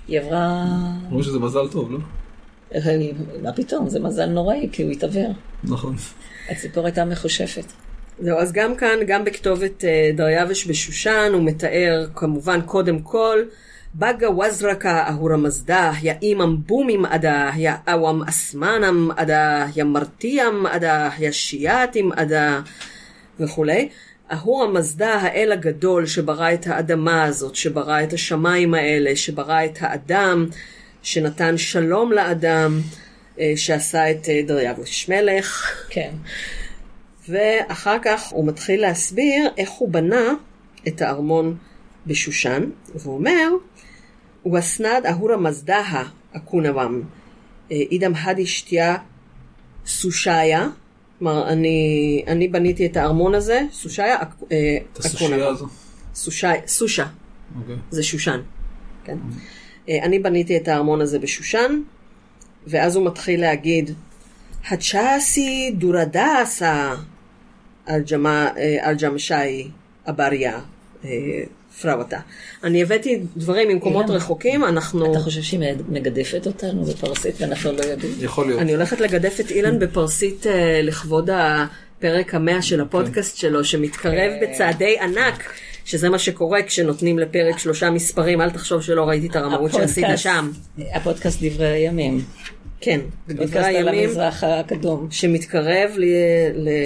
היא 0.07 0.19
עברה... 0.19 0.65
אומרים 1.05 1.23
שזה 1.23 1.39
מזל 1.39 1.67
טוב, 1.71 1.91
לא? 1.91 1.97
אני- 2.75 3.13
מה 3.41 3.53
פתאום, 3.53 3.89
זה 3.89 3.99
מזל 3.99 4.25
נוראי, 4.25 4.69
כי 4.71 4.83
הוא 4.83 4.91
התעוור. 4.91 5.33
נכון. 5.63 5.95
הציפור 6.49 6.85
הייתה 6.85 7.05
מחושפת. 7.05 7.65
זהו, 8.19 8.37
אז 8.37 8.51
גם 8.51 8.75
כאן, 8.75 8.97
גם 9.07 9.25
בכתובת 9.25 9.85
אה, 9.85 10.11
דריווש 10.15 10.67
בשושן, 10.67 11.29
הוא 11.33 11.43
מתאר 11.43 12.07
כמובן 12.15 12.61
קודם 12.61 12.99
כל, 12.99 13.39
בגה 13.95 14.29
וזרקה 14.29 15.07
אהורה 15.09 15.37
מזדה, 15.37 15.91
יא 16.01 16.13
אימם 16.21 16.57
בומים 16.67 17.05
עדה, 17.05 17.51
יא 17.55 17.71
אוום 17.87 18.23
אסמנם 18.23 19.11
עדה, 19.17 19.65
יא 19.75 19.83
מרתיאם 19.83 20.65
עדה, 20.65 21.09
יא 21.19 21.31
שיאטים 21.31 22.11
עדה, 22.11 22.61
וכולי. 23.39 23.89
אהורה 24.31 24.67
מזדה, 24.67 25.13
האל 25.13 25.51
הגדול 25.51 26.05
שברא 26.05 26.53
את 26.53 26.67
האדמה 26.67 27.23
הזאת, 27.23 27.55
שברא 27.55 28.03
את 28.03 28.13
השמיים 28.13 28.73
האלה, 28.73 29.15
שברא 29.15 29.65
את 29.65 29.77
האדם, 29.79 30.47
שנתן 31.01 31.57
שלום 31.57 32.11
לאדם, 32.11 32.79
אה, 33.39 33.53
שעשה 33.55 34.11
את 34.11 34.29
אה, 34.29 34.41
דריווש 34.47 35.09
מלך. 35.09 35.75
כן. 35.89 36.11
ואחר 37.29 37.97
כך 38.03 38.23
הוא 38.31 38.47
מתחיל 38.47 38.81
להסביר 38.81 39.49
איך 39.57 39.69
הוא 39.69 39.89
בנה 39.89 40.33
את 40.87 41.01
הארמון 41.01 41.57
בשושן, 42.07 42.63
והוא 42.95 43.15
אומר, 43.15 43.49
וסנד 44.53 45.05
אהורה 45.05 45.37
מזדהה 45.37 46.03
אקונבם, 46.31 47.01
אידם 47.71 48.13
הדי 48.15 48.45
שתיה 48.45 48.97
סושיה, 49.85 50.67
כלומר, 51.19 51.49
אני, 51.49 51.77
אני 52.27 52.47
בניתי 52.47 52.85
את 52.85 52.97
הארמון 52.97 53.35
הזה, 53.35 53.61
סושיה, 53.71 54.21
אק- 54.21 54.43
את 54.91 54.97
הסושייה 54.99 55.47
הזו. 55.47 55.67
סושי- 56.15 56.67
סושה, 56.67 57.05
אוקיי. 57.61 57.75
זה 57.91 58.03
שושן, 58.03 58.41
כן? 59.05 59.17
אה, 59.89 59.99
אני 60.03 60.19
בניתי 60.19 60.57
את 60.57 60.67
הארמון 60.67 61.01
הזה 61.01 61.19
בשושן, 61.19 61.81
ואז 62.67 62.95
הוא 62.95 63.05
מתחיל 63.05 63.41
להגיד, 63.41 63.91
הצ'אסי 64.69 65.71
דורדסה 65.77 66.93
על 67.85 68.01
ג'משאי 69.01 69.67
אבריה 70.09 70.59
אה, 71.77 71.81
פראותה. 71.81 72.17
אני 72.63 72.81
הבאתי 72.81 73.21
דברים 73.37 73.67
ממקומות 73.69 74.09
רחוקים, 74.09 74.63
אנחנו... 74.63 75.11
אתה 75.11 75.19
חושב 75.19 75.41
שהיא 75.41 75.59
מגדפת 75.89 76.47
אותנו 76.47 76.83
בפרסית 76.85 77.35
ואנחנו 77.41 77.71
לא 77.71 77.83
יודעים? 77.83 78.13
יכול 78.19 78.45
להיות. 78.47 78.61
אני 78.61 78.73
הולכת 78.73 78.99
לגדף 78.99 79.39
את 79.39 79.51
אילן 79.51 79.79
בפרסית 79.79 80.47
אה, 80.47 80.81
לכבוד 80.83 81.29
הפרק 81.33 82.35
המאה 82.35 82.61
של 82.61 82.81
הפודקאסט 82.81 83.37
שלו, 83.37 83.63
שמתקרב 83.63 84.31
בצעדי 84.41 84.95
ענק, 84.99 85.53
שזה 85.85 86.09
מה 86.09 86.19
שקורה 86.19 86.63
כשנותנים 86.63 87.19
לפרק 87.19 87.57
שלושה 87.59 87.89
מספרים, 87.89 88.41
אל 88.41 88.49
תחשוב 88.49 88.81
שלא 88.81 89.03
ראיתי 89.03 89.27
את 89.27 89.35
הרמאות 89.35 89.71
שעשית 89.71 90.03
הפודקאסט- 90.03 90.17
שם. 90.17 90.51
הפודקאסט 90.93 91.43
דברי 91.43 91.65
הימים. 91.67 92.21
כן, 92.81 92.99
בדברי 93.27 93.45
פודקאסט 93.47 93.67
על 93.67 93.75
הימים, 93.75 94.09
המזרח 94.09 94.43
הקדום. 94.43 95.07
שמתקרב 95.11 95.91
ל- 95.97 96.05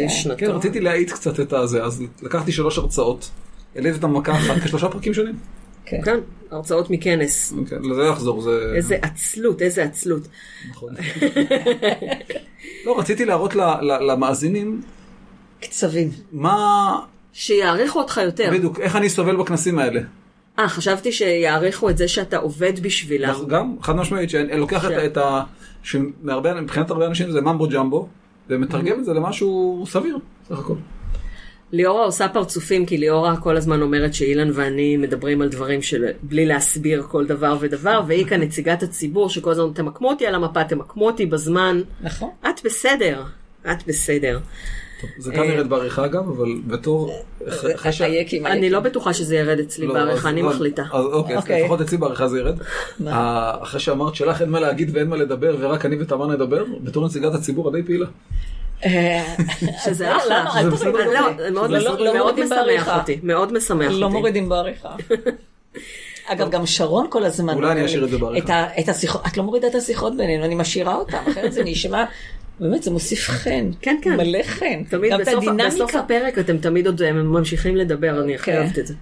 לשנתו. 0.05 0.38
כן, 0.38 0.51
רציתי 0.51 0.79
להאיץ 0.79 1.11
קצת 1.11 1.39
את 1.39 1.53
הזה, 1.53 1.83
אז 1.83 2.03
לקחתי 2.21 2.51
שלוש 2.51 2.77
הרצאות, 2.77 3.29
העליתי 3.78 3.95
אותם 3.95 4.13
מכה 4.13 4.32
אחת 4.38 4.57
כשלושה 4.63 4.89
פרקים 4.89 5.13
שונים. 5.13 5.36
כן. 5.86 6.01
כן, 6.05 6.19
הרצאות 6.51 6.89
מכנס. 6.89 7.53
אוקיי, 7.57 7.78
לזה 7.80 8.01
לא 8.01 8.07
יחזור, 8.11 8.41
זה... 8.41 8.71
איזה 8.75 8.97
עצלות, 9.01 9.61
איזה 9.61 9.84
עצלות. 9.84 10.28
נכון. 10.69 10.93
לא, 12.86 12.99
רציתי 12.99 13.25
להראות 13.25 13.55
למאזינים 13.82 14.82
קצבים. 15.61 16.09
מה... 16.32 16.99
שיעריכו 17.34 17.99
אותך 17.99 18.19
יותר. 18.25 18.49
בדיוק, 18.53 18.80
איך 18.80 18.95
אני 18.95 19.09
סובל 19.09 19.36
בכנסים 19.36 19.80
האלה. 19.80 20.01
אה, 20.59 20.69
חשבתי 20.69 21.11
שיעריכו 21.11 21.89
את 21.89 21.97
זה 21.97 22.07
שאתה 22.07 22.38
עובד 22.38 22.80
בשבילם. 22.80 23.30
אז 23.30 23.45
גם, 23.47 23.75
חד 23.82 23.95
משמעית, 23.95 24.30
שאני 24.30 24.57
לוקח 24.57 24.86
את 24.86 24.89
ש- 24.91 24.93
ה- 24.93 25.05
את 25.05 25.17
ה... 25.17 25.43
שמהרבה- 25.84 26.61
מבחינת 26.61 26.89
הרבה 26.89 27.05
אנשים 27.05 27.32
זה 27.32 27.41
ממבו 27.41 27.67
ג'מבו, 27.69 28.07
ומתרגם 28.49 28.99
את 28.99 29.05
זה 29.05 29.13
למשהו 29.13 29.84
סביר, 29.88 30.17
סך 30.49 30.59
הכל. 30.59 30.73
ליאורה 31.72 32.03
עושה 32.05 32.28
פרצופים, 32.28 32.86
כי 32.86 32.97
ליאורה 32.97 33.38
כל 33.38 33.57
הזמן 33.57 33.82
אומרת 33.82 34.13
שאילן 34.13 34.49
ואני 34.53 34.97
מדברים 34.97 35.41
על 35.41 35.49
דברים 35.49 35.82
של... 35.82 36.05
בלי 36.22 36.45
להסביר 36.45 37.03
כל 37.03 37.26
דבר 37.26 37.57
ודבר, 37.59 38.01
והיא 38.07 38.26
כאן 38.26 38.41
נציגת 38.41 38.84
הציבור 38.84 39.30
שכל 39.30 39.51
הזמן 39.51 39.74
תמקמו 39.74 40.09
אותי 40.09 40.28
על 40.28 40.36
המפה, 40.36 40.63
תמקמו 40.63 41.05
אותי 41.05 41.26
בזמן. 41.26 41.82
נכון. 42.01 42.30
את 42.49 42.63
בסדר, 42.65 43.24
את 43.72 43.88
בסדר. 43.88 44.39
זה 45.18 45.32
גם 45.34 45.43
ירד 45.43 45.70
בעריכה 45.70 46.05
אגב, 46.05 46.30
אבל 46.30 46.55
בתור... 46.68 47.24
אני. 48.45 48.70
לא 48.70 48.80
בטוחה 48.80 49.13
שזה 49.13 49.36
ירד 49.36 49.59
אצלי 49.59 49.88
לא, 49.88 49.93
בעריכה, 49.93 50.20
אז- 50.20 50.34
אני 50.34 50.41
לא, 50.41 50.49
מחליטה. 50.49 50.84
אז 50.93 51.05
אוקיי, 51.05 51.38
אז 51.38 51.43
אוקיי. 51.43 51.61
לפחות 51.63 51.82
אצלי 51.82 51.97
בעריכה 51.97 52.28
זה 52.28 52.39
ירד. 52.39 52.59
אה, 53.07 53.63
אחרי 53.63 53.80
שאמרת 53.80 54.15
שלך 54.15 54.41
אין 54.41 54.49
מה 54.49 54.59
להגיד 54.59 54.89
ואין 54.93 55.07
מה 55.07 55.15
לדבר 55.15 55.55
ורק 55.59 55.86
אני 55.86 56.01
ותמר 56.01 56.28
נדבר, 56.28 56.63
בתור 56.84 57.05
נציגת 57.05 57.34
הציבור 57.34 57.68
הדי 57.70 57.84
פעילה. 57.84 58.07
אה, 58.86 59.36
שזה 59.86 60.09
לא, 60.09 60.17
אחלה. 60.17 60.45
אותי. 60.63 60.86
לא, 60.86 61.51
מאוד 61.51 61.69
לא, 61.71 61.80
לא, 61.80 62.13
לא 62.13 62.34
משמח. 62.36 62.97
אותי, 62.99 63.19
מאוד 63.23 63.53
משמח 63.53 63.91
לא 63.91 64.05
אותי. 64.05 64.17
מורידים 64.17 64.49
בעריכה. 64.49 64.89
אגב, 66.30 66.49
גם 66.49 66.65
שרון 66.65 67.07
כל 67.09 67.23
הזמן... 67.23 67.53
אולי 67.53 67.71
אני 67.71 67.86
אשאיר 67.86 68.05
את 68.05 68.09
זה 68.09 68.17
בעריכה. 68.17 68.67
את 68.80 68.89
השיחות, 68.89 69.21
את 69.28 69.38
לא 69.38 69.43
מורידה 69.43 69.67
את 69.67 69.75
השיחות 69.75 70.17
בינינו, 70.17 70.45
אני 70.45 70.55
משאירה 70.55 70.95
אותן, 70.95 71.17
אחרת 71.32 71.53
זה 71.53 71.63
נשמע, 71.63 72.05
באמת, 72.59 72.84
זה 72.84 72.91
מוסיף 72.91 73.30
חן. 73.30 73.69
כן, 73.82 73.97
כן. 74.01 74.17
מלא 74.17 74.43
חן. 74.43 74.84
תמיד 74.89 75.13
בסוף, 75.13 75.45
בסוף. 75.67 75.95
הפרק 75.95 76.39
אתם 76.39 76.57
תמיד 76.57 76.86
עוד 76.86 77.01
אה, 77.01 77.11
ממשיכים 77.11 77.75
לדבר, 77.75 78.23
אני 78.23 78.36
הכי 78.36 78.51
כן. 78.51 78.57
אוהבת 78.57 78.80
את 78.80 78.88
זה. 78.88 78.93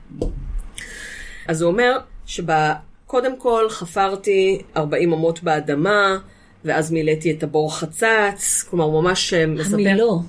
אז 1.48 1.62
הוא 1.62 1.72
אומר 1.72 1.98
שקודם 2.26 3.38
כל 3.38 3.66
חפרתי 3.70 4.62
40 4.78 5.14
אמות 5.14 5.44
באדמה, 5.44 6.18
ואז 6.66 6.92
מילאתי 6.92 7.32
את 7.32 7.44
הבור 7.44 7.78
חצץ, 7.78 8.66
כלומר 8.70 8.86
הוא 8.86 9.04
ממש 9.04 9.34
אה, 9.34 9.48
מספר... 9.48 9.74
המילו, 9.74 10.24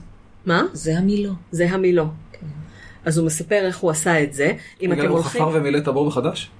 מה? 0.47 0.63
זה 0.73 0.99
המילו. 0.99 1.33
זה 1.51 1.71
המילו. 1.71 2.05
אז 3.05 3.19
הוא 3.19 3.27
מספר 3.27 3.67
איך 3.67 3.79
הוא 3.79 3.91
עשה 3.91 4.23
את 4.23 4.33
זה. 4.33 4.53
אם 4.83 4.93
אתם 4.93 5.01
הוא 5.01 5.09
הולכים... 5.09 5.43
חפר 5.43 5.51
ומילא 5.55 5.79
את 5.79 5.89
הבור 5.89 6.07
מחדש? 6.07 6.51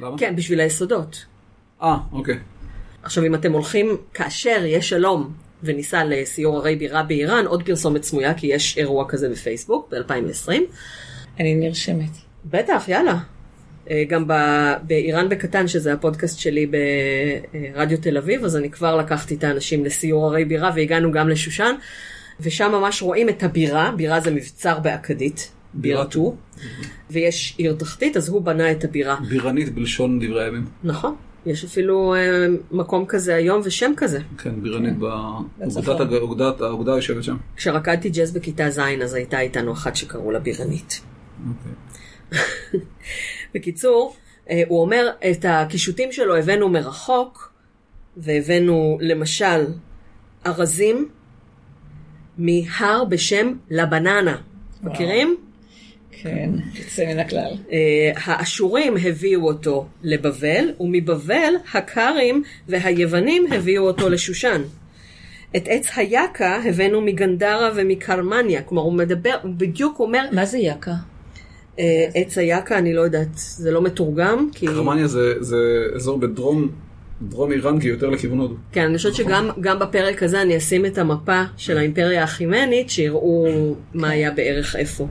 למה? 0.00 0.18
כן, 0.18 0.36
בשביל 0.36 0.60
היסודות. 0.60 1.24
אה, 1.82 1.96
אוקיי. 2.12 2.38
עכשיו, 3.02 3.24
אם 3.24 3.34
אתם 3.34 3.52
הולכים, 3.52 3.96
כאשר 4.14 4.62
יש 4.66 4.88
שלום 4.88 5.32
וניסע 5.62 6.04
לסיור 6.04 6.58
ערי 6.58 6.76
בירה 6.76 7.02
באיראן, 7.02 7.46
עוד 7.46 7.62
פרסומת 7.62 8.02
סמויה, 8.02 8.34
כי 8.34 8.46
יש 8.46 8.78
אירוע 8.78 9.04
כזה 9.08 9.28
בפייסבוק 9.28 9.94
ב-2020. 9.94 10.52
אני 11.40 11.54
נרשמת. 11.54 12.10
בטח, 12.44 12.84
יאללה. 12.88 13.18
אה, 13.90 14.04
גם 14.08 14.24
ב- 14.26 14.32
באיראן 14.82 15.28
בקטן, 15.28 15.68
שזה 15.68 15.92
הפודקאסט 15.92 16.38
שלי 16.38 16.70
ברדיו 17.74 17.98
תל 17.98 18.16
אביב, 18.18 18.44
אז 18.44 18.56
אני 18.56 18.70
כבר 18.70 18.96
לקחתי 18.96 19.34
את 19.34 19.44
האנשים 19.44 19.84
לסיור 19.84 20.26
ערי 20.26 20.44
בירה 20.44 20.70
והגענו 20.76 21.12
גם 21.12 21.28
לשושן, 21.28 21.74
ושם 22.40 22.70
ממש 22.72 23.02
רואים 23.02 23.28
את 23.28 23.42
הבירה, 23.42 23.92
בירה 23.96 24.20
זה 24.20 24.30
מבצר 24.30 24.78
באכדית, 24.78 25.50
בירתו, 25.74 26.36
ויש 27.10 27.54
עיר 27.58 27.74
תחתית, 27.78 28.16
אז 28.16 28.28
הוא 28.28 28.42
בנה 28.42 28.70
את 28.72 28.84
הבירה. 28.84 29.16
בירנית 29.28 29.74
בלשון 29.74 30.26
דברי 30.26 30.44
הימים. 30.44 30.64
נכון, 30.84 31.14
יש 31.46 31.64
אפילו 31.64 32.14
אה, 32.14 32.46
מקום 32.70 33.04
כזה 33.08 33.34
היום 33.34 33.60
ושם 33.64 33.92
כזה. 33.96 34.18
כן, 34.38 34.62
בירנית 34.62 34.94
אוגדת- 36.20 36.60
האוגדה 36.60 36.92
יושבת 36.92 37.24
שם. 37.24 37.36
כשרקדתי 37.56 38.10
ג'אז 38.10 38.32
בכיתה 38.32 38.70
ז', 38.70 38.78
אז 39.02 39.14
הייתה 39.14 39.40
איתנו 39.40 39.72
אחת 39.72 39.96
שקראו 39.96 40.30
לה 40.30 40.38
בירנית. 40.38 41.00
אוקיי. 41.48 41.72
בקיצור, 43.54 44.16
אה, 44.50 44.62
הוא 44.68 44.80
אומר, 44.80 45.10
את 45.30 45.44
הקישוטים 45.48 46.12
שלו 46.12 46.36
הבאנו 46.36 46.68
מרחוק, 46.68 47.52
והבאנו 48.16 48.98
למשל 49.00 49.66
ארזים 50.46 51.08
מהר 52.38 53.04
בשם 53.04 53.52
לבננה. 53.70 54.36
מכירים? 54.82 55.36
כן, 56.10 56.50
יוצא 56.74 57.06
מן 57.06 57.18
הכלל. 57.18 57.56
אה, 57.72 58.12
האשורים 58.16 58.96
הביאו 59.02 59.48
אותו 59.48 59.86
לבבל, 60.02 60.72
ומבבל 60.80 61.54
הקרים 61.74 62.42
והיוונים 62.68 63.52
הביאו 63.52 63.82
אותו 63.82 64.08
לשושן. 64.08 64.62
את 65.56 65.62
עץ 65.66 65.86
היקה 65.96 66.56
הבאנו 66.64 67.00
מגנדרה 67.00 67.70
ומקרמניה, 67.74 68.62
כלומר 68.62 68.82
הוא 68.82 68.92
מדבר, 68.92 69.36
הוא 69.42 69.54
בדיוק 69.56 70.00
אומר, 70.00 70.26
מה 70.32 70.44
זה 70.46 70.58
יקה? 70.58 70.94
אה, 71.80 72.06
עץ 72.14 72.38
היקה, 72.38 72.78
אני 72.78 72.94
לא 72.94 73.00
יודעת, 73.00 73.28
זה 73.34 73.70
לא 73.70 73.82
מתורגם, 73.82 74.48
כי... 74.52 74.66
קרמניה 74.66 75.06
זה 75.06 75.34
זה 75.40 75.86
אזור 75.94 76.18
בדרום 76.18 76.68
דרום 77.22 77.52
איראן, 77.52 77.80
כי 77.80 77.88
יותר 77.88 78.10
לכיוון 78.10 78.38
הודו. 78.38 78.54
כן, 78.72 78.84
אני 78.84 78.96
חושבת 78.96 79.14
שגם 79.14 79.48
גם 79.60 79.78
בפרק 79.78 80.22
הזה 80.22 80.42
אני 80.42 80.56
אשים 80.56 80.86
את 80.86 80.98
המפה 80.98 81.42
של 81.56 81.78
האימפריה 81.78 82.20
האחימנית, 82.20 82.90
שיראו 82.90 83.46
מה 83.94 84.08
היה 84.08 84.30
בערך 84.30 84.76
איפה. 84.76 85.06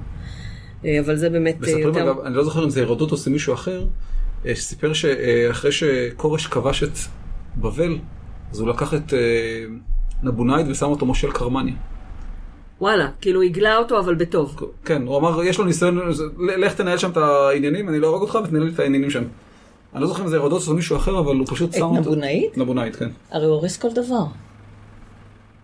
אה, 0.85 0.99
אבל 0.99 1.15
זה 1.15 1.29
באמת 1.29 1.55
אה, 1.55 1.59
מספרים 1.59 1.87
יותר... 1.87 2.03
אגב, 2.03 2.19
אני 2.19 2.35
לא 2.35 2.43
זוכר 2.43 2.63
אם 2.63 2.69
זה 2.69 2.81
הרודוטוס 2.81 3.27
או 3.27 3.31
מישהו 3.31 3.53
אחר, 3.53 3.85
שסיפר 4.45 4.93
שאחרי 4.93 5.71
שכורש 5.71 6.47
כבש 6.47 6.83
את 6.83 6.97
בבל, 7.57 7.97
אז 8.51 8.59
הוא 8.59 8.69
לקח 8.69 8.93
את 8.93 9.13
נבונייד 10.23 10.67
ושם 10.69 10.85
אותו 10.85 11.05
מושל 11.05 11.31
קרמניה. 11.31 11.73
וואלה, 12.81 13.07
כאילו 13.21 13.41
הגלה 13.41 13.77
אותו 13.77 13.99
אבל 13.99 14.15
בטוב. 14.15 14.55
כן, 14.85 15.01
הוא 15.07 15.17
אמר, 15.17 15.43
יש 15.43 15.57
לו 15.57 15.65
ניסיון, 15.65 15.99
לך 16.57 16.73
תנהל 16.73 16.97
שם 16.97 17.11
את 17.11 17.17
העניינים, 17.17 17.89
אני 17.89 17.99
לא 17.99 18.07
ארוג 18.07 18.21
אותך 18.21 18.37
ותנהל 18.43 18.63
לי 18.63 18.71
את 18.73 18.79
העניינים 18.79 19.09
שם. 19.09 19.23
אני 19.93 20.01
לא 20.01 20.07
זוכר 20.07 20.23
אם 20.23 20.27
זה 20.27 20.37
הרודוטוס 20.37 20.67
או 20.67 20.73
מישהו 20.73 20.95
אחר, 20.97 21.19
אבל 21.19 21.35
הוא 21.35 21.47
פשוט 21.49 21.69
את 21.69 21.75
שם 21.75 21.81
אותו. 21.81 21.99
נבונאית? 21.99 22.57
נבונייד, 22.57 22.95
כן. 22.95 23.09
הרי 23.31 23.45
הוא 23.45 23.53
הורס 23.55 23.77
כל 23.77 23.87
דבר. 23.95 24.23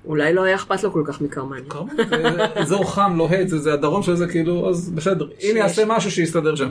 אולי 0.05 0.34
לא 0.34 0.43
היה 0.43 0.55
אכפת 0.55 0.84
לו 0.84 0.91
כל 0.93 1.03
כך 1.07 1.22
מקרמניה. 1.22 1.63
קרמניה, 1.68 2.05
זה 2.09 2.45
אזור 2.55 2.91
חם, 2.91 3.13
לוהט, 3.18 3.47
זה- 3.47 3.59
זה 3.59 3.74
הדרום 3.74 4.03
של 4.03 4.16
זה, 4.16 4.28
כאילו, 4.28 4.70
אז 4.70 4.89
בסדר. 4.95 5.28
אם 5.41 5.53
יעשה 5.57 5.84
משהו 5.88 6.11
שיסתדר 6.11 6.55
שם. 6.55 6.70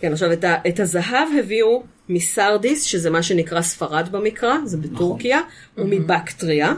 כן, 0.00 0.12
עכשיו 0.12 0.32
את, 0.32 0.44
ה, 0.44 0.54
את 0.68 0.80
הזהב 0.80 1.28
הביאו 1.38 1.82
מסרדיס, 2.08 2.82
שזה 2.82 3.10
מה 3.10 3.22
שנקרא 3.22 3.60
ספרד 3.62 4.08
במקרא, 4.12 4.54
זה 4.64 4.76
בטורקיה, 4.76 5.40
ומבקטריה, 5.78 6.74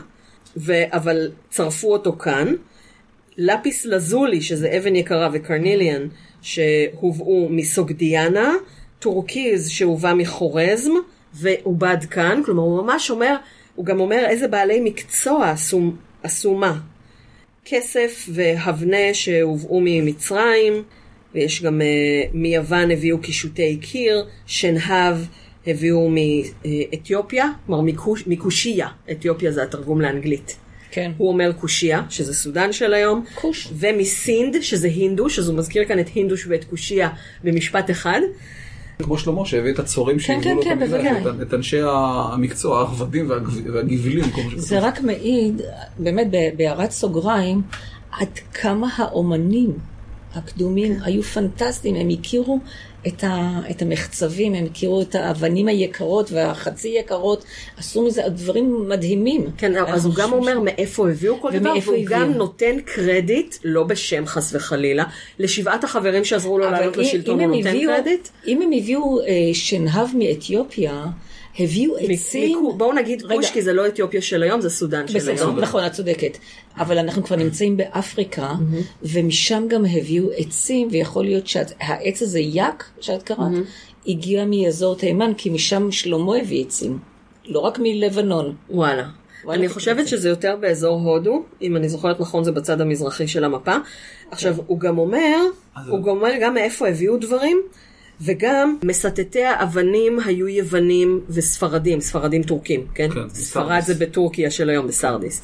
ו, 0.56 0.72
אבל 0.92 1.30
צרפו 1.50 1.92
אותו 1.92 2.12
כאן. 2.12 2.54
לפיס 3.36 3.84
לזולי, 3.84 4.40
שזה 4.40 4.76
אבן 4.76 4.96
יקרה, 4.96 5.28
וקרניליאן, 5.32 6.08
שהובאו 6.42 7.48
מסוגדיאנה, 7.50 8.54
טורקיז 8.98 9.68
שהובא 9.68 10.14
מחורזם, 10.14 10.92
ועובד 11.34 12.04
כאן, 12.10 12.42
כלומר 12.44 12.62
הוא 12.62 12.82
ממש 12.82 13.10
אומר, 13.10 13.36
הוא 13.74 13.86
גם 13.86 14.00
אומר 14.00 14.24
איזה 14.28 14.48
בעלי 14.48 14.80
מקצוע 14.80 15.50
עשו, 15.50 15.92
עשו 16.22 16.54
מה. 16.54 16.80
כסף 17.64 18.28
והבנה 18.32 19.14
שהובאו 19.14 19.80
ממצרים, 19.84 20.82
ויש 21.34 21.62
גם 21.62 21.80
אה, 21.80 22.36
מיוון 22.36 22.90
הביאו 22.90 23.18
קישוטי 23.18 23.76
קיר, 23.76 24.26
שנהב 24.46 25.16
הביאו 25.66 26.10
מאתיופיה, 26.10 27.46
כלומר 27.66 27.80
מקוש, 27.82 28.24
מקושיה, 28.26 28.88
אתיופיה 29.10 29.52
זה 29.52 29.62
התרגום 29.62 30.00
לאנגלית. 30.00 30.56
כן. 30.90 31.12
הוא 31.16 31.28
אומר 31.28 31.52
קושיה, 31.52 32.02
שזה 32.08 32.34
סודן 32.34 32.72
של 32.72 32.94
היום, 32.94 33.24
כוש. 33.34 33.68
ומסינד, 33.78 34.56
שזה 34.60 34.88
הינדוש, 34.88 35.38
אז 35.38 35.48
הוא 35.48 35.58
מזכיר 35.58 35.84
כאן 35.84 35.98
את 35.98 36.08
הינדוש 36.14 36.46
ואת 36.48 36.64
קושיה 36.64 37.08
במשפט 37.44 37.90
אחד. 37.90 38.20
כמו 39.02 39.18
שלמה 39.18 39.46
שהביא 39.46 39.72
את 39.72 39.78
הצורים 39.78 40.16
כן, 40.18 40.22
שהביאו 40.22 40.42
כן, 40.42 40.56
לו 40.56 40.62
כן, 40.62 40.82
את 40.82 40.92
המקדש. 40.92 41.34
את- 41.42 41.48
את 41.48 41.54
אנשי 41.54 41.78
המקצוע, 41.84 42.78
הערבדים 42.78 43.30
והגב- 43.30 43.66
והגבלים. 43.74 44.24
זה 44.56 44.78
רק 44.78 45.00
מעיד, 45.00 45.60
באמת 45.98 46.26
ב- 46.30 46.50
בהערת 46.56 46.90
סוגריים, 46.90 47.62
עד 48.12 48.28
כמה 48.54 48.88
האומנים 48.96 49.72
הקדומים 50.34 50.96
היו 51.04 51.22
פנטסטיים, 51.22 51.94
הם 51.94 52.08
הכירו 52.08 52.58
את, 53.06 53.24
ה, 53.24 53.60
את 53.70 53.82
המחצבים, 53.82 54.54
הם 54.54 54.64
הכירו 54.64 55.02
את 55.02 55.14
האבנים 55.14 55.68
היקרות 55.68 56.32
והחצי 56.32 56.88
יקרות, 56.88 57.44
עשו 57.76 58.02
מזה 58.06 58.22
דברים 58.28 58.88
מדהימים. 58.88 59.46
כן, 59.58 59.72
אז 59.86 60.06
הוא 60.06 60.14
גם 60.14 60.32
אומר 60.32 60.60
מאיפה 60.60 61.10
הביאו 61.10 61.40
כל 61.40 61.50
דבר, 61.52 61.72
והוא 61.84 61.96
גם 62.06 62.22
הביאו. 62.22 62.38
נותן 62.38 62.76
קרדיט, 62.84 63.56
לא 63.64 63.82
בשם 63.84 64.26
חס 64.26 64.54
וחלילה, 64.54 65.04
לשבעת 65.38 65.84
החברים 65.84 66.24
שעזרו 66.24 66.58
לו 66.58 66.70
לעלות 66.70 66.96
לשלטון, 66.96 67.40
הוא 67.40 67.56
נותן 67.56 67.68
הביאו- 67.68 67.90
קרדיט. 67.96 68.28
אם 68.46 68.62
הם 68.62 68.70
הביאו 68.78 69.20
אה, 69.20 69.26
שנהב 69.52 70.08
מאתיופיה, 70.18 71.04
הביאו 71.62 71.96
עצים... 71.96 72.58
בואו 72.76 72.92
נגיד 72.92 73.22
רגע. 73.24 73.48
כי 73.52 73.62
זה 73.62 73.72
לא 73.72 73.86
אתיופיה 73.86 74.22
של 74.22 74.42
היום, 74.42 74.60
זה 74.60 74.70
סודן 74.70 75.08
של 75.08 75.18
בסדר, 75.18 75.42
היום. 75.42 75.58
נכון, 75.58 75.86
את 75.86 75.92
צודקת. 75.92 76.38
אבל 76.76 76.98
אנחנו 76.98 77.24
כבר 77.24 77.36
נמצאים 77.36 77.76
באפריקה, 77.76 78.52
ומשם 79.02 79.64
גם 79.68 79.84
הביאו 79.84 80.30
עצים, 80.36 80.88
ויכול 80.90 81.24
להיות 81.24 81.46
שהעץ 81.46 82.22
הזה, 82.22 82.40
יק, 82.40 82.84
שאת 83.00 83.22
קראת, 83.22 83.52
הגיע 84.06 84.44
מאזור 84.44 84.96
תימן, 84.96 85.32
כי 85.36 85.50
משם 85.50 85.92
שלמה 85.92 86.36
הביא 86.36 86.64
עצים. 86.64 86.98
לא 87.46 87.58
רק 87.58 87.78
מלבנון. 87.82 88.54
וואלה. 88.70 89.08
אני 89.50 89.68
חושבת. 89.68 90.08
שזה 90.08 90.28
יותר 90.28 90.56
באזור 90.60 91.00
הודו, 91.00 91.44
אם 91.62 91.76
אני 91.76 91.88
זוכרת 91.88 92.20
נכון 92.20 92.44
זה 92.44 92.52
בצד 92.52 92.80
המזרחי 92.80 93.28
של 93.28 93.44
המפה. 93.44 93.76
עכשיו, 94.30 94.56
הוא 94.66 94.80
גם 94.80 94.98
אומר, 94.98 95.36
הוא 95.88 96.02
גם 96.02 96.08
אומר 96.08 96.30
גם 96.40 96.54
מאיפה 96.54 96.88
הביאו 96.88 97.16
דברים, 97.16 97.62
וגם 98.20 98.76
מסטטי 98.84 99.44
האבנים 99.44 100.20
היו 100.24 100.48
יוונים 100.48 101.20
וספרדים, 101.28 102.00
ספרדים 102.00 102.42
טורקים, 102.42 102.86
כן? 102.94 103.10
כן, 103.10 103.28
ספרד 103.28 103.66
בסרדיס. 103.78 103.86
זה 103.86 104.06
בטורקיה 104.06 104.50
של 104.50 104.70
היום, 104.70 104.86
בסרדיס. 104.86 105.42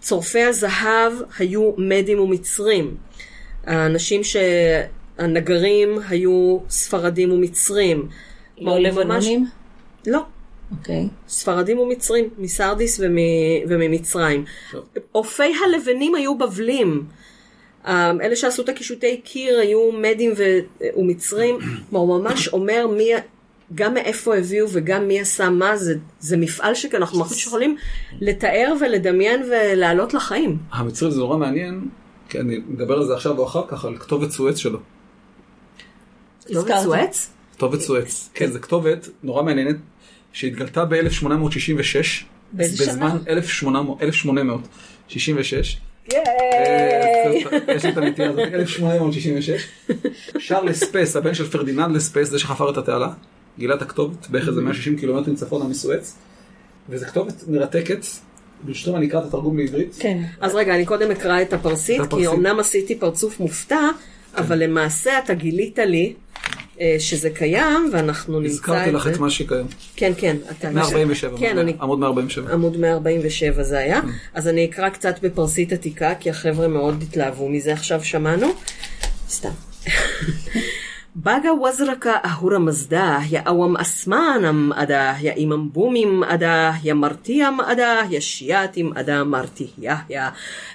צורפי 0.00 0.42
הזהב 0.42 1.12
היו 1.38 1.72
מדים 1.78 2.20
ומצרים. 2.20 2.96
האנשים 3.66 4.24
ש... 4.24 4.36
הנגרים 5.18 5.98
היו 6.08 6.58
ספרדים 6.70 7.32
ומצרים. 7.32 8.08
לא 8.58 8.72
ממש- 8.78 8.86
לבנונים? 8.86 9.46
לא. 10.06 10.20
אוקיי. 10.78 11.08
ספרדים 11.28 11.78
ומצרים, 11.78 12.28
מסרדיס 12.38 13.00
ומ... 13.02 13.16
וממצרים. 13.68 14.44
אופי 15.14 15.52
הלבנים 15.64 16.14
היו 16.14 16.38
בבלים. 16.38 17.04
אה, 17.88 18.12
אלה 18.22 18.36
שעשו 18.36 18.62
את 18.62 18.68
הקישוטי 18.68 19.20
קיר 19.20 19.58
היו 19.58 19.92
מדים 19.92 20.32
ו... 20.36 20.42
ומצרים. 20.96 21.58
כלומר, 21.90 22.14
הוא 22.14 22.22
ממש 22.22 22.48
אומר 22.48 22.86
מי... 22.86 23.10
גם 23.74 23.94
מאיפה 23.94 24.36
הביאו 24.36 24.66
וגם 24.72 25.08
מי 25.08 25.20
עשה 25.20 25.50
מה, 25.50 25.76
זה, 25.76 25.94
זה 26.20 26.36
מפעל 26.36 26.74
שאנחנו 26.74 27.18
ממש 27.18 27.46
יכולים 27.46 27.76
לתאר 28.20 28.74
ולדמיין 28.80 29.42
ולהעלות 29.42 30.14
לחיים. 30.14 30.58
המצרים 30.70 31.10
זה 31.10 31.18
נורא 31.18 31.36
מעניין, 31.36 31.88
כי 32.28 32.40
אני 32.40 32.58
מדבר 32.68 32.94
על 32.94 33.06
זה 33.06 33.14
עכשיו 33.14 33.38
או 33.38 33.46
אחר 33.46 33.62
כך, 33.68 33.84
על 33.84 33.98
כתובת 33.98 34.30
סואץ 34.30 34.56
שלו. 34.56 34.78
כתובת. 36.46 36.74
סואץ? 36.82 37.30
כתובת 37.56 37.80
סואץ. 37.80 38.30
כן, 38.34 38.50
זו 38.50 38.60
כתובת 38.60 39.08
נורא 39.22 39.42
מעניינת, 39.42 39.76
שהתגלתה 40.32 40.84
ב-1866. 40.84 42.24
באיזה 42.52 42.84
שנה? 42.84 42.92
בזמן 42.92 43.16
1800, 43.28 44.02
1866. 44.02 45.80
אה, 46.14 47.32
יש 47.74 47.84
את 47.84 47.96
הנטייה 47.96 48.30
הזאת, 48.30 48.48
1866. 48.54 49.68
שארל 50.38 50.71
דה 50.71 50.84
לספס, 50.84 51.16
הבן 51.16 51.34
של 51.34 51.46
פרדיננד 51.46 51.96
דה 51.96 52.05
לספס, 52.05 52.28
זה 52.28 52.38
שחפר 52.38 52.70
את 52.70 52.76
התעלה, 52.76 53.08
גילה 53.58 53.74
את 53.74 53.82
הכתובת 53.82 54.26
בערך 54.30 54.48
איזה 54.48 54.60
160 54.60 54.98
קילומטרים 54.98 55.36
צפונה 55.36 55.64
מסואץ. 55.64 56.16
וזו 56.88 57.06
כתובת 57.06 57.44
מרתקת, 57.48 58.06
ברשותכם 58.62 58.96
אני 58.96 59.06
אקרא 59.06 59.20
את 59.20 59.24
התרגום 59.24 59.58
לעברית. 59.58 59.96
כן. 59.98 60.22
אז 60.40 60.54
רגע, 60.54 60.74
אני 60.74 60.86
קודם 60.86 61.10
אקרא 61.10 61.42
את 61.42 61.52
הפרסית, 61.52 62.00
כי. 62.10 62.26
אמנם 62.26 62.60
עשיתי 62.60 62.94
פרצוף 62.94 63.40
מופתע, 63.40 63.88
אבל 64.36 64.62
למעשה 64.62 65.18
אתה 65.18 65.34
גילית 65.34 65.78
לי 65.78 66.14
שזה 66.98 67.30
קיים, 67.30 67.90
ואנחנו 67.92 68.40
נמצא 68.40 68.52
הזכרתי 68.54 68.88
את 68.90 68.94
לך 68.94 69.04
זה. 69.04 69.10
את 69.12 69.18
מה 69.18 69.30
שקיים. 69.30 69.66
כן, 69.96 70.12
כן. 70.16 70.36
אתה- 70.50 70.70
147, 70.70 71.38
כן, 71.38 71.58
אני... 71.58 71.72
עמוד 71.80 71.98
147. 71.98 72.52
עמוד 72.52 72.76
147 72.76 73.62
זה 73.62 73.78
היה. 73.78 74.00
אז 74.34 74.48
אני 74.48 74.64
אקרא 74.64 74.88
קצת 74.88 75.14
בפרסית 75.22 75.72
עתיקה, 75.72 76.14
כי 76.20 76.30
החבר'ה 76.30 76.68
מאוד 76.68 77.02
התלהבו 77.08 77.48
מזה 77.48 77.72
עכשיו 77.72 78.04
שמענו. 78.04 78.46
סתם. 79.28 79.50
Baga 81.28 81.50
wazraka 81.64 82.14
ahura 82.30 82.58
mazdah, 82.62 83.22
ya 83.34 83.40
awam 83.52 83.74
asmanam 83.84 84.70
adah, 84.82 85.18
ya 85.26 85.34
imam 85.44 85.66
bumim 85.74 86.22
adah, 86.22 86.78
ya 86.88 86.94
martiam 86.94 87.58
adah, 87.58 88.06
ya 88.14 88.20
shiatim 88.22 88.94
adah 88.94 89.26
marti 89.26 89.66
yahya, 89.86 90.26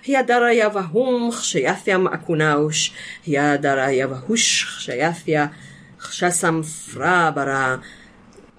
ya 0.04 0.20
dara 0.24 0.52
yavahum 0.52 1.32
כשיפיה 1.32 1.98
מעקונאוש, 1.98 2.92
ya 3.28 3.56
dara 3.62 3.88
yavahush 3.92 4.66
כשיפיה 4.78 5.48
חשסם 6.04 6.62
פרה 6.94 7.32
ברא. 7.36 7.76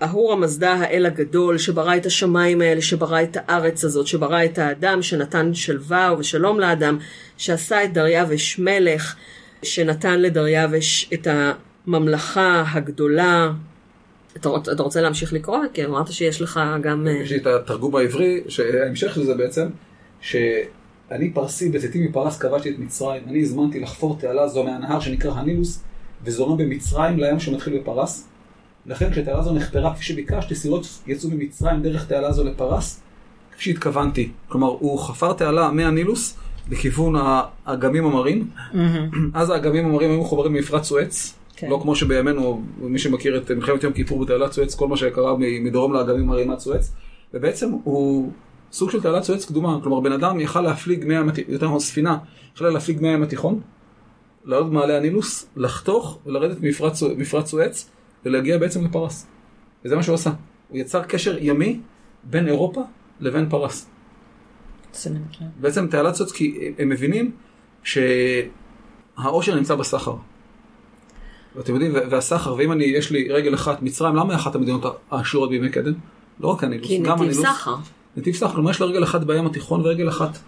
אהור 0.02 0.32
המזדה 0.32 0.72
האל 0.72 1.06
הגדול 1.06 1.58
שברא 1.58 1.96
את 1.96 2.06
השמיים 2.06 2.60
האלה, 2.60 2.82
שברא 2.82 3.22
את 3.22 3.36
הארץ 3.40 3.84
הזאת, 3.84 4.06
שברא 4.06 4.44
את 4.44 4.58
האדם, 4.58 5.02
שנתן 5.02 5.54
שלווה 5.54 6.14
ושלום 6.18 6.60
לאדם, 6.60 6.98
שעשה 7.36 7.84
את 7.84 7.92
דריווש 7.92 8.58
מלך, 8.58 9.16
שנתן 9.62 10.20
לדריווש 10.20 11.10
את 11.14 11.28
הממלכה 11.30 12.64
הגדולה. 12.72 13.50
אתה, 14.36 14.48
רוצ, 14.48 14.68
אתה 14.68 14.82
רוצה 14.82 15.00
להמשיך 15.00 15.32
לקרוא? 15.32 15.58
כי 15.72 15.84
אמרת 15.84 16.12
שיש 16.12 16.40
לך 16.40 16.60
גם... 16.80 17.06
אה, 17.08 17.12
יש 17.12 17.32
לי 17.32 17.36
את 17.36 17.46
התרגום 17.46 17.96
העברי, 17.96 18.40
שההמשך 18.48 19.14
של 19.14 19.24
זה 19.24 19.34
בעצם, 19.34 19.66
שאני 20.20 21.32
פרסי 21.34 21.68
בצאתי 21.70 22.06
מפרס 22.08 22.38
כבשתי 22.38 22.70
את 22.70 22.78
מצרים, 22.78 23.22
אני 23.28 23.42
הזמנתי 23.42 23.80
לחפור 23.80 24.18
תעלה 24.18 24.48
זו 24.48 24.64
מהנהר 24.64 25.00
שנקרא 25.00 25.32
הנילוס, 25.32 25.82
וזורם 26.24 26.56
במצרים 26.56 27.18
לים 27.18 27.40
שמתחיל 27.40 27.78
בפרס. 27.78 28.28
לכן 28.86 29.10
כשתעלה 29.10 29.42
זו 29.42 29.52
נחפרה 29.52 29.94
כפי 29.94 30.04
שביקשתי, 30.04 30.54
סירות 30.54 30.86
יצאו 31.06 31.30
ממצרים 31.30 31.82
דרך 31.82 32.06
תעלה 32.06 32.32
זו 32.32 32.44
לפרס, 32.44 33.02
כפי 33.52 33.64
שהתכוונתי. 33.64 34.30
כלומר, 34.48 34.66
הוא 34.66 34.98
חפר 34.98 35.32
תעלה 35.32 35.70
מהנילוס 35.70 36.36
לכיוון 36.70 37.14
האגמים 37.18 38.04
המרים. 38.04 38.48
אז 39.34 39.50
האגמים 39.50 39.86
המרים 39.86 40.10
היו 40.10 40.20
מחוברים 40.20 40.52
ממפרץ 40.52 40.84
סואץ. 40.84 41.34
כן. 41.56 41.70
לא 41.70 41.78
כמו 41.82 41.96
שבימינו, 41.96 42.62
מי 42.78 42.98
שמכיר 42.98 43.36
את 43.36 43.50
מלחמת 43.50 43.82
יום 43.82 43.92
כיפור 43.92 44.24
בתעלת 44.24 44.52
סואץ, 44.52 44.74
כל 44.74 44.88
מה 44.88 44.96
שקרה 44.96 45.34
מדרום 45.38 45.92
לאגמים 45.92 46.22
המרים 46.22 46.50
עד 46.50 46.58
סואץ. 46.58 46.92
ובעצם 47.34 47.70
הוא 47.84 48.30
סוג 48.72 48.90
של 48.90 49.02
תעלת 49.02 49.22
סואץ 49.22 49.44
קדומה. 49.44 49.78
כלומר, 49.82 50.00
בן 50.00 50.12
אדם 50.12 50.40
יכל 50.40 50.60
להפליג 50.60 51.06
מהים 51.06 51.28
התיכון, 51.28 51.52
יותר 51.52 51.66
נכון 51.66 51.80
ספינה, 51.80 52.18
יכלה 52.54 52.70
להפליג 52.70 53.02
מהים 53.02 53.22
התיכון, 53.22 53.60
לעלות 54.44 54.70
במעלה 54.70 54.96
הנילוס, 54.96 55.46
לחתוך 55.56 56.18
ולרדת 56.26 56.56
מפרץ 57.16 57.50
סואץ, 57.50 57.90
ולהגיע 58.24 58.58
בעצם 58.58 58.84
לפרס. 58.84 59.26
וזה 59.84 59.96
מה 59.96 60.02
שהוא 60.02 60.14
עשה. 60.14 60.30
הוא 60.68 60.78
יצר 60.78 61.02
קשר 61.02 61.36
ימי 61.40 61.80
בין 62.24 62.48
אירופה 62.48 62.82
לבין 63.20 63.48
פרס. 63.50 63.90
נקרא. 65.06 65.46
בעצם 65.60 65.86
תעלת 65.86 66.14
סואץ, 66.14 66.32
כי 66.32 66.72
הם 66.78 66.88
מבינים 66.88 67.30
שהאושר 67.82 69.54
נמצא 69.54 69.74
בסחר. 69.74 70.14
ואתם 71.56 71.72
יודעים, 71.72 71.92
והסחר, 72.10 72.54
ואם 72.54 72.72
אני, 72.72 72.84
יש 72.84 73.10
לי 73.10 73.28
רגל 73.32 73.54
אחת, 73.54 73.82
מצרים, 73.82 74.16
למה 74.16 74.34
אחת 74.34 74.54
המדינות 74.54 74.84
העשירות 75.10 75.50
בימי 75.50 75.70
קדם? 75.70 75.92
לא 76.40 76.48
רק 76.48 76.64
הנילוס, 76.64 76.88
כי 76.88 76.98
גם 76.98 77.02
נתיב 77.02 77.20
הנילוס. 77.20 77.46
סחר. 77.46 77.74
נתיב 78.16 78.34
סחר, 78.34 78.54
כלומר 78.54 78.70
יש 78.70 78.80
לה 78.80 78.86
רגל 78.86 79.04
אחת 79.04 79.24
בים 79.24 79.46
התיכון 79.46 79.80
ורגל 79.80 80.08
אחת 80.08 80.38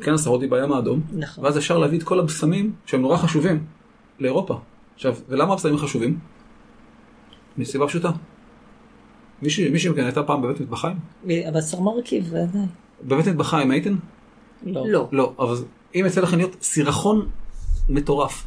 בכנס 0.00 0.26
ההודי 0.26 0.46
בים 0.46 0.72
האדום. 0.72 1.00
נכון. 1.12 1.44
ואז 1.44 1.58
אפשר 1.58 1.78
להביא 1.78 1.98
את 1.98 2.02
כל 2.02 2.20
הבשמים 2.20 2.72
שהם 2.86 3.00
נורא 3.00 3.16
חשובים 3.16 3.64
לאירופה. 4.18 4.58
עכשיו, 4.94 5.16
ולמה 5.28 5.52
הבשמים 5.52 5.76
חשובים? 5.78 6.18
מסיבה 7.58 7.86
פשוטה. 7.86 8.10
מישהו, 9.42 9.72
מישהו 9.72 9.92
מכן 9.92 10.04
הייתה 10.04 10.22
פעם 10.22 10.42
בבית 10.42 10.60
מטבחיים? 10.60 10.96
הבשר 11.46 11.80
מרכיב, 11.80 12.24
ודאי. 12.32 12.62
בבית 13.04 13.26
מטבחיים 13.28 13.70
הייתם? 13.70 13.96
לא. 14.66 14.84
לא. 14.88 15.08
לא, 15.12 15.32
אבל 15.38 15.54
אם 15.94 16.04
יצא 16.06 16.20
לכם 16.20 16.36
להיות 16.36 16.56
סירחון 16.62 17.28
מטורף 17.88 18.46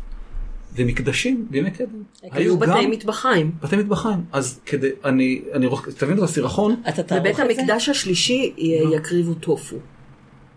ומקדשים 0.76 1.47
בימי 1.49 1.72
קדם, 1.72 1.88
היו 2.22 2.58
בתי 2.60 2.88
מטבחיים. 2.88 3.51
בתי 3.64 3.76
מטבחיים. 3.76 4.24
אז 4.32 4.60
כדי, 4.66 4.89
אני, 5.06 5.41
אני 5.54 5.66
רוצה, 5.66 5.91
תבינו 5.91 6.24
את 6.24 6.30
הסירחון, 6.30 6.82
אתה 6.89 7.04
תערוך 7.04 7.22
בבית 7.26 7.39
את 7.39 7.56
זה? 7.56 7.62
המקדש 7.62 7.89
השלישי 7.89 8.54
י- 8.58 8.84
יקריבו 8.95 9.34
טופו. 9.34 9.76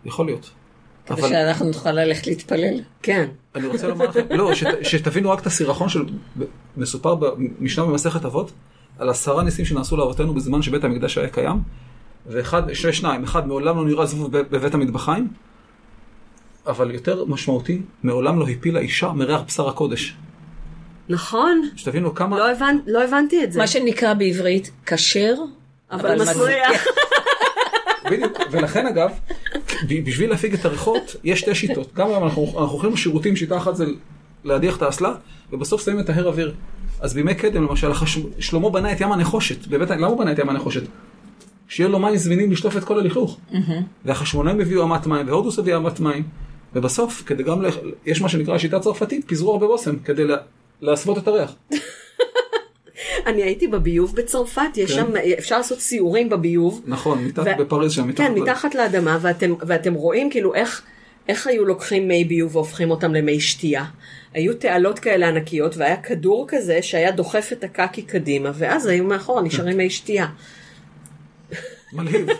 יכול 0.05 0.27
להיות. 0.27 0.51
כדי 1.07 1.21
אבל 1.21 1.29
שאנחנו 1.29 1.67
נוכל 1.67 1.93
ללכת 1.93 2.27
להתפלל. 2.27 2.81
כן. 3.03 3.27
אני 3.55 3.67
רוצה 3.67 3.89
לומר 3.89 4.07
לכם, 4.07 4.21
לא, 4.31 4.55
שת, 4.55 4.67
שתבינו 4.83 5.31
רק 5.31 5.41
את 5.41 5.47
הסירחון 5.47 5.89
של, 5.89 6.05
מסופר 6.77 7.15
במשנה 7.15 7.85
במסכת 7.85 8.25
אבות, 8.25 8.53
על 8.99 9.09
עשרה 9.09 9.43
ניסים 9.43 9.65
שנעשו 9.65 9.97
לאבותינו 9.97 10.35
בזמן 10.35 10.63
שבית 10.63 10.85
המקדש 10.85 11.19
היה 11.19 11.29
קיים, 11.29 11.57
ואחד, 12.27 12.73
שני 12.75 12.93
שניים, 12.93 13.25
אחד 13.25 13.49
מעולם 13.49 13.77
לא 13.77 13.85
נראה 13.85 14.07
זבוב 14.07 14.33
בב- 14.39 14.47
בבית 14.51 14.75
המטבחיים, 14.75 15.29
אבל 16.67 16.91
יותר 16.95 17.25
משמעותי, 17.25 17.83
מעולם 18.03 18.39
לא 18.39 18.49
הפילה 18.49 18.81
אישה 18.81 19.09
מריח 19.13 19.41
בשר 19.47 19.69
הקודש. 19.69 20.17
נכון. 21.09 21.69
שתבינו 21.77 22.15
כמה... 22.15 22.39
לא 22.39 22.51
הבנ- 22.53 22.63
לא 22.87 23.05
הבנתי 23.05 23.45
את 23.45 23.53
זה. 23.53 23.59
מה 23.59 23.67
שנקרא 23.67 24.15
בעברית 24.15 24.71
כשר, 24.87 25.35
אבל 25.91 26.23
מסריח. 26.23 26.85
בדיוק, 28.11 28.33
ולכן 28.51 28.87
אגב, 28.87 29.11
בשביל 30.05 30.31
להפיג 30.31 30.55
את 30.55 30.65
הריחות, 30.65 31.17
יש 31.25 31.41
שתי 31.41 31.55
שיטות. 31.55 31.95
גם 31.95 32.09
היום 32.09 32.25
אנחנו, 32.25 32.45
אנחנו 32.45 32.63
הולכים 32.63 32.93
לשירותים, 32.93 33.37
שיטה 33.37 33.57
אחת 33.57 33.77
זה 33.77 33.87
להדיח 34.45 34.77
את 34.77 34.83
האסלה, 34.83 35.15
ובסוף 35.53 35.85
שמים 35.85 36.01
את 36.01 36.11
ההר 36.11 36.27
אוויר. 36.27 36.55
אז 37.01 37.15
בימי 37.15 37.35
קדם, 37.35 37.65
למשל, 37.65 37.91
החש... 37.91 38.19
שלמה 38.39 38.71
בנה 38.71 38.93
את 38.93 39.01
ים 39.01 39.13
הנחושת. 39.13 39.67
בבית... 39.67 39.91
למה 39.91 40.07
הוא 40.07 40.19
בנה 40.19 40.33
את 40.33 40.39
ים 40.39 40.49
הנחושת? 40.49 40.83
שיהיה 41.69 41.89
לו 41.89 41.99
מים 41.99 42.17
זמינים 42.17 42.53
לשטוף 42.53 42.77
את 42.77 42.85
כל 42.85 42.99
הלכלוך. 42.99 43.39
והחשמונאים 44.05 44.61
הביאו 44.61 44.85
אמת 44.85 45.07
מים, 45.07 45.29
והודוס 45.29 45.59
הביא 45.59 45.77
אמת 45.77 46.01
מים. 46.01 46.23
ובסוף, 46.75 47.23
כדי 47.27 47.43
גם, 47.43 47.63
ל... 47.63 47.69
יש 48.07 48.21
מה 48.23 48.29
שנקרא 48.29 48.59
שיטה 48.59 48.81
צרפתית, 48.81 49.29
פיזרו 49.29 49.53
הרבה 49.53 49.67
בושם, 49.67 49.99
כדי 49.99 50.25
לה... 50.25 50.37
להסוות 50.81 51.19
את 51.19 51.29
הריח. 51.29 51.55
אני 53.27 53.43
הייתי 53.43 53.67
בביוב 53.67 54.17
בצרפת, 54.17 54.77
יש 54.77 54.93
כן. 54.93 54.97
שם, 54.97 55.13
אפשר 55.39 55.57
לעשות 55.57 55.81
סיורים 55.81 56.29
בביוב. 56.29 56.83
נכון, 56.87 57.25
מתחת 57.25 57.47
ו- 57.59 57.65
בפריז 57.65 57.93
שם, 57.93 58.09
מתחת. 58.09 58.27
כן, 58.27 58.35
מתחת 58.35 58.75
לאדמה, 58.75 59.19
ואתם, 59.21 59.55
ואתם 59.67 59.95
רואים 59.95 60.31
כאילו 60.31 60.55
איך, 60.55 60.83
איך 61.29 61.47
היו 61.47 61.65
לוקחים 61.65 62.09
מי 62.09 62.25
ביוב 62.25 62.57
והופכים 62.57 62.91
אותם 62.91 63.15
למי 63.15 63.41
שתייה. 63.41 63.85
היו 64.35 64.55
תעלות 64.55 64.99
כאלה 64.99 65.29
ענקיות, 65.29 65.77
והיה 65.77 65.97
כדור 65.97 66.45
כזה 66.49 66.83
שהיה 66.83 67.11
דוחף 67.11 67.49
את 67.53 67.65
הקקי 67.65 68.03
קדימה, 68.03 68.51
ואז 68.55 68.87
היו 68.87 69.05
מאחורה 69.05 69.43
נשארים 69.43 69.77
מי 69.77 69.91
שתייה. 69.91 70.27
מלהיב. 71.93 72.27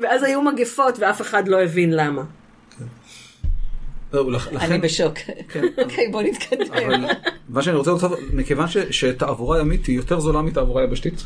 ואז 0.00 0.22
היו 0.22 0.42
מגפות, 0.42 0.98
ואף 0.98 1.20
אחד 1.20 1.48
לא 1.48 1.62
הבין 1.62 1.92
למה. 1.92 2.22
לכ- 4.12 4.48
אני. 4.62 4.78
בשוק. 4.78 5.14
כן. 5.48 5.62
אוקיי, 5.82 6.08
בוא 6.12 6.22
נתקדם. 6.22 6.66
מה 7.48 7.62
שאני 7.62 7.76
רוצה 7.76 7.90
לומר, 7.90 8.16
מכיוון 8.32 8.66
שתעבורה 8.90 9.60
ימית 9.60 9.86
היא 9.86 9.96
יותר 9.96 10.20
זולה 10.20 10.42
מתעבורה 10.42 10.82
יבשתית, 10.82 11.24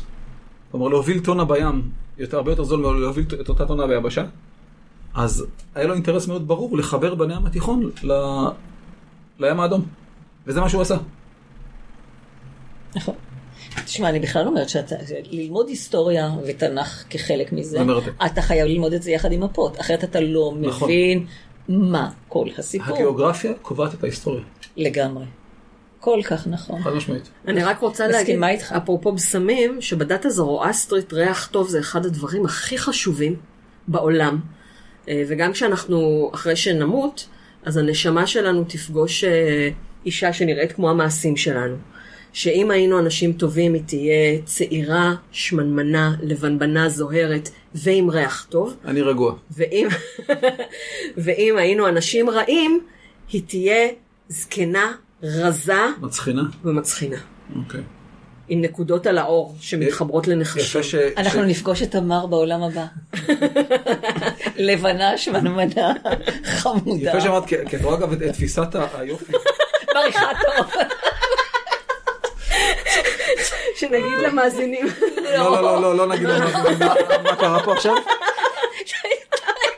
כלומר 0.71 0.87
להוביל 0.87 1.19
טונה 1.19 1.45
בים, 1.45 1.81
יותר, 2.17 2.37
הרבה 2.37 2.51
יותר 2.51 2.63
זול 2.63 2.79
מלהוביל 2.79 3.25
את 3.41 3.49
אותה 3.49 3.65
טונה 3.65 3.87
ביבשה, 3.87 4.23
אז 5.15 5.45
היה 5.75 5.87
לו 5.87 5.93
אינטרס 5.93 6.27
מאוד 6.27 6.47
ברור 6.47 6.77
לחבר 6.77 7.15
בין 7.15 7.31
הים 7.31 7.45
התיכון 7.45 7.91
לים 9.39 9.59
האדום. 9.59 9.85
וזה 10.47 10.61
מה 10.61 10.69
שהוא 10.69 10.81
עשה. 10.81 10.97
נכון. 12.95 13.15
תשמע, 13.85 14.09
אני 14.09 14.19
בכלל 14.19 14.47
אומרת 14.47 14.69
שאתה, 14.69 14.95
ללמוד 15.31 15.67
היסטוריה 15.67 16.31
ותנ"ך 16.47 17.03
כחלק 17.09 17.53
מזה. 17.53 17.79
אתה 18.25 18.41
חייב 18.41 18.67
ללמוד 18.67 18.93
את 18.93 19.03
זה 19.03 19.11
יחד 19.11 19.31
עם 19.31 19.43
מפות, 19.43 19.79
אחרת 19.79 20.03
אתה 20.03 20.19
לא 20.19 20.53
נכון. 20.61 20.87
מבין 20.89 21.25
מה 21.69 22.09
כל 22.27 22.47
הסיפור. 22.57 22.95
הגיאוגרפיה 22.95 23.53
קובעת 23.61 23.93
את 23.93 24.03
ההיסטוריה, 24.03 24.43
לגמרי. 24.77 25.25
כל 25.99 26.19
כך 26.23 26.47
נכון. 26.47 26.81
חד 26.81 26.93
משמעית. 26.93 27.29
אני 27.47 27.63
רק 27.63 27.79
רוצה 27.79 28.07
להגיד, 28.07 28.43
איתך. 28.43 28.71
אפרופו 28.71 29.11
בשמים, 29.11 29.81
שבדת 29.81 30.25
הזרואסטרית 30.25 31.13
ריח 31.13 31.47
טוב 31.47 31.67
זה 31.69 31.79
אחד 31.79 32.05
הדברים 32.05 32.45
הכי 32.45 32.77
חשובים 32.77 33.35
בעולם. 33.87 34.39
אה, 35.09 35.23
וגם 35.27 35.53
כשאנחנו, 35.53 36.31
אחרי 36.33 36.55
שנמות, 36.55 37.27
אז 37.65 37.77
הנשמה 37.77 38.27
שלנו 38.27 38.63
תפגוש 38.63 39.23
אה, 39.23 39.69
אישה 40.05 40.33
שנראית 40.33 40.71
כמו 40.71 40.89
המעשים 40.89 41.37
שלנו. 41.37 41.75
שאם 42.37 42.71
היינו 42.71 42.99
אנשים 42.99 43.33
טובים, 43.33 43.73
היא 43.73 43.81
תהיה 43.85 44.41
צעירה, 44.45 45.13
שמנמנה, 45.31 46.15
לבנבנה, 46.21 46.89
זוהרת 46.89 47.49
ועם 47.75 48.09
ריח 48.09 48.47
טוב. 48.49 48.75
אני 48.85 49.01
רגוע. 49.01 49.35
ואם, 49.51 49.87
ואם 51.23 51.55
היינו 51.57 51.87
אנשים 51.87 52.29
רעים, 52.29 52.79
היא 53.31 53.41
תהיה 53.47 53.87
זקנה, 54.29 54.91
רזה 55.23 55.73
מצחינה? 56.01 56.41
ומצחינה. 56.63 57.17
אוקיי. 57.55 57.81
עם 58.49 58.61
נקודות 58.61 59.07
על 59.07 59.17
האור 59.17 59.55
שמתחברות 59.59 60.27
לנחשים. 60.27 60.83
ש... 60.83 60.95
אנחנו 60.95 61.41
ש... 61.41 61.45
נפגוש 61.47 61.81
את 61.81 61.91
תמר 61.91 62.25
בעולם 62.25 62.63
הבא. 62.63 62.85
לבנה, 64.67 65.17
שמנמנה, 65.17 65.93
חמודה. 66.43 67.09
יפה 67.09 67.21
שאמרת, 67.21 67.45
כי 67.45 67.55
את 67.55 67.81
רואה 67.81 67.97
אגב 67.97 68.11
את 68.11 68.33
תפיסת 68.33 68.75
היופי. 68.93 69.33
מריחה 69.95 70.27
טוב. 70.41 70.81
שנגיד 73.77 74.19
למאזינים. 74.19 74.85
לא, 75.23 75.51
לא, 75.51 75.61
לא, 75.61 75.81
לא, 75.81 75.97
לא 75.97 76.07
נגיד 76.07 76.27
למאזינים. 76.27 76.79
מה 77.23 77.35
קרה 77.35 77.63
פה 77.63 77.73
עכשיו? 77.73 77.95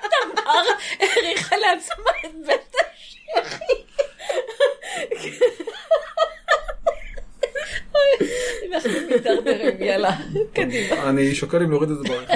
תמר 0.10 0.64
האריכה 1.00 1.56
לעצמה 1.58 2.12
את 2.26 2.32
בית 2.48 2.76
השחי. 2.94 3.74
אנחנו 8.74 8.92
מידרדרים, 9.10 9.84
יאללה, 9.84 10.12
קדימה. 10.54 11.10
אני 11.10 11.36
שוקל 11.36 11.64
אם 11.64 11.70
להוריד 11.72 11.90
את 11.90 11.98
זה 11.98 12.04
בעריכה. 12.04 12.36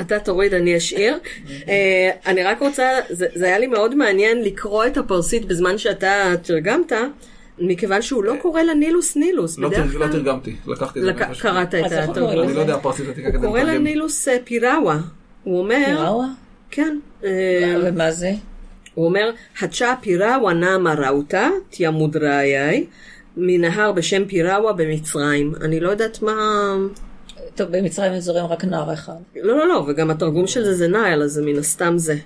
אתה 0.00 0.18
תוריד, 0.18 0.54
אני 0.54 0.76
אשאיר. 0.76 1.18
אה, 1.68 2.10
אני 2.26 2.42
רק 2.42 2.60
רוצה, 2.60 2.98
זה 3.10 3.46
היה 3.46 3.58
לי 3.58 3.66
מאוד 3.66 3.94
מעניין 3.94 4.42
לקרוא 4.42 4.86
את 4.86 4.96
הפרסית 4.96 5.44
בזמן 5.44 5.78
שאתה 5.78 6.32
תרגמת. 6.42 6.92
מכיוון 7.58 8.02
שהוא 8.02 8.24
לא 8.24 8.34
קורא 8.42 8.62
לה 8.62 8.74
נילוס 8.74 9.16
נילוס. 9.16 9.58
לא 9.58 9.68
בדרך 9.68 9.94
לא 9.94 9.98
כלל- 10.06 10.12
תרגמתי, 10.12 10.56
לקחתי 10.66 10.98
את 10.98 11.04
זה. 11.04 11.10
לק-. 11.10 11.40
קראת 11.40 11.74
את 11.74 11.92
הוא 11.92 11.98
התרגום. 12.00 12.30
אני 12.44 12.54
לא 12.54 12.60
יודע 12.60 12.78
פרסית 12.78 13.08
עתיקה 13.08 13.28
הוא 13.28 13.36
כדי 13.36 13.46
קורא 13.46 13.58
לה 13.58 13.64
לתרגם. 13.64 13.84
נילוס 13.84 14.28
אה, 14.28 14.36
פיראווה. 14.44 14.98
הוא 15.44 15.58
אומר, 15.58 15.84
פיראווה? 15.86 16.26
כן, 16.70 16.98
אה, 17.24 17.74
ומה 17.84 18.10
זה? 18.10 18.32
הוא 18.94 19.04
אומר, 19.06 19.30
הצ'ה 19.60 19.94
פיראווה 20.00 20.52
נאמה 20.54 20.94
ראותה, 20.94 21.48
תיה 21.70 21.90
מודראיי, 21.90 22.86
מנהר 23.36 23.92
בשם 23.92 24.24
פיראווה 24.24 24.72
במצרים. 24.72 25.52
אני 25.60 25.80
לא 25.80 25.90
יודעת 25.90 26.22
מה... 26.22 26.36
טוב, 27.54 27.68
במצרים 27.76 28.20
זורם 28.20 28.44
רק 28.46 28.64
נער 28.64 28.92
אחד. 28.92 29.12
לא, 29.42 29.56
לא, 29.58 29.68
לא, 29.68 29.84
וגם 29.88 30.10
התרגום 30.10 30.46
של 30.46 30.64
זה 30.64 30.74
זה 30.74 30.88
נייל, 30.88 31.22
אז 31.22 31.30
זה 31.32 31.42
מן 31.42 31.58
הסתם 31.58 31.98
זה. 31.98 32.16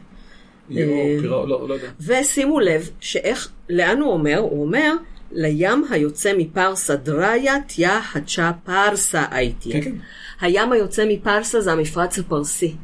אה, 0.76 1.16
לא 1.22 1.48
לא 1.48 1.74
יודע. 1.74 1.86
ושימו 2.06 2.60
לב, 2.60 2.90
שאיך, 3.00 3.48
לאן 3.70 4.00
הוא 4.00 4.12
אומר? 4.12 4.38
הוא 4.38 4.62
אומר, 4.64 4.92
לים 5.32 5.84
היוצא 5.90 6.32
מפרסה 6.38 6.96
דריה 6.96 7.54
תיה 7.66 8.00
הצ'ה 8.14 8.50
פרסה 8.64 9.24
הייתי. 9.30 9.72
כן, 9.72 9.80
כן. 9.82 9.92
הים 10.40 10.72
היוצא 10.72 11.04
מפרסה 11.08 11.60
זה 11.60 11.72
המפרץ 11.72 12.18
הפרסי. 12.18 12.74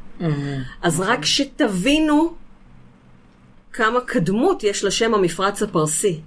אז 0.82 1.00
רק 1.00 1.24
שתבינו 1.24 2.34
כמה 3.72 4.00
קדמות 4.00 4.64
יש 4.64 4.84
לשם 4.84 5.14
המפרץ 5.14 5.62
הפרסי. 5.62 6.20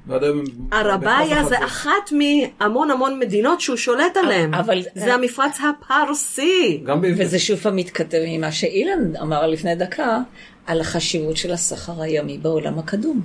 בכף 1.42 1.50
זה 1.50 1.66
אחת 1.66 2.12
מהמון 2.12 2.92
המון 2.92 3.20
מדינות 3.20 3.62
שהוא 3.62 3.78
שולט 3.78 4.18
עליהן. 4.18 4.54
אבל- 4.54 4.82
זה 4.96 5.14
המפרץ 5.14 5.58
הפרסי. 5.60 6.82
גם 6.86 7.02
בעברית. 7.02 7.28
וזה 7.28 7.40
שוב 7.40 7.60
פעם 7.60 7.76
מתכתב 7.76 8.18
עם 8.26 8.42
מה 8.42 8.52
שאילן 8.52 9.16
אמר 9.22 9.48
לפני 9.48 9.76
דקה, 9.76 10.20
על 10.66 10.82
החשיבות 10.82 11.38
של 11.38 11.52
הסחר 11.52 12.02
הימי 12.02 12.38
בעולם 12.38 12.80
הקדום. 12.80 13.22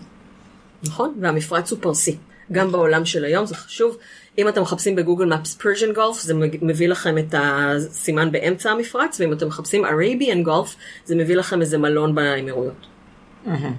נכון, 0.87 1.15
והמפרץ 1.21 1.71
הוא 1.71 1.79
פרסי. 1.83 2.17
גם 2.53 2.73
בעולם 2.73 3.05
של 3.05 3.25
היום 3.25 3.47
זה 3.47 3.55
חשוב. 3.55 3.97
אם 4.39 4.49
אתם 4.49 4.63
מחפשים 4.63 4.97
בגוגל 4.97 5.25
maps 5.25 5.55
Persian 5.55 5.93
Gulf, 5.93 6.21
זה 6.21 6.35
מביא 6.63 6.89
לכם 6.89 7.19
את 7.19 7.35
הסימן 7.39 8.33
באמצע 8.33 8.71
המפרץ, 8.71 9.21
ואם 9.21 9.33
אתם 9.33 9.47
מחפשים 9.47 9.85
Arabian 9.85 10.43
Gulf, 10.43 10.77
זה 11.05 11.17
מביא 11.17 11.37
לכם 11.37 11.61
איזה 11.61 11.79
מלון 11.79 12.15
באמירויות. 12.15 12.87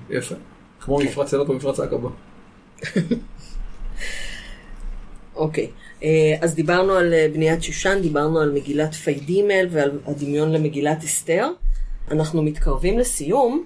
יפה. 0.10 0.36
כמו 0.82 1.00
מפרץ 1.00 1.34
אילת 1.34 1.50
ומפרץ 1.50 1.80
העקבה. 1.80 2.10
אוקיי, 5.36 5.70
אה, 6.04 6.36
אז 6.42 6.56
דיברנו 6.56 6.94
על 6.94 7.14
אה, 7.14 7.28
בניית 7.34 7.64
שושן, 7.64 8.00
דיברנו 8.02 8.40
על 8.40 8.52
מגילת 8.52 8.94
פיידימה 8.94 9.68
ועל 9.70 10.00
הדמיון 10.06 10.52
למגילת 10.52 11.04
אסתר. 11.04 11.48
אנחנו 12.12 12.44
מתקרבים 12.44 13.00
לסיום, 13.00 13.64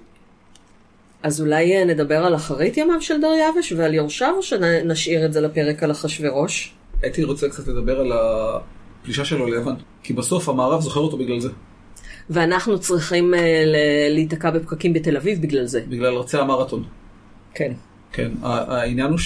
אז 1.22 1.40
אולי 1.40 1.76
אה, 1.76 1.84
נדבר 1.84 2.26
על 2.26 2.34
אחרית 2.34 2.76
ימיו 2.76 3.02
של 3.02 3.20
דריווש 3.20 3.72
ועל 3.72 3.94
יורשיו, 3.94 4.34
או 4.36 4.42
שנשאיר 4.42 5.26
את 5.26 5.32
זה 5.32 5.40
לפרק 5.40 5.82
על 5.82 5.90
אחשורוש? 5.90 6.74
הייתי 7.02 7.24
רוצה 7.24 7.48
קצת 7.48 7.68
לדבר 7.68 8.00
על 8.00 8.12
הפלישה 8.12 9.24
שלו 9.24 9.46
ליוון. 9.46 9.76
כי 10.02 10.12
בסוף 10.12 10.48
המערב 10.48 10.80
זוכר 10.80 11.00
אותו 11.00 11.16
בגלל 11.18 11.40
זה. 11.40 11.48
ואנחנו 12.30 12.78
צריכים 12.78 13.34
ל- 13.34 14.08
להיתקע 14.14 14.50
בפקקים 14.50 14.92
בתל 14.92 15.16
אביב 15.16 15.42
בגלל 15.42 15.64
זה. 15.64 15.80
בגלל 15.88 16.14
רצי 16.14 16.38
המרתון. 16.38 16.84
כן. 17.54 17.72
כן, 18.12 18.32
העניין 18.42 19.10
הוא 19.10 19.18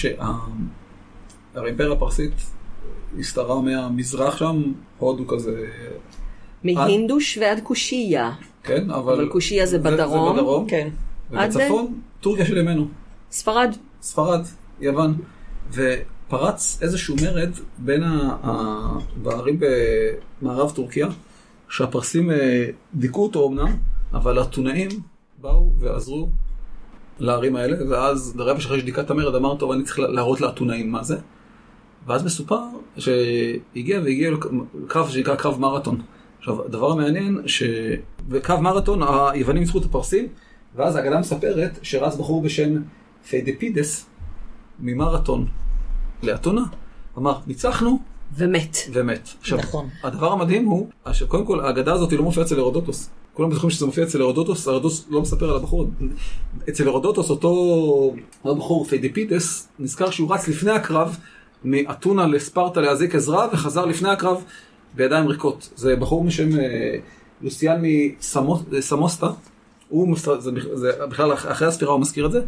שהאימפריה 1.53 1.91
הפרסית 1.91 2.31
הסתערה 3.19 3.61
מהמזרח 3.61 4.37
שם, 4.37 4.61
הודו 4.97 5.27
כזה, 5.27 5.65
מהינדוש 6.63 7.37
ועד 7.41 7.59
קושייה. 7.63 8.31
כן, 8.63 8.89
אבל... 8.91 9.13
אבל 9.13 9.29
קושייה 9.29 9.65
זה 9.65 9.77
בדרום. 9.79 10.35
זה 10.35 10.41
בדרום, 10.41 10.67
כן. 10.69 10.89
ובצפון, 11.31 11.99
טורקיה 12.19 12.45
של 12.45 12.57
ימינו, 12.57 12.87
ספרד. 13.31 13.75
ספרד, 14.01 14.41
יוון, 14.79 15.15
ופרץ 15.71 16.79
איזשהו 16.81 17.15
מרד 17.21 17.49
בין 17.77 18.03
ה... 18.03 18.37
ה... 18.43 18.97
בערים 19.21 19.59
במערב 20.41 20.71
טורקיה, 20.71 21.07
שהפרסים 21.69 22.31
אה, 22.31 22.65
דיכאו 22.93 23.23
אותו 23.23 23.49
אמנם, 23.49 23.77
אבל 24.13 24.37
האתונאים 24.37 24.89
באו 25.41 25.71
ועזרו 25.79 26.29
לערים 27.19 27.55
האלה, 27.55 27.77
ואז 27.89 28.33
דרייבש 28.37 28.65
אחרי 28.65 28.79
שדיכא 28.79 29.01
את 29.01 29.11
המרד 29.11 29.35
אמר, 29.35 29.55
טוב, 29.55 29.71
אני 29.71 29.83
צריך 29.83 29.99
להראות 29.99 30.41
לאתונאים 30.41 30.91
מה 30.91 31.03
זה. 31.03 31.17
ואז 32.07 32.25
מסופר 32.25 32.61
שהגיע 32.97 33.99
והגיע 33.99 34.31
לקרב 34.83 35.09
שנקרא 35.09 35.35
קרב 35.35 35.59
מרתון. 35.59 36.01
עכשיו, 36.39 36.65
הדבר 36.65 36.91
המעניין, 36.91 37.41
שבקרב 37.45 38.59
מרתון 38.59 39.01
היוונים 39.03 39.61
ניצחו 39.61 39.79
את 39.79 39.85
הפרסים, 39.85 40.27
ואז 40.75 40.95
האגדה 40.95 41.19
מספרת 41.19 41.79
שרץ 41.81 42.15
בחור 42.15 42.41
בשם 42.41 42.81
פיידיפידס 43.29 44.05
ממרתון 44.79 45.45
לאתונה, 46.23 46.63
אמר, 47.17 47.39
ניצחנו 47.47 47.99
ומת. 48.37 48.77
ומת. 48.93 49.29
עכשיו, 49.39 49.57
נכון. 49.57 49.89
הדבר 50.03 50.31
המדהים 50.31 50.65
הוא, 50.65 50.89
שקודם 51.11 51.45
כל 51.45 51.59
האגדה 51.59 51.93
הזאת 51.93 52.13
לא 52.13 52.23
מופיעה 52.23 52.45
אצל 52.45 52.59
הרודוטוס. 52.59 53.09
כולם 53.33 53.53
זוכרים 53.53 53.69
שזה 53.69 53.85
מופיע 53.85 54.03
אצל 54.03 54.21
הרודוטוס, 54.21 54.67
הרודוטוס 54.67 55.05
לא 55.09 55.21
מספר 55.21 55.49
על 55.49 55.55
הבחור. 55.55 55.87
אצל 56.69 56.87
הרודוטוס 56.87 57.29
אותו 57.29 58.13
אותו 58.45 58.55
בחור 58.55 58.85
פיידיפידס 58.85 59.67
נזכר 59.79 60.09
שהוא 60.09 60.33
רץ 60.33 60.47
לפני 60.47 60.71
הקרב 60.71 61.17
מאתונה 61.63 62.27
לספרטה 62.27 62.81
להזעיק 62.81 63.15
עזרה 63.15 63.47
וחזר 63.53 63.85
לפני 63.85 64.09
הקרב 64.09 64.43
בידיים 64.95 65.27
ריקות. 65.27 65.69
זה 65.75 65.95
בחור 65.95 66.23
בשם 66.23 66.59
אה, 66.59 66.95
לוקיאן 67.41 67.81
מסמוסטה. 68.71 69.27
הוא, 69.91 70.07
מס- 70.09 70.27
זה, 70.39 70.51
בכ- 70.51 70.67
זה 70.73 70.91
בכלל 71.09 71.33
אחרי 71.33 71.67
הספירה 71.67 71.91
הוא 71.91 72.01
מזכיר 72.01 72.25
את 72.25 72.31
זה. 72.31 72.41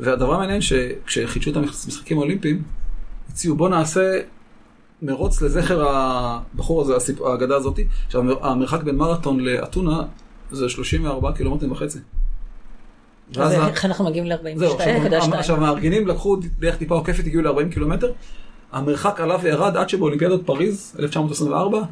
והדבר 0.00 0.34
המעניין 0.34 0.60
שכשחידשו 0.60 1.50
את 1.50 1.56
המשחקים 1.56 2.18
האולימפיים, 2.18 2.62
הציעו 3.30 3.56
בוא 3.56 3.68
נעשה 3.68 4.20
מרוץ 5.02 5.42
לזכר 5.42 5.84
הבחור 5.88 6.80
הזה, 6.82 6.96
הסיפ- 6.96 7.26
האגדה 7.26 7.56
הזאת. 7.56 7.78
עכשיו 8.06 8.46
המרחק 8.46 8.82
בין 8.82 8.96
מרתון 8.96 9.40
לאתונה 9.40 10.02
זה 10.50 10.68
34 10.68 11.32
קילומטרים 11.32 11.72
וחצי. 11.72 11.98
אז 13.36 13.52
איך 13.52 13.84
אנחנו 13.84 14.04
מגיעים 14.04 14.26
זהו, 14.56 14.76
עכשיו, 14.76 14.88
ל-42.2? 15.10 15.36
עכשיו 15.36 15.56
המארגנים 15.56 16.06
לקחו 16.06 16.36
דרך 16.58 16.76
טיפה 16.76 16.94
עוקפת, 16.94 17.26
הגיעו 17.26 17.42
ל-40 17.42 17.72
קילומטר. 17.72 18.12
המרחק 18.72 19.20
עלה 19.20 19.36
וירד 19.42 19.76
עד 19.76 19.88
שבאולימפיאדת 19.88 20.40
פריז, 20.46 20.96
1924, 20.98 21.82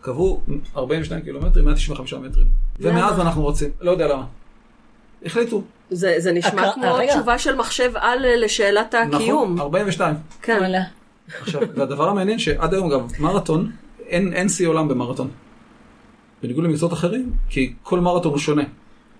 קבעו 0.00 0.40
42 0.76 1.20
קילומטרים, 1.22 1.64
195 1.64 2.14
מטרים. 2.14 2.46
ומאז 2.80 3.20
אנחנו 3.20 3.42
רוצים, 3.42 3.70
לא 3.80 3.90
יודע 3.90 4.08
למה. 4.08 4.24
החליטו. 5.26 5.62
זה, 5.90 6.14
זה 6.18 6.32
נשמע 6.32 6.62
הקר- 6.62 6.72
כמו 6.74 6.94
רגע. 6.94 7.12
תשובה 7.14 7.38
של 7.38 7.56
מחשב 7.56 7.92
על 7.94 8.24
אה, 8.24 8.36
לשאלת 8.36 8.94
הקיום. 8.94 9.54
נכון, 9.54 9.60
42. 9.60 10.14
כן. 10.42 10.72
עכשיו, 11.40 11.60
והדבר 11.76 12.08
המעניין 12.08 12.38
שעד 12.38 12.74
היום 12.74 12.92
אגב, 12.92 13.12
מרתון, 13.18 13.70
אין, 14.06 14.32
אין 14.32 14.48
שיא 14.48 14.68
עולם 14.68 14.88
במרתון. 14.88 15.30
בניגוד 16.42 16.64
למקצועות 16.64 16.92
אחרים, 16.92 17.32
כי 17.48 17.72
כל 17.82 18.00
מרתון 18.00 18.30
הוא 18.32 18.38
שונה. 18.38 18.62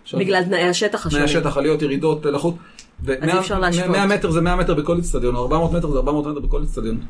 עכשיו, 0.02 0.20
בגלל 0.20 0.44
תנאי 0.44 0.62
השטח 0.68 1.08
תנאי 1.08 1.22
השונים. 1.22 1.24
השטח, 1.46 1.56
עליות, 1.56 1.82
ירידות, 1.82 2.26
לחות. 2.26 2.54
אי 3.08 3.38
אפשר 3.38 3.58
להשוות. 3.58 3.86
100 3.90 4.06
מטר 4.06 4.30
זה 4.30 4.40
100 4.40 4.56
מטר 4.56 4.74
בכל 4.74 4.98
אצטדיון, 4.98 5.36
400 5.36 5.72
מטר 5.72 5.90
זה 5.90 5.96
400 5.98 6.26
מטר 6.26 6.40
בכל 6.40 6.62
אצטדיון. 6.62 7.00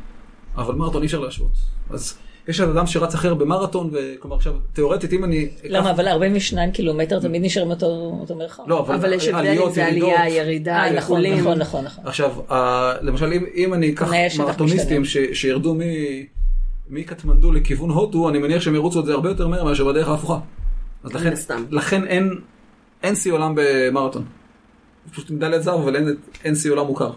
אבל 0.56 0.74
מרתון 0.74 1.02
אי 1.02 1.06
אפשר 1.06 1.20
להשוות. 1.20 1.50
אז 1.90 2.18
יש 2.48 2.60
אדם 2.60 2.86
שרץ 2.86 3.14
אחר 3.14 3.34
במרתון, 3.34 3.90
וכלומר 3.92 4.36
עכשיו, 4.36 4.54
תיאורטית 4.72 5.12
אם 5.12 5.24
אני... 5.24 5.44
אקח- 5.56 5.60
למה? 5.68 5.90
אבל 5.90 6.08
42 6.08 6.70
קילומטר 6.72 7.20
תמיד 7.20 7.42
נשארים 7.44 7.70
אותו 7.70 7.86
אותו 8.20 8.34
מרחק. 8.34 8.62
לא, 8.66 8.80
אבל, 8.80 8.94
אבל 8.94 9.12
יש 9.12 9.28
הבדל 9.28 9.62
אם 9.62 9.70
זה. 9.72 9.86
עלייה, 9.86 10.28
ירידה, 10.28 10.76
אה, 10.84 10.92
נכון. 10.92 11.26
נכון, 11.26 11.58
נכון, 11.58 11.84
נכון. 11.84 12.06
עכשיו, 12.06 12.52
ה- 12.52 12.92
למשל, 13.02 13.32
אם, 13.32 13.44
אם 13.54 13.74
אני 13.74 13.92
אקח 13.92 14.10
מרתוניסטים 14.38 15.04
ש, 15.04 15.16
שירדו 15.32 15.74
מ, 15.74 15.80
מקטמנדו 16.90 17.52
לכיוון 17.52 17.90
הודו, 17.90 18.28
אני 18.28 18.38
מניח 18.38 18.62
שהם 18.62 18.74
ירוצו 18.74 19.00
את 19.00 19.04
זה 19.06 19.12
הרבה 19.12 19.28
יותר 19.28 19.48
מהר 19.48 19.64
מאשר 19.64 19.84
בדרך 19.84 20.08
ההפוכה. 20.08 20.38
אז 21.04 21.14
לכן. 21.14 21.34
לכן 21.70 22.06
אין, 22.06 22.30
אין 23.02 23.14
שיא 23.14 23.32
עולם 23.32 23.54
במרתון. 23.56 24.24
פשוט 25.12 25.30
מדליית 25.30 25.62
זהב, 25.62 25.80
אבל 25.80 25.96
אין, 25.96 26.16
אין 26.44 26.54
שיא 26.54 26.70
עולם 26.70 26.86
מוכר. 26.86 27.10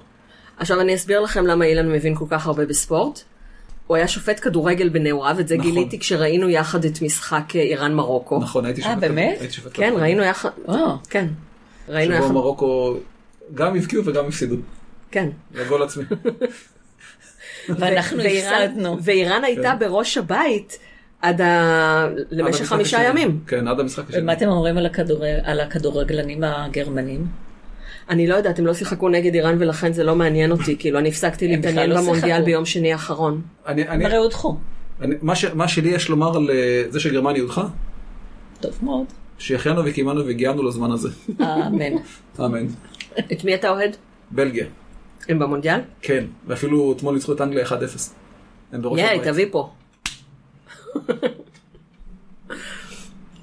עכשיו 0.57 0.81
אני 0.81 0.95
אסביר 0.95 1.19
לכם 1.19 1.45
למה 1.45 1.65
אילן 1.65 1.91
מבין 1.91 2.15
כל 2.15 2.25
כך 2.29 2.47
הרבה 2.47 2.65
בספורט. 2.65 3.23
הוא 3.93 3.97
היה 3.97 4.07
שופט 4.07 4.39
כדורגל 4.43 4.89
בנעוריו, 4.89 5.39
את 5.39 5.47
זה 5.47 5.57
נכון. 5.57 5.71
גיליתי 5.71 5.99
כשראינו 5.99 6.49
יחד 6.49 6.85
את 6.85 7.01
משחק 7.01 7.55
אה, 7.55 7.61
איראן 7.61 7.93
מרוקו. 7.93 8.39
נכון, 8.39 8.65
הייתי 8.65 8.81
אה, 8.81 8.87
שופט 8.87 8.97
באמת? 9.01 9.29
כדור- 9.29 9.39
הייתי 9.41 9.53
שופט 9.53 9.71
כן, 9.73 9.85
כדורגל. 9.85 10.03
ראינו 10.03 10.23
יחד, 10.23 10.49
אה, 10.69 10.75
כן. 11.09 11.27
ראינו 11.89 12.15
שבו 12.15 12.23
יחד, 12.23 12.33
מרוקו 12.33 12.97
גם 13.53 13.75
הבקיעו 13.77 14.05
וגם 14.05 14.25
הפסידו. 14.25 14.55
כן. 15.11 15.29
לגול 15.53 15.83
עצמי. 15.83 16.03
ואנחנו 17.69 18.21
הפסדנו. 18.21 18.97
ואיראן 19.03 19.43
הייתה 19.43 19.61
כן. 19.71 19.79
בראש 19.79 20.17
הבית 20.17 20.79
עד 21.21 21.41
ה... 21.41 22.07
למשך 22.31 22.65
חמישה. 22.65 23.03
ימים. 23.03 23.39
כן, 23.47 23.67
עד 23.67 23.79
המשחק 23.79 24.09
השני. 24.09 24.21
ומה 24.21 24.33
אתם 24.33 24.47
אומרים 24.47 24.77
על 24.77 24.85
הכדור- 24.85 25.23
על 25.43 25.59
הכדורגלנים 25.59 26.43
הגרמנים? 26.43 27.25
אני 28.09 28.27
לא 28.27 28.35
יודעת, 28.35 28.59
הם 28.59 28.65
לא 28.65 28.73
שיחקו 28.73 29.09
נגד 29.09 29.33
איראן 29.33 29.55
ולכן 29.59 29.93
זה 29.93 30.03
לא 30.03 30.15
מעניין 30.15 30.51
אותי, 30.51 30.75
כאילו 30.79 30.99
אני 30.99 31.09
הפסקתי 31.09 31.47
להתעניין 31.47 31.89
לא 31.89 31.97
במונדיאל 32.01 32.29
שיחקו. 32.29 32.45
ביום 32.45 32.65
שני 32.65 32.91
האחרון. 32.93 33.41
אני, 33.67 33.87
אני, 33.87 34.05
הרי 34.05 34.17
הודחו. 34.17 34.57
אני- 35.01 35.15
מה 35.21 35.35
ש- 35.35 35.45
מה 35.45 35.67
שלי 35.67 35.89
יש 35.89 36.09
לומר 36.09 36.37
על 36.37 36.49
אה, 36.51 36.83
זה 36.89 36.99
שגרמניה 36.99 37.41
הודחה, 37.41 37.67
טוב 38.59 38.79
מאוד. 38.81 39.05
שהחיינו 39.37 39.81
וקיימנו 39.85 40.25
והגיענו 40.25 40.63
לזמן 40.63 40.91
הזה. 40.91 41.09
אמן. 41.41 41.93
אמן. 42.39 42.65
את 43.19 43.43
מי 43.43 43.55
אתה 43.55 43.69
אוהד? 43.69 43.95
בלגיה. 44.31 44.65
הם 45.29 45.39
במונדיאל? 45.39 45.79
כן, 46.01 46.25
ואפילו 46.47 46.93
אתמול 46.97 47.13
ניצחו 47.13 47.33
את 47.33 47.41
אנגליה 47.41 47.65
1-0. 47.65 47.71
הם 48.73 48.81
בראש 48.81 48.99
ייי, 48.99 49.15
הבית. 49.15 49.27
תביא 49.27 49.45
פה. 49.51 49.69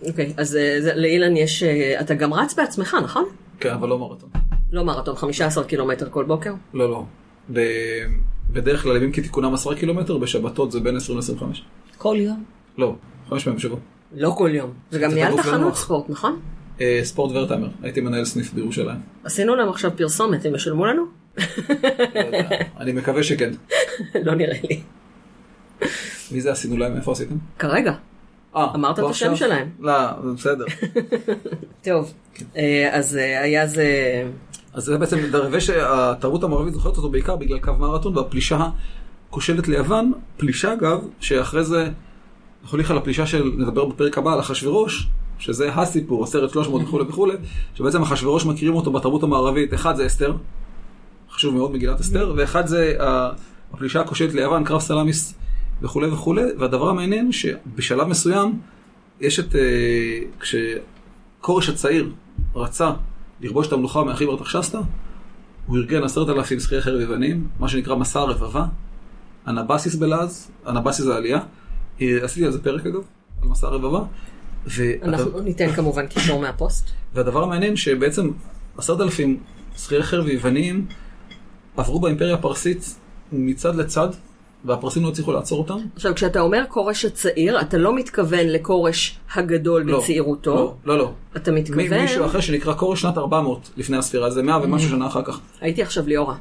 אוקיי, 0.07 0.33
אז 0.37 0.57
אה, 0.57 0.79
לאילן 0.95 1.37
יש... 1.37 1.63
אה, 1.63 2.01
אתה 2.01 2.15
גם 2.15 2.35
רץ 2.35 2.55
בעצמך, 2.55 2.97
נכון? 3.05 3.25
כן, 3.61 3.71
אבל 3.71 3.89
לא 3.89 3.99
מרתון. 3.99 4.31
לא 4.73 4.85
מרתון, 4.85 5.17
15 5.17 5.65
קילומטר 5.65 6.09
כל 6.11 6.25
בוקר? 6.25 6.53
לא, 6.75 6.91
לא. 6.91 7.05
ב- 7.53 8.07
בדרך 8.53 8.83
כלל 8.83 8.97
ימים 8.97 9.13
כתיקונם 9.13 9.55
10 9.55 9.75
קילומטר, 9.75 10.19
בשבתות 10.19 10.73
זה 10.73 10.81
בין 10.81 10.97
20 10.97 11.19
ל-25. 11.19 11.45
כל 11.99 12.17
יום. 12.19 12.45
לא, 12.79 12.95
חמש 13.29 13.45
פעמים 13.45 13.57
בשבוע. 13.59 13.79
לא 14.15 14.35
כל 14.39 14.51
יום. 14.53 14.73
זה 14.91 15.09
ניהלת 15.09 15.33
בגוף 15.33 15.47
חנות. 15.47 15.77
ספורט, 15.77 16.11
נכון? 16.11 16.41
אה, 16.81 17.01
ספורט 17.03 17.33
ורטהיימר, 17.37 17.69
הייתי 17.83 18.01
מנהל 18.01 18.25
סניף 18.25 18.53
בירושלים. 18.53 18.99
עשינו 19.25 19.55
להם 19.57 19.69
עכשיו 19.69 19.91
פרסומת, 19.97 20.45
הם 20.45 20.55
ישלמו 20.55 20.87
לנו? 20.87 21.05
לא 21.39 21.45
אני 22.81 22.93
מקווה 22.93 23.23
שכן. 23.23 23.51
לא 24.27 24.35
נראה 24.35 24.57
לי. 24.63 24.81
מי 26.31 26.41
זה 26.41 26.53
עשינו 26.53 26.77
להם? 26.77 26.97
איפה 26.97 27.13
עשיתם? 27.13 27.35
כרגע. 27.59 27.93
אה, 28.57 28.67
אמרת 28.75 28.99
לא 28.99 29.07
את 29.07 29.11
השם 29.11 29.33
עכשיו? 29.33 29.49
שלהם. 29.49 29.69
לא, 29.81 29.93
זה 30.25 30.33
בסדר. 30.37 30.65
טוב, 31.85 32.13
אה, 32.57 32.89
אז 32.93 33.15
היה 33.15 33.67
זה... 33.67 33.87
אז 34.75 34.85
זה 34.85 34.99
בעצם 34.99 35.19
דרווה 35.33 35.61
שהתרבות 35.61 36.45
המערבית 36.45 36.75
זוכרת 36.75 36.97
אותו 36.97 37.09
בעיקר 37.09 37.37
בגלל 37.37 37.59
קו 37.59 37.73
מרתון 37.79 38.17
והפלישה 38.17 38.69
הכושלת 39.29 39.69
ליוון. 39.69 40.13
פלישה 40.37 40.73
אגב, 40.73 41.01
שאחרי 41.21 41.65
זה, 41.65 41.89
אנחנו 42.63 42.79
נלך 42.79 42.91
על 42.91 42.99
הפלישה 42.99 43.27
של, 43.27 43.53
נדבר 43.57 43.85
בפרק 43.85 44.19
הבא 44.19 44.33
על 44.33 44.41
אחשוורוש, 44.41 45.09
שזה 45.39 45.75
הסיפור, 45.75 46.25
הסרט 46.25 46.51
300 46.51 46.83
וכולי 46.83 47.05
וכולי, 47.05 47.35
שבעצם 47.75 48.03
אחשוורוש 48.03 48.47
מכירים 48.47 48.75
אותו 48.75 48.93
בתרבות 48.93 49.23
המערבית, 49.23 49.75
אחד 49.75 49.97
זה 49.97 50.07
אסתר, 50.07 50.37
חשוב 51.31 51.55
מאוד 51.55 51.73
מגילת 51.73 52.01
אסתר, 52.01 52.35
ואחד 52.37 52.67
זה 52.67 52.97
הפלישה 53.73 54.01
הכושלת 54.01 54.35
ליוון, 54.35 54.65
קרב 54.65 54.81
סלאמיס 54.81 55.35
וכולי 55.83 56.09
וכולי, 56.09 56.43
והדבר 56.59 56.89
המעניין 56.89 57.33
שבשלב 57.33 58.09
מסוים 58.09 58.61
יש 59.21 59.41
את, 59.41 59.57
אה, 59.57 60.19
כשכורש 60.41 61.69
הצעיר 61.69 62.13
רצה 62.55 62.91
לכבוש 63.41 63.67
את 63.69 63.73
המלוכה 63.73 64.05
מאחיו 64.05 64.31
ארתחשסתא, 64.31 64.81
הוא 65.67 65.77
ארגן 65.77 66.03
עשרת 66.03 66.29
אלפים 66.29 66.61
שכירי 66.61 66.83
חרב 66.83 67.01
יוונים, 67.01 67.49
מה 67.59 67.69
שנקרא 67.69 67.95
מסע 67.95 68.21
הרבבה, 68.21 68.65
אנבסיס 69.47 69.95
בלעז, 69.95 70.51
אנבסיס 70.67 71.05
זה 71.05 71.15
העלייה, 71.15 71.41
אה, 72.01 72.19
עשיתי 72.23 72.47
על 72.47 72.53
זה 72.53 72.63
פרק 72.63 72.87
אגב, 72.87 73.01
על 73.43 73.49
מסע 73.49 73.67
הרבבה, 73.67 74.01
והד- 74.67 75.03
אנחנו 75.03 75.41
ניתן 75.41 75.73
כמובן 75.73 76.07
קישור 76.07 76.41
מהפוסט. 76.41 76.91
והדבר 77.15 77.43
המעניין 77.43 77.77
שבעצם 77.77 78.31
עשרת 78.77 79.01
אלפים 79.01 79.41
שכירי 79.77 80.03
חרב 80.03 80.29
יווניים 80.29 80.87
עברו 81.77 82.01
באימפריה 82.01 82.35
הפרסית 82.35 82.97
מצד 83.33 83.75
לצד, 83.77 84.09
והפרסים 84.65 85.03
לא 85.03 85.09
הצליחו 85.09 85.33
לעצור 85.33 85.59
אותם. 85.59 85.79
עכשיו, 85.97 86.15
כשאתה 86.15 86.41
אומר 86.41 86.65
כורש 86.69 87.05
הצעיר, 87.05 87.61
אתה 87.61 87.79
לא 87.79 87.95
מתכוון 87.95 88.49
לכורש 88.49 89.19
הגדול 89.35 89.83
לא, 89.83 89.99
בצעירותו. 89.99 90.55
לא, 90.55 90.75
לא, 90.85 90.99
לא. 90.99 91.13
אתה 91.37 91.53
מ- 91.53 91.55
מתכוון... 91.55 92.01
מישהו 92.01 92.27
אחר 92.27 92.41
שנקרא 92.41 92.75
כורש 92.75 93.03
שנת 93.03 93.19
400 93.19 93.71
לפני 93.77 93.97
הספירה, 93.97 94.31
זה 94.31 94.43
100 94.43 94.59
ומשהו 94.63 94.91
שנה 94.91 95.07
אחר 95.07 95.23
כך. 95.23 95.41
הייתי 95.61 95.83
עכשיו 95.83 96.07
ליאורה. 96.07 96.35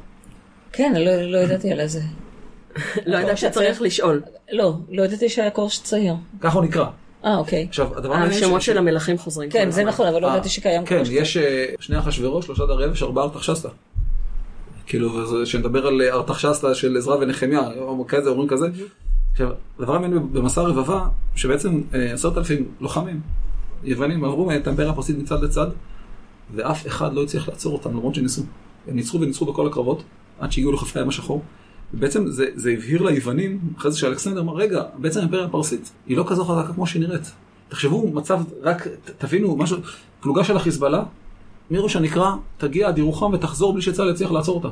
כן, 0.72 0.92
לא, 0.96 1.22
לא 1.22 1.38
ידעתי 1.38 1.72
על 1.72 1.86
זה. 1.86 2.00
לא 3.06 3.18
ידעת 3.18 3.38
שצריך 3.38 3.82
לשאול. 3.82 4.22
לא, 4.52 4.74
לא 4.90 5.02
ידעתי 5.02 5.28
שהיה 5.28 5.50
קורש 5.50 5.78
צעיר. 5.78 6.14
ככה 6.40 6.58
הוא 6.58 6.64
נקרא. 6.64 6.86
אה, 7.24 7.36
אוקיי. 7.36 7.66
עכשיו, 7.68 7.96
הדבר 7.96 8.14
המעניין... 8.14 8.44
השמות 8.44 8.62
של 8.62 8.78
המלכים 8.78 9.18
חוזרים. 9.18 9.50
כן, 9.50 9.70
זה. 9.70 9.84
נכון, 9.84 10.06
אבל 10.06 10.22
לא 10.22 10.26
אה, 10.28 10.32
ידעתי 10.32 10.48
שקיים 10.48 10.84
כן, 10.84 10.96
קורש 10.96 11.08
צעיר. 11.08 11.22
יש 11.22 11.36
אה, 11.36 11.64
שני 11.80 11.98
אחשוורוש, 11.98 12.46
שלושה 12.46 12.66
דריווש, 12.66 13.02
ארבעה 13.02 13.24
ארתחשסתא. 13.24 13.68
כאילו, 14.86 15.14
וזה- 15.14 15.46
שנדבר 15.46 15.86
על 15.86 16.02
אה, 16.02 16.12
ארתחשסתא 16.12 16.74
של 16.74 16.96
עזרא 16.96 17.16
ונחמיה, 17.16 17.60
או 17.78 18.04
כזה, 18.08 18.30
אומרים 18.30 18.48
כזה. 18.48 18.66
עכשיו, 19.32 19.48
הדבר 19.78 19.94
המעניין 19.96 20.32
במסע 20.32 20.60
הרבבה, 20.60 21.08
שבעצם 21.36 21.80
אה, 21.94 22.12
עשרת 22.12 22.38
אלפים 22.38 22.68
לוחמים 22.80 23.20
יוונים 23.84 24.24
עברו 24.24 24.52
את 24.52 24.66
האימפריה 24.66 24.90
הפרסית 24.90 25.18
מצד 25.18 25.42
לצד, 25.42 25.66
ואף 26.54 26.86
אחד 26.86 27.14
לא 27.14 27.22
הצליח 27.22 27.48
לעצור 27.48 27.72
אותם, 27.72 27.90
למרות 27.90 28.14
שניסו. 28.14 28.42
הם 28.88 28.96
ניצחו 28.96 29.20
וניצחו 29.20 29.44
בכל 29.46 29.66
הקרבות, 29.66 30.02
עד 30.40 30.52
שהגיעו 30.52 30.72
לחופי 30.72 30.98
הים 30.98 31.08
השחור. 31.08 31.42
ובעצם 31.94 32.26
זה, 32.26 32.46
זה 32.54 32.70
הבהיר 32.70 33.02
ליוונים, 33.02 33.60
אחרי 33.78 33.90
זה 33.90 33.98
שאלכסנדר 33.98 34.40
אמר, 34.40 34.54
רגע, 34.54 34.82
בעצם 34.98 35.18
האימפריה 35.20 35.44
הפרסית 35.44 35.92
היא 36.06 36.16
לא 36.16 36.24
כזו 36.28 36.44
חזקה 36.44 36.72
כמו 36.72 36.86
שהיא 36.86 37.02
נראית. 37.02 37.32
תחשבו, 37.68 38.10
מצב, 38.12 38.40
רק 38.62 38.86
תבינו, 39.18 39.56
משהו, 39.56 39.76
פלוגה 40.20 40.44
של 40.44 40.56
החיזבאללה, 40.56 41.02
מראש 41.70 41.96
הנקרא, 41.96 42.32
תגיע 42.58 42.88
עד 42.88 42.98
ירוחם 42.98 43.32
ותחזור 43.32 43.72
בלי 43.72 43.82
שצה"ל 43.82 44.10
יצליח 44.10 44.30
לעצור 44.30 44.56
אותה. 44.56 44.68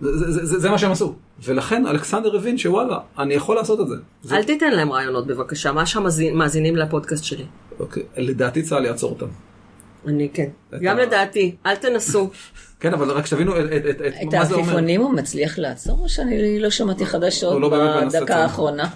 זה, 0.00 0.32
זה, 0.32 0.46
זה, 0.46 0.58
זה, 0.58 0.70
מה 0.70 0.78
שהם 0.78 0.90
עשו. 0.90 1.14
ולכן 1.44 1.86
אלכסנדר 1.86 2.36
הבין 2.36 2.58
שוואלה, 2.58 2.98
אני 3.18 3.34
יכול 3.34 3.56
לעשות 3.56 3.80
את 3.80 3.88
זה. 3.88 3.94
זה 4.22 4.36
אל 4.36 4.42
תיתן 4.42 4.70
להם 4.70 4.92
רעיונות 4.92 5.26
בבקשה, 5.26 5.72
מה 5.72 5.86
שמאזינים 5.86 6.76
לפודקאסט 6.76 7.24
שלי. 7.24 7.44
אוקיי, 7.80 8.02
לדעתי 8.16 8.62
צה"ל 8.62 8.84
יעצור 8.84 9.10
אותם. 9.10 9.26
אני 10.06 10.28
כן. 10.34 10.48
גם 10.82 10.98
לדעתי, 10.98 11.56
אל 11.66 11.76
תנסו. 11.76 12.30
כן, 12.82 12.92
אבל 12.92 13.10
רק 13.10 13.26
שתבינו 13.26 13.60
את, 13.60 13.64
את, 13.64 13.86
את, 13.90 14.00
את 14.00 14.12
את 14.22 14.34
מה 14.34 14.44
זה 14.44 14.54
אומר. 14.54 14.64
העפיפונים 14.64 15.00
הוא 15.00 15.14
מצליח 15.14 15.58
לעצור, 15.58 15.98
או 16.02 16.08
שאני 16.08 16.60
לא 16.60 16.70
שמעתי 16.70 17.06
חדשות 17.06 17.60
לא 17.60 17.68
באמת 17.68 18.02
מנסה 18.02 18.20
בדקה. 18.20 18.36
האחרונה? 18.36 18.88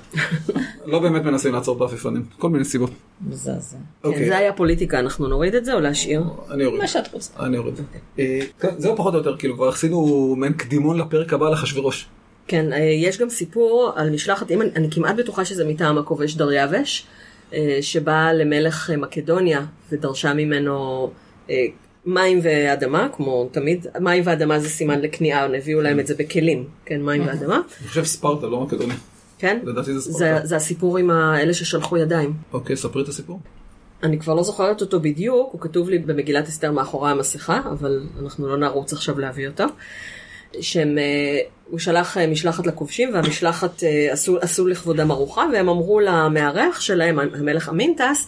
לא 0.93 0.99
באמת 0.99 1.23
מנסים 1.23 1.53
לעצור 1.53 1.77
את 1.77 1.81
העפיפונים, 1.81 2.25
כל 2.39 2.49
מיני 2.51 2.65
סיבות. 2.65 2.91
מזעזע. 3.29 3.77
כן, 3.77 4.09
אוקיי, 4.09 4.27
זה 4.27 4.37
היה 4.37 4.53
פוליטיקה, 4.53 4.99
אנחנו 4.99 5.29
נוריד 5.29 5.55
את 5.55 5.65
זה 5.65 5.75
או 5.75 5.81
להשאיר? 5.81 6.23
אני 6.51 6.65
אוריד. 6.65 6.81
מה 6.81 6.89
שאת 6.89 7.13
רוצה. 7.13 7.33
אני 7.41 7.59
אוריד. 7.59 7.75
אה, 8.19 8.41
כן, 8.61 8.69
זהו 8.79 8.97
פחות 8.97 9.15
או 9.15 9.19
יותר, 9.19 9.37
כאילו 9.37 9.55
כבר 9.55 9.69
עשינו 9.69 10.35
מעין 10.39 10.53
קדימון 10.53 10.99
לפרק 10.99 11.33
הבא 11.33 11.51
לאחשוורוש. 11.51 12.07
כן, 12.49 12.73
אה, 12.73 12.79
יש 12.79 13.19
גם 13.19 13.31
סיפור 13.31 13.93
על 13.97 14.11
משלחת, 14.11 14.51
אם 14.51 14.63
אני, 14.63 14.71
אני 14.77 14.91
כמעט 14.91 15.17
בטוחה 15.17 15.45
שזה 15.45 15.65
מטעם 15.65 15.99
הכובש 15.99 16.35
דריווש, 16.35 17.07
אה, 17.53 17.79
שבאה 17.81 18.33
למלך 18.33 18.91
מקדוניה 18.91 19.61
ודרשה 19.93 20.35
ממנו 20.35 21.11
מים 22.07 22.41
ואדמה, 22.43 23.09
כמו 23.13 23.49
תמיד, 23.53 23.87
מים 24.01 24.23
ואדמה 24.27 24.61
זה 24.61 24.69
סימן 24.69 25.01
לכניעה, 25.01 25.57
הביאו 25.57 25.81
להם 25.81 26.01
את 26.01 26.07
זה 26.07 26.15
בכלים, 26.19 26.65
כן, 26.85 27.03
מים 27.03 27.27
ואדמה, 27.27 27.55
אני 27.81 27.89
חושב 27.89 28.05
ספרטה, 28.05 28.47
לא 28.47 28.61
מקדוניה. 28.61 28.97
כן? 29.39 29.59
לדעתי 29.65 29.93
זה 29.93 30.01
זה, 30.01 30.13
ספרטה. 30.13 30.47
זה 30.47 30.57
הסיפור 30.57 30.99
עם 30.99 31.11
האלה 31.11 31.55
ששלחו 31.55 31.97
ידיים. 31.97 32.33
אוקיי, 32.53 32.77
ספרי 32.77 33.03
את 33.03 33.09
הסיפור. 33.09 33.41
אני 34.03 34.19
כבר 34.19 34.35
לא 34.35 34.43
זוכרת 34.43 34.81
אותו 34.81 35.01
בדיוק, 35.01 35.53
הוא 35.53 35.61
כתוב 35.61 35.91
לי 35.91 35.99
במגילת 35.99 36.49
אסתר 36.49 36.73
מאחורי 36.73 37.11
המסכה, 37.11 37.61
אבל 37.71 38.07
אנחנו 38.23 38.49
לא 38.49 38.57
נרוץ 38.57 38.93
עכשיו 38.93 39.19
להביא 39.19 39.49
אותו. 39.49 39.65
שהם, 40.61 40.99
אה, 40.99 41.39
הוא 41.71 41.79
שלח 41.79 42.17
אה, 42.17 42.27
משלחת 42.27 42.67
לכובשים 42.67 43.15
והמשלחת 43.15 43.83
אה, 43.85 44.13
עשו, 44.13 44.39
עשו 44.41 44.67
לכבודם 44.67 45.11
ארוחה 45.11 45.45
והם 45.53 45.69
אמרו 45.69 46.01
למארח 46.01 46.81
שלהם, 46.81 47.19
המלך 47.19 47.69
אמינטס, 47.69 48.27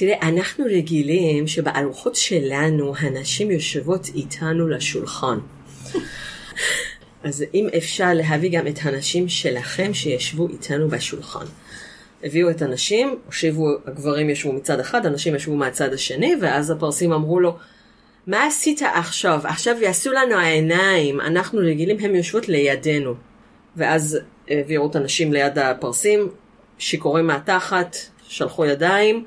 תראה, 0.00 0.28
אנחנו 0.28 0.64
רגילים 0.64 1.46
שבארוחות 1.46 2.16
שלנו 2.16 2.92
הנשים 2.98 3.50
יושבות 3.50 4.08
איתנו 4.14 4.68
לשולחן. 4.68 5.38
אז 7.24 7.44
אם 7.54 7.68
אפשר 7.76 8.08
להביא 8.14 8.58
גם 8.58 8.66
את 8.66 8.78
הנשים 8.82 9.28
שלכם 9.28 9.94
שישבו 9.94 10.48
איתנו 10.48 10.88
בשולחן. 10.88 11.44
הביאו 12.24 12.50
את 12.50 12.62
הנשים, 12.62 13.18
הושיבו, 13.26 13.68
הגברים 13.86 14.30
ישבו 14.30 14.52
מצד 14.52 14.80
אחד, 14.80 15.06
הנשים 15.06 15.34
ישבו 15.34 15.56
מהצד 15.56 15.92
השני, 15.92 16.34
ואז 16.40 16.70
הפרסים 16.70 17.12
אמרו 17.12 17.40
לו, 17.40 17.56
מה 18.26 18.46
עשית 18.46 18.82
עכשיו? 18.94 19.40
עכשיו 19.44 19.76
יעשו 19.82 20.12
לנו 20.12 20.34
העיניים, 20.34 21.20
אנחנו 21.20 21.60
רגילים, 21.60 21.96
הן 22.00 22.14
יושבות 22.14 22.48
לידינו. 22.48 23.14
ואז 23.76 24.18
העבירו 24.48 24.90
את 24.90 24.96
הנשים 24.96 25.32
ליד 25.32 25.58
הפרסים, 25.58 26.28
שיכורים 26.78 27.26
מהתחת, 27.26 27.96
שלחו 28.28 28.66
ידיים, 28.66 29.24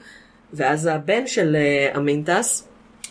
ואז 0.54 0.86
הבן 0.86 1.28
של 1.28 1.56
אה, 1.56 1.98
אמינטס 1.98 2.68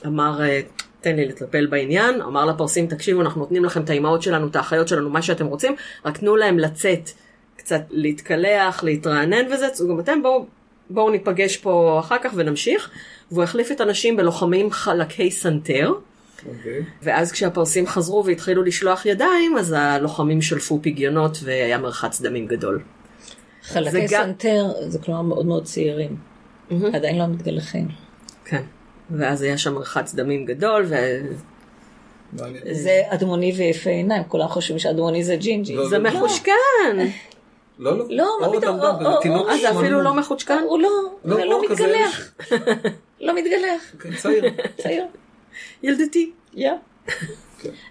אמר, 0.07 0.43
אה, 0.43 0.61
תן 1.01 1.17
לי 1.17 1.25
לטפל 1.29 1.67
בעניין, 1.67 2.21
אמר 2.23 2.45
לפרסים, 2.47 2.87
תקשיבו, 2.87 3.21
אנחנו 3.21 3.41
נותנים 3.41 3.65
לכם 3.65 3.83
את 3.83 3.91
האימהות 3.91 4.23
שלנו, 4.23 4.47
את 4.47 4.57
האחיות 4.57 4.89
שלנו, 4.89 5.11
מה 5.11 5.23
שאתם 5.23 5.47
רוצים, 5.47 5.75
רק 6.05 6.19
תנו 6.19 6.37
להם 6.37 6.59
לצאת, 6.59 7.11
קצת 7.57 7.83
להתקלח, 7.91 8.85
להתרענן 8.85 9.53
וזה, 9.53 9.69
צאו 9.71 9.89
גם 9.89 10.01
אתם, 10.01 10.23
בואו 10.23 10.47
בואו 10.91 11.11
ניפגש 11.11 11.57
פה 11.57 11.97
אחר 12.01 12.17
כך 12.23 12.33
ונמשיך. 12.37 12.91
והוא 13.33 13.43
החליף 13.43 13.73
את 13.73 13.81
הנשים 13.81 14.17
בלוחמים 14.17 14.71
חלקי 14.71 15.31
סנטר, 15.31 15.93
אוקיי. 16.49 16.85
ואז 17.03 17.33
כשהפרסים 17.33 17.87
חזרו 17.87 18.25
והתחילו 18.27 18.63
לשלוח 18.63 19.07
ידיים, 19.07 19.57
אז 19.59 19.75
הלוחמים 19.79 20.43
שלפו 20.43 20.79
פגיונות 20.83 21.39
והיה 21.43 21.79
מרחץ 21.79 22.21
דמים 22.21 22.47
גדול. 22.47 22.83
חלקי 23.63 23.91
זה 23.91 24.07
גם- 24.11 24.25
סנטר 24.25 24.67
זה 24.89 24.99
כלומר 24.99 25.23
מאוד 25.23 25.47
מאוד 25.47 25.65
צעירים. 25.65 26.32
עדיין 26.95 27.19
לא 27.19 27.27
מתגלחים. 27.27 27.89
כן. 28.45 28.63
ואז 29.11 29.43
היה 29.43 29.59
שם 29.59 29.75
מרחץ 29.75 30.15
דמים 30.15 30.45
גדול, 30.45 30.83
וזה 30.85 31.23
מעניין. 32.33 32.75
זה 32.75 33.03
אדמוני 33.09 33.53
ויפה 33.57 33.91
עיניים, 33.91 34.23
כולם 34.29 34.49
חושבים 34.49 34.79
שאדמוני 34.79 35.25
זה 35.25 35.37
ג'ינג'י. 35.37 35.77
לא, 35.77 35.89
זה 35.89 35.99
לא. 35.99 36.11
מחוצ'קן. 36.11 36.53
לא, 37.79 37.99
לא. 37.99 38.05
לא, 38.11 38.39
מה 38.41 38.49
פתאום, 38.61 38.81
אה, 39.49 39.59
זה 39.59 39.71
אפילו. 39.71 40.03
לא 40.03 40.15
מחוצ'קן? 40.15 40.63
הוא 40.69 40.79
לא, 40.79 40.89
לא, 41.25 41.37
זה 41.37 41.45
לא 41.45 41.63
מתגלח. 41.63 42.33
לא 43.21 43.35
מתגלח. 43.35 43.95
כן, 44.01 44.17
צעיר. 44.17 44.45
צעיר. 44.83 45.05
ילדתי. 45.83 46.33
יא. 46.55 46.71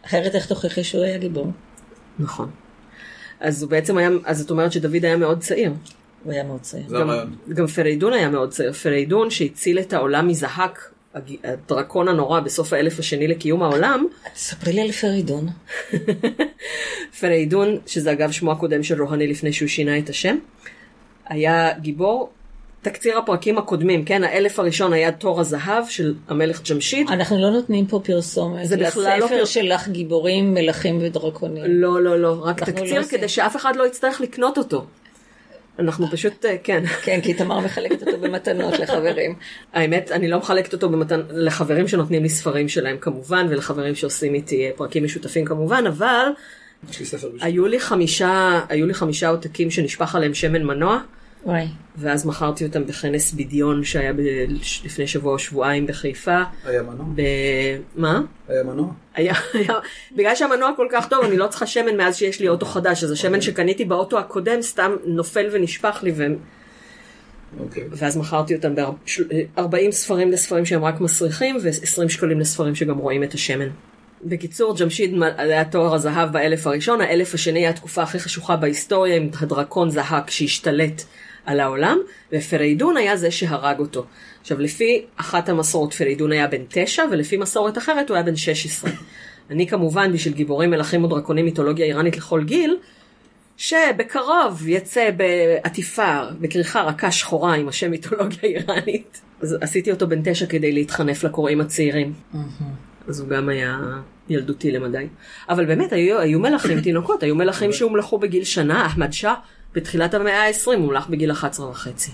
אחרת 0.06 0.36
איך 0.36 0.46
תוכיחי 0.46 0.84
שהוא 0.84 1.04
היה 1.04 1.18
גיבור? 1.18 1.48
נכון. 2.20 2.50
אז 3.40 3.64
הוא 3.64 3.72
בעצם 3.72 3.98
היה, 3.98 4.10
אז 4.26 4.40
זאת 4.40 4.50
אומרת 4.50 4.72
שדוד 4.72 5.06
היה 5.06 5.18
מאוד 5.18 5.40
צעיר. 5.40 5.72
הוא 6.24 6.34
היה 6.34 6.44
מאוד 6.44 6.62
צעיר. 6.62 6.84
זה 6.88 6.96
גם, 6.96 7.10
הרעיון. 7.10 7.36
גם 7.54 7.68
פריידון 7.68 8.14
היה 8.14 8.30
מאוד 8.30 8.50
צעיר. 8.50 8.74
פריידון 8.74 9.30
שהציל 9.30 9.80
את 9.80 9.94
העולם 9.94 10.28
מזהק, 10.28 10.92
הדרקון 11.44 12.08
הנורא 12.08 12.40
בסוף 12.40 12.74
האלף 12.74 13.00
השני 13.00 13.28
לקיום 13.28 13.64
העולם, 13.64 14.06
תספרי 14.34 14.74
לי 14.74 14.82
על 14.82 14.92
פרידון. 14.92 15.48
פריידון, 17.20 17.78
שזה 17.88 18.12
אגב 18.12 18.32
שמו 18.32 18.52
הקודם 18.52 18.84
של 18.84 19.02
רוהני 19.04 19.28
לפני 19.28 19.54
שהוא 19.54 19.68
שינה 19.70 19.98
את 19.98 20.10
השם, 20.10 20.36
היה 21.28 21.70
גיבור. 21.80 22.30
תקציר 22.82 23.18
הפרקים 23.18 23.58
הקודמים, 23.58 24.06
כן, 24.06 24.24
האלף 24.24 24.60
הראשון 24.60 24.94
היה 24.94 25.12
תור 25.12 25.40
הזהב 25.40 25.84
של 25.90 26.14
המלך 26.28 26.62
ג'משיד. 26.72 27.08
אנחנו 27.10 27.42
לא 27.42 27.50
נותנים 27.50 27.86
פה 27.86 28.02
פרסומת. 28.04 28.68
זה 28.68 28.78
בכלל 28.78 29.04
לא 29.20 29.26
לספר 29.26 29.38
פר- 29.38 29.46
שלך 29.46 29.88
גיבורים, 29.88 30.54
מלכים 30.54 30.98
ודרקונים. 31.02 31.64
לא, 31.68 32.02
לא, 32.04 32.20
לא, 32.20 32.42
רק 32.46 32.62
לא 32.62 32.66
תקציר 32.66 33.00
עושים. 33.00 33.18
כדי 33.18 33.30
שאף 33.30 33.56
אחד 33.56 33.76
לא 33.76 33.88
יצטרך 33.88 34.22
לקנות 34.22 34.58
אותו. 34.58 34.86
אנחנו 35.80 36.08
פשוט, 36.12 36.46
אה, 36.46 36.56
כן. 36.64 36.84
כן, 37.04 37.20
כי 37.22 37.34
תמר 37.34 37.60
מחלקת 37.60 38.08
אותו 38.08 38.20
במתנות 38.20 38.80
לחברים. 38.80 39.36
האמת, 39.74 40.12
אני 40.12 40.28
לא 40.28 40.38
מחלקת 40.38 40.74
אותו 40.74 40.90
במתן, 40.90 41.22
לחברים 41.30 41.88
שנותנים 41.88 42.24
לי 42.24 42.30
ספרים 42.30 42.70
שלהם 42.70 42.98
כמובן, 43.02 43.48
ולחברים 43.50 43.96
שעושים 43.96 44.34
איתי 44.34 44.66
אה, 44.66 44.72
פרקים 44.76 45.04
משותפים 45.04 45.46
כמובן, 45.46 45.84
אבל. 45.88 46.26
היו 47.42 47.68
לי 47.68 47.80
חמישה, 47.80 48.62
היו 48.70 48.88
לי 48.88 48.94
חמישה 48.94 49.30
עותקים 49.30 49.72
שנשפך 49.72 50.16
עליהם 50.16 50.34
שמן 50.34 50.64
מנוע, 50.64 51.00
וואי. 51.46 51.68
ואז 51.98 52.26
מכרתי 52.26 52.66
אותם 52.66 52.86
בכנס 52.86 53.32
בדיון 53.34 53.84
שהיה 53.84 54.14
ב- 54.14 54.20
לפני 54.86 55.08
שבוע 55.08 55.34
או 55.34 55.40
שבועיים 55.40 55.88
בחיפה. 55.88 56.42
היה 56.66 56.82
מנוע? 56.84 57.06
ב... 57.16 57.22
מה? 57.96 58.22
היה 58.48 58.64
מנוע? 58.64 58.92
היה, 59.16 59.34
היה, 59.54 59.74
בגלל 60.16 60.36
שהמנוע 60.36 60.72
כל 60.76 60.88
כך 60.92 61.08
טוב, 61.08 61.26
אני 61.26 61.38
לא 61.38 61.48
צריכה 61.48 61.68
שמן 61.68 61.98
מאז 61.98 62.18
שיש 62.18 62.40
לי 62.40 62.48
אוטו 62.48 62.66
חדש, 62.66 63.04
אז 63.04 63.12
השמן 63.12 63.42
שקניתי 63.42 63.86
באוטו 63.86 64.20
הקודם 64.20 64.62
סתם 64.62 64.92
נופל 65.06 65.50
ונשפך 65.52 66.00
לי, 66.04 66.12
ו... 66.16 66.24
אוקיי. 67.60 67.84
ואז 67.92 68.18
מכרתי 68.18 68.56
אותם 68.56 68.76
ב-40 68.76 69.92
ספרים 69.92 70.32
לספרים 70.32 70.66
שהם 70.66 70.84
רק 70.84 71.02
מסריחים, 71.02 71.58
ו-20 71.64 72.10
שקלים 72.10 72.40
לספרים 72.40 72.76
שגם 72.76 72.98
רואים 72.98 73.24
את 73.24 73.34
השמן. 73.34 73.68
בקיצור, 74.24 74.76
ג'משיד 74.80 75.14
מ- 75.14 75.24
היה 75.38 75.66
תואר 75.66 75.96
הזהב 75.96 76.32
באלף 76.34 76.68
הראשון, 76.68 77.02
האלף 77.02 77.34
השני 77.34 77.60
היה 77.60 77.70
התקופה 77.70 78.04
הכי 78.04 78.20
חשוכה 78.20 78.56
בהיסטוריה 78.56 79.16
עם 79.16 79.30
הדרקון 79.42 79.90
זהק 79.90 80.30
שהשתלט 80.30 81.04
על 81.46 81.60
העולם, 81.60 81.98
ופריידון 82.32 82.98
היה 82.98 83.18
זה 83.18 83.32
שהרג 83.32 83.80
אותו. 83.80 84.06
עכשיו, 84.42 84.60
לפי 84.60 85.06
אחת 85.16 85.50
המסורות 85.50 85.94
פריידון 85.94 86.32
היה 86.32 86.48
בן 86.48 86.62
תשע, 86.70 87.04
ולפי 87.12 87.38
מסורת 87.38 87.78
אחרת 87.78 88.10
הוא 88.10 88.16
היה 88.16 88.24
בן 88.24 88.36
16. 88.36 88.92
אני 89.50 89.68
כמובן, 89.68 90.14
בשביל 90.14 90.34
גיבורים, 90.34 90.70
מלכים 90.70 91.04
ודרקונים, 91.04 91.46
מיתולוגיה 91.46 91.86
איראנית 91.86 92.18
לכל 92.18 92.44
גיל, 92.44 92.78
שבקרוב 93.58 94.68
יצא 94.68 95.10
בעטיפה, 95.18 96.22
בכריכה 96.40 96.82
רכה 96.82 97.12
שחורה 97.12 97.56
עם 97.56 97.68
השם 97.68 97.92
מיתולוגיה 97.92 98.40
איראנית. 98.44 99.22
אז 99.42 99.58
עשיתי 99.62 99.92
אותו 99.92 100.08
בן 100.08 100.22
תשע 100.24 100.46
כדי 100.46 100.72
להתחנף 100.72 101.24
לקוראים 101.24 101.62
הצעירים. 101.62 102.14
אז 103.08 103.20
הוא 103.20 103.30
גם 103.30 103.50
היה 103.50 103.80
ילדותי 104.30 104.72
למדי. 104.72 105.08
אבל 105.50 105.66
באמת, 105.66 105.94
היו, 105.94 106.20
היו 106.20 106.40
מלכים 106.40 106.82
תינוקות, 106.82 107.24
היו 107.24 107.36
מלכים 107.36 107.74
שהומלכו 107.74 108.18
בגיל 108.18 108.44
שנה, 108.44 108.86
אחמד 108.86 109.14
שאה, 109.14 109.34
בתחילת 109.76 110.14
המאה 110.14 110.48
ה-20 110.48 110.68
הומלך 110.78 111.10
בגיל 111.10 111.32
11 111.32 111.70
וחצי. 111.70 112.12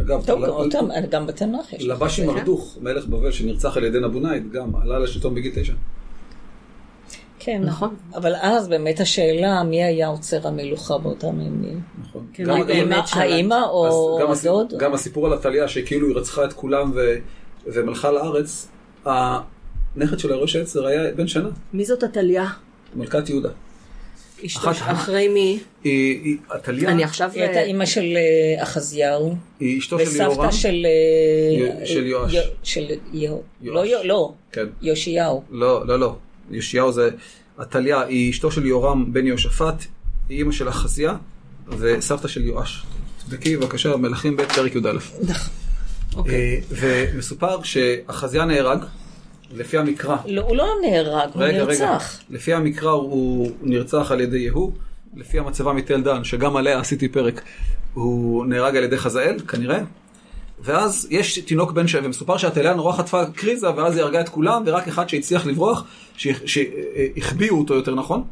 אגב, 0.00 0.26
טוב, 0.26 0.40
ל- 0.40 0.46
גם 0.46 0.52
אותם, 0.52 0.86
גם 1.10 1.26
בתנ"ך 1.26 1.72
יש. 1.72 1.82
לבשי 1.84 2.26
מרדוך, 2.26 2.78
מלך 2.80 3.06
בבל 3.06 3.30
שנרצח 3.32 3.76
על 3.76 3.84
ידי 3.84 4.00
נבונייד, 4.00 4.52
גם 4.52 4.76
עלה 4.82 4.98
לשלטון 4.98 5.34
בגיל 5.34 5.52
תשע. 5.54 5.72
כן, 7.38 7.62
נכון. 7.64 7.94
אבל 8.14 8.34
אז 8.40 8.68
באמת 8.68 9.00
השאלה, 9.00 9.62
מי 9.62 9.84
היה 9.84 10.06
עוצר 10.08 10.48
המלוכה 10.48 10.98
באותם 10.98 11.40
ימים? 11.40 11.80
נכון. 12.02 12.26
כן, 12.32 12.44
גם- 12.44 12.66
באמת. 12.66 13.04
האימא 13.12 13.58
או 13.70 14.18
הדוד? 14.32 14.74
גם 14.78 14.94
הסיפור 14.94 15.26
על 15.26 15.32
עתליה, 15.32 15.68
שכאילו 15.68 16.08
היא 16.08 16.16
רצחה 16.16 16.44
את 16.44 16.52
כולם 16.52 16.92
ו- 16.94 17.14
ומלכה 17.66 18.10
לארץ, 18.10 18.68
הנכד 19.04 20.18
של 20.18 20.32
הראש 20.32 20.56
העצר 20.56 20.86
היה 20.86 21.12
בן 21.14 21.26
שנה, 21.28 21.48
מי 21.72 21.84
זאת 21.84 22.02
עתליה? 22.02 22.46
מלכת 22.96 23.28
יהודה. 23.28 23.48
אחרי 24.80 25.28
מי? 25.28 25.58
עתליה 26.48 26.90
אני 26.90 27.04
עכשיו... 27.04 27.30
היא 27.34 27.42
הייתה 27.42 27.58
אה, 27.58 27.64
אימא 27.64 27.86
של 27.86 28.16
אה, 28.16 28.62
אחזיהו, 28.62 29.36
היא 29.60 29.78
אשתו 29.78 29.98
של 29.98 30.16
יהורם. 30.16 30.38
וסבתא 30.38 30.52
של... 30.52 30.86
אה, 31.80 31.86
של 31.86 32.06
יואש. 32.06 32.36
של 32.62 32.86
יהו. 33.12 33.42
יואש. 33.62 33.88
לא, 33.90 34.04
לא, 34.04 34.32
כן. 34.52 34.66
יאשיהו. 34.82 35.42
לא, 35.50 35.86
לא, 35.86 35.98
לא. 36.00 36.16
יאשיהו 36.50 36.92
זה... 36.92 37.10
עתליה 37.58 38.02
היא 38.02 38.30
אשתו 38.30 38.50
של 38.50 38.66
יהורם 38.66 39.12
בן 39.12 39.26
יהושפט, 39.26 39.84
היא 40.28 40.38
אימא 40.38 40.52
של 40.52 40.68
אחזיה, 40.68 41.14
וסבתא 41.68 42.28
של 42.28 42.44
יואש. 42.44 42.82
תבדקי 43.24 43.56
בבקשה, 43.56 43.96
מלכים 43.96 44.36
ב' 44.36 44.42
פרק 44.42 44.74
י"א. 44.74 44.98
אוקיי. 46.16 46.34
אה, 46.82 47.04
ומסופר 47.14 47.62
שאחזיה 47.62 48.44
נהרג, 48.44 48.84
לפי 49.54 49.78
המקרא. 49.78 50.16
לא, 50.26 50.42
הוא 50.42 50.56
לא 50.56 50.66
נהרג, 50.82 51.28
הוא 51.34 51.42
רגע, 51.42 51.64
רגע. 51.64 51.64
נרצח. 51.64 52.20
לפי 52.30 52.54
המקרא 52.54 52.90
הוא 52.90 53.50
נרצח 53.62 54.12
על 54.12 54.20
ידי 54.20 54.38
יהוא, 54.38 54.72
לפי 55.16 55.38
המצבה 55.38 55.72
מתל 55.72 56.02
דן, 56.02 56.24
שגם 56.24 56.56
עליה 56.56 56.78
עשיתי 56.78 57.08
פרק, 57.08 57.42
הוא 57.94 58.46
נהרג 58.46 58.76
על 58.76 58.84
ידי 58.84 58.98
חזאל, 58.98 59.38
כנראה. 59.48 59.78
ואז 60.60 61.06
יש 61.10 61.38
תינוק 61.38 61.72
בן 61.72 61.88
שבע, 61.88 62.06
ומסופר 62.06 62.36
שהתליה 62.36 62.74
נורא 62.74 62.92
חטפה 62.92 63.24
קריזה, 63.26 63.76
ואז 63.76 63.96
היא 63.96 64.02
הרגה 64.04 64.20
את 64.20 64.28
כולם, 64.28 64.62
ורק 64.66 64.88
אחד 64.88 65.08
שהצליח 65.08 65.46
לברוח, 65.46 65.84
שהחביאו 66.16 67.58
אותו 67.58 67.74
יותר 67.74 67.94
נכון. 67.94 68.24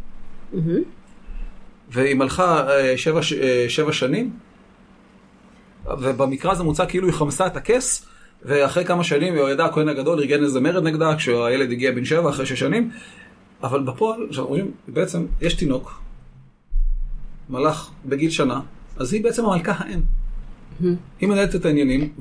והיא 1.91 2.15
מלכה 2.15 2.71
אה, 2.71 2.99
שבע, 2.99 3.21
אה, 3.43 3.65
שבע 3.69 3.93
שנים, 3.93 4.31
ובמקרא 6.01 6.53
הזה 6.53 6.63
מוצא 6.63 6.87
כאילו 6.87 7.07
היא 7.07 7.15
חמסה 7.15 7.47
את 7.47 7.57
הכס, 7.57 8.07
ואחרי 8.45 8.85
כמה 8.85 9.05
שנים 9.05 9.35
יהוידע 9.35 9.65
הכהן 9.65 9.89
הגדול 9.89 10.19
ארגן 10.21 10.45
איזה 10.45 10.61
מרד 10.61 10.83
נגדה, 10.83 11.17
כשהילד 11.17 11.71
הגיע 11.73 11.93
בן 11.93 12.05
שבע 12.05 12.31
אחרי 12.31 12.47
שש 12.47 12.61
שנים, 12.61 12.91
אבל 13.63 13.83
בפועל, 13.83 14.27
כשאנחנו 14.31 14.49
רואים, 14.51 14.71
בעצם 14.89 15.27
יש 15.41 15.55
תינוק, 15.55 16.01
מלאך 17.51 17.91
בגיל 18.07 18.31
שנה, 18.31 18.61
אז 18.97 19.13
היא 19.13 19.25
בעצם 19.25 19.45
המלכה 19.45 19.73
האם. 19.79 20.01
היא 21.21 21.29
מנהלת 21.29 21.55
את 21.55 21.65
העניינים, 21.65 22.01
היא- 22.01 22.13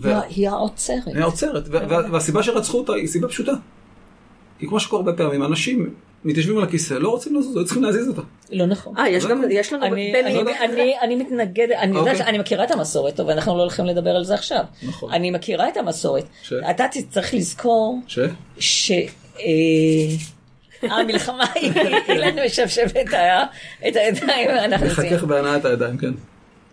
היא 1.15 1.25
עוצרת, 1.25 1.63
ו- 1.67 1.89
וה- 1.89 2.11
והסיבה 2.11 2.43
שרצחו 2.43 2.77
אותה 2.79 2.93
היא 2.93 3.07
סיבה 3.07 3.27
פשוטה. 3.27 3.51
כי 4.59 4.67
כמו 4.67 4.79
שקורה 4.79 5.01
הרבה 5.01 5.13
פעמים, 5.23 5.43
אנשים 5.43 5.89
מתיישבים 6.23 6.57
על 6.57 6.63
הכיסא, 6.63 6.93
לא 6.93 7.09
רוצים 7.09 7.35
לזוז, 7.35 7.57
היו 7.57 7.65
צריכים 7.65 7.83
להזיז 7.83 8.07
אותה. 8.07 8.21
לא 8.51 8.65
נכון. 8.65 8.97
אה, 8.97 9.09
יש 9.09 9.25
גם, 9.25 9.43
יש 9.51 9.73
לנו 9.73 9.85
אני, 9.85 10.19
אני, 10.19 10.37
אימא. 10.37 10.51
אני, 10.63 10.99
אני 11.01 11.15
מתנגדת, 11.15 11.75
אני 11.77 11.97
יודעת, 11.97 12.15
אוקיי. 12.15 12.29
אני 12.29 12.37
מכירה 12.37 12.63
את 12.63 12.71
המסורת, 12.71 13.19
אבל 13.19 13.31
אנחנו 13.31 13.57
לא 13.57 13.61
הולכים 13.61 13.85
לדבר 13.85 14.09
על 14.09 14.23
זה 14.23 14.33
עכשיו. 14.33 14.63
נכון. 14.83 15.11
אני 15.11 15.31
מכירה 15.31 15.69
את 15.69 15.77
המסורת. 15.77 16.25
ש? 16.43 16.53
אתה 16.53 16.85
צריך 17.09 17.33
לזכור 17.33 17.99
ש? 18.07 18.19
ש... 18.59 18.91
אה, 19.39 19.45
המלחמה 20.81 21.45
היא, 21.55 21.71
אילן 22.09 22.45
משפשף 22.45 22.91
את 23.87 23.95
הידיים, 23.95 24.49
אנחנו. 24.49 24.85
מחכך 24.85 25.23
בהנעת 25.23 25.65
הידיים, 25.65 25.97
כן. 25.97 26.11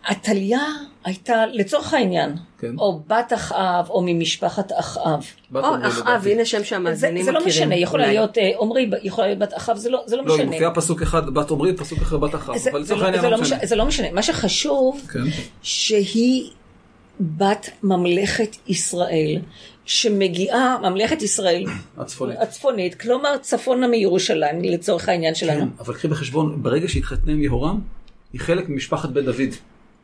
עתליה 0.07 0.61
הייתה, 1.05 1.47
לצורך 1.53 1.95
העניין, 1.95 2.37
כן. 2.59 2.75
או 2.79 3.01
בת 3.07 3.33
אחאב, 3.35 3.91
או 3.91 4.03
ממשפחת 4.07 4.73
אחאב. 4.79 5.25
או, 5.55 5.61
אחאב. 5.87 6.27
הנה 6.27 6.45
שם 6.45 6.65
שהמאזינים 6.65 7.25
זה 7.25 7.33
לא 7.33 7.41
מכירים. 7.41 7.69
משנה, 7.69 7.77
יכולה 7.77 8.05
אולי. 8.05 8.15
להיות 8.15 8.39
אה, 8.39 8.51
עמרי, 8.61 8.91
יכולה 9.03 9.27
להיות 9.27 9.39
בת 9.39 9.57
אחאב, 9.57 9.77
זה 9.77 9.91
לא, 9.91 10.03
זה 10.07 10.17
לא 10.17 10.25
לא, 10.27 10.35
משנה. 10.35 10.47
מופיעה 10.51 10.75
פסוק 10.75 11.03
אחד 11.03 11.31
בת 11.35 11.51
עמרי, 11.51 11.77
פסוק 11.77 11.99
אחר 12.03 12.17
בת 12.17 12.35
אחאב, 12.35 12.55
אבל 12.71 12.81
לצורך 12.81 13.01
לא- 13.01 13.05
העניין 13.05 13.23
זה, 13.23 13.29
לא 13.29 13.37
לא 13.37 13.43
משנה. 13.43 13.57
משנה, 13.57 13.67
זה 13.69 13.77
לא 13.77 13.87
משנה. 13.87 14.07
מה 14.13 14.23
שחשוב, 14.23 15.03
כן. 15.13 15.19
שהיא 15.63 16.51
בת 17.21 17.71
ממלכת 17.83 18.57
ישראל, 18.69 19.39
שמגיעה, 19.85 20.77
ממלכת 20.83 21.23
ישראל 21.23 21.65
הצפונית. 21.99 22.37
הצפונית, 22.41 22.95
כלומר 22.95 23.37
צפונה 23.41 23.87
מירושלים, 23.89 24.63
לצורך 24.65 25.09
העניין 25.09 25.35
שלנו. 25.35 25.61
כן, 25.61 25.69
אבל 25.81 25.95
קחי 25.95 26.09
בחשבון, 26.09 26.63
ברגע 26.63 26.89
שהתחתנה 26.89 27.33
עם 27.33 27.43
יהורם, 27.43 27.81
היא 28.33 28.41
חלק 28.41 28.69
ממשפחת 28.69 29.09
בית 29.09 29.25
דוד. 29.25 29.55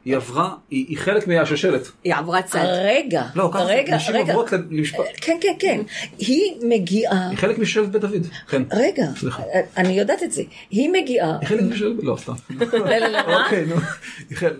היא 0.04 0.16
עברה, 0.16 0.54
היא 0.70 0.86
היא 0.88 0.98
חלק 0.98 1.28
מהשושלת. 1.28 1.88
היא 2.04 2.14
עברה 2.14 2.42
צד. 2.42 2.64
רגע, 2.64 3.22
לא, 3.34 3.50
ככה, 3.54 3.62
רגע, 3.64 3.96
נשים 3.96 4.14
רגע. 4.14 4.32
עוברות 4.32 4.52
למשפחת... 4.70 5.04
כן, 5.16 5.36
כן, 5.40 5.52
כן. 5.58 5.80
היא 6.18 6.52
מגיעה, 6.68 7.28
היא 7.28 7.38
חלק 7.38 7.58
משושלת 7.58 7.88
בית 7.88 8.00
דוד. 8.02 8.26
כן. 8.48 8.62
רגע, 8.72 9.04
סליחה. 9.16 9.42
אני 9.76 9.92
יודעת 9.92 10.22
את 10.22 10.32
זה. 10.32 10.42
היא 10.70 10.90
מגיעה, 10.90 11.38
היא 11.40 11.48
חלק 11.48 11.62
משושלת... 11.62 11.96
לא, 12.02 12.16
סתם. 12.16 12.32
לא, 12.72 12.96
לא, 12.98 13.08
לא? 13.08 13.18
אוקיי, 13.44 13.64
נו. 13.66 13.76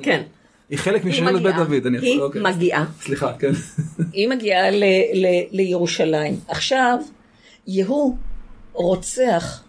כן. 0.02 0.22
היא 0.70 0.78
חלק 0.78 1.04
משושלת 1.04 1.42
בית. 1.42 1.54
דוד. 1.56 1.86
אני 1.86 1.98
היא 1.98 2.20
אוקיי. 2.20 2.42
מגיעה. 2.42 2.84
סליחה, 3.00 3.32
כן. 3.38 3.52
היא 4.12 4.28
מגיעה 4.28 4.70
ל- 4.70 4.84
ל- 5.14 5.44
לירושלים. 5.50 6.40
עכשיו, 6.48 6.98
יהוא 7.66 8.16
רוצח 8.72 9.64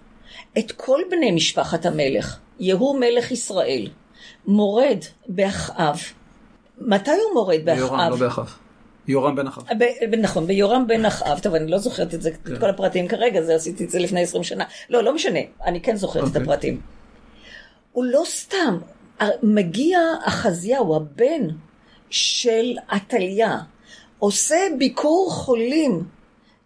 את 0.57 0.71
כל 0.71 0.99
בני 1.11 1.31
משפחת 1.31 1.85
המלך. 1.85 2.37
יהוא 2.59 2.99
מלך 2.99 3.31
ישראל. 3.31 3.87
מורד 4.47 4.97
באחאב. 5.27 5.99
מתי 6.81 7.11
הוא 7.11 7.33
מורד 7.33 7.59
ביורם, 7.65 7.99
לא 7.99 8.05
באחאב? 8.09 8.19
באחאב. 8.19 8.53
יורם 9.07 9.35
בן 9.35 9.47
אחאב. 9.47 9.63
ב- 9.77 10.15
נכון, 10.15 10.47
ביורם 10.47 10.87
בן 10.87 11.05
אחאב, 11.05 11.39
טוב, 11.39 11.55
אני 11.55 11.71
לא 11.71 11.77
זוכרת 11.77 12.13
את 12.13 12.21
זה, 12.21 12.29
את 12.29 12.59
כל 12.59 12.69
הפרטים 12.69 13.07
כרגע, 13.07 13.41
זה 13.41 13.55
עשיתי 13.55 13.85
את 13.85 13.89
זה 13.89 13.99
לפני 13.99 14.21
20 14.21 14.43
שנה. 14.43 14.63
לא, 14.89 15.03
לא 15.03 15.15
משנה, 15.15 15.39
אני 15.65 15.81
כן 15.81 15.95
זוכרת 15.95 16.23
את 16.23 16.27
אוקיי. 16.27 16.41
הפרטים. 16.41 16.81
הוא 17.91 18.05
לא 18.05 18.21
סתם, 18.25 18.77
הר- 19.19 19.29
מגיע 19.43 19.99
אחזיהו, 20.23 20.95
הבן 20.95 21.41
של 22.09 22.75
עתליה, 22.87 23.57
עושה 24.19 24.55
ביקור 24.77 25.31
חולים 25.31 26.03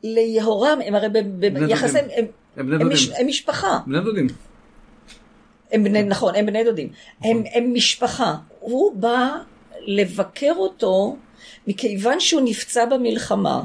ליהורם, 0.04 0.80
הם 0.86 0.96
הרי 0.96 1.10
ב- 1.10 1.14
ב- 1.18 1.40
בני 1.54 1.66
ביחס 1.68 1.94
דודים. 1.96 2.10
הם, 2.16 2.26
הם, 2.58 2.74
הם 2.74 2.82
הם. 2.82 2.90
מש, 2.90 3.10
הם 3.10 3.28
משפחה, 3.28 3.80
בני 3.88 4.00
דודים. 4.02 4.28
הם 5.72 5.84
בני, 5.84 6.04
נכון, 6.04 6.36
הם 6.36 6.46
בני 6.46 6.64
דודים, 6.64 6.90
הם, 7.22 7.44
הם 7.54 7.74
משפחה. 7.74 8.36
הוא 8.60 8.96
בא 8.96 9.30
לבקר 9.86 10.54
אותו 10.58 11.16
מכיוון 11.68 12.20
שהוא 12.20 12.42
נפצע 12.46 12.86
במלחמה, 12.86 13.64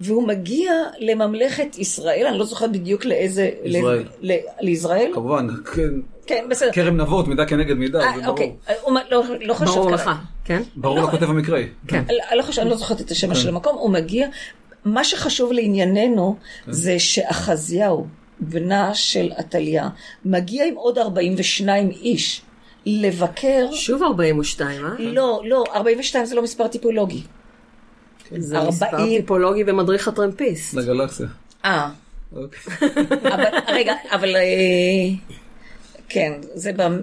והוא 0.00 0.28
מגיע 0.28 0.72
לממלכת 0.98 1.78
ישראל, 1.78 2.26
אני 2.26 2.38
לא 2.38 2.44
זוכרת 2.44 2.72
בדיוק 2.72 3.04
לאיזה... 3.04 3.50
ישראל. 3.64 4.04
ל, 4.20 4.32
ל, 4.32 4.36
לישראל? 4.60 5.10
כמובן, 5.14 5.46
כן, 5.74 5.90
כן, 6.26 6.44
בסדר. 6.50 6.72
כרם 6.72 6.96
נבות, 6.96 7.28
מידה 7.28 7.46
כנגד 7.46 7.74
מידה, 7.76 8.00
זה 8.00 8.06
אה, 8.06 8.12
ברור. 8.12 8.26
אוקיי, 8.28 8.52
הוא 8.82 8.92
מ- 8.94 9.10
לא, 9.10 9.22
לא 9.40 9.54
חשוב. 9.54 9.74
ברור 9.74 9.96
כרגע. 9.96 10.02
לך, 10.02 10.10
כן? 10.44 10.62
ברור 10.76 10.96
לא, 11.00 11.08
לכותב 11.08 11.30
המקראי. 11.30 11.66
כן. 11.88 12.02
אני 12.08 12.38
לא 12.38 12.42
חושב, 12.42 12.60
אני 12.62 12.70
לא 12.70 12.76
זוכרת 12.76 13.00
את 13.00 13.10
השם 13.10 13.34
של 13.34 13.48
המקום, 13.48 13.76
הוא 13.76 13.90
מגיע, 13.90 14.28
מה 14.84 15.04
שחשוב 15.04 15.52
לענייננו 15.52 16.36
זה 16.68 16.98
שאחזיהו, 16.98 18.06
בנה 18.40 18.94
של 18.94 19.32
עתליה, 19.36 19.88
מגיע 20.24 20.64
עם 20.66 20.74
עוד 20.74 20.98
42 20.98 21.90
איש 21.90 22.42
לבקר, 22.86 23.66
שוב 23.72 24.02
42, 24.02 24.84
אה? 24.86 24.90
לא, 24.98 25.42
לא, 25.44 25.64
42 25.74 26.24
זה 26.26 26.34
לא 26.34 26.42
מספר 26.42 26.68
טיפולוגי. 26.68 27.22
זה 28.38 28.60
מספר 28.68 28.86
40. 28.86 29.20
טיפולוגי 29.20 29.64
במדריך 29.64 30.08
הטרמפיסט. 30.08 30.74
לגלקסיה. 30.74 31.26
אה, 31.64 31.88
אוקיי. 32.36 32.60
אבל, 33.34 33.44
רגע, 33.68 33.94
אבל, 34.12 34.36
אה, 34.36 34.42
כן, 36.08 36.32
זה 36.54 36.70
ב- 36.76 37.00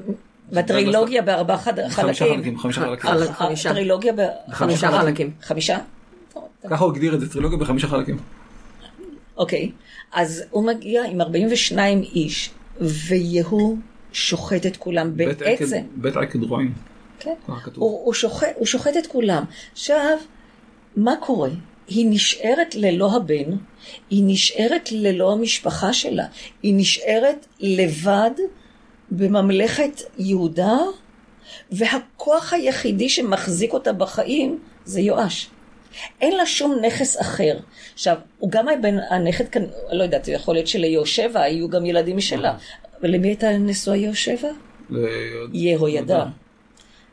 בטרילוגיה 0.52 1.22
בארבעה 1.22 1.58
חד- 1.58 1.88
חמישה 1.90 2.26
חלקים. 2.26 2.58
חמישה 2.60 2.82
חלקים. 2.82 3.10
חלק. 3.10 3.30
חמישה. 3.32 3.70
הטרילוגיה 3.72 4.14
ב... 4.14 4.22
חמישה 4.52 4.92
חלקים. 4.92 5.32
חמישה? 5.42 5.78
ככה 6.70 6.84
הוא 6.84 6.92
הגדיר 6.94 7.14
את 7.16 7.20
זה, 7.20 7.30
טרילוגיה 7.32 7.58
בחמישה 7.58 7.88
חלקים. 7.88 8.18
אוקיי, 9.38 9.72
אז 10.12 10.44
הוא 10.50 10.66
מגיע 10.66 11.06
עם 11.06 11.22
42 11.22 12.02
איש, 12.02 12.50
ויהוא 12.82 13.78
שוחט 14.14 14.66
את 14.66 14.78
כולם 14.78 15.18
בעצם. 15.18 15.36
בית 15.96 16.18
עקד 16.18 16.44
רועים. 16.44 16.74
כן. 17.20 17.34
הוא, 17.76 18.06
הוא, 18.06 18.14
שוחט, 18.14 18.48
הוא 18.56 18.66
שוחט 18.66 18.98
את 18.98 19.08
כולם. 19.08 19.44
עכשיו, 19.72 20.18
מה 20.96 21.14
קורה? 21.20 21.50
היא 21.88 22.08
נשארת 22.10 22.76
ללא 22.76 23.16
הבן, 23.16 23.58
היא 24.10 24.24
נשארת 24.26 24.92
ללא 24.92 25.32
המשפחה 25.32 25.94
שלה, 25.94 26.26
היא 26.64 26.74
נשארת 26.78 27.48
לבד 27.60 28.32
בממלכת 29.12 30.02
יהודה, 30.18 30.78
והכוח 31.72 32.54
היחידי 32.54 33.10
שמחזיק 33.10 33.74
אותה 33.74 33.94
בחיים 33.94 34.60
זה 34.86 35.02
יואש. 35.02 35.50
אין 36.22 36.38
לה 36.38 36.46
שום 36.46 36.80
נכס 36.86 37.22
אחר. 37.22 37.60
עכשיו, 37.94 38.18
הוא 38.40 38.52
גם 38.52 38.68
הבן, 38.68 38.98
הנכד 39.10 39.48
כאן, 39.50 39.64
לא 39.92 40.04
יודעת, 40.04 40.28
יכול 40.28 40.56
להיות 40.56 40.68
שליהושבע 40.68 41.42
היו 41.42 41.70
גם 41.70 41.86
ילדים 41.86 42.18
משלה. 42.18 42.58
אבל 43.02 43.10
למי 43.12 43.28
הייתה 43.28 43.58
נשואה 43.58 43.96
יהושבע? 43.96 44.50
ל- 44.90 45.06
יהוידע. 45.54 46.26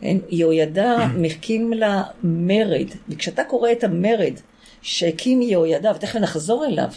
כן, 0.01 0.17
יהוידע 0.31 0.97
מקים 1.23 1.73
לה 1.73 2.03
מרד, 2.23 2.87
וכשאתה 3.09 3.45
קורא 3.45 3.73
את 3.73 3.85
המרד 3.85 4.35
שהקים 4.83 5.43
יהוידע, 5.43 5.93
ותכף 5.97 6.17
נחזור 6.17 6.67
אליו, 6.67 6.89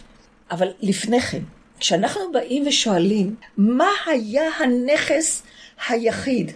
אבל 0.51 0.67
לפני 0.81 1.21
כן, 1.21 1.41
כשאנחנו 1.79 2.21
באים 2.33 2.67
ושואלים, 2.67 3.35
מה 3.57 3.87
היה 4.07 4.43
הנכס 4.59 5.43
היחיד 5.89 6.51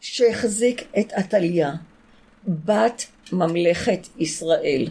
שהחזיק 0.00 0.84
את 0.98 1.12
עתליה, 1.12 1.72
בת 2.48 3.06
ממלכת 3.32 4.08
ישראל? 4.18 4.88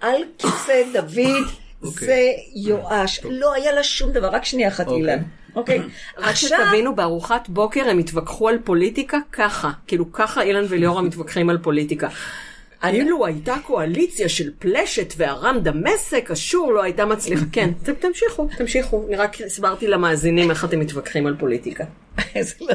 על 0.00 0.22
כיסא 0.38 0.82
דוד 0.92 1.44
אוקיי. 1.82 2.06
זה 2.08 2.32
יואש. 2.54 3.20
לא 3.24 3.54
היה 3.54 3.72
לה 3.72 3.84
שום 3.84 4.12
דבר, 4.12 4.28
רק 4.28 4.44
שנייה 4.44 4.68
אחת, 4.68 4.86
אוקיי. 4.86 4.98
אילן. 5.00 5.22
אוקיי? 5.56 5.80
רק 6.18 6.34
שתבינו, 6.34 6.94
בארוחת 6.96 7.48
בוקר 7.48 7.88
הם 7.88 7.98
התווכחו 7.98 8.48
על 8.48 8.58
פוליטיקה 8.64 9.18
ככה. 9.32 9.70
כאילו 9.86 10.12
ככה 10.12 10.42
אילן 10.42 10.64
וליאורה 10.68 11.02
מתווכחים 11.08 11.50
על 11.50 11.58
פוליטיקה. 11.58 12.08
אילו 12.84 13.26
הייתה 13.26 13.56
קואליציה 13.66 14.28
של 14.28 14.50
פלשת 14.58 15.14
וארם 15.16 15.58
דמשק, 15.62 16.30
אשור 16.32 16.72
לא 16.72 16.82
הייתה 16.82 17.04
מצליחה. 17.04 17.44
כן, 17.52 17.70
תמשיכו, 18.00 18.48
תמשיכו. 18.56 19.04
אני 19.08 19.16
רק 19.16 19.40
הסברתי 19.40 19.86
למאזינים 19.86 20.50
איך 20.50 20.64
אתם 20.64 20.80
מתווכחים 20.80 21.26
על 21.26 21.36
פוליטיקה. 21.38 21.84
לא- 22.60 22.74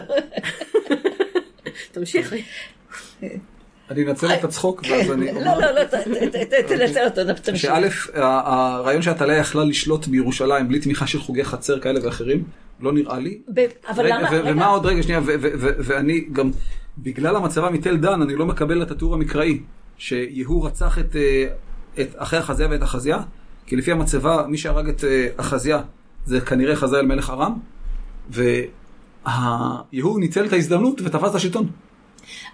תמשיכי. 1.92 2.44
אני 3.90 4.06
אנצל 4.06 4.34
את 4.34 4.44
הצחוק, 4.44 4.84
ואז 4.90 5.12
אני... 5.12 5.32
לא, 5.34 5.42
לא, 5.42 5.72
לא, 5.72 5.84
תנצל 6.68 7.06
אותו, 7.06 7.22
תמשיך. 7.44 7.62
שא', 7.62 8.20
הרעיון 8.20 9.02
שעטליה 9.02 9.38
יכלה 9.38 9.64
לשלוט 9.64 10.08
בירושלים 10.08 10.68
בלי 10.68 10.80
תמיכה 10.80 11.08
של 11.08 11.20
חוגי 11.20 11.44
חצר 11.44 11.80
כאלה 11.80 12.00
ואחרים, 12.06 12.44
לא 12.80 12.92
נראה 12.92 13.20
לי. 13.20 13.42
אבל 13.90 14.14
למה? 14.14 14.30
ומה 14.46 14.66
עוד 14.66 14.86
רגע, 14.86 15.04
שנייה, 15.04 15.22
ואני 15.60 16.26
גם, 16.34 16.52
בגלל 16.98 17.36
המצבה 17.36 17.70
מתל 17.70 17.98
דן, 17.98 18.22
אני 18.22 18.36
לא 18.36 18.46
מקבל 18.46 18.84
את 18.84 18.92
התיאור 18.92 19.14
המקראי, 19.14 19.60
שיהוא 19.98 20.68
רצח 20.68 21.00
את, 21.00 21.16
אה, 21.16 21.46
את 22.02 22.10
אחי 22.18 22.40
אחזיה 22.40 22.68
ואת 22.72 22.84
אחזיה, 22.84 23.20
כי 23.66 23.76
לפי 23.76 23.92
המצבה, 23.92 24.46
מי 24.48 24.58
שהרג 24.58 24.90
את 24.90 25.04
אה, 25.04 25.28
אחזיה 25.38 25.82
זה 26.26 26.42
כנראה 26.42 26.76
חזאל 26.76 27.06
מלך 27.06 27.30
ארם, 27.30 27.60
ויהוא 28.30 30.20
ניצל 30.20 30.46
את 30.46 30.54
ההזדמנות 30.54 31.02
ותפס 31.02 31.30
את 31.30 31.36
השלטון. 31.36 31.70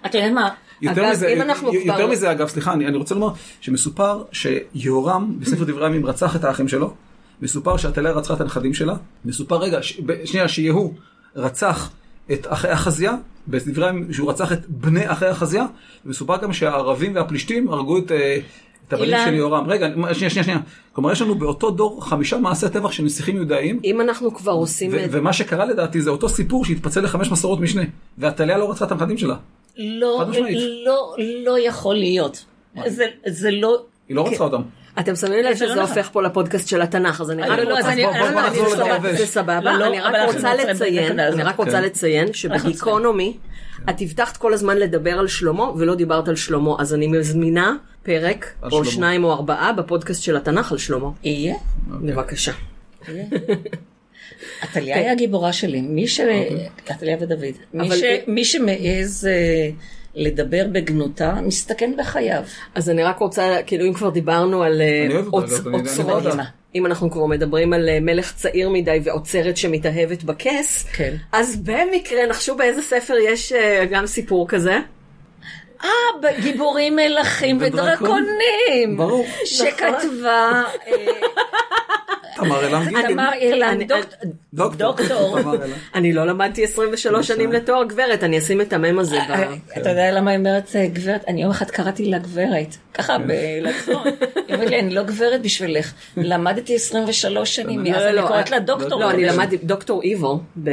אתה 0.06 0.18
יודע 0.18 0.30
מה? 0.30 0.48
יותר 0.82 1.02
אגב, 1.02 1.10
מזה, 1.10 1.32
אנחנו 1.42 1.74
יותר 1.74 1.94
כבר- 1.96 2.06
מזה 2.06 2.32
אגב, 2.32 2.48
סליחה, 2.48 2.72
אני, 2.72 2.86
אני 2.86 2.96
רוצה 2.96 3.14
לומר 3.14 3.28
שמסופר 3.60 4.22
שיהורם 4.32 5.36
בספר 5.38 5.64
דברי 5.64 5.84
הימים 5.86 6.06
רצח 6.06 6.36
את 6.36 6.44
האחים 6.44 6.68
שלו, 6.68 6.94
מסופר 7.42 7.76
שעטליה 7.76 8.12
רצחה 8.12 8.34
את 8.34 8.40
הנכדים 8.40 8.74
שלה, 8.74 8.94
מסופר 9.24 9.56
רגע, 9.56 9.82
ש, 9.82 10.00
שנייה, 10.24 10.48
שיהוא 10.48 10.94
רצח 11.36 11.90
את 12.32 12.46
אחי 12.50 12.72
אחזיה, 12.72 13.14
בדברי 13.48 13.86
הימים 13.86 14.12
שהוא 14.12 14.30
רצח 14.30 14.52
את 14.52 14.66
בני 14.68 15.12
אחי 15.12 15.30
אחזיה, 15.30 15.66
ומסופר 16.06 16.36
גם 16.36 16.52
שהערבים 16.52 17.14
והפלישתים 17.14 17.68
הרגו 17.68 17.98
את, 17.98 18.12
אה, 18.12 18.38
את 18.88 18.92
הבנים. 18.92 19.16
של 19.24 19.34
יהורם. 19.34 19.64
רגע, 19.66 19.86
שנייה, 20.12 20.30
שנייה, 20.30 20.44
שנייה. 20.44 20.58
כלומר, 20.92 21.12
יש 21.12 21.22
לנו 21.22 21.34
באותו 21.34 21.70
דור 21.70 22.04
חמישה 22.04 22.38
מעשי 22.38 22.68
טבח 22.68 22.92
של 22.92 23.02
נסיכים 23.02 23.36
יהודאים, 23.36 23.80
אם 23.84 24.00
אנחנו 24.00 24.34
כבר 24.34 24.52
עושים 24.52 24.94
את... 24.94 25.08
ומה 25.10 25.32
שקרה 25.32 25.64
לדעתי 25.64 26.00
זה 26.00 26.10
אותו 26.10 26.28
סיפור 26.28 26.64
שהתפצל 26.64 27.00
לחמש 27.00 27.30
מסורות 27.30 27.60
משנה, 27.60 27.82
ועטליה 28.18 28.58
לא 28.58 28.70
רצחה 28.70 28.84
את 28.84 28.92
הנכדים 28.92 29.18
שלה. 29.18 29.36
לא. 29.78 30.24
לא, 30.84 31.14
לא 31.44 31.58
יכול 31.60 31.94
להיות. 31.94 32.44
זה- 32.86 33.04
זה 33.26 33.50
לא... 33.50 33.82
היא 34.08 34.16
לא. 34.16 34.26
רצחה 34.28 34.44
אותם. 34.44 34.62
אתם 35.00 35.16
שמים 35.16 35.44
לב 35.44 35.54
זה 35.56 35.66
לא 35.66 35.72
שזה. 35.72 35.80
הופך 35.80 36.08
פה 36.12 36.22
לפודקאסט 36.22 36.68
של 36.68 36.82
התנ"ך, 36.82 37.20
אז 37.20 37.30
אני 37.30 37.42
רק 37.42 37.58
לא, 37.58 37.78
אז 37.78 37.84
רוצה... 37.86 39.12
זה 39.16 39.26
סבבה, 39.26 39.58
אני 39.86 40.00
רק 40.00 40.14
רוצה 40.34 40.54
לציין. 40.54 41.20
אני 41.20 41.42
רק 41.42 41.56
רוצה 41.56 41.70
כן. 41.72 41.82
לציין 41.82 42.32
שבגיקונומי, 42.32 43.36
את 43.90 44.00
הבטחת 44.00 44.36
כל 44.36 44.52
הזמן 44.54 44.76
לדבר 44.76 45.18
על 45.18 45.28
שלמה 45.28 45.70
ולא 45.76 45.94
דיברת 45.94 46.28
על 46.28 46.36
שלמה, 46.36 46.70
אז 46.78 46.94
אני 46.94 47.06
מזמינה 47.06 47.76
פרק, 48.02 48.52
או. 48.72 48.84
שניים 48.84 49.24
או 49.24 49.32
ארבעה, 49.32 49.72
בפודקאסט 49.72 50.22
של 50.22 50.36
התנ"ך 50.36 50.72
על 50.72 50.78
שלמה. 50.78 51.08
יהיה. 51.24 51.54
בבקשה. 51.88 52.52
עתליה 54.60 54.96
היא 54.98 55.08
הגיבורה 55.10 55.52
שלי. 55.52 55.80
מי 55.80 56.08
ש... 56.08 56.20
עתליה 56.88 57.16
ודוד. 57.20 57.44
מי 57.74 57.86
אבל- 57.88 57.96
ש- 57.96 58.02
מי 58.26 58.44
שמעז 58.44 59.28
אה, 59.30 59.70
לדבר 60.14 60.66
בגנותה, 60.72 61.34
מסתכן 61.42 61.92
בחייו. 61.98 62.42
אז 62.74 62.90
אני 62.90 63.02
רק 63.02 63.18
רוצה, 63.18 63.56
כאילו 63.66 63.86
אם 63.86 63.92
כבר 63.94 64.10
דיברנו 64.10 64.62
על 64.62 64.80
אה, 64.82 65.06
אוצרות, 65.32 65.66
מדהימה. 66.20 66.44
אם 66.74 66.86
אנחנו 66.86 67.10
כבר 67.10 67.26
מדברים 67.26 67.72
על 67.72 67.88
אה, 67.88 68.00
מלך 68.00 68.34
צעיר 68.34 68.68
מדי 68.68 69.00
ועוצרת 69.04 69.56
שמתאהבת 69.56 70.22
בכס, 70.22 70.86
כן. 70.92 71.14
אז 71.32 71.56
במקרה, 71.56 72.26
נחשו 72.26 72.56
באיזה 72.56 72.82
ספר 72.82 73.14
יש 73.28 73.52
אה, 73.52 73.84
גם 73.90 74.06
סיפור 74.06 74.48
כזה? 74.48 74.78
אה, 75.84 75.88
גיבורים 76.42 76.96
מלכים. 76.96 77.58
ודרקונים. 77.60 78.96
ברור. 78.96 79.26
שכתבה 79.44 80.62
אה, 80.86 80.92
תמר 82.36 82.66
אלמגי. 82.66 82.94
תמר 83.08 83.30
דוקט- 83.88 84.24
דוקטור. 84.78 85.38
אני 85.94 86.12
לא 86.12 86.24
למדתי 86.26 86.64
23 86.64 87.26
שנים 87.28 87.52
לתואר 87.52 87.84
גברת, 87.84 88.24
אני 88.24 88.38
אשים 88.38 88.60
את 88.60 88.72
המם 88.72 88.98
הזה 88.98 89.18
ב... 89.28 89.30
אה, 89.30 89.54
אתה 89.80 89.90
יודע 89.90 90.12
למה 90.12 90.30
היא 90.30 90.38
אומרת 90.38 90.76
אה, 90.76 90.86
גברת? 90.86 91.24
אני 91.28 91.42
יום 91.42 91.50
אחד 91.50 91.70
קראתי 91.70 92.04
לה 92.04 92.18
גברת, 92.18 92.76
ככה 92.94 93.16
בלצון. 93.18 94.02
היא 94.48 94.54
אומרת 94.54 94.70
לי, 94.70 94.80
אני 94.80 94.94
לא 94.94 95.02
גברת 95.02 95.42
בשבילך, 95.42 95.92
למדתי 96.16 96.74
23 96.74 97.56
שנים, 97.56 97.84
לא, 97.84 98.08
אני 98.08 98.16
לא, 98.16 98.26
קוראת 98.26 98.50
לה 98.50 98.56
אה, 98.56 98.62
דוקטור. 98.62 99.00
לא, 99.00 99.10
אני 99.10 99.24
למדתי, 99.24 99.56
דוקטור 99.56 100.02
Evil. 100.02 100.40
אה, 100.66 100.72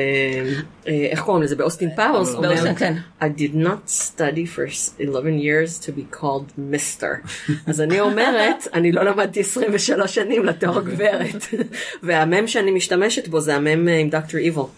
איך 0.86 1.22
קוראים 1.22 1.44
לזה? 1.44 1.56
באוסטין 1.56 1.90
פאוורס, 1.96 2.34
אומר, 2.34 2.50
באוסטין, 2.50 2.76
כן. 2.76 2.94
I 3.22 3.24
did 3.24 3.56
not 3.56 3.90
study 3.90 4.46
for 4.56 4.66
11 5.00 5.40
years 5.40 5.86
to 5.86 5.90
be 5.90 6.16
called 6.16 6.74
Mr. 6.74 7.28
אז 7.70 7.82
אני 7.82 8.00
אומרת, 8.00 8.68
אני 8.74 8.92
לא 8.92 9.04
למדתי 9.04 9.40
23 9.40 10.16
שנים 10.16 10.46
לתואר 10.46 10.82
גברת. 10.82 11.46
והמם 12.04 12.48
שאני 12.48 12.72
משתמשת 12.72 13.28
בו 13.28 13.40
זה 13.40 13.56
המם 13.56 13.88
אה, 13.88 13.98
עם 13.98 14.10
דוקטור 14.10 14.40
איבו. 14.40 14.70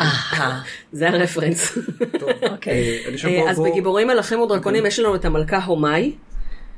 אהה, 0.00 0.62
זה 0.92 1.08
הרפרנס. 1.08 1.78
אוקיי. 2.50 2.98
אה, 3.06 3.44
אה, 3.44 3.50
אז 3.50 3.60
בגיבורים 3.60 4.06
מלאכים 4.06 4.40
ודרקונים 4.40 4.86
יש 4.86 4.98
לנו 4.98 5.14
את 5.14 5.24
המלכה 5.24 5.58
הומאי, 5.58 6.12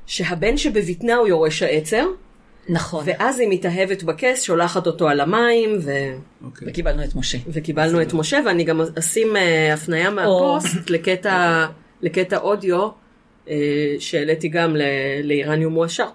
שהבן 0.07 0.57
שבבטנה 0.57 1.15
הוא 1.15 1.29
יורש 1.29 1.63
העצר, 1.63 2.07
נכון. 2.69 3.05
ואז 3.07 3.39
היא 3.41 3.49
מתאהבת 3.51 4.03
בכס, 4.03 4.43
שולחת 4.43 4.87
אותו 4.87 5.09
על 5.09 5.21
המים, 5.21 5.79
ו... 5.83 5.91
אוקיי. 6.45 6.69
וקיבלנו 6.71 7.05
את 7.05 7.15
משה. 7.15 7.39
וקיבלנו 7.49 8.03
את 8.03 8.13
משה, 8.13 8.39
ואני 8.47 8.65
גם 8.65 8.81
אשים 8.99 9.37
אה, 9.37 9.75
הפניה 9.75 10.11
מהפוסט 10.11 10.91
לקטע, 10.91 11.67
לקטע 12.03 12.37
אודיו 12.39 12.89
אה, 13.49 13.55
שהעליתי 13.99 14.49
גם 14.49 14.77
ל- 14.77 14.83
לאיראניום 15.25 15.73
מואשר. 15.73 16.07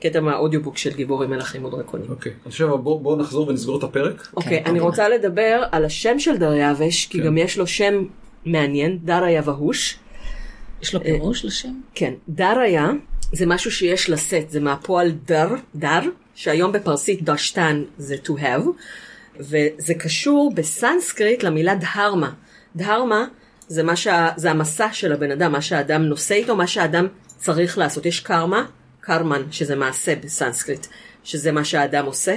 קטע 0.00 0.20
מהאודיובוק 0.20 0.78
של 0.78 0.92
גיבורים 0.94 1.30
מלכים 1.30 1.64
ודרקונים. 1.64 2.10
אוקיי. 2.10 2.32
אני 2.44 2.52
חושב 2.52 2.66
בוא 2.66 3.00
בוא 3.00 3.16
נחזור 3.16 3.48
ונסגור 3.48 3.78
את 3.78 3.82
הפרק. 3.82 4.28
אוקיי, 4.36 4.50
כן, 4.50 4.56
אני 4.56 4.64
קדימה. 4.64 4.84
רוצה 4.84 5.08
לדבר 5.08 5.62
על 5.72 5.84
השם 5.84 6.18
של 6.18 6.36
דריווש, 6.36 7.06
כי 7.06 7.18
כן. 7.18 7.26
גם 7.26 7.38
יש 7.38 7.58
לו 7.58 7.66
שם 7.66 8.04
מעניין, 8.46 8.98
דריה 9.04 9.42
והוש. 9.44 9.98
יש 10.82 10.94
לו 10.94 11.00
פירוש 11.02 11.44
לשם? 11.44 11.72
כן, 11.94 12.14
דריה 12.28 12.90
זה 13.32 13.46
משהו 13.46 13.70
שיש 13.70 14.10
לשאת, 14.10 14.50
זה 14.50 14.60
מהפועל 14.60 15.10
דר, 15.10 15.48
דר, 15.74 16.00
שהיום 16.34 16.72
בפרסית 16.72 17.22
דשתן 17.22 17.82
זה 17.98 18.16
to 18.24 18.30
have, 18.30 18.68
וזה 19.36 19.94
קשור 19.98 20.52
בסנסקריט 20.54 21.42
למילה 21.42 21.74
דהרמה. 21.74 22.32
דהרמה 22.76 23.26
זה, 23.68 23.82
מה 23.82 23.96
שה, 23.96 24.28
זה 24.36 24.50
המסע 24.50 24.88
של 24.92 25.12
הבן 25.12 25.30
אדם, 25.30 25.52
מה 25.52 25.60
שהאדם 25.60 26.02
נושא 26.02 26.34
איתו, 26.34 26.56
מה 26.56 26.66
שהאדם 26.66 27.06
צריך 27.36 27.78
לעשות. 27.78 28.06
יש 28.06 28.20
קרמה, 28.20 28.66
קרמן, 29.00 29.42
שזה 29.50 29.76
מעשה 29.76 30.16
בסנסקריט, 30.16 30.86
שזה 31.24 31.52
מה 31.52 31.64
שהאדם 31.64 32.06
עושה, 32.06 32.36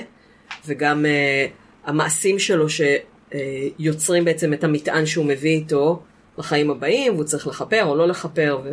וגם 0.65 1.05
uh, 1.05 1.89
המעשים 1.89 2.39
שלו 2.39 2.65
שיוצרים 2.69 4.25
בעצם 4.25 4.53
את 4.53 4.63
המטען 4.63 5.05
שהוא 5.05 5.25
מביא 5.25 5.51
איתו 5.51 6.01
לחיים 6.37 6.71
הבאים, 6.71 7.13
והוא 7.13 7.23
צריך 7.23 7.47
לכפר 7.47 7.83
או 7.85 7.95
לא 7.95 8.07
לכפר, 8.07 8.61
ו... 8.63 8.69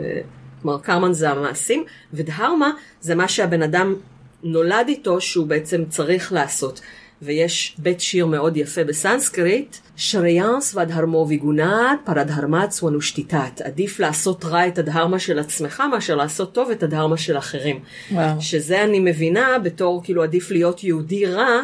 כלומר 0.63 0.79
קרמן 0.79 1.13
זה 1.13 1.31
המעשים, 1.31 1.85
ודהרמה 2.13 2.71
זה 3.01 3.15
מה 3.15 3.29
שהבן 3.29 3.63
אדם 3.63 3.95
נולד 4.43 4.85
איתו 4.89 5.21
שהוא 5.21 5.47
בעצם 5.47 5.85
צריך 5.89 6.33
לעשות. 6.33 6.81
ויש 7.23 7.77
בית 7.79 8.01
שיר 8.01 8.27
מאוד 8.27 8.57
יפה 8.57 8.85
בסנסקריט, 8.85 9.77
שריאנס 9.97 10.75
והדהרמו 10.75 11.27
ויגונת, 11.29 11.99
פרדהרמץ 12.05 12.83
ונושתיתת. 12.83 13.61
עדיף 13.65 14.01
לעשות 14.01 14.45
רע 14.45 14.69
את 14.69 14.79
הדהרמה 14.79 15.19
של 15.19 15.39
עצמך 15.39 15.83
מאשר 15.91 16.17
לעשות 16.17 16.53
טוב 16.53 16.71
את 16.71 16.83
הדהרמה 16.83 17.17
של 17.17 17.39
אחרים. 17.39 17.81
וואו. 18.13 18.41
שזה 18.41 18.85
אני 18.85 19.01
מבינה 19.01 19.59
בתור 19.59 20.01
כאילו 20.05 20.23
עדיף 20.23 20.51
להיות 20.51 20.85
יהודי 20.85 21.27
רע, 21.27 21.61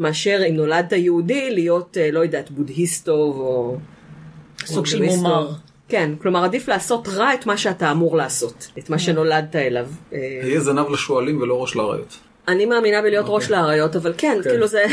מאשר 0.00 0.40
אם 0.48 0.54
נולדת 0.56 0.92
יהודי 0.92 1.50
להיות, 1.50 1.96
אה, 2.00 2.10
לא 2.10 2.20
יודעת, 2.20 2.50
בודהיסט 2.50 3.04
טוב 3.04 3.36
או... 3.36 3.76
סוג 4.66 4.86
של 4.86 5.02
מומר. 5.02 5.52
כן, 5.92 6.10
כלומר 6.22 6.44
עדיף 6.44 6.68
לעשות 6.68 7.08
רע 7.08 7.34
את 7.34 7.46
מה 7.46 7.56
שאתה 7.56 7.90
אמור 7.90 8.16
לעשות, 8.16 8.68
את 8.78 8.90
מה 8.90 8.98
שנולדת 8.98 9.56
אליו. 9.56 9.86
היה 10.42 10.60
זנב 10.60 10.90
לשועלים 10.90 11.40
ולא 11.40 11.62
ראש 11.62 11.76
לאריות. 11.76 12.18
אני 12.48 12.66
מאמינה 12.66 13.02
בלהיות 13.02 13.26
ראש 13.28 13.50
לאריות, 13.50 13.96
אבל 13.96 14.14
כן, 14.18 14.38
כן. 14.44 14.50
כאילו 14.50 14.66
זה... 14.66 14.84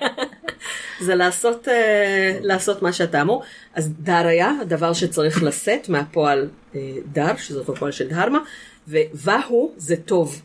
זה 1.06 1.14
לעשות, 1.14 1.68
אה, 1.68 2.38
לעשות 2.40 2.82
מה 2.82 2.92
שאתה 2.92 3.22
אמור. 3.22 3.42
אז 3.74 3.92
דריה, 4.00 4.52
הדבר 4.60 4.92
שצריך 4.92 5.42
לשאת 5.42 5.88
מהפועל 5.88 6.48
אה, 6.74 6.80
דר, 7.12 7.36
שזאת 7.36 7.68
הפועל 7.68 7.92
של 7.92 8.08
דהרמה, 8.08 8.38
ווהו 9.14 9.72
זה 9.76 9.96
טוב. 9.96 10.42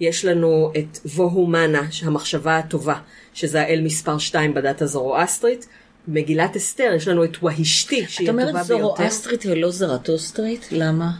יש 0.00 0.24
לנו 0.24 0.72
את 0.78 0.98
ווהו 1.04 1.46
מנה, 1.46 1.82
המחשבה 2.02 2.58
הטובה, 2.58 2.98
שזה 3.34 3.60
האל 3.60 3.80
מספר 3.84 4.18
2 4.18 4.54
בדת 4.54 4.82
הזורואסטרית. 4.82 5.66
מגילת 6.08 6.56
אסתר, 6.56 6.92
יש 6.96 7.08
לנו 7.08 7.24
את 7.24 7.42
והשתי, 7.42 8.04
שהיא 8.08 8.30
את 8.30 8.34
הטובה 8.34 8.50
אומרת 8.50 8.66
ביותר. 8.66 8.94
זורואסטרית 8.94 9.46
ולא 9.46 9.70
זרטוסטרית? 9.70 10.68
למה? 10.70 11.10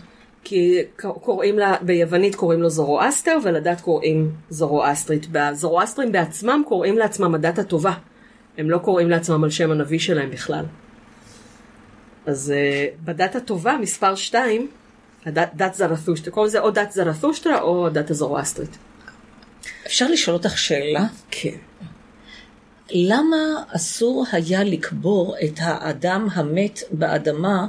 כי 0.44 0.82
קוראים 0.96 1.58
לה, 1.58 1.76
ביוונית 1.82 2.34
קוראים 2.34 2.62
לו 2.62 2.70
זורואסטר 2.70 3.38
ולדת 3.42 3.80
קוראים 3.80 4.32
זורואסטרית. 4.50 5.26
הזורואסטרים 5.34 6.12
בעצמם 6.12 6.62
קוראים 6.68 6.98
לעצמם 6.98 7.34
הדת 7.34 7.58
הטובה. 7.58 7.92
הם 8.58 8.70
לא 8.70 8.78
קוראים 8.78 9.10
לעצמם 9.10 9.44
על 9.44 9.50
שם 9.50 9.70
הנביא 9.70 9.98
שלהם 9.98 10.30
בכלל. 10.30 10.64
אז 12.26 12.52
uh, 12.54 13.04
בדת 13.04 13.36
הטובה, 13.36 13.76
מספר 13.80 14.14
2, 14.14 14.68
הדת, 15.26 15.50
דת 15.54 15.74
זרתושטרה, 15.74 16.34
קוראים 16.34 16.48
לזה 16.48 16.60
או 16.60 16.70
דת 16.70 16.92
זרתושטרה 16.92 17.60
או 17.60 17.88
דת 17.88 18.10
הזורואסטרית. 18.10 18.76
אפשר 19.86 20.08
לשאול 20.08 20.36
אותך 20.36 20.58
שאלה? 20.58 21.04
כן. 21.30 21.56
למה 22.90 23.36
אסור 23.68 24.24
היה 24.32 24.64
לקבור 24.64 25.36
את 25.44 25.54
האדם 25.58 26.28
המת 26.32 26.80
באדמה 26.90 27.66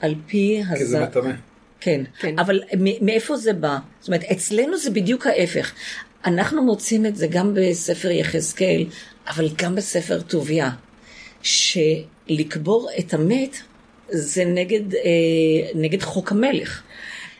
על 0.00 0.14
פי 0.26 0.62
כי 0.76 0.84
זה 0.84 0.98
הז... 0.98 1.08
מטמא. 1.08 1.32
כן, 1.80 2.00
כן. 2.18 2.38
אבל 2.38 2.60
מאיפה 3.00 3.36
זה 3.36 3.52
בא? 3.52 3.78
זאת 4.00 4.08
אומרת, 4.08 4.24
אצלנו 4.24 4.76
זה 4.76 4.90
בדיוק 4.90 5.26
ההפך. 5.26 5.72
אנחנו 6.24 6.64
מוצאים 6.64 7.06
את 7.06 7.16
זה 7.16 7.26
גם 7.26 7.54
בספר 7.54 8.10
יחזקאל, 8.10 8.86
אבל 9.28 9.48
גם 9.56 9.74
בספר 9.74 10.20
טוביה, 10.20 10.70
שלקבור 11.42 12.88
את 12.98 13.14
המת 13.14 13.56
זה 14.08 14.44
נגד, 14.44 14.94
אה, 14.94 15.00
נגד 15.74 16.02
חוק 16.02 16.32
המלך. 16.32 16.82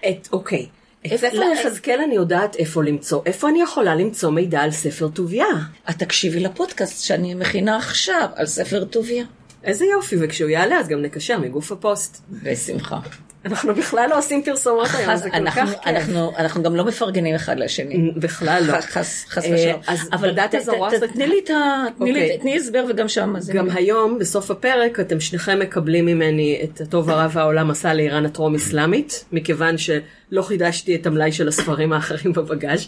את, 0.08 0.28
אוקיי. 0.32 0.66
את 1.06 1.16
ספר 1.16 1.28
לא- 1.32 1.44
יחזקאל 1.60 2.00
אני 2.04 2.14
יודעת 2.14 2.56
איפה 2.56 2.82
למצוא. 2.82 3.22
איפה 3.26 3.48
אני 3.48 3.62
יכולה 3.62 3.94
למצוא 3.94 4.30
מידע 4.30 4.60
על 4.60 4.70
ספר 4.70 5.08
טוביה? 5.08 5.46
את 5.90 5.98
תקשיבי 5.98 6.40
לפודקאסט 6.40 7.04
שאני 7.04 7.34
מכינה 7.34 7.76
עכשיו 7.76 8.28
על 8.34 8.46
ספר 8.46 8.84
טוביה. 8.84 9.24
איזה 9.64 9.84
יופי, 9.84 10.16
וכשהוא 10.20 10.50
יעלה 10.50 10.78
אז 10.78 10.88
גם 10.88 11.02
נקשר 11.02 11.38
מגוף 11.38 11.72
הפוסט. 11.72 12.22
בשמחה. 12.42 12.98
אנחנו 13.44 13.74
בכלל 13.74 14.06
לא 14.10 14.18
עושים 14.18 14.42
פרסומות 14.42 14.88
היום, 14.94 15.16
זה 15.16 15.30
כל 15.30 15.46
כך 15.50 15.54
כיף. 15.54 15.68
אנחנו, 15.86 16.32
אנחנו 16.38 16.62
גם 16.62 16.76
לא 16.76 16.84
מפרגנים 16.84 17.34
אחד 17.34 17.58
לשני. 17.58 18.10
בכלל 18.16 18.62
לא. 18.66 18.80
חס, 18.80 19.24
אה, 19.38 19.54
ושלום. 19.54 19.80
אבל 20.12 20.34
ת- 20.46 20.54
הזורואסטרית- 20.54 21.12
תני 21.12 21.26
לי 21.26 21.40
את 21.44 21.50
ה... 21.50 21.54
תני 21.98 22.12
לי- 22.12 22.36
אוקיי. 22.36 22.56
הסבר 22.56 22.84
וגם 22.88 23.08
שם. 23.08 23.34
גם. 23.54 23.68
היום, 23.70 24.18
בסוף 24.18 24.50
הפרק, 24.50 25.00
אתם 25.00 25.20
שניכם 25.20 25.58
מקבלים 25.58 26.06
ממני 26.06 26.60
את 26.64 26.80
הטוב 26.80 27.10
הרע 27.10 27.26
והעולם 27.32 27.70
עשה 27.70 27.94
לאיראן 27.94 28.26
הטרום 28.26 28.54
אסלאמית, 28.54 29.24
מכיוון 29.32 29.74
שלא 29.78 30.42
חידשתי 30.42 30.94
את 30.94 31.06
המלאי 31.06 31.32
של 31.32 31.48
הספרים 31.48 31.92
האחרים 31.92 32.32
בבגאז'. 32.32 32.86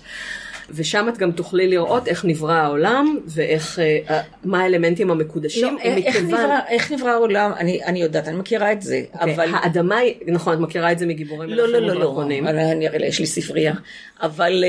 ושם 0.74 1.06
את 1.08 1.18
גם 1.18 1.32
תוכלי 1.32 1.68
לראות 1.68 2.08
איך 2.08 2.24
נברא 2.24 2.52
העולם 2.52 3.18
ואיך, 3.26 3.78
אה, 3.78 4.20
מה 4.44 4.60
האלמנטים 4.62 5.10
המקודשים. 5.10 5.74
לא, 5.76 5.80
איך, 5.82 5.98
מכיוון- 6.16 6.26
נברא, 6.40 6.58
איך 6.68 6.92
נברא 6.92 7.10
העולם? 7.10 7.52
אני, 7.58 7.84
אני 7.84 8.02
יודעת, 8.02 8.28
אני 8.28 8.36
מכירה 8.36 8.72
את 8.72 8.82
זה, 8.82 9.02
אוקיי, 9.14 9.34
אבל... 9.34 9.50
האדמה 9.54 9.96
היא, 9.96 10.14
נכון, 10.26 10.54
את 10.54 10.68
מכירה 10.68 10.92
את 10.92 10.98
זה 10.98 11.06
מגיבורים 11.06 11.50
לא, 11.50 11.68
לא, 11.68 11.78
לא, 11.78 11.94
לא, 11.94 11.98
ודרקונים. 11.98 12.46
אני, 12.48 12.88
הרי 12.88 13.06
יש 13.06 13.18
לי 13.20 13.26
ספרייה, 13.26 13.74
אבל 14.22 14.64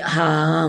uh, 0.00 0.04
ה... 0.06 0.66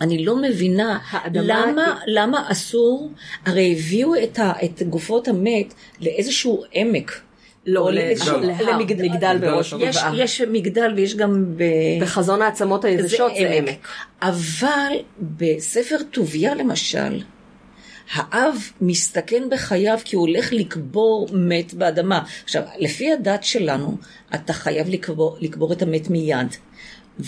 אני 0.00 0.24
לא 0.24 0.36
מבינה 0.36 0.98
למה, 1.34 1.84
היא- 1.86 1.94
למה 2.06 2.44
אסור, 2.52 3.10
הרי 3.46 3.74
הביאו 3.78 4.14
את, 4.22 4.38
ה, 4.38 4.52
את 4.64 4.82
גופות 4.82 5.28
המת 5.28 5.74
לאיזשהו 6.00 6.62
עמק. 6.72 7.20
לא, 7.66 7.90
למגדל- 7.92 9.04
מגדל 9.08 9.38
בראש 9.40 9.74
יש, 9.80 9.96
גבעה. 9.96 10.12
יש 10.16 10.40
מגדל 10.40 10.92
ויש 10.96 11.16
גם 11.16 11.44
ב... 11.56 11.64
בחזון 12.02 12.42
העצמות 12.42 12.84
היבשות 12.84 13.32
זה 13.40 13.50
עמק. 13.50 13.88
אבל 14.22 14.92
בספר 15.20 15.96
טוביה 16.10 16.54
למשל, 16.54 17.22
האב 18.14 18.54
מסתכן 18.80 19.42
בחייו 19.50 19.98
כי 20.04 20.16
הוא 20.16 20.28
הולך 20.28 20.52
לקבור 20.52 21.28
מת 21.32 21.74
באדמה. 21.74 22.22
עכשיו, 22.44 22.62
לפי 22.78 23.12
הדת 23.12 23.44
שלנו, 23.44 23.96
אתה 24.34 24.52
חייב 24.52 24.88
לקבור, 24.88 25.36
לקבור 25.40 25.72
את 25.72 25.82
המת 25.82 26.10
מיד. 26.10 26.56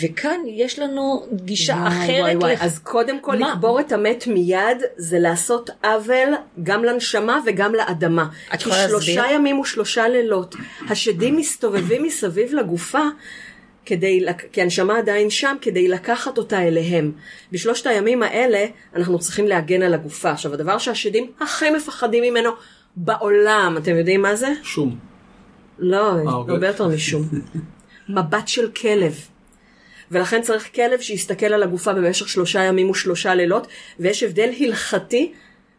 וכאן 0.00 0.40
יש 0.46 0.78
לנו 0.78 1.26
גישה 1.32 1.72
וואי, 1.74 1.88
אחרת. 1.88 2.20
וואי, 2.20 2.36
וואי. 2.36 2.52
לח- 2.52 2.62
אז 2.62 2.78
קודם 2.78 3.20
כל 3.20 3.38
מה? 3.38 3.52
לקבור 3.54 3.80
את 3.80 3.92
המת 3.92 4.26
מיד 4.26 4.58
זה 4.96 5.18
לעשות 5.18 5.70
עוול 5.84 6.28
גם 6.62 6.84
לנשמה 6.84 7.40
וגם 7.46 7.74
לאדמה. 7.74 8.28
את 8.54 8.62
כי 8.62 8.68
יכולה 8.68 8.88
שלושה 8.88 9.14
להסביר? 9.16 9.34
ימים 9.36 9.58
ושלושה 9.60 10.08
לילות 10.08 10.54
השדים 10.88 11.36
מסתובבים 11.36 12.02
מסביב 12.02 12.54
לגופה 12.54 13.02
כדי, 13.86 14.24
כי 14.52 14.62
הנשמה 14.62 14.98
עדיין 14.98 15.30
שם, 15.30 15.56
כדי 15.60 15.88
לקחת 15.88 16.38
אותה 16.38 16.62
אליהם. 16.62 17.12
בשלושת 17.52 17.86
הימים 17.86 18.22
האלה 18.22 18.64
אנחנו 18.96 19.18
צריכים 19.18 19.46
להגן 19.46 19.82
על 19.82 19.94
הגופה. 19.94 20.30
עכשיו, 20.30 20.52
הדבר 20.54 20.78
שהשדים 20.78 21.30
הכי 21.40 21.70
מפחדים 21.70 22.22
ממנו 22.22 22.50
בעולם, 22.96 23.76
אתם 23.78 23.96
יודעים 23.96 24.22
מה 24.22 24.36
זה? 24.36 24.52
שום. 24.62 24.96
לא, 25.78 26.10
אוקיי. 26.20 26.52
הרבה 26.54 26.66
יותר 26.66 26.88
משום. 26.88 27.22
מבט 28.08 28.48
של 28.48 28.70
כלב. 28.70 29.14
ולכן 30.12 30.42
צריך 30.42 30.74
כלב 30.74 31.00
שיסתכל 31.00 31.46
על 31.46 31.62
הגופה 31.62 31.92
במשך 31.92 32.28
שלושה 32.28 32.62
ימים 32.62 32.90
ושלושה 32.90 33.34
לילות, 33.34 33.66
ויש 34.00 34.22
הבדל 34.22 34.50
הלכתי 34.60 35.32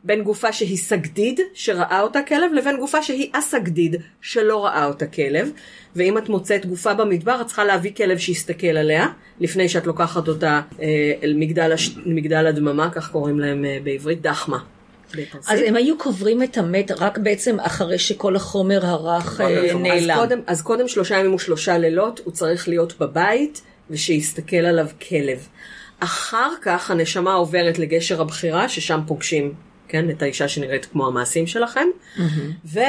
בין 0.04 0.24
גופה 0.24 0.54
שהיא 0.54 0.78
סגדיד, 0.78 1.40
שראה 1.54 2.02
אותה 2.02 2.22
כלב, 2.22 2.54
לבין 2.54 2.78
גופה 2.78 3.04
שהיא 3.04 3.30
אסגדיד, 3.34 3.96
שלא 4.22 4.66
ראה 4.66 4.86
אותה 4.86 5.06
כלב. 5.06 5.52
ואם 5.96 6.18
את 6.18 6.30
מוצאת 6.30 6.66
גופה 6.66 6.94
במדבר, 6.94 7.42
את 7.42 7.46
צריכה 7.46 7.64
להביא 7.64 7.92
כלב 7.94 8.18
שיסתכל 8.18 8.68
עליה, 8.68 9.08
לפני 9.40 9.70
שאת 9.70 9.86
לוקחת 9.86 10.28
אותה 10.28 10.62
אה, 10.82 11.14
אל 11.24 11.34
מגדל, 11.38 11.72
הש... 11.72 11.98
מגדל 12.06 12.48
הדממה, 12.48 12.90
כך 12.90 13.12
קוראים 13.12 13.40
להם 13.40 13.66
אה, 13.66 13.78
בעברית, 13.84 14.22
דחמה. 14.22 14.58
בפרסית. 15.16 15.52
אז 15.52 15.60
הם 15.66 15.76
היו 15.76 15.98
קוברים 15.98 16.44
את 16.44 16.58
המת 16.58 16.92
רק 16.92 17.18
בעצם 17.18 17.60
אחרי 17.60 18.00
שכל 18.00 18.36
החומר 18.36 18.86
הרך 18.86 19.42
אה, 19.42 19.48
אז 19.48 19.72
אז 19.72 19.76
נעלם. 19.76 20.16
קודם, 20.16 20.40
אז 20.48 20.62
קודם 20.62 20.88
שלושה 20.88 21.18
ימים 21.18 21.34
ושלושה 21.34 21.78
לילות 21.78 22.22
הוא 22.24 22.34
צריך 22.34 22.68
להיות 22.68 23.00
בבית 23.00 23.62
ושיסתכל 23.90 24.56
עליו 24.58 24.88
כלב. 25.10 25.48
אחר 26.00 26.50
כך 26.62 26.92
הנשמה 26.92 27.34
עוברת 27.34 27.80
לגשר 27.80 28.22
הבחירה 28.22 28.70
ששם 28.70 29.00
פוגשים 29.08 29.54
כן, 29.88 30.10
את 30.10 30.22
האישה 30.22 30.48
שנראית 30.48 30.86
כמו 30.86 31.08
המעשים 31.08 31.48
שלכם 31.48 31.88
ו, 32.66 32.80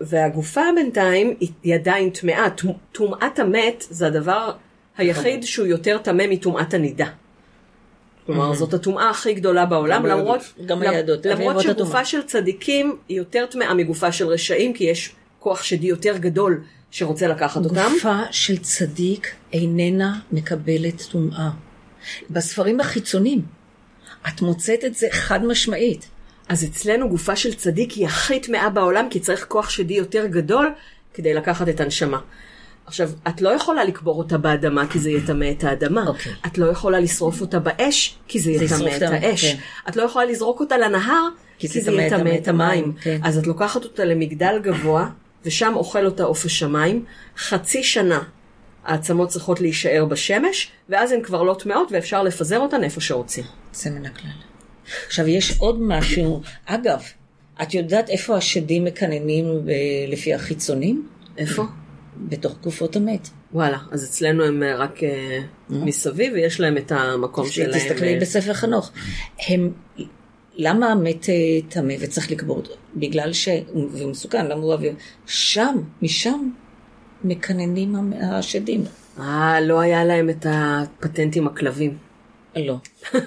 והגופה 0.00 0.60
בינתיים 0.74 1.36
היא 1.62 1.74
עדיין 1.74 2.10
טמאה. 2.10 2.46
טומ- 2.56 2.78
טומאת 2.92 3.38
המת 3.38 3.84
זה 3.90 4.06
הדבר 4.06 4.52
היחיד 4.98 5.42
שהוא 5.42 5.66
יותר 5.66 5.98
טמא 5.98 6.24
מטומאת 6.30 6.74
הנידה. 6.74 7.06
כלומר, 8.26 8.54
זאת 8.54 8.74
הטומאה 8.74 9.10
הכי 9.10 9.34
גדולה 9.34 9.66
בעולם, 9.66 10.06
למרות. 10.06 10.40
גם 10.66 10.80
ביהדות, 10.80 11.26
למרות 11.26 11.60
שגופה. 11.60 12.04
של 12.04 12.22
צדיקים 12.22 12.96
היא 13.08 13.18
יותר 13.18 13.46
טמאה 13.46 13.74
מגופה 13.74 14.12
של 14.12 14.26
רשעים, 14.26 14.72
כי 14.72 14.84
יש 14.84 15.14
כוח 15.38 15.62
שדי 15.62 15.86
יותר 15.86 16.16
גדול 16.16 16.60
שרוצה 16.96 17.26
לקחת 17.26 17.64
אותם. 17.64 17.88
גופה 17.92 18.18
של 18.30 18.58
צדיק 18.58 19.34
איננה 19.52 20.18
מקבלת 20.32 21.02
טומאה. 21.10 21.50
בספרים 22.30 22.80
החיצוניים, 22.80 23.42
את 24.28 24.42
מוצאת 24.42 24.84
את 24.84 24.94
זה 24.94 25.06
חד 25.10 25.44
משמעית. 25.44 26.08
אז 26.48 26.64
אצלנו 26.64 27.08
גופה 27.08 27.36
של 27.36 27.54
צדיק 27.54 27.90
היא 27.92 28.06
הכי 28.06 28.40
טמאה 28.40 28.70
בעולם, 28.70 29.06
כי 29.10 29.20
צריך 29.20 29.44
כוח 29.48 29.70
שדי 29.70 29.94
יותר 29.94 30.26
גדול 30.26 30.72
כדי 31.14 31.34
לקחת 31.34 31.68
את 31.68 31.80
הנשמה. 31.80 32.18
עכשיו, 32.86 33.10
את 33.28 33.40
לא 33.40 33.48
יכולה 33.48 33.84
לקבור 33.84 34.18
אותה 34.18 34.38
באדמה 34.38 34.86
כי 34.86 34.98
זה 34.98 35.10
יטמא 35.10 35.50
את 35.58 35.64
האדמה. 35.64 36.06
אוקיי. 36.06 36.32
את 36.46 36.58
לא 36.58 36.66
יכולה 36.66 37.00
לשרוף 37.00 37.40
אותה 37.40 37.58
באש 37.58 38.16
כי 38.28 38.40
זה 38.40 38.50
יטמא 38.50 38.96
את 38.96 39.02
האש. 39.02 39.44
כן. 39.44 39.56
את 39.88 39.96
לא 39.96 40.02
יכולה 40.02 40.24
לזרוק 40.24 40.60
אותה 40.60 40.78
לנהר 40.78 41.28
כי 41.58 41.68
כי 41.68 41.80
זה 41.80 41.90
יטמא- 41.90 42.00
יטמא 42.00 42.34
את 42.42 42.48
המים. 42.48 42.92
כן. 43.00 43.20
אז 43.24 43.38
את 43.38 43.46
לוקחת 43.46 43.84
אותה 43.84 44.04
למגדל 44.04 44.58
גבוה, 44.62 45.08
ושם 45.46 45.72
אוכל 45.76 46.06
אותה 46.06 46.22
עוף 46.24 46.44
השמיים. 46.44 47.04
חצי 47.38 47.82
שנה 47.84 48.22
העצמות 48.84 49.28
צריכות 49.28 49.60
להישאר 49.60 50.04
בשמש, 50.04 50.70
ואז 50.88 51.12
הן 51.12 51.22
כבר 51.22 51.42
לא 51.42 51.56
טמאות 51.58 51.92
ואפשר 51.92 52.22
לפזר 52.22 52.58
אותן 52.58 52.84
איפה 52.84 53.00
שרוצים. 53.00 53.44
זה 53.72 53.90
מן 53.90 54.06
הכלל. 54.06 54.30
עכשיו, 55.06 55.28
יש 55.28 55.58
עוד 55.58 55.82
משהו. 55.82 56.42
אגב, 56.66 57.02
את 57.62 57.74
יודעת 57.74 58.10
איפה 58.10 58.36
השדים 58.36 58.84
מקננים 58.84 59.44
ב- 59.64 59.70
לפי 60.08 60.34
החיצונים? 60.34 61.08
איפה? 61.38 61.62
בתוך 62.16 62.56
גופות 62.62 62.96
המת. 62.96 63.28
וואלה, 63.52 63.78
אז 63.90 64.04
אצלנו 64.04 64.44
הם 64.44 64.62
אה, 64.62 64.76
רק 64.76 65.02
אה, 65.02 65.38
מסביב, 65.70 66.32
ויש 66.34 66.60
להם 66.60 66.76
את 66.76 66.92
המקום 66.92 67.46
שלהם. 67.46 67.78
תסתכלי 67.78 68.14
אה, 68.14 68.20
בספר 68.20 68.54
חנוך. 68.54 68.90
הם, 69.48 69.72
למה 70.56 70.86
המת 70.92 71.28
אה, 71.28 71.34
טמא 71.68 71.94
וצריך 72.00 72.30
לקבור 72.30 72.56
אותו? 72.56 72.72
בגלל 72.96 73.32
ש... 73.32 73.48
והוא 73.92 74.10
מסוכן, 74.10 74.46
למה 74.46 74.62
הוא 74.62 74.72
אוויר? 74.72 74.94
שם, 75.26 75.76
משם, 76.02 76.50
מקננים 77.24 78.12
השדים. 78.22 78.84
אה, 79.18 79.60
לא 79.60 79.80
היה 79.80 80.04
להם 80.04 80.30
את 80.30 80.46
הפטנט 80.48 81.36
עם 81.36 81.46
הכלבים. 81.46 81.96
לא. 82.56 82.76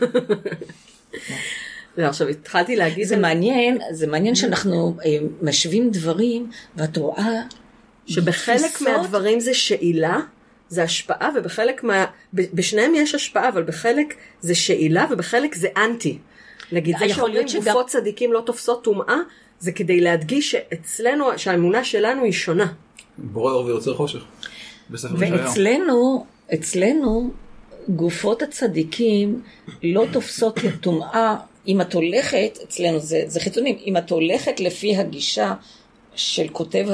לא, 1.97 2.05
עכשיו 2.05 2.27
התחלתי 2.27 2.75
להגיד... 2.75 3.07
זה 3.07 3.17
מעניין, 3.17 3.77
זה 3.91 4.07
מעניין 4.07 4.35
שאנחנו 4.35 4.97
אה, 5.05 5.17
משווים 5.41 5.91
דברים, 5.91 6.49
ואת 6.75 6.97
רואה... 6.97 7.41
שבחלק 8.09 8.81
מהדברים 8.81 9.39
זה 9.39 9.53
שאילה, 9.53 10.19
זה 10.69 10.83
השפעה, 10.83 11.29
ובחלק 11.35 11.83
מה... 11.83 12.05
בשניהם 12.33 12.95
יש 12.95 13.15
השפעה, 13.15 13.49
אבל 13.49 13.63
בחלק 13.63 14.15
זה 14.41 14.55
שאילה, 14.55 15.05
ובחלק 15.11 15.55
זה 15.55 15.67
אנטי. 15.77 16.17
נגיד, 16.71 16.97
זה 16.97 17.05
יכול 17.05 17.15
שאומרים 17.15 17.33
להיות 17.33 17.49
שגם- 17.49 17.63
גופות 17.63 17.87
צדיקים 17.87 18.33
לא 18.33 18.41
תופסות 18.45 18.83
טומאה, 18.83 19.15
זה 19.59 19.71
כדי 19.71 20.01
להדגיש 20.01 20.51
שאצלנו, 20.51 21.25
שהאמונה 21.37 21.83
שלנו 21.83 22.23
היא 22.23 22.31
שונה. 22.31 22.73
בורא 23.17 23.51
אור 23.53 23.65
ויוצר 23.65 23.93
חושך. 23.95 24.19
ואצלנו, 24.91 26.25
אצלנו, 26.53 27.31
גופות 27.89 28.41
הצדיקים 28.41 29.41
לא 29.83 30.05
תופסות 30.11 30.59
טומאה. 30.81 31.35
אם 31.67 31.81
את 31.81 31.93
הולכת, 31.93 32.57
אצלנו 32.63 32.99
זה, 32.99 33.23
זה 33.27 33.39
חיצונים, 33.39 33.77
אם 33.85 33.97
את 33.97 34.11
הולכת 34.11 34.59
לפי 34.59 34.95
הגישה 34.95 35.53
של 36.15 36.47
כותב 36.51 36.85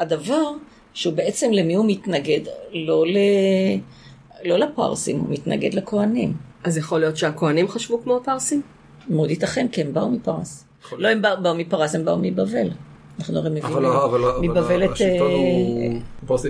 הדבר, 0.00 0.50
שהוא 0.94 1.14
בעצם 1.14 1.52
למי 1.52 1.74
הוא 1.74 1.84
מתנגד? 1.88 2.40
לא, 2.72 3.06
ל... 3.06 3.16
לא 4.44 4.58
לפרסים, 4.58 5.18
הוא 5.18 5.26
מתנגד 5.30 5.74
לכהנים. 5.74 6.32
אז 6.64 6.76
יכול 6.76 7.00
להיות 7.00 7.16
שהכוהנים 7.16 7.68
חשבו 7.68 8.02
כמו 8.02 8.16
הפרסים? 8.16 8.62
מאוד 9.10 9.30
ייתכן, 9.30 9.66
כי 9.72 9.80
הם 9.80 9.92
באו 9.94 10.10
מפרס. 10.10 10.64
לא 10.98 11.08
הם 11.08 11.22
באו, 11.22 11.42
באו 11.42 11.54
מפרס, 11.54 11.94
הם 11.94 12.04
באו 12.04 12.18
מבבל. 12.22 12.68
אנחנו 13.18 13.38
הרי 13.38 13.50
מבינים. 13.50 13.66
אבל 13.76 13.86
אבל- 13.86 14.24
אבל 14.24 14.48
מבבל 14.48 14.84
את... 14.84 14.90
השלטון 14.90 15.30
אה, 15.30 15.36
הוא 16.20 16.26
פרסי. 16.26 16.48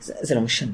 זה, 0.00 0.14
זה 0.20 0.34
לא 0.34 0.40
משנה. 0.40 0.70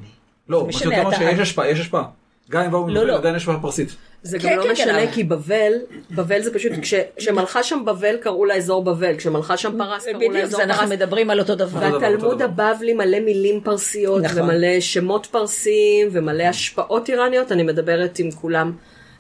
לא, 0.48 0.62
מה 0.62 0.68
משנה, 0.68 0.90
שאתה 0.96 1.02
אומר 1.06 1.16
שיש 1.18 1.38
השפעה, 1.40 1.70
יש 1.70 1.80
השפעה. 1.80 2.04
גם 2.50 2.62
אם 2.62 2.70
באו 2.70 2.80
לא, 2.80 2.86
מבבל, 2.94 3.04
לא. 3.06 3.16
עדיין 3.16 3.34
יש 3.36 3.42
השפעה 3.42 3.60
פרסית. 3.62 3.96
זה 4.22 4.38
כן, 4.38 4.48
גם 4.50 4.56
לא 4.56 4.62
כן, 4.62 4.68
כן, 4.68 4.72
משנה, 4.72 5.02
אבל- 5.02 5.12
כי 5.12 5.24
בבל, 5.24 5.72
בבל 6.10 6.42
זה 6.42 6.54
פשוט, 6.54 6.72
כש- 6.82 6.94
כשמלכה 7.16 7.62
שם 7.62 7.82
בבל 7.84 8.16
קראו 8.16 8.44
לה 8.44 8.54
אזור 8.54 8.84
בבל, 8.84 9.16
כשמלכה 9.16 9.56
שם 9.56 9.78
פרס 9.78 10.04
קראו 10.04 10.12
לה 10.20 10.28
בדיוק, 10.28 10.36
אזור 10.44 10.56
זה 10.56 10.64
אנחנו 10.64 10.82
פרס. 10.88 10.92
מדברים 10.92 11.30
על 11.30 11.40
אותו 11.40 11.54
דבר. 11.54 11.80
והתלמוד. 12.00 12.42
הבבלי 12.42 12.92
מלא 12.94 13.20
מילים 13.20 13.60
פרסיות, 13.60 14.22
נכון. 14.22 14.42
ומלא 14.42 14.80
שמות 14.80 15.26
פרסיים, 15.26 16.08
ומלא 16.12 16.42
השפעות 16.42 17.08
איראניות, 17.10 17.52
אני 17.52 17.62
מדברת 17.62 18.18
עם 18.18 18.30
כולם, 18.30 18.72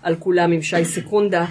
על 0.02 0.16
כולם 0.18 0.52
עם 0.52 0.62
שי 0.62 0.84
סקונדה, 0.84 1.44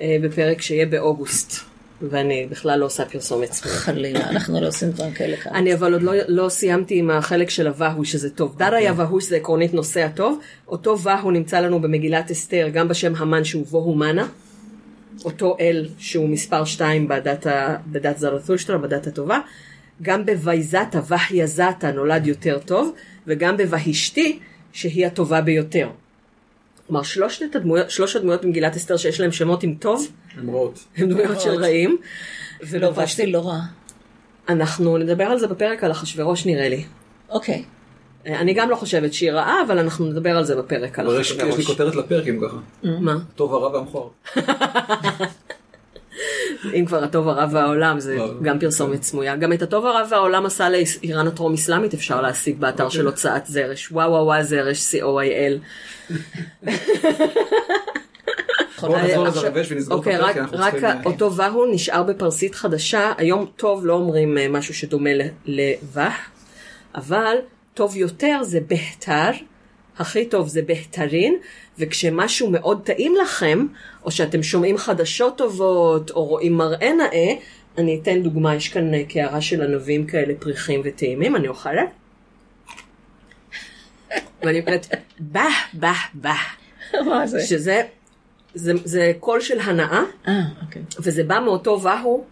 אה, 0.00 0.16
בפרק 0.22 0.62
שיהיה 0.62 0.86
באוגוסט. 0.86 1.74
ואני 2.10 2.46
בכלל 2.50 2.78
לא 2.78 2.84
עושה 2.84 3.04
פרסומת. 3.04 3.54
חלילה, 3.54 4.30
אנחנו 4.30 4.60
לא 4.60 4.68
עושים 4.68 4.90
דברים 4.90 5.12
כאלה 5.12 5.36
כאן. 5.36 5.54
אני 5.54 5.74
אבל 5.74 5.92
עוד 5.92 6.02
לא, 6.02 6.12
לא 6.28 6.48
סיימתי 6.48 6.98
עם 6.98 7.10
החלק 7.10 7.50
של 7.50 7.66
הווהו 7.66 8.04
שזה 8.04 8.30
טוב. 8.30 8.56
אוקיי. 8.76 8.84
יא 8.84 8.92
והוש 8.96 9.24
זה 9.24 9.36
עקרונית 9.36 9.74
נושא 9.74 10.00
הטוב. 10.00 10.38
אותו 10.68 10.98
והו 11.00 11.30
נמצא 11.30 11.60
לנו 11.60 11.80
במגילת 11.80 12.30
אסתר, 12.30 12.68
גם 12.72 12.88
בשם 12.88 13.12
המן 13.16 13.44
שהוא 13.44 13.66
בוהו 13.66 13.94
מנה. 13.94 14.26
אותו 15.24 15.56
אל 15.60 15.88
שהוא 15.98 16.28
מספר 16.28 16.64
2 16.64 17.08
בדת, 17.08 17.46
בדת 17.86 18.18
זרתושטרה, 18.18 18.78
בדת 18.78 19.06
הטובה. 19.06 19.38
גם 20.02 20.26
בוויזתה, 20.26 21.00
והיזתה 21.06 21.92
נולד 21.92 22.26
יותר 22.26 22.58
טוב, 22.58 22.92
וגם 23.26 23.56
בוהשתי, 23.56 24.38
שהיא 24.72 25.06
הטובה 25.06 25.40
ביותר. 25.40 25.88
כלומר, 26.86 27.02
שלושת 27.02 27.56
הדמויות, 27.56 27.90
שלוש 27.90 28.16
הדמויות 28.16 28.44
במגילת 28.44 28.76
אסתר 28.76 28.96
שיש 28.96 29.20
להם 29.20 29.32
שמות 29.32 29.62
עם 29.62 29.74
טוב, 29.74 30.08
הן 30.38 30.48
רעות. 30.48 30.84
הם 30.96 31.08
דמויות 31.08 31.40
של 31.40 31.50
רעים. 31.50 31.98
לא, 32.72 32.92
ושתי 32.96 33.26
לא 33.26 33.48
רע. 33.48 33.60
אנחנו 34.48 34.98
נדבר 34.98 35.24
על 35.24 35.38
זה 35.38 35.46
בפרק 35.46 35.84
על 35.84 35.90
אחשוורוש 35.90 36.46
נראה 36.46 36.68
לי. 36.68 36.84
אוקיי. 37.28 37.64
אני 38.26 38.54
גם 38.54 38.70
לא 38.70 38.76
חושבת 38.76 39.12
שהיא 39.12 39.32
רעה, 39.32 39.62
אבל 39.66 39.78
אנחנו 39.78 40.06
נדבר 40.06 40.36
על 40.36 40.44
זה 40.44 40.56
בפרק 40.56 40.98
על 40.98 41.06
אבל 41.06 41.20
יש 41.20 41.32
לי 41.32 41.36
אחשוורוש. 41.36 41.66
כותרת 41.66 41.94
לפרק 41.94 42.28
אם 42.28 42.40
ככה. 42.46 42.56
מה? 43.00 43.16
טוב 43.34 43.54
הרע 43.54 43.68
והמכוער. 43.72 44.08
אם 46.74 46.84
כבר 46.86 47.04
הטוב 47.04 47.28
הרע 47.28 47.46
והעולם, 47.52 48.00
זה 48.00 48.16
גם. 48.42 48.58
פרסומת 48.58 49.02
סמויה. 49.02 49.36
גם 49.36 49.52
את 49.52 49.62
הטוב 49.62 49.86
הרע 49.86 50.02
והעולם 50.10 50.46
עשה 50.46 50.68
לאיראן 50.70 51.26
הטרום 51.26 51.52
אסלאמית, 51.54 51.94
אפשר 51.94 52.20
להשיג 52.20 52.60
באתר 52.60 52.88
של 52.88 53.06
הוצאת 53.06 53.46
זרש. 53.46 53.92
וואו 53.92 54.10
וואו 54.10 54.24
וואו 54.24 54.42
זרש, 54.42 54.94
co.il. 54.94 55.58
בואו 58.80 58.98
נחזור 58.98 59.24
לזה 59.24 59.38
עכשיו- 59.38 59.50
רבש 59.50 59.72
ונסגור 59.72 59.94
את 59.94 59.98
אוקיי, 59.98 60.14
הפרק, 60.14 60.30
רק- 60.30 60.36
אנחנו 60.36 60.58
צריכים... 60.58 60.84
אה, 60.84 61.00
אותו 61.04 61.34
והו 61.36 61.66
נשאר 61.72 62.02
בפרסית 62.02 62.54
חדשה, 62.54 63.12
היום 63.18 63.46
טוב 63.56 63.86
לא 63.86 63.92
אומרים 63.94 64.38
אה, 64.38 64.48
משהו 64.48 64.74
שדומה 64.74 65.10
לוה, 65.46 66.10
אבל 66.94 67.36
טוב 67.74 67.96
יותר 67.96 68.38
זה 68.42 68.58
בהתר, 68.68 69.30
הכי 69.98 70.26
טוב 70.26 70.48
זה 70.48 70.62
בהתרין, 70.62 71.34
וכשמשהו 71.78 72.50
מאוד 72.50 72.82
טעים 72.84 73.14
לכם, 73.22 73.66
או 74.04 74.10
שאתם 74.10 74.42
שומעים 74.42 74.78
חדשות 74.78 75.38
טובות, 75.38 76.10
או 76.10 76.24
רואים 76.24 76.52
מראה 76.52 76.92
נאה, 76.92 77.34
אני 77.78 78.00
אתן 78.02 78.22
דוגמה, 78.22 78.54
יש 78.54 78.68
כאן 78.68 78.94
אה, 78.94 79.04
קערה 79.04 79.40
של 79.40 79.62
ענבים 79.62 80.06
כאלה 80.06 80.34
פריחים 80.38 80.80
וטעימים, 80.84 81.36
אני 81.36 81.48
אוכלת. 81.48 81.88
ואני 84.42 84.60
אומרת, 84.60 84.86
בה, 85.18 85.46
בה, 85.72 85.92
בה. 86.14 86.34
מה 87.06 87.26
זה? 87.26 87.40
שזה, 87.40 87.82
זה, 88.54 88.72
זה 88.84 89.12
קול 89.20 89.40
של 89.40 89.60
הנאה, 89.60 90.02
אה, 90.28 90.40
אוקיי. 90.62 90.82
וזה 90.98 91.24
בא 91.24 91.40
מאותו 91.44 91.80
והו 91.82 92.24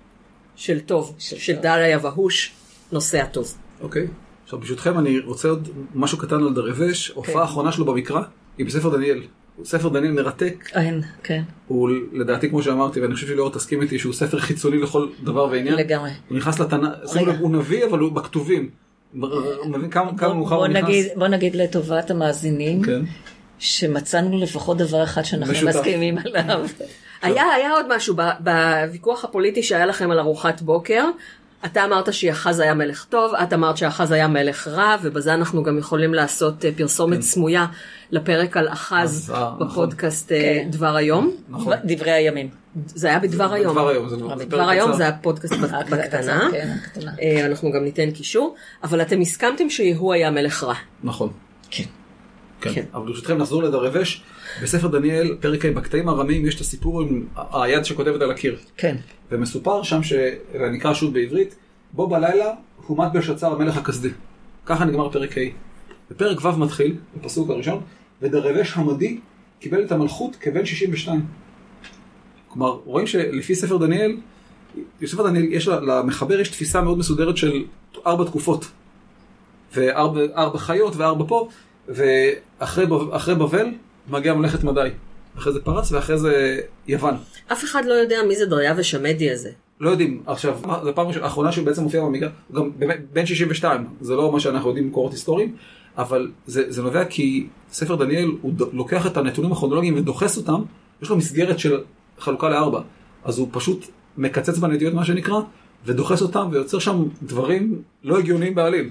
של 0.56 0.80
טוב, 0.80 1.14
של 1.18 1.38
של. 1.38 1.52
דליה 1.52 1.98
והוש, 2.02 2.52
נוסע 2.92 3.24
טוב. 3.24 3.54
אוקיי. 3.80 4.06
עכשיו 4.52 4.60
ברשותכם 4.60 4.98
אני 4.98 5.18
רוצה 5.18 5.48
עוד 5.48 5.68
משהו 5.94 6.18
קטן 6.18 6.34
על 6.36 6.54
דרבש. 6.54 7.08
הופעה 7.08 7.42
האחרונה 7.42 7.72
שלו 7.72 7.84
במקרא 7.84 8.20
היא 8.58 8.66
בספר 8.66 8.96
דניאל. 8.96 9.22
ספר 9.64 9.88
דניאל 9.88 10.12
מרתק. 10.12 10.68
אין, 10.74 11.02
כן, 11.22 11.42
הוא 11.66 11.90
לדעתי 12.12 12.48
כמו 12.50 12.62
שאמרתי 12.62 13.00
ואני 13.00 13.14
חושב 13.14 13.26
שליאור 13.26 13.50
תסכים 13.50 13.82
איתי 13.82 13.98
שהוא 13.98 14.12
ספר 14.12 14.38
חיצוני 14.38 14.78
לכל 14.78 15.06
דבר 15.22 15.44
ועניין. 15.50 15.74
לגמרי. 15.74 16.10
הוא 16.28 16.38
נכנס 16.38 16.60
לתנ"ך, 16.60 16.88
שימו 17.12 17.22
רגע. 17.24 17.32
לב, 17.32 17.40
הוא 17.40 17.50
נביא 17.50 17.84
אבל 17.84 17.98
הוא 17.98 18.12
בכתובים. 18.12 18.70
מבין 19.64 19.90
כמה 19.90 20.10
כמה 20.18 20.28
בוא, 20.28 20.36
מאוחר 20.36 20.54
הוא 20.56 20.66
נכנס. 20.66 20.84
נגיד, 20.84 21.06
בוא 21.16 21.28
נגיד 21.28 21.56
לטובת 21.56 22.10
המאזינים, 22.10 22.82
כן. 22.82 23.02
שמצאנו 23.58 24.38
לפחות 24.38 24.76
דבר 24.78 25.04
אחד 25.04 25.22
שאנחנו 25.22 25.52
משותף. 25.52 25.68
מסכימים 25.68 26.18
עליו. 26.18 26.66
היה, 27.22 27.44
היה 27.54 27.70
עוד 27.72 27.96
משהו 27.96 28.14
ב- 28.16 28.30
בוויכוח 28.40 29.24
הפוליטי 29.24 29.62
שהיה 29.62 29.86
לכם 29.86 30.10
על 30.10 30.18
ארוחת 30.18 30.62
בוקר. 30.62 31.04
אתה 31.64 31.84
אמרת 31.84 32.14
שיחז 32.14 32.60
היה 32.60 32.74
מלך 32.74 33.04
טוב, 33.04 33.34
את 33.34 33.52
אמרת 33.52 33.76
שאחז 33.76 34.12
היה 34.12 34.28
מלך 34.28 34.68
רע, 34.68 34.96
ובזה 35.02 35.34
אנחנו 35.34 35.62
גם 35.62 35.78
יכולים 35.78 36.14
לעשות 36.14 36.64
אה, 36.64 36.70
פרסומת 36.76 37.22
סמויה 37.22 37.66
לפרק 38.10 38.56
על 38.56 38.68
אחז 38.68 39.32
אה, 39.34 39.50
נכון. 39.60 39.68
בפודקאסט 39.68 40.28
כן. 40.28 40.68
דבר 40.70 40.96
היום. 40.96 41.30
נכון. 41.48 41.72
דברי 41.84 42.10
הימים. 42.10 42.48
זה 42.86 43.08
היה 43.08 43.18
בדבר 43.18 43.52
היום. 43.52 43.72
דבר 43.72 43.88
היום. 43.88 44.08
זה 44.08 44.16
זה 44.16 44.24
פרק 44.28 44.48
דבר 44.48 44.68
היום. 44.68 44.92
זה 44.92 45.08
הפודקאסט 45.08 45.52
אה, 45.52 45.84
בקטנה. 45.90 46.48
כן, 46.52 47.44
אנחנו 47.44 47.72
גם 47.72 47.84
ניתן 47.84 48.10
קישור, 48.10 48.54
אבל 48.84 49.02
אתם 49.02 49.20
הסכמתם 49.20 49.70
שיהוא 49.70 50.12
היה 50.12 50.30
מלך 50.30 50.64
רע. 50.64 50.74
נכון. 51.04 51.32
כן. 51.70 51.84
כן. 52.62 52.74
כן. 52.74 52.84
אבל 52.94 53.06
ברשותכם 53.06 53.38
נחזור 53.38 53.62
לדרבש. 53.62 54.22
בספר 54.62 54.86
דניאל, 54.88 55.36
פרק 55.40 55.64
ה', 55.64 55.70
בקטעים 55.72 56.08
הארמיים 56.08 56.46
יש 56.46 56.54
את 56.54 56.60
הסיפור 56.60 57.02
עם 57.02 57.26
היד 57.52 57.84
שכותבת 57.84 58.20
על 58.22 58.30
הקיר. 58.30 58.56
כן. 58.76 58.96
ומסופר 59.30 59.82
שם, 59.82 60.02
שאני 60.02 60.78
אקרא 60.78 60.94
שוב 60.94 61.14
בעברית, 61.14 61.54
בו 61.92 62.06
בלילה 62.06 62.50
הומת 62.86 63.12
בלשצר 63.12 63.52
המלך 63.52 63.76
הכסדי. 63.76 64.08
ככה 64.66 64.84
נגמר 64.84 65.10
פרק 65.10 65.38
ה'. 65.38 65.40
ופרק 66.10 66.44
ו' 66.44 66.56
מתחיל, 66.58 66.94
בפסוק 67.16 67.50
הראשון, 67.50 67.80
ודרבש 68.22 68.72
המדי 68.76 69.18
קיבל 69.60 69.84
את 69.84 69.92
המלכות 69.92 70.36
כבן 70.40 70.64
62. 70.66 71.20
כלומר, 72.48 72.78
רואים 72.84 73.06
שלפי 73.06 73.54
ספר 73.54 73.76
דניאל, 73.76 74.16
בספר 75.00 75.28
דניאל 75.28 75.44
יש 75.44 75.68
לה- 75.68 75.80
למחבר 75.80 76.40
יש 76.40 76.48
תפיסה 76.48 76.80
מאוד 76.82 76.98
מסודרת 76.98 77.36
של 77.36 77.64
ארבע 78.06 78.24
תקופות. 78.24 78.70
וארבע 79.74 80.20
ארבע 80.36 80.58
חיות 80.58 80.96
וארבע 80.96 81.24
פה, 81.28 81.48
ואחרי 81.88 82.86
בב- 82.86 83.10
אחרי 83.12 83.34
בבל 83.34 83.66
מגיע 84.10 84.34
ממלכת 84.34 84.64
מדי. 84.64 84.88
אחרי 85.38 85.52
זה 85.52 85.60
פרס 85.60 85.92
ואחרי 85.92 86.18
זה 86.18 86.60
יוון. 86.88 87.14
אף 87.52 87.64
אחד 87.64 87.84
לא 87.84 87.94
יודע 87.94 88.16
מי 88.28 88.36
זה 88.36 88.46
דריווש 88.46 88.94
המדי 88.94 89.30
הזה. 89.30 89.50
לא 89.80 89.90
יודעים, 89.90 90.22
עכשיו, 90.26 90.58
זו 90.82 90.92
הראשונה- 90.96 91.24
האחרונה 91.24 91.52
שהוא 91.52 91.64
בעצם 91.66 91.82
מופיע 91.82 92.00
הוא 92.00 92.12
גם 92.52 92.70
בן 93.12 93.26
62, 93.26 93.86
זה 94.00 94.14
לא 94.16 94.32
מה 94.32 94.40
שאנחנו 94.40 94.68
יודעים 94.68 94.86
ממקורות 94.86 95.12
היסטוריים, 95.12 95.56
אבל 95.98 96.30
זה, 96.46 96.72
זה 96.72 96.82
נובע 96.82 97.04
כי 97.04 97.46
ספר 97.72 97.94
דניאל, 97.96 98.30
הוא 98.42 98.52
ד- 98.52 98.74
לוקח 98.74 99.06
את 99.06 99.16
הנתונים 99.16 99.52
הכרונולוגיים 99.52 99.96
ודוחס 99.96 100.36
אותם, 100.36 100.62
יש 101.02 101.10
לו 101.10 101.16
מסגרת 101.16 101.58
של 101.58 101.80
חלוקה 102.18 102.48
לארבע, 102.48 102.80
אז 103.24 103.38
הוא 103.38 103.48
פשוט 103.52 103.86
מקצץ 104.16 104.58
בנטיות 104.58 104.94
מה 104.94 105.04
שנקרא, 105.04 105.40
ודוחס 105.86 106.22
אותם 106.22 106.48
ויוצר 106.52 106.78
שם 106.78 107.04
דברים 107.22 107.82
לא 108.04 108.18
הגיוניים 108.18 108.54
בעליל. 108.54 108.90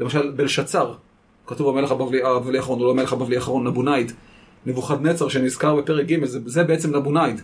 למשל, 0.00 0.30
בלשצר, 0.30 0.94
כתוב 1.48 1.68
המלך 1.68 1.90
הבבלי 1.90 2.22
הבבלי 2.22 2.58
האחרון, 2.58 2.78
הוא 2.78 2.86
לא 2.86 2.90
המלך 2.90 3.12
הבבלי 3.12 3.36
האחרון, 3.36 3.66
נבונייד. 3.66 4.12
נבוכדנצר 4.66 5.28
שנזכר 5.28 5.74
בפרק 5.76 6.06
ג', 6.06 6.24
זה, 6.24 6.38
זה 6.46 6.64
בעצם 6.64 6.96
נבונייד. 6.96 7.40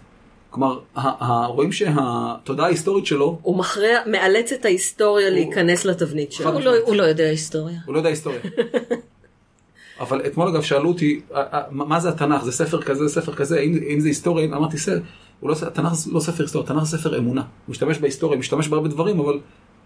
כלומר, 0.50 0.78
ה- 0.96 1.24
ה- 1.24 1.46
רואים 1.46 1.72
שהתודעה 1.72 2.66
ההיסטורית 2.66 3.06
שלו, 3.06 3.38
הוא 3.42 3.56
מכריע, 3.58 3.98
מאלץ 4.06 4.52
את 4.52 4.64
ההיסטוריה 4.64 5.26
הוא- 5.28 5.34
להיכנס 5.34 5.84
לתבנית 5.84 6.32
שלו. 6.32 6.50
הוא 6.52 6.60
לא- 6.60 6.72
הוא 6.86 6.96
לא 6.96 7.02
יודע 7.02 7.24
היסטוריה. 7.24 7.76
הוא 7.86 7.94
לא 7.94 7.98
יודע 7.98 8.08
היסטוריה. 8.08 8.40
אבל 10.00 10.20
אתמול 10.26 10.48
אגב 10.48 10.62
שאלו 10.62 10.88
אותי, 10.88 11.20
"אה, 11.34 11.42
אה, 11.52 11.62
מה 11.70 12.00
זה 12.00 12.08
התנ"ך? 12.08 12.44
זה 12.44 12.52
ספר 12.52 12.82
כזה, 12.82 13.08
ספר 13.08 13.34
כזה, 13.34 13.60
אם, 13.60 13.78
אם 13.88 14.00
זה 14.00 14.08
היסטוריה, 14.08 14.46
אמרתי, 14.46 14.78
"סר, 14.78 14.98
הוא 15.40 15.50
לא, 15.50 15.56
התנ"ך 15.66 15.94
זה 15.94 16.10
לא 16.12 16.20
ספר 16.20 16.42
היסטוריה, 16.42 16.64
התנ"ך 16.70 16.82
זה 16.84 16.98
ספר 16.98 17.18
אמונה. 17.18 17.40
הוא 17.40 17.48
משתמש 17.72 17.98
בהיסטוריה, 17.98 18.38
משתמש 18.38 18.68
בהרבה 18.68 18.88
דברים, 18.88 19.20
אבל 19.20 19.38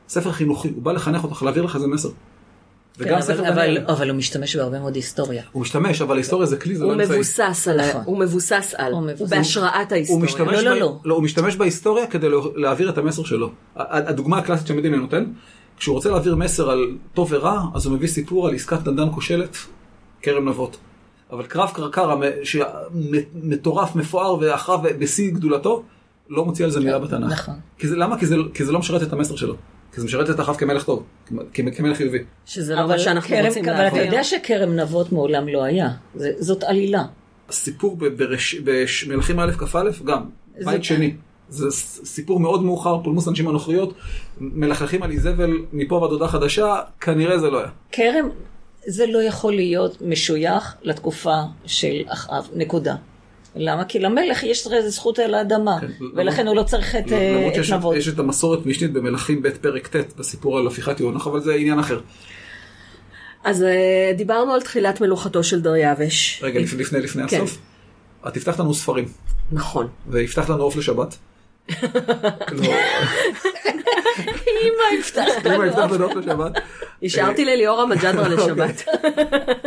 ספר 0.09 0.33
חינוכי, 0.33 0.69
הוא 0.69 0.83
בא 0.83 0.93
לחנך 0.93 1.25
אותך, 1.25 1.43
להעביר 1.43 1.63
לך 1.63 1.75
איזה 1.77 1.87
מסר. 1.87 2.09
כן, 2.99 3.05
וגם 3.05 3.15
אבל- 3.15 3.23
ספר 3.23 3.41
אבל- 3.49 3.51
דניאל, 3.55 3.85
אבל 3.89 4.09
הוא 4.11 4.17
משתמש 4.19 4.57
בהרבה 4.57 4.81
מאוד 4.81 4.95
היסטוריה. 4.97 5.43
הוא 5.53 5.63
משתמש, 5.63 6.03
אבל 6.03 6.17
היסטוריה 6.17 6.47
זה 6.47 6.57
כלי, 6.57 6.75
זה 6.77 6.85
לא 6.85 6.93
אמצעי. 6.95 7.17
מבוסס 7.17 7.69
על, 7.71 7.89
נכון. 7.89 8.03
הוא 8.05 8.19
מבוסס 8.19 8.75
על, 8.79 8.93
הוא 8.93 9.03
מבוסס. 9.03 9.33
בהשראת 9.33 9.93
ההיסטוריה. 9.93 10.29
לא, 10.39 10.63
לא, 10.63 10.75
ב... 10.75 10.79
לא. 10.79 10.97
לא, 11.05 11.15
הוא 11.15 11.23
משתמש 11.23 11.57
בהיסטוריה 11.57 12.07
כדי 12.07 12.29
לה- 12.29 12.37
להעביר 12.55 12.91
את 12.91 12.99
המסר 12.99 13.25
שלו. 13.25 13.51
הדוגמה 13.77 14.39
הקלאסית 14.39 14.67
שמדינה 14.67 14.97
נותן, 14.97 15.25
כשהוא 15.79 15.95
רוצה 15.95 16.11
להעביר 16.11 16.37
מסר 16.37 16.71
על 16.71 16.79
טוב 17.15 17.29
ורע, 17.33 17.63
אז 17.75 17.87
הוא 17.87 17.95
מביא 17.95 18.09
סיפור 18.09 18.49
על 18.49 18.55
עסקת 18.55 18.89
נדן 18.89 19.11
כושלת, 19.15 19.57
כרם 20.23 20.49
נבות. 20.49 20.77
אבל 21.33 21.47
קרב 21.47 21.71
קרקר 21.75 22.11
המ- 22.11 22.23
שמטורף, 22.45 23.97
מפואר 23.97 24.37
ואחריו 24.41 24.79
בשיא 24.99 25.31
גדולתו, 25.31 25.83
לא 26.31 26.45
מוציא 26.45 26.65
על 26.65 26.71
זה 26.71 26.81
מילה 26.81 26.99
בתנ"ך. 26.99 27.33
נכון. 27.33 27.55
כי 27.79 27.89
זה, 27.89 27.97
למה? 27.97 28.19
כי 28.19 28.27
זה, 28.27 28.37
כי 28.55 28.65
זה 28.65 28.73
לא 28.73 28.79
משרת 28.79 29.03
את 29.03 29.13
המסר 29.13 29.37
שלו. 29.37 29.55
כי 29.99 30.03
זה 30.03 30.07
משרת 30.07 30.31
את 30.31 30.41
אחאב 30.41 30.57
כמלך 30.57 30.85
טוב, 30.85 31.03
כמלך 31.55 31.97
חיובי. 31.97 32.19
שזה 32.47 32.75
לא 32.75 32.81
אבל 32.81 32.89
מה 32.89 32.99
שאנחנו 32.99 33.29
כרם- 33.31 33.47
רוצים 33.47 33.69
אבל 33.69 33.87
אתה. 33.87 34.03
יודע 34.03 34.25
שכרם 34.25 34.77
נבות 34.77 35.13
מעולם 35.13 35.49
לא 35.49 35.63
היה. 35.65 35.89
זה- 36.15 36.33
זאת 36.39 36.63
עלילה. 36.65 37.05
הסיפור 37.49 37.99
במלכים 38.65 39.41
א' 39.41 39.53
כ"א 39.53 39.83
גם, 40.05 40.23
זה- 40.59 40.71
בית 40.71 40.85
שני. 40.85 41.15
זה 41.49 41.71
סיפור 42.05 42.41
מאוד 42.41 42.63
מאוחר, 42.63 43.03
פולמוס 43.05 43.29
אנשים 43.29 43.49
הנוכריות, 43.49 43.95
מלכלכים 44.41 45.03
על 45.03 45.11
איזבל 45.11 45.51
מפה 45.73 45.95
ועד 45.95 46.11
הודעה 46.11 46.29
חדשה, 46.29 46.75
כנראה 47.01 47.39
זה 47.39 47.51
לא 47.51 47.59
היה. 47.59 47.69
כרם, 47.93 48.29
זה 48.87 49.07
לא 49.07 49.23
יכול 49.23 49.55
להיות 49.55 50.03
משוייך 50.03 50.75
לתקופה 50.83 51.37
של 51.67 51.95
אחאב, 52.07 52.49
נקודה. 52.55 52.95
למה? 53.57 53.85
כי 53.85 53.99
למלך 53.99 54.43
יש 54.43 54.67
איזה 54.67 54.91
זכות 54.91 55.19
על 55.19 55.35
האדמה, 55.35 55.81
כן, 55.81 55.87
ולכן 56.15 56.47
הוא 56.47 56.57
לא 56.57 56.63
צריך 56.63 56.97
את 56.97 57.13
אה, 57.13 57.33
למרות 57.37 57.53
את 57.53 57.55
שיש 57.55 57.73
נבות. 57.73 57.97
יש 57.97 58.09
את 58.09 58.19
המסורת 58.19 58.67
משנית 58.67 58.93
במלכים 58.93 59.43
ב' 59.43 59.51
פרק 59.51 59.97
ט' 59.97 60.17
בסיפור 60.19 60.59
על 60.59 60.67
הפיכת 60.67 61.01
יונח, 61.01 61.27
אבל 61.27 61.41
זה 61.41 61.55
עניין 61.55 61.79
אחר. 61.79 62.01
אז 63.45 63.63
אה, 63.63 64.13
דיברנו 64.17 64.53
על 64.53 64.63
תחילת 64.63 65.01
מלוכתו 65.01 65.45
של 65.45 65.61
דריווש. 65.61 66.41
רגע, 66.43 66.61
לפני 66.61 66.81
לפני, 66.81 67.01
לפני 67.01 67.29
כן. 67.29 67.37
הסוף. 67.37 67.59
את 68.29 68.35
תפתח 68.35 68.61
לנו 68.61 68.75
ספרים, 68.75 69.09
נכון. 69.53 69.89
ויפתח 70.09 70.51
לנו 70.51 70.63
עוף 70.63 70.77
לשבת. 70.77 71.17
לא, 72.53 72.65
אמא 74.63 74.99
יפתח 75.01 75.25
אמא 75.47 75.65
יפתח 75.67 75.91
לנו 75.91 76.09
לשבת. 76.21 76.53
השארתי 77.03 77.45
לליאורה 77.45 77.87
מג'דרה 77.87 78.29
לשבת. 78.35 78.85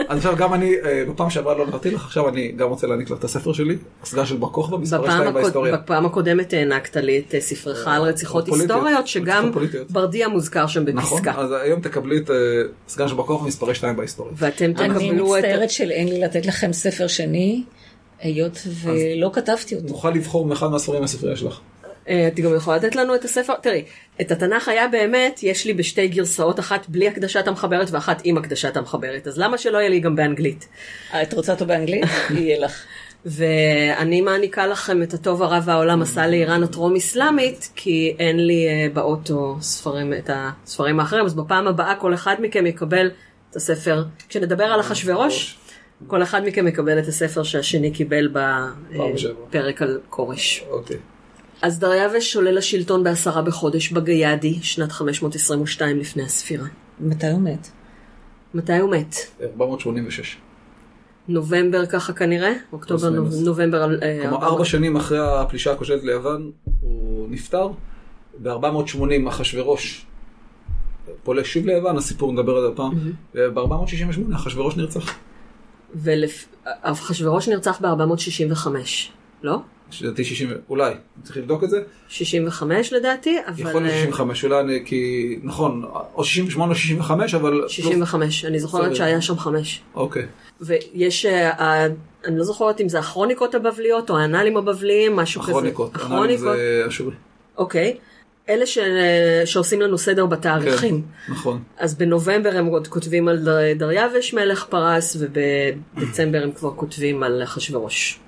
אז 0.08 0.18
עכשיו 0.18 0.36
גם 0.36 0.54
אני, 0.54 0.74
אה, 0.86 1.04
בפעם 1.10 1.30
שעברה 1.30 1.58
לא 1.58 1.68
נתתי 1.68 1.92
לך, 1.92 2.06
עכשיו 2.06 2.30
אני 2.30 2.52
גם 2.52 2.70
רוצה 2.70 2.88
להעניק 2.88 3.10
לך 3.10 3.18
את 3.20 3.24
הספר 3.24 3.54
שלי, 3.54 3.78
הסגן 4.04 4.26
של 4.26 4.38
בר 4.38 4.50
כוכבא, 4.50 4.78
שתיים 4.86 5.02
הקוד- 5.04 5.34
בהיסטוריה. 5.34 5.78
בפעם 5.78 6.06
הקודמת 6.06 6.54
הענקת 6.54 6.96
לי 6.98 7.20
את 7.28 7.36
אה, 7.36 7.42
ספרך 7.42 7.88
על 7.88 8.02
רציחות. 8.02 8.48
היסטוריות, 8.48 9.08
שגם. 9.08 9.52
ברדיה 9.90 10.28
מוזכר 10.28 10.68
שם 10.68 10.84
נכון, 10.94 11.18
בפסקה. 11.18 11.34
אז 11.38 11.52
היום 11.52 11.82
תקבלי 11.82 12.18
את 12.18 12.30
אה, 12.32 12.36
סגן 12.88 13.08
של 13.08 13.16
בר 13.16 13.24
כוכבא, 13.26 13.48
מספרי 13.48 13.76
שתיים 13.76 13.96
בהיסטוריה. 13.96 14.34
ואתם 14.38 14.66
אני 14.66 14.74
תקבלו 15.10 15.38
את... 15.38 15.44
מצטערת 15.44 15.70
שאין 15.70 16.08
לי 16.08 16.22
לתת 16.22 16.46
לכם 16.46 16.74
ספר 16.74 17.08
שני, 17.08 17.64
היות 18.20 18.58
ולא 18.84 19.30
כתבתי 19.34 19.76
אותו. 19.76 19.88
נוכל 19.88 20.10
לבחור 20.10 20.46
מאחד 20.46 20.68
מהספרים 20.68 21.02
מהספרייה 21.02 21.36
שלך. 21.36 21.60
אה, 22.10 22.28
את 22.28 22.40
גם 22.40 22.56
יכולה 22.56 22.78
לתת 22.78 22.96
לנו 22.96 23.16
את 23.16 23.26
הספר, 23.26 23.54
תראי, 23.62 23.84
את 24.22 24.32
התנ"ך 24.32 24.68
היה 24.68 24.88
באמת, 24.88 25.40
יש 25.44 25.66
לי 25.66 25.74
בשתי 25.74 26.08
גרסאות, 26.08 26.60
אחת 26.60 26.90
בלי 26.90 27.08
הקדשת 27.08 27.48
המחברת 27.48 27.92
ואחת 27.92 28.22
עם 28.24 28.38
הקדשת 28.38 28.78
המחברת, 28.78 29.28
אז 29.28 29.38
למה 29.38 29.58
שלא 29.58 29.78
יהיה 29.78 29.90
לי 29.90 30.00
גם 30.00 30.16
באנגלית? 30.16 30.68
אה, 31.14 31.22
את 31.22 31.34
רוצה 31.34 31.54
אותו 31.54 31.66
באנגלית? 31.66 32.04
יהיה 32.30 32.60
לך. 32.60 32.84
ואני 33.26 34.22
מעניקה 34.22 34.68
לכם 34.68 35.04
את 35.04 35.14
הטוב 35.14 35.44
הרע 35.44 35.60
והעולם 35.66 36.02
עשה 36.02 36.28
לאיראן 36.28 36.64
הטרום 36.64 36.96
אסלאמית, 36.96 37.70
כי 37.76 38.16
אין 38.20 38.48
לי 38.48 38.68
אה, 38.68 38.88
באוטו 38.94 39.58
ספרים, 39.62 40.14
את 40.14 40.30
הספרים 40.34 41.00
האחרים, 41.00 41.26
אז 41.26 41.34
בפעם 41.34 41.68
הבאה 41.68 41.96
כל 41.96 42.14
אחד 42.14 42.36
מכם 42.40 42.66
יקבל 42.66 43.12
את 43.50 43.56
הספר, 43.56 44.04
כשנדבר 44.30 44.64
על 44.64 44.80
אחשוורוש, 44.80 45.58
כל 46.08 46.24
אחד 46.24 46.42
מכם 46.46 46.68
יקבל 46.68 47.00
את 47.00 47.08
הספר 47.08 47.44
שהשני 47.44 47.92
קיבל. 47.92 48.28
בפרק 49.48 49.82
על 49.82 50.00
כורש. 50.10 50.64
אוקיי. 50.70 50.98
אז 51.62 51.80
דריווש 51.80 52.36
עולה 52.36 52.52
לשלטון 52.52 53.04
בעשרה 53.04 53.42
בחודש 53.42 53.92
בגיידי, 53.92 54.60
שנת 54.62 54.92
522 54.92 56.00
לפני 56.00 56.24
הספירה. 56.24 56.68
מתי 57.00 57.28
הוא 57.28 57.42
מת? 57.42 57.68
מתי 58.54 58.78
הוא 58.78 58.92
מת? 58.92 59.16
486. 59.44 60.38
נובמבר 61.28 61.86
ככה 61.86 62.14
כנראה? 62.14 62.52
אוקטובר. 62.74 63.10
נוב- 63.10 63.34
נובמבר. 63.46 63.82
אה, 63.84 63.88
כלומר, 64.22 64.36
400. 64.36 64.44
ארבע 64.44 64.66
שנים 64.66 64.96
אחרי 64.96 65.20
הפלישה 65.40 65.72
הכושלת 65.72 66.04
ליוון, 66.04 66.52
הוא 66.82 67.28
נפטר. 67.30 67.68
ב-480 68.44 69.04
אחשוורוש, 69.30 70.06
פולש 71.24 71.54
שוב 71.54 71.66
ליוון, 71.66 71.98
הסיפור 71.98 72.34
נדבר 72.34 72.56
על 72.56 72.62
זה 72.62 72.74
הפעם. 72.74 72.92
וב-468 73.36 74.36
אחשוורוש 74.36 74.76
נרצח. 74.78 75.14
ואחשוורוש 75.96 77.48
נרצח 77.50 77.82
ב-465, 77.82 78.68
לא? 79.44 79.58
לדעתי 80.02 80.24
60, 80.24 80.50
אולי, 80.70 80.94
צריך 81.24 81.38
לבדוק 81.38 81.64
את 81.64 81.70
זה. 81.70 81.82
65 82.10 82.94
לדעתי, 82.94 83.38
אבל... 83.48 83.60
יכול 83.70 83.82
להיות 83.82 83.94
אה, 83.94 84.00
65, 84.02 84.46
אולי, 84.46 84.60
אני- 84.60 84.82
כי, 84.86 85.40
נכון, 85.44 85.84
או 86.16 86.24
68 86.24 86.72
או 86.72 86.76
65, 86.78 87.34
אבל... 87.36 87.64
65, 87.68 88.46
אני 88.46 88.60
זוכרת. 88.60 88.96
שהיה 88.96 89.22
שם 89.22 89.38
חמש. 89.38 89.82
אוקיי. 89.96 90.26
ויש, 90.62 91.26
אה, 91.26 91.50
ה- 91.64 91.88
אני 92.26 92.38
לא 92.38 92.44
זוכרת 92.44 92.82
אם 92.82 92.90
זה 92.90 93.00
הכרוניקות 93.00 93.56
הבבליות 93.56 94.10
או 94.10 94.18
האנאלים 94.18 94.58
הבבליים, 94.58 95.16
משהו 95.16 95.42
כזה. 95.42 95.52
הכרוניקות. 95.52 95.96
הכרוניקות, 95.96 96.44
זה 96.56 96.84
אשורי. 96.88 97.16
אוקיי. 97.58 97.98
אלה 98.50 98.66
ש... 98.66 98.78
שעושים 99.46 99.82
לנו 99.82 99.98
סדר 99.98 100.26
בתאריכים. 100.26 101.02
כן, 101.28 101.32
נכון. 101.34 101.64
אז 101.78 101.96
בנובמבר 101.96 102.52
הם 102.58 102.66
עוד 102.66 102.88
כותבים 102.88 103.28
על 103.28 103.38
דר... 103.38 103.58
דריווש 103.76 104.34
מלך 104.34 104.66
פרס, 104.66 105.18
ובדצמבר 105.20 106.44
הם 106.44 106.52
כבר 106.52 106.72
כותבים 106.76 107.24
על 107.24 107.44
אחשוורוש. 107.44 108.20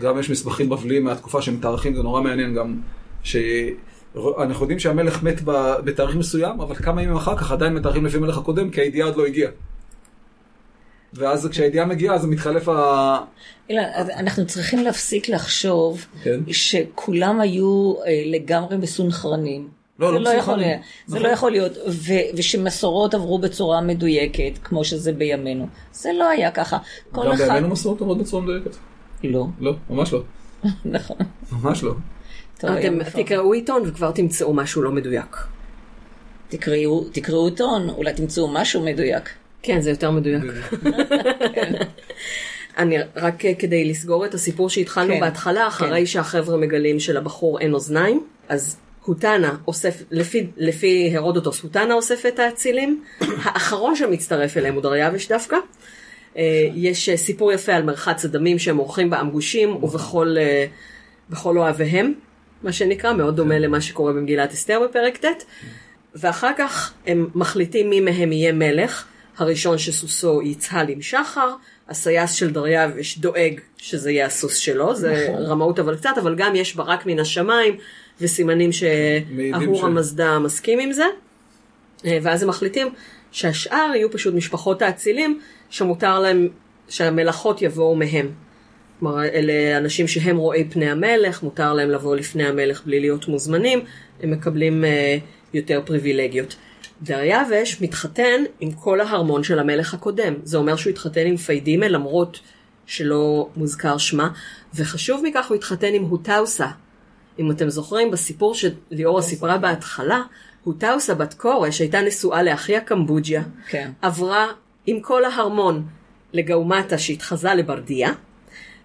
גם 0.00 0.18
יש 0.18 0.30
מסמכים 0.30 0.68
בבליים 0.68 1.04
מהתקופה 1.04 1.42
שמתארכים, 1.42 1.94
זה 1.94 2.02
נורא 2.02 2.20
מעניין 2.22 2.54
גם, 2.54 2.80
שאנחנו 3.22 4.60
יודעים 4.60 4.78
שהמלך 4.78 5.22
מת 5.22 5.40
בתאריך 5.84 6.16
מסוים, 6.16 6.60
אבל 6.60 6.74
כמה 6.74 7.02
ימים 7.02 7.16
אחר 7.16 7.36
כך 7.36 7.52
עדיין 7.52 7.74
מתארכים 7.74 8.06
לפי 8.06 8.16
המלך 8.16 8.38
הקודם, 8.38 8.70
כי 8.70 8.80
הידיעה 8.80 9.06
עוד 9.08 9.16
לא 9.16 9.26
הגיעה. 9.26 9.50
ואז 11.14 11.48
כשהידיעה 11.50 11.86
מגיעה, 11.86 12.14
אז 12.14 12.26
מתחלף 12.26 12.68
ה... 12.68 13.18
אילן, 13.68 13.84
אנחנו 14.16 14.46
צריכים 14.46 14.78
להפסיק 14.78 15.28
לחשוב 15.28 16.06
כן. 16.22 16.40
שכולם 16.52 17.40
היו 17.40 17.94
אה, 18.06 18.22
לגמרי 18.26 18.76
מסונכרנים. 18.76 19.68
לא, 19.98 20.12
זה 20.12 20.18
לא 20.18 20.20
לא 20.20 20.28
יכול. 20.28 20.56
להיות, 20.56 20.80
זה 21.06 21.16
נכון. 21.16 21.28
לא 21.28 21.32
יכול 21.32 21.50
להיות, 21.50 21.72
ו- 21.88 22.36
ושמסורות 22.36 23.14
עברו 23.14 23.38
בצורה 23.38 23.80
מדויקת, 23.80 24.58
כמו 24.64 24.84
שזה 24.84 25.12
בימינו. 25.12 25.66
זה 25.92 26.10
לא 26.18 26.28
היה 26.28 26.50
ככה. 26.50 26.78
גם 27.14 27.32
אחד... 27.32 27.44
בימינו 27.44 27.68
מסורות 27.68 28.00
עוברות 28.00 28.18
בצורה 28.18 28.42
מדויקת. 28.42 28.76
לא, 29.28 29.46
לא, 29.60 29.74
ממש 29.90 30.12
לא. 30.12 30.22
נכון. 30.84 31.16
ממש 31.52 31.82
לא. 31.82 31.94
אתם. 32.58 33.04
תקראו 33.04 33.52
עיתון 33.52 33.82
וכבר 33.86 34.10
תמצאו 34.10 34.54
משהו 34.54 34.82
לא 34.82 34.90
מדויק. 34.90 35.36
תקראו, 36.48 37.04
תקראו 37.12 37.46
עיתון, 37.46 37.88
אולי 37.88 38.14
תמצאו 38.14 38.52
משהו 38.52 38.84
מדויק. 38.84 39.30
כן, 39.62 39.80
זה 39.80 39.90
יותר 39.90 40.10
מדויק. 40.10 40.42
אני 42.78 42.96
רק 43.16 43.42
כדי 43.58 43.84
לסגור 43.84 44.26
את 44.26 44.34
הסיפור 44.34 44.70
שהתחלנו 44.70 45.14
כן, 45.14 45.20
בהתחלה, 45.20 45.68
אחרי 45.68 46.06
שהחבר'ה 46.06 46.56
מגלים 46.56 47.00
שלבחור 47.00 47.60
אין 47.60 47.74
אוזניים, 47.74 48.26
אז 48.48 48.76
הוטנה 49.04 49.56
אוסף, 49.66 50.02
לפי, 50.10 50.46
לפי 50.56 51.12
הרודוטוס, 51.16 51.60
הוטנה 51.60 51.94
אוסף 51.94 52.26
את 52.26 52.38
האצילים, 52.38 53.04
האחרון 53.44 53.96
שמצטרף 53.96 54.56
אליהם 54.56 54.74
הוא 54.74 54.82
דריווש 54.82 55.28
דווקא. 55.28 55.56
אה, 56.36 56.68
יש 56.74 57.08
אה, 57.08 57.16
סיפור 57.16 57.52
יפה 57.52 57.72
על 57.72 57.82
מרחץ 57.82 58.24
הדמים 58.24 58.58
שהם 58.58 58.76
עורכים 58.76 59.10
באמגושים 59.10 59.84
ובכל 59.84 60.36
אה, 60.38 60.66
בכל 61.30 61.58
אוהביהם, 61.58 62.14
מה 62.62 62.72
שנקרא, 62.72 63.12
מאוד 63.12 63.36
דומה 63.36 63.58
למה 63.58 63.80
שקורה 63.80 64.12
במגילת 64.12 64.52
אסתר 64.52 64.80
בפרק 64.84 65.16
ט'. 65.24 65.44
ואחר 66.14 66.50
כך 66.58 66.92
הם 67.06 67.28
מחליטים 67.34 67.90
מי 67.90 68.00
מהם 68.00 68.32
יהיה 68.32 68.52
מלך. 68.52 69.04
הראשון 69.38 69.78
שסוסו 69.78 70.42
יצהל 70.42 70.88
עם 70.88 71.02
שחר, 71.02 71.54
הסייס 71.88 72.32
של 72.32 72.50
דריווש 72.50 73.18
דואג 73.18 73.60
שזה 73.76 74.10
יהיה 74.10 74.26
הסוס 74.26 74.56
שלו, 74.56 74.94
זה 74.94 75.26
נכון. 75.30 75.42
רמאות 75.42 75.78
אבל 75.78 75.96
קצת, 75.96 76.10
אבל 76.22 76.34
גם 76.34 76.56
יש 76.56 76.74
ברק 76.74 77.06
מן 77.06 77.18
השמיים 77.18 77.76
וסימנים 78.20 78.72
שאהור 78.72 79.80
ש- 79.80 79.84
המזדה 79.84 80.38
מסכים 80.38 80.78
עם 80.78 80.92
זה. 80.92 81.04
ואז 82.04 82.42
הם 82.42 82.48
מחליטים 82.48 82.88
שהשאר 83.34 83.90
יהיו 83.94 84.10
פשוט 84.10 84.34
משפחות 84.34 84.82
האצילים, 84.82 85.40
שמותר 85.70 86.20
להם 86.20 86.48
שהמלאכות 86.88 87.62
יבואו 87.62 87.96
מהם. 87.96 88.30
כלומר, 89.00 89.24
אלה 89.24 89.78
אנשים 89.78 90.08
שהם 90.08 90.36
רואי 90.36 90.64
פני 90.70 90.90
המלך, 90.90 91.42
מותר 91.42 91.72
להם 91.72 91.90
לבוא 91.90 92.16
לפני 92.16 92.44
המלך 92.44 92.82
בלי 92.86 93.00
להיות 93.00 93.28
מוזמנים, 93.28 93.84
הם 94.22 94.30
מקבלים 94.30 94.84
אה, 94.84 95.18
יותר 95.54 95.80
פריבילגיות. 95.84 96.56
דריווש 97.02 97.80
מתחתן 97.80 98.42
עם 98.60 98.72
כל 98.72 99.00
ההרמון 99.00 99.44
של 99.44 99.58
המלך 99.58 99.94
הקודם. 99.94 100.34
זה 100.44 100.56
אומר 100.56 100.76
שהוא 100.76 100.90
התחתן 100.90 101.26
עם 101.26 101.36
פיידימה 101.36 101.88
למרות 101.88 102.40
שלא 102.86 103.48
מוזכר 103.56 103.98
שמה, 103.98 104.28
וחשוב 104.74 105.22
מכך 105.24 105.48
הוא 105.48 105.54
התחתן 105.54 105.94
עם 105.94 106.02
הוטאוסה. 106.02 106.66
אם 107.38 107.50
אתם 107.50 107.70
זוכרים, 107.70 108.10
בסיפור 108.10 108.54
שליאורה 108.54 109.22
סיפרה 109.22 109.58
בהתחלה, 109.58 110.22
הוטאוסה 110.64 111.14
בת 111.14 111.34
כורש 111.34 111.78
הייתה 111.78 112.00
נשואה 112.00 112.42
לאחיה 112.42 112.80
קמבוג'יה, 112.80 113.42
כן. 113.68 113.90
עברה 114.02 114.46
עם 114.86 115.00
כל 115.00 115.24
ההרמון 115.24 115.86
לגאומטה 116.32 116.98
שהתחזה 116.98 117.54
לברדיה, 117.54 118.12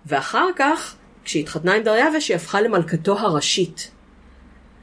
ואחר 0.06 0.47
כך, 0.56 0.95
כשהיא 1.23 1.43
התחתנה 1.43 1.73
עם 1.73 1.84
דריווש, 1.84 2.30
היא 2.30 2.35
הפכה 2.35 2.61
למלכתו 2.61 3.19
הראשית. 3.19 3.91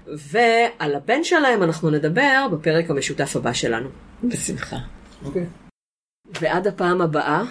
ועל 0.06 0.94
הבן 0.94 1.24
שלהם 1.24 1.62
אנחנו 1.62 1.90
נדבר 1.90 2.47
בפרק 2.52 2.90
המשותף 2.90 3.36
הבא 3.36 3.52
שלנו. 3.52 3.89
בשמחה. 4.24 4.77
אוקיי. 5.24 5.47
ועד 6.40 6.66
הפעם 6.66 7.01
הבאה, 7.01 7.43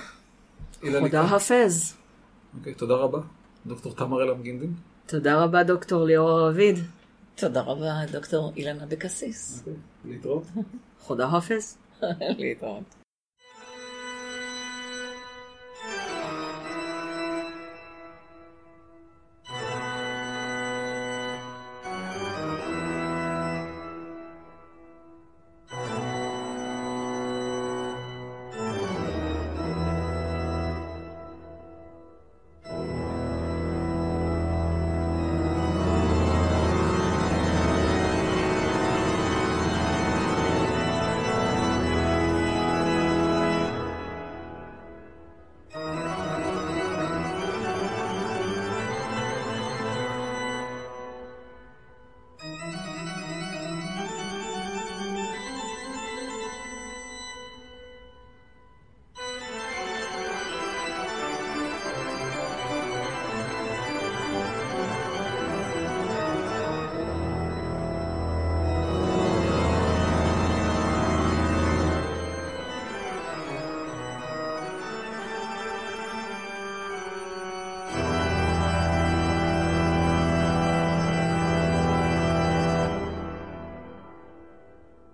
חודה. 1.00 1.28
חפז. 1.28 1.96
אוקיי, 2.58 2.74
תודה 2.74 2.94
רבה. 2.94 3.20
דוקטור 3.66 3.96
תמר 3.96 4.24
אלעם 4.24 4.42
גינדין. 4.42 4.74
תודה 5.06 5.44
רבה 5.44 5.64
דוקטור 5.64 6.04
ליאור 6.06 6.40
רביד. 6.40 6.80
תודה 7.36 7.62
רבה, 7.62 7.94
דוקטור 8.12 8.52
אילנה 8.56 8.84
אבקסיס. 8.84 9.64
להתראות. 10.06 10.44
חודה 11.00 11.28
חפז. 11.30 11.78
להתראות. 12.40 13.05